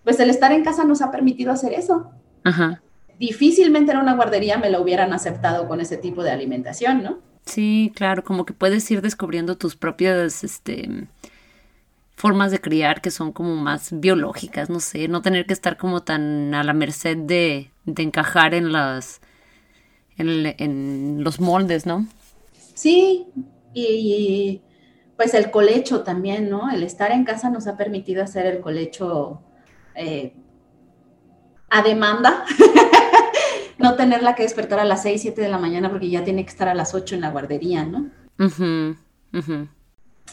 pues 0.04 0.20
el 0.20 0.30
estar 0.30 0.52
en 0.52 0.66
casa 0.66 0.84
nos 0.84 1.02
ha 1.02 1.10
permitido 1.10 1.54
hacer 1.54 1.72
eso. 1.72 2.12
Ajá 2.44 2.82
difícilmente 3.20 3.92
en 3.92 3.98
una 4.00 4.16
guardería 4.16 4.58
me 4.58 4.70
lo 4.70 4.82
hubieran 4.82 5.14
aceptado 5.14 5.68
con 5.68 5.82
ese 5.82 5.98
tipo 5.98 6.24
de 6.24 6.32
alimentación, 6.32 7.04
¿no? 7.04 7.20
Sí, 7.46 7.92
claro, 7.96 8.24
como 8.24 8.46
que 8.46 8.54
puedes 8.54 8.90
ir 8.90 9.02
descubriendo 9.02 9.58
tus 9.58 9.76
propias, 9.76 10.44
este, 10.44 11.08
formas 12.16 12.52
de 12.52 12.60
criar 12.60 13.02
que 13.02 13.12
son 13.12 13.32
como 13.32 13.56
más 13.56 13.90
biológicas, 14.00 14.70
no 14.70 14.80
sé, 14.80 15.08
no 15.08 15.22
tener 15.22 15.46
que 15.46 15.54
estar 15.54 15.78
como 15.78 16.02
tan 16.02 16.54
a 16.54 16.64
la 16.64 16.74
merced 16.74 17.18
de, 17.18 17.72
de 17.86 18.04
encajar 18.04 18.54
en 18.54 18.72
las, 18.72 19.20
en, 20.18 21.24
los 21.24 21.40
moldes, 21.40 21.86
¿no? 21.86 22.08
Sí, 22.74 23.28
y, 23.74 24.62
pues 25.18 25.34
el 25.34 25.52
colecho 25.52 26.04
también, 26.04 26.50
¿no? 26.50 26.70
El 26.70 26.84
estar 26.84 27.12
en 27.12 27.26
casa 27.26 27.50
nos 27.50 27.68
ha 27.68 27.76
permitido 27.76 28.24
hacer 28.24 28.46
el 28.46 28.62
colecho 28.62 29.42
eh, 29.96 30.34
a 31.70 31.82
demanda. 31.82 32.46
no 33.80 33.96
tenerla 33.96 34.36
que 34.36 34.44
despertar 34.44 34.80
a 34.80 34.86
las 34.86 35.04
6, 35.04 35.22
7 35.22 35.42
de 35.42 35.50
la 35.50 35.58
mañana 35.58 35.90
porque 35.90 36.10
ya 36.10 36.24
tiene 36.24 36.44
que 36.44 36.52
estar 36.52 36.68
a 36.68 36.76
las 36.76 36.94
8 36.94 37.16
en 37.16 37.22
la 37.22 37.32
guardería, 37.32 37.86
¿no? 37.86 38.10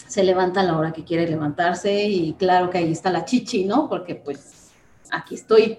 Se 0.08 0.24
levanta 0.24 0.60
a 0.60 0.64
la 0.64 0.76
hora 0.76 0.92
que 0.92 1.04
quiere 1.04 1.28
levantarse 1.28 2.04
y 2.04 2.34
claro 2.34 2.70
que 2.70 2.78
ahí 2.78 2.92
está 2.92 3.10
la 3.10 3.24
chichi, 3.24 3.64
¿no? 3.64 3.88
Porque 3.88 4.16
pues 4.16 4.70
aquí 5.10 5.36
estoy. 5.36 5.78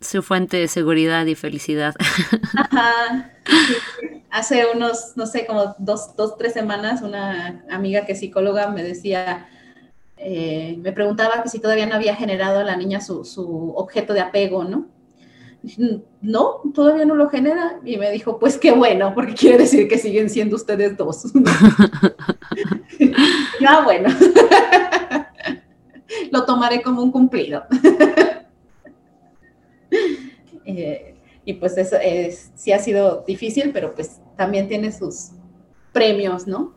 Su 0.00 0.22
fuente 0.22 0.56
de 0.56 0.68
seguridad 0.68 1.26
y 1.26 1.34
felicidad. 1.34 1.94
Ajá. 2.56 3.32
Hace 4.30 4.66
unos, 4.72 5.16
no 5.16 5.26
sé, 5.26 5.46
como 5.46 5.74
dos, 5.78 6.16
dos, 6.16 6.38
tres 6.38 6.52
semanas, 6.52 7.02
una 7.02 7.64
amiga 7.68 8.06
que 8.06 8.12
es 8.12 8.20
psicóloga 8.20 8.70
me 8.70 8.84
decía, 8.84 9.48
eh, 10.16 10.76
me 10.78 10.92
preguntaba 10.92 11.42
que 11.42 11.48
si 11.48 11.58
todavía 11.58 11.86
no 11.86 11.96
había 11.96 12.14
generado 12.14 12.60
a 12.60 12.64
la 12.64 12.76
niña 12.76 13.00
su, 13.00 13.24
su 13.24 13.74
objeto 13.74 14.14
de 14.14 14.20
apego, 14.20 14.62
¿no? 14.62 14.86
No, 16.22 16.62
todavía 16.74 17.04
no 17.04 17.14
lo 17.14 17.28
genera. 17.28 17.78
Y 17.84 17.96
me 17.96 18.10
dijo, 18.10 18.38
pues 18.38 18.58
qué 18.58 18.72
bueno, 18.72 19.12
porque 19.14 19.34
quiere 19.34 19.58
decir 19.58 19.88
que 19.88 19.98
siguen 19.98 20.30
siendo 20.30 20.56
ustedes 20.56 20.96
dos. 20.96 21.32
ah, 23.66 23.82
bueno, 23.84 24.08
lo 26.32 26.44
tomaré 26.44 26.82
como 26.82 27.02
un 27.02 27.12
cumplido. 27.12 27.64
Eh, 30.66 31.16
y 31.44 31.54
pues 31.54 31.76
eso 31.76 31.96
es, 32.00 32.52
sí 32.54 32.70
ha 32.70 32.78
sido 32.78 33.24
difícil, 33.26 33.72
pero 33.72 33.92
pues 33.92 34.20
también 34.36 34.68
tiene 34.68 34.92
sus 34.92 35.30
premios, 35.92 36.46
¿no? 36.46 36.74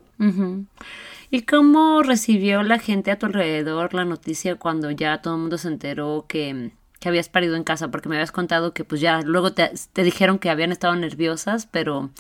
¿Y 1.30 1.44
cómo 1.44 2.02
recibió 2.02 2.64
la 2.64 2.80
gente 2.80 3.12
a 3.12 3.20
tu 3.20 3.28
alrededor 3.28 3.94
la 3.94 4.04
noticia 4.04 4.56
cuando 4.56 4.90
ya 4.90 5.22
todo 5.22 5.36
el 5.36 5.42
mundo 5.42 5.60
se 5.60 5.68
enteró 5.68 6.26
que 6.28 6.72
que 7.04 7.10
habías 7.10 7.28
parido 7.28 7.58
en 7.58 7.66
casa, 7.66 7.92
porque 7.92 8.08
me 8.08 8.16
habías 8.16 8.32
contado 8.32 8.74
que 8.74 8.86
pues 8.86 9.02
ya 9.02 9.20
luego 9.20 9.52
te, 9.52 9.74
dijeron 9.94 10.40
que 10.40 10.50
habían 10.50 10.72
estado 10.72 10.96
nerviosas, 10.96 11.66
pero 11.66 12.12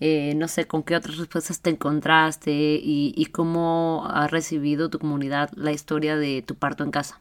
eh, 0.00 0.32
no 0.34 0.48
sé, 0.48 0.66
con 0.66 0.82
qué 0.82 0.96
otras 0.96 1.18
respuestas 1.18 1.60
te 1.60 1.68
encontraste 1.68 2.50
y, 2.50 3.26
cómo 3.32 4.08
ha 4.08 4.28
recibido 4.28 4.88
tu 4.88 4.98
comunidad 4.98 5.50
la 5.56 5.72
historia 5.72 6.16
de 6.16 6.40
tu 6.40 6.54
parto 6.54 6.84
en 6.84 6.90
casa. 6.90 7.20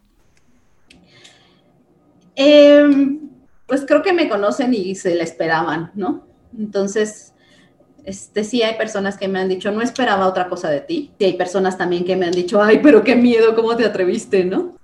Em, 2.38 3.20
pues 3.68 3.84
creo 3.86 4.02
que 4.02 4.14
me 4.14 4.30
conocen 4.30 4.74
y 4.74 4.96
se 4.96 5.14
la 5.14 5.26
esperaban, 5.26 5.92
¿no? 5.96 6.26
Entonces, 6.58 7.34
este, 8.06 8.46
sí 8.46 8.64
hay 8.64 8.78
personas 8.78 9.18
que 9.18 9.28
me 9.28 9.40
han 9.40 9.50
dicho, 9.50 9.72
no 9.72 9.82
esperaba 9.82 10.26
otra 10.26 10.48
cosa 10.48 10.70
de 10.70 10.80
ti. 10.80 11.12
Y 11.20 11.26
hay 11.26 11.34
personas 11.34 11.78
también 11.78 12.06
que 12.06 12.16
me 12.16 12.28
han 12.28 12.32
dicho, 12.32 12.64
ay, 12.64 12.80
pero 12.82 13.04
qué 13.04 13.18
miedo, 13.18 13.56
¿cómo 13.56 13.76
te 13.76 13.84
atreviste, 13.84 14.46
no? 14.46 14.79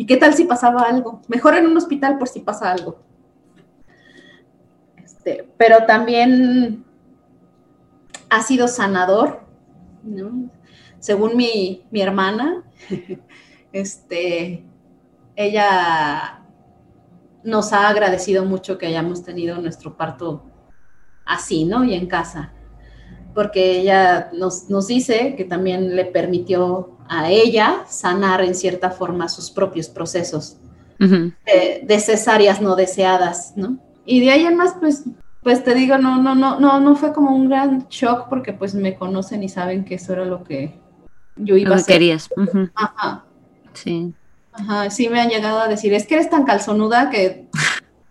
¿Y 0.00 0.06
qué 0.06 0.16
tal 0.16 0.32
si 0.32 0.44
pasaba 0.44 0.84
algo? 0.84 1.20
Mejor 1.28 1.56
en 1.56 1.66
un 1.66 1.76
hospital 1.76 2.16
por 2.16 2.26
si 2.26 2.40
pasa 2.40 2.72
algo. 2.72 3.02
Este, 4.96 5.46
pero 5.58 5.84
también 5.84 6.86
ha 8.30 8.42
sido 8.42 8.66
sanador, 8.66 9.42
¿no? 10.02 10.50
Según 11.00 11.36
mi, 11.36 11.84
mi 11.90 12.00
hermana, 12.00 12.64
este, 13.74 14.64
ella 15.36 16.46
nos 17.44 17.74
ha 17.74 17.86
agradecido 17.86 18.46
mucho 18.46 18.78
que 18.78 18.86
hayamos 18.86 19.22
tenido 19.22 19.60
nuestro 19.60 19.98
parto 19.98 20.46
así, 21.26 21.66
¿no? 21.66 21.84
Y 21.84 21.92
en 21.92 22.06
casa. 22.06 22.54
Porque 23.34 23.80
ella 23.80 24.30
nos, 24.32 24.66
dice 24.86 25.34
que 25.36 25.44
también 25.44 25.94
le 25.96 26.04
permitió 26.04 26.96
a 27.08 27.30
ella 27.30 27.84
sanar 27.88 28.42
en 28.42 28.54
cierta 28.54 28.90
forma 28.90 29.28
sus 29.28 29.50
propios 29.50 29.88
procesos 29.88 30.56
de, 30.98 32.00
cesáreas 32.00 32.60
no 32.60 32.76
deseadas, 32.76 33.54
¿no? 33.56 33.78
Y 34.04 34.20
de 34.20 34.32
ahí 34.32 34.44
en 34.44 34.56
más, 34.56 34.74
pues, 34.78 35.04
pues 35.42 35.64
te 35.64 35.74
digo, 35.74 35.96
no, 35.96 36.20
no, 36.20 36.34
no, 36.34 36.60
no, 36.60 36.78
no 36.80 36.96
fue 36.96 37.12
como 37.12 37.34
un 37.34 37.48
gran 37.48 37.86
shock 37.88 38.28
porque 38.28 38.52
pues 38.52 38.74
me 38.74 38.96
conocen 38.96 39.42
y 39.42 39.48
saben 39.48 39.84
que 39.84 39.94
eso 39.94 40.12
era 40.12 40.24
lo 40.24 40.44
que 40.44 40.78
yo 41.36 41.56
iba 41.56 41.72
a 41.72 41.76
hacer. 41.76 41.94
querías. 41.94 42.28
Ajá. 42.74 43.24
Sí. 43.72 44.12
Ajá, 44.52 44.90
sí 44.90 45.08
me 45.08 45.20
han 45.20 45.30
llegado 45.30 45.60
a 45.60 45.68
decir, 45.68 45.94
es 45.94 46.06
que 46.06 46.16
eres 46.16 46.28
tan 46.28 46.44
calzonuda 46.44 47.08
que 47.08 47.48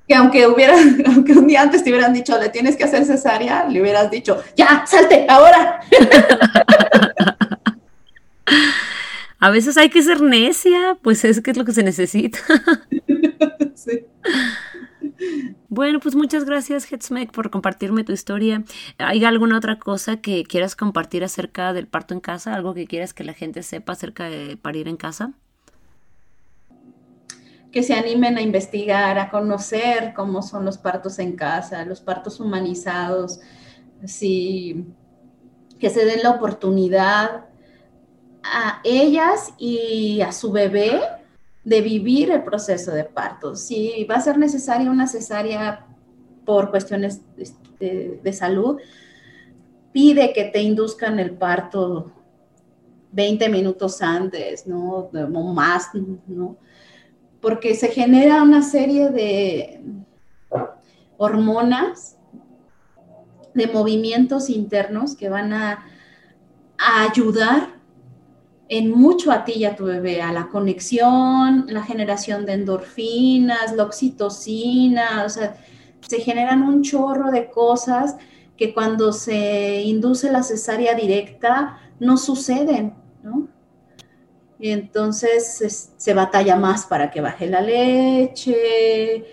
que 0.10 0.16
aunque 0.16 0.48
hubiera, 0.48 0.76
aunque 1.06 1.34
un 1.34 1.46
día 1.48 1.62
antes 1.62 1.84
te 1.84 1.92
hubieran 1.92 2.12
dicho, 2.12 2.38
le 2.40 2.50
tienes 2.50 2.76
que 2.76 2.84
hacer 2.84 3.06
cesárea, 3.06 3.66
le 3.70 3.80
hubieras 3.80 4.10
dicho, 4.10 4.44
ya, 4.58 4.84
salte, 4.86 5.28
ahora. 5.30 5.82
A 9.42 9.52
veces 9.52 9.78
hay 9.78 9.90
que 9.90 10.02
ser 10.02 10.22
necia, 10.22 10.98
pues 11.02 11.24
es 11.24 11.40
que 11.40 11.52
es 11.52 11.58
lo 11.58 11.64
que 11.64 11.72
se 11.74 11.84
necesita. 11.84 12.40
Sí. 13.76 14.06
Bueno, 15.70 16.02
pues 16.02 16.14
muchas 16.14 16.44
gracias, 16.44 16.92
Hetzmek, 16.92 17.32
por 17.32 17.50
compartirme 17.50 18.04
tu 18.04 18.12
historia. 18.12 18.66
¿Hay 18.98 19.24
alguna 19.24 19.56
otra 19.58 19.80
cosa 19.80 20.18
que 20.18 20.44
quieras 20.44 20.76
compartir 20.76 21.24
acerca 21.24 21.72
del 21.72 21.88
parto 21.88 22.14
en 22.14 22.20
casa? 22.20 22.56
¿Algo 22.56 22.74
que 22.74 22.88
quieras 22.88 23.14
que 23.14 23.24
la 23.24 23.34
gente 23.34 23.64
sepa 23.64 23.94
acerca 23.94 24.26
de 24.26 24.58
parir 24.58 24.90
en 24.90 24.98
casa? 24.98 25.32
Que 27.72 27.84
se 27.84 27.94
animen 27.94 28.38
a 28.38 28.42
investigar, 28.42 29.20
a 29.20 29.30
conocer 29.30 30.14
cómo 30.16 30.42
son 30.42 30.66
los 30.66 30.78
partos 30.78 31.20
en 31.20 31.36
casa, 31.36 31.86
los 31.86 32.02
partos 32.02 32.40
humanizados, 32.40 33.40
sí, 34.06 34.86
que 35.80 35.90
se 35.90 36.06
den 36.06 36.24
la 36.24 36.32
oportunidad 36.32 37.46
a 38.44 38.82
ellas 38.84 39.54
y 39.58 40.22
a 40.22 40.32
su 40.32 40.52
bebé 40.52 41.02
de 41.64 41.82
vivir 41.82 42.32
el 42.32 42.44
proceso 42.44 42.92
de 42.92 43.04
parto. 43.04 43.56
Si 43.56 44.04
va 44.06 44.16
a 44.16 44.22
ser 44.22 44.38
necesaria 44.38 44.90
una 44.90 45.08
cesárea 45.08 45.86
por 46.46 46.72
cuestiones 46.72 47.22
de, 47.80 48.20
de 48.24 48.34
salud, 48.34 48.80
pide 49.92 50.34
que 50.34 50.46
te 50.46 50.62
induzcan 50.62 51.20
el 51.20 51.32
parto 51.32 52.12
20 53.12 53.50
minutos 53.50 54.02
antes, 54.02 54.68
¿no? 54.68 55.10
O 55.12 55.54
más, 55.54 55.90
¿no? 56.28 56.58
Porque 57.42 57.76
se 57.76 57.90
genera 57.90 58.44
una 58.44 58.62
serie 58.62 59.10
de 59.10 59.82
hormonas, 61.18 62.18
de 63.54 63.68
movimientos 63.68 64.50
internos 64.50 65.16
que 65.16 65.30
van 65.30 65.54
a, 65.54 65.86
ayudar 66.78 67.74
en 68.70 68.90
mucho 68.90 69.34
a 69.34 69.44
ti 69.44 69.54
y 69.58 69.66
a 69.66 69.76
tu 69.76 69.84
bebé, 69.84 70.22
a 70.22 70.32
la 70.32 70.48
conexión, 70.48 71.66
la 71.68 71.84
generación 71.84 72.46
de 72.46 72.54
endorfinas, 72.54 73.76
la 73.76 73.84
oxitocina, 73.84 75.26
o 75.26 75.30
sea, 75.30 75.58
se 76.00 76.22
generan 76.22 76.64
un 76.64 76.82
chorro 76.84 77.32
de 77.32 77.50
cosas 77.50 78.16
que 78.56 78.74
cuando 78.74 79.12
se 79.12 79.82
induce 79.82 80.32
la 80.32 80.42
cesárea 80.42 80.94
directa 80.96 81.78
no 82.00 82.16
suceden, 82.16 82.94
¿no? 83.24 83.50
Y 84.60 84.72
entonces 84.72 85.94
se 85.96 86.14
batalla 86.14 86.58
más 86.58 86.86
para 86.86 87.10
que 87.10 87.22
baje 87.22 87.48
la 87.48 87.62
leche, 87.62 89.26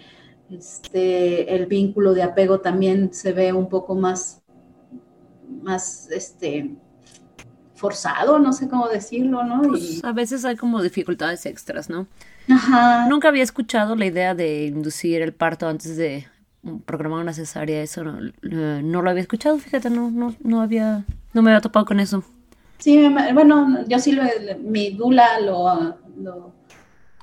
este, 0.50 1.54
el 1.54 1.66
vínculo 1.66 2.14
de 2.14 2.22
apego 2.22 2.60
también 2.60 3.12
se 3.12 3.32
ve 3.32 3.52
un 3.52 3.68
poco 3.68 3.96
más, 3.96 4.42
más 5.62 6.08
este, 6.12 6.76
forzado, 7.74 8.38
no 8.38 8.52
sé 8.52 8.68
cómo 8.68 8.88
decirlo, 8.88 9.42
¿no? 9.42 9.62
Pues, 9.62 10.04
a 10.04 10.12
veces 10.12 10.44
hay 10.44 10.56
como 10.56 10.80
dificultades 10.82 11.44
extras, 11.46 11.90
¿no? 11.90 12.06
Ajá. 12.48 13.08
Nunca 13.08 13.28
había 13.28 13.42
escuchado 13.42 13.96
la 13.96 14.06
idea 14.06 14.34
de 14.34 14.66
inducir 14.66 15.22
el 15.22 15.32
parto 15.32 15.66
antes 15.66 15.96
de 15.96 16.28
programar 16.84 17.20
una 17.20 17.32
cesárea, 17.32 17.82
eso 17.82 18.04
no, 18.04 18.20
no 18.42 19.02
lo 19.02 19.10
había 19.10 19.22
escuchado, 19.22 19.58
fíjate, 19.58 19.90
no, 19.90 20.10
no, 20.10 20.34
no 20.40 20.62
había, 20.62 21.04
no 21.32 21.42
me 21.42 21.50
había 21.50 21.60
topado 21.60 21.86
con 21.86 22.00
eso. 22.00 22.22
Sí, 22.78 23.08
bueno, 23.32 23.84
yo 23.88 23.98
sí, 23.98 24.12
lo, 24.12 24.22
mi 24.60 24.90
Dula 24.90 25.40
lo, 25.40 25.96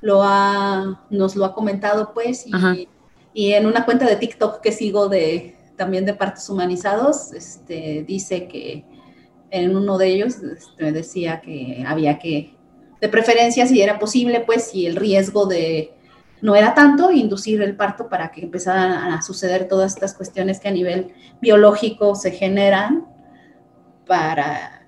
lo, 0.00 0.22
ha, 0.22 1.06
nos 1.10 1.36
lo 1.36 1.44
ha 1.44 1.54
comentado, 1.54 2.12
pues, 2.12 2.44
y, 2.46 2.88
y, 3.32 3.52
en 3.52 3.66
una 3.66 3.84
cuenta 3.84 4.06
de 4.06 4.16
TikTok 4.16 4.60
que 4.60 4.72
sigo 4.72 5.08
de 5.08 5.56
también 5.76 6.04
de 6.04 6.14
partos 6.14 6.48
humanizados, 6.50 7.32
este, 7.32 8.04
dice 8.06 8.46
que 8.46 8.84
en 9.50 9.76
uno 9.76 9.98
de 9.98 10.08
ellos 10.08 10.36
este, 10.42 10.92
decía 10.92 11.40
que 11.40 11.84
había 11.86 12.18
que, 12.18 12.54
de 13.00 13.08
preferencia, 13.08 13.66
si 13.66 13.80
era 13.80 13.98
posible, 13.98 14.40
pues, 14.40 14.70
si 14.70 14.86
el 14.86 14.96
riesgo 14.96 15.46
de 15.46 15.94
no 16.44 16.54
era 16.54 16.74
tanto, 16.74 17.10
inducir 17.10 17.62
el 17.62 17.74
parto 17.74 18.10
para 18.10 18.30
que 18.30 18.42
empezaran 18.42 18.92
a 19.12 19.22
suceder 19.22 19.66
todas 19.66 19.94
estas 19.94 20.12
cuestiones 20.12 20.60
que 20.60 20.68
a 20.68 20.72
nivel 20.72 21.14
biológico 21.40 22.14
se 22.14 22.32
generan 22.32 23.06
para 24.06 24.83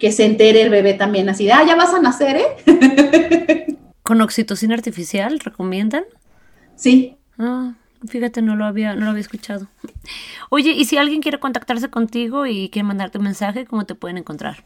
que 0.00 0.10
se 0.10 0.24
entere 0.24 0.62
el 0.62 0.70
bebé 0.70 0.94
también 0.94 1.28
así 1.28 1.44
de, 1.44 1.52
ah, 1.52 1.64
ya 1.64 1.76
vas 1.76 1.92
a 1.94 2.00
nacer, 2.00 2.36
¿eh? 2.38 3.76
¿Con 4.02 4.20
oxitocina 4.22 4.74
artificial 4.74 5.38
recomiendan? 5.38 6.04
Sí. 6.74 7.16
Ah, 7.38 7.74
fíjate, 8.08 8.42
no 8.42 8.56
lo 8.56 8.64
había, 8.64 8.94
no 8.94 9.04
lo 9.04 9.10
había 9.10 9.20
escuchado. 9.20 9.68
Oye, 10.48 10.70
y 10.70 10.86
si 10.86 10.96
alguien 10.96 11.20
quiere 11.20 11.38
contactarse 11.38 11.90
contigo 11.90 12.46
y 12.46 12.70
quiere 12.70 12.88
mandarte 12.88 13.18
un 13.18 13.24
mensaje, 13.24 13.66
¿cómo 13.66 13.84
te 13.84 13.94
pueden 13.94 14.18
encontrar? 14.18 14.64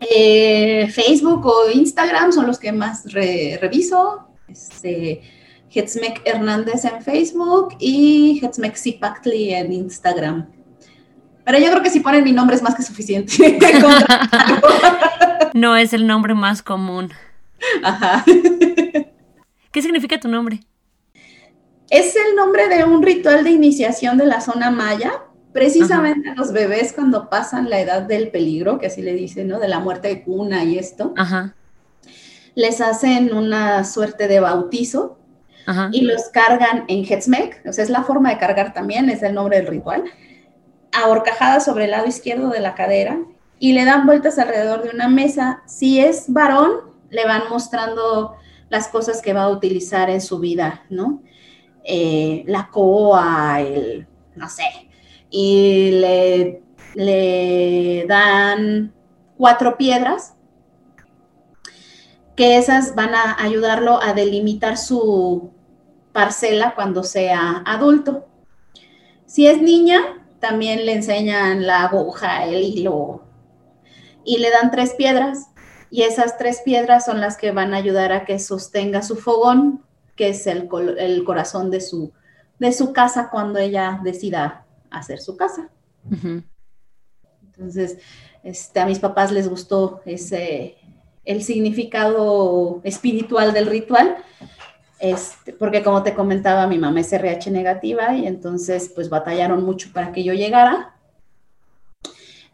Eh, 0.00 0.88
Facebook 0.92 1.46
o 1.46 1.70
Instagram 1.72 2.32
son 2.32 2.46
los 2.46 2.58
que 2.58 2.72
más 2.72 3.04
reviso. 3.12 4.28
Este, 4.48 5.22
Hetzmek 5.70 6.22
Hernández 6.24 6.84
en 6.84 7.02
Facebook 7.02 7.76
y 7.78 8.40
Hetzmek 8.42 8.76
Zipactli 8.76 9.54
en 9.54 9.72
Instagram. 9.72 10.48
Pero 11.48 11.60
yo 11.64 11.70
creo 11.70 11.82
que 11.82 11.88
si 11.88 12.00
ponen 12.00 12.24
mi 12.24 12.32
nombre 12.32 12.54
es 12.56 12.62
más 12.62 12.74
que 12.74 12.82
suficiente. 12.82 13.58
no 15.54 15.76
es 15.76 15.94
el 15.94 16.06
nombre 16.06 16.34
más 16.34 16.60
común. 16.60 17.10
Ajá. 17.82 18.22
¿Qué 18.26 19.80
significa 19.80 20.20
tu 20.20 20.28
nombre? 20.28 20.60
Es 21.88 22.14
el 22.16 22.36
nombre 22.36 22.68
de 22.68 22.84
un 22.84 23.02
ritual 23.02 23.44
de 23.44 23.50
iniciación 23.50 24.18
de 24.18 24.26
la 24.26 24.42
zona 24.42 24.70
maya. 24.70 25.22
Precisamente 25.54 26.28
a 26.28 26.34
los 26.34 26.52
bebés 26.52 26.92
cuando 26.92 27.30
pasan 27.30 27.70
la 27.70 27.80
edad 27.80 28.02
del 28.02 28.30
peligro, 28.30 28.78
que 28.78 28.88
así 28.88 29.00
le 29.00 29.14
dicen, 29.14 29.48
¿no? 29.48 29.58
De 29.58 29.68
la 29.68 29.78
muerte 29.80 30.08
de 30.08 30.22
cuna 30.24 30.64
y 30.64 30.76
esto. 30.76 31.14
Ajá. 31.16 31.54
Les 32.56 32.82
hacen 32.82 33.34
una 33.34 33.84
suerte 33.84 34.28
de 34.28 34.40
bautizo 34.40 35.18
y 35.92 36.02
los 36.02 36.28
cargan 36.28 36.84
en 36.88 37.10
Hetzmek. 37.10 37.62
O 37.66 37.72
sea, 37.72 37.84
es 37.84 37.88
la 37.88 38.02
forma 38.02 38.28
de 38.28 38.36
cargar 38.36 38.74
también, 38.74 39.08
es 39.08 39.22
el 39.22 39.32
nombre 39.32 39.56
del 39.56 39.66
ritual 39.66 40.04
ahorcajada 40.92 41.60
sobre 41.60 41.84
el 41.84 41.92
lado 41.92 42.06
izquierdo 42.06 42.50
de 42.50 42.60
la 42.60 42.74
cadera 42.74 43.18
y 43.58 43.72
le 43.72 43.84
dan 43.84 44.06
vueltas 44.06 44.38
alrededor 44.38 44.82
de 44.82 44.90
una 44.90 45.08
mesa. 45.08 45.62
Si 45.66 46.00
es 46.00 46.32
varón, 46.32 46.72
le 47.10 47.24
van 47.24 47.42
mostrando 47.50 48.36
las 48.68 48.88
cosas 48.88 49.22
que 49.22 49.32
va 49.32 49.44
a 49.44 49.50
utilizar 49.50 50.10
en 50.10 50.20
su 50.20 50.38
vida, 50.38 50.84
¿no? 50.90 51.22
Eh, 51.84 52.44
la 52.46 52.68
coa, 52.70 53.60
el, 53.60 54.06
no 54.36 54.48
sé, 54.48 54.64
y 55.30 55.90
le, 55.92 56.62
le 56.94 58.04
dan 58.06 58.92
cuatro 59.36 59.78
piedras 59.78 60.34
que 62.36 62.58
esas 62.58 62.94
van 62.94 63.14
a 63.14 63.42
ayudarlo 63.42 64.00
a 64.02 64.12
delimitar 64.12 64.76
su 64.76 65.50
parcela 66.12 66.74
cuando 66.74 67.02
sea 67.02 67.62
adulto. 67.64 68.26
Si 69.26 69.46
es 69.46 69.60
niña, 69.60 70.17
también 70.40 70.86
le 70.86 70.92
enseñan 70.92 71.66
la 71.66 71.84
aguja, 71.84 72.44
el 72.44 72.62
hilo, 72.62 73.22
y 74.24 74.38
le 74.38 74.50
dan 74.50 74.70
tres 74.70 74.94
piedras. 74.94 75.48
Y 75.90 76.02
esas 76.02 76.36
tres 76.36 76.60
piedras 76.64 77.06
son 77.06 77.20
las 77.20 77.36
que 77.36 77.50
van 77.50 77.72
a 77.72 77.78
ayudar 77.78 78.12
a 78.12 78.24
que 78.24 78.38
sostenga 78.38 79.02
su 79.02 79.16
fogón, 79.16 79.84
que 80.16 80.30
es 80.30 80.46
el, 80.46 80.68
el 80.98 81.24
corazón 81.24 81.70
de 81.70 81.80
su, 81.80 82.12
de 82.58 82.72
su 82.72 82.92
casa 82.92 83.30
cuando 83.30 83.58
ella 83.58 84.00
decida 84.02 84.66
hacer 84.90 85.20
su 85.20 85.36
casa. 85.36 85.70
Entonces, 87.42 87.98
este, 88.42 88.80
a 88.80 88.86
mis 88.86 88.98
papás 88.98 89.32
les 89.32 89.48
gustó 89.48 90.00
ese, 90.04 90.76
el 91.24 91.42
significado 91.42 92.80
espiritual 92.84 93.52
del 93.52 93.66
ritual, 93.66 94.16
este, 94.98 95.52
porque 95.52 95.82
como 95.82 96.02
te 96.02 96.14
comentaba, 96.14 96.66
mi 96.66 96.78
mamá 96.78 97.00
es 97.00 97.12
RH 97.12 97.50
negativa 97.50 98.14
y 98.14 98.26
entonces 98.26 98.90
pues 98.94 99.08
batallaron 99.08 99.64
mucho 99.64 99.90
para 99.92 100.12
que 100.12 100.24
yo 100.24 100.34
llegara. 100.34 100.94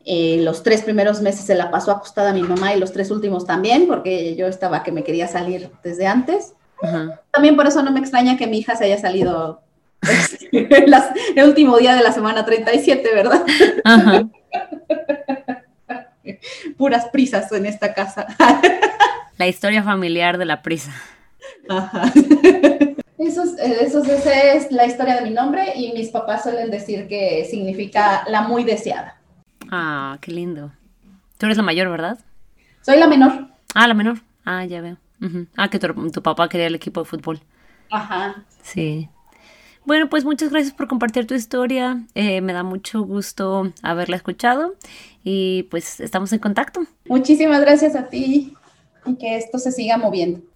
Eh, 0.06 0.40
los 0.42 0.62
tres 0.62 0.82
primeros 0.82 1.22
meses 1.22 1.46
se 1.46 1.54
la 1.54 1.70
pasó 1.70 1.90
acostada 1.90 2.34
mi 2.34 2.42
mamá 2.42 2.74
y 2.74 2.78
los 2.80 2.92
tres 2.92 3.10
últimos 3.10 3.46
también, 3.46 3.86
porque 3.86 4.36
yo 4.36 4.46
estaba 4.46 4.82
que 4.82 4.92
me 4.92 5.02
quería 5.02 5.28
salir 5.28 5.70
desde 5.82 6.06
antes. 6.06 6.54
También 7.30 7.56
por 7.56 7.66
eso 7.66 7.82
no 7.82 7.90
me 7.92 8.00
extraña 8.00 8.36
que 8.36 8.46
mi 8.46 8.58
hija 8.58 8.76
se 8.76 8.84
haya 8.84 8.98
salido 8.98 9.62
el 10.52 11.44
último 11.44 11.78
día 11.78 11.94
de 11.94 12.02
la 12.02 12.12
semana 12.12 12.44
37, 12.44 13.14
¿verdad? 13.14 13.44
Puras 16.76 17.06
prisas 17.06 17.50
en 17.52 17.66
esta 17.66 17.94
casa. 17.94 18.26
la 19.38 19.46
historia 19.46 19.82
familiar 19.82 20.38
de 20.38 20.44
la 20.44 20.62
prisa. 20.62 20.92
Ajá. 21.68 22.12
Eso, 23.16 23.44
esa 23.44 24.42
es 24.52 24.72
la 24.72 24.86
historia 24.86 25.14
de 25.14 25.22
mi 25.22 25.30
nombre 25.30 25.72
y 25.76 25.92
mis 25.92 26.10
papás 26.10 26.42
suelen 26.42 26.70
decir 26.70 27.06
que 27.06 27.46
significa 27.48 28.24
la 28.28 28.42
muy 28.42 28.64
deseada. 28.64 29.20
Ah, 29.70 30.18
qué 30.20 30.32
lindo. 30.32 30.72
Tú 31.38 31.46
eres 31.46 31.56
la 31.56 31.62
mayor, 31.62 31.88
¿verdad? 31.88 32.18
Soy 32.82 32.98
la 32.98 33.06
menor. 33.06 33.48
Ah, 33.74 33.88
la 33.88 33.94
menor. 33.94 34.18
Ah, 34.44 34.64
ya 34.64 34.80
veo. 34.80 34.98
Ah, 35.56 35.70
que 35.70 35.78
tu, 35.78 36.22
papá 36.22 36.48
quería 36.48 36.66
el 36.66 36.74
equipo 36.74 37.00
de 37.00 37.06
fútbol. 37.06 37.40
Ajá. 37.90 38.44
Sí. 38.62 39.08
Bueno, 39.86 40.08
pues 40.08 40.24
muchas 40.24 40.50
gracias 40.50 40.74
por 40.74 40.88
compartir 40.88 41.26
tu 41.26 41.34
historia. 41.34 42.04
Eh, 42.14 42.40
me 42.40 42.52
da 42.52 42.62
mucho 42.62 43.02
gusto 43.02 43.72
haberla 43.82 44.16
escuchado 44.16 44.74
y 45.22 45.64
pues 45.64 46.00
estamos 46.00 46.32
en 46.32 46.40
contacto. 46.40 46.84
Muchísimas 47.06 47.60
gracias 47.60 47.94
a 47.94 48.08
ti 48.08 48.54
y 49.06 49.14
que 49.16 49.36
esto 49.36 49.58
se 49.58 49.72
siga 49.72 49.96
moviendo. 49.96 50.40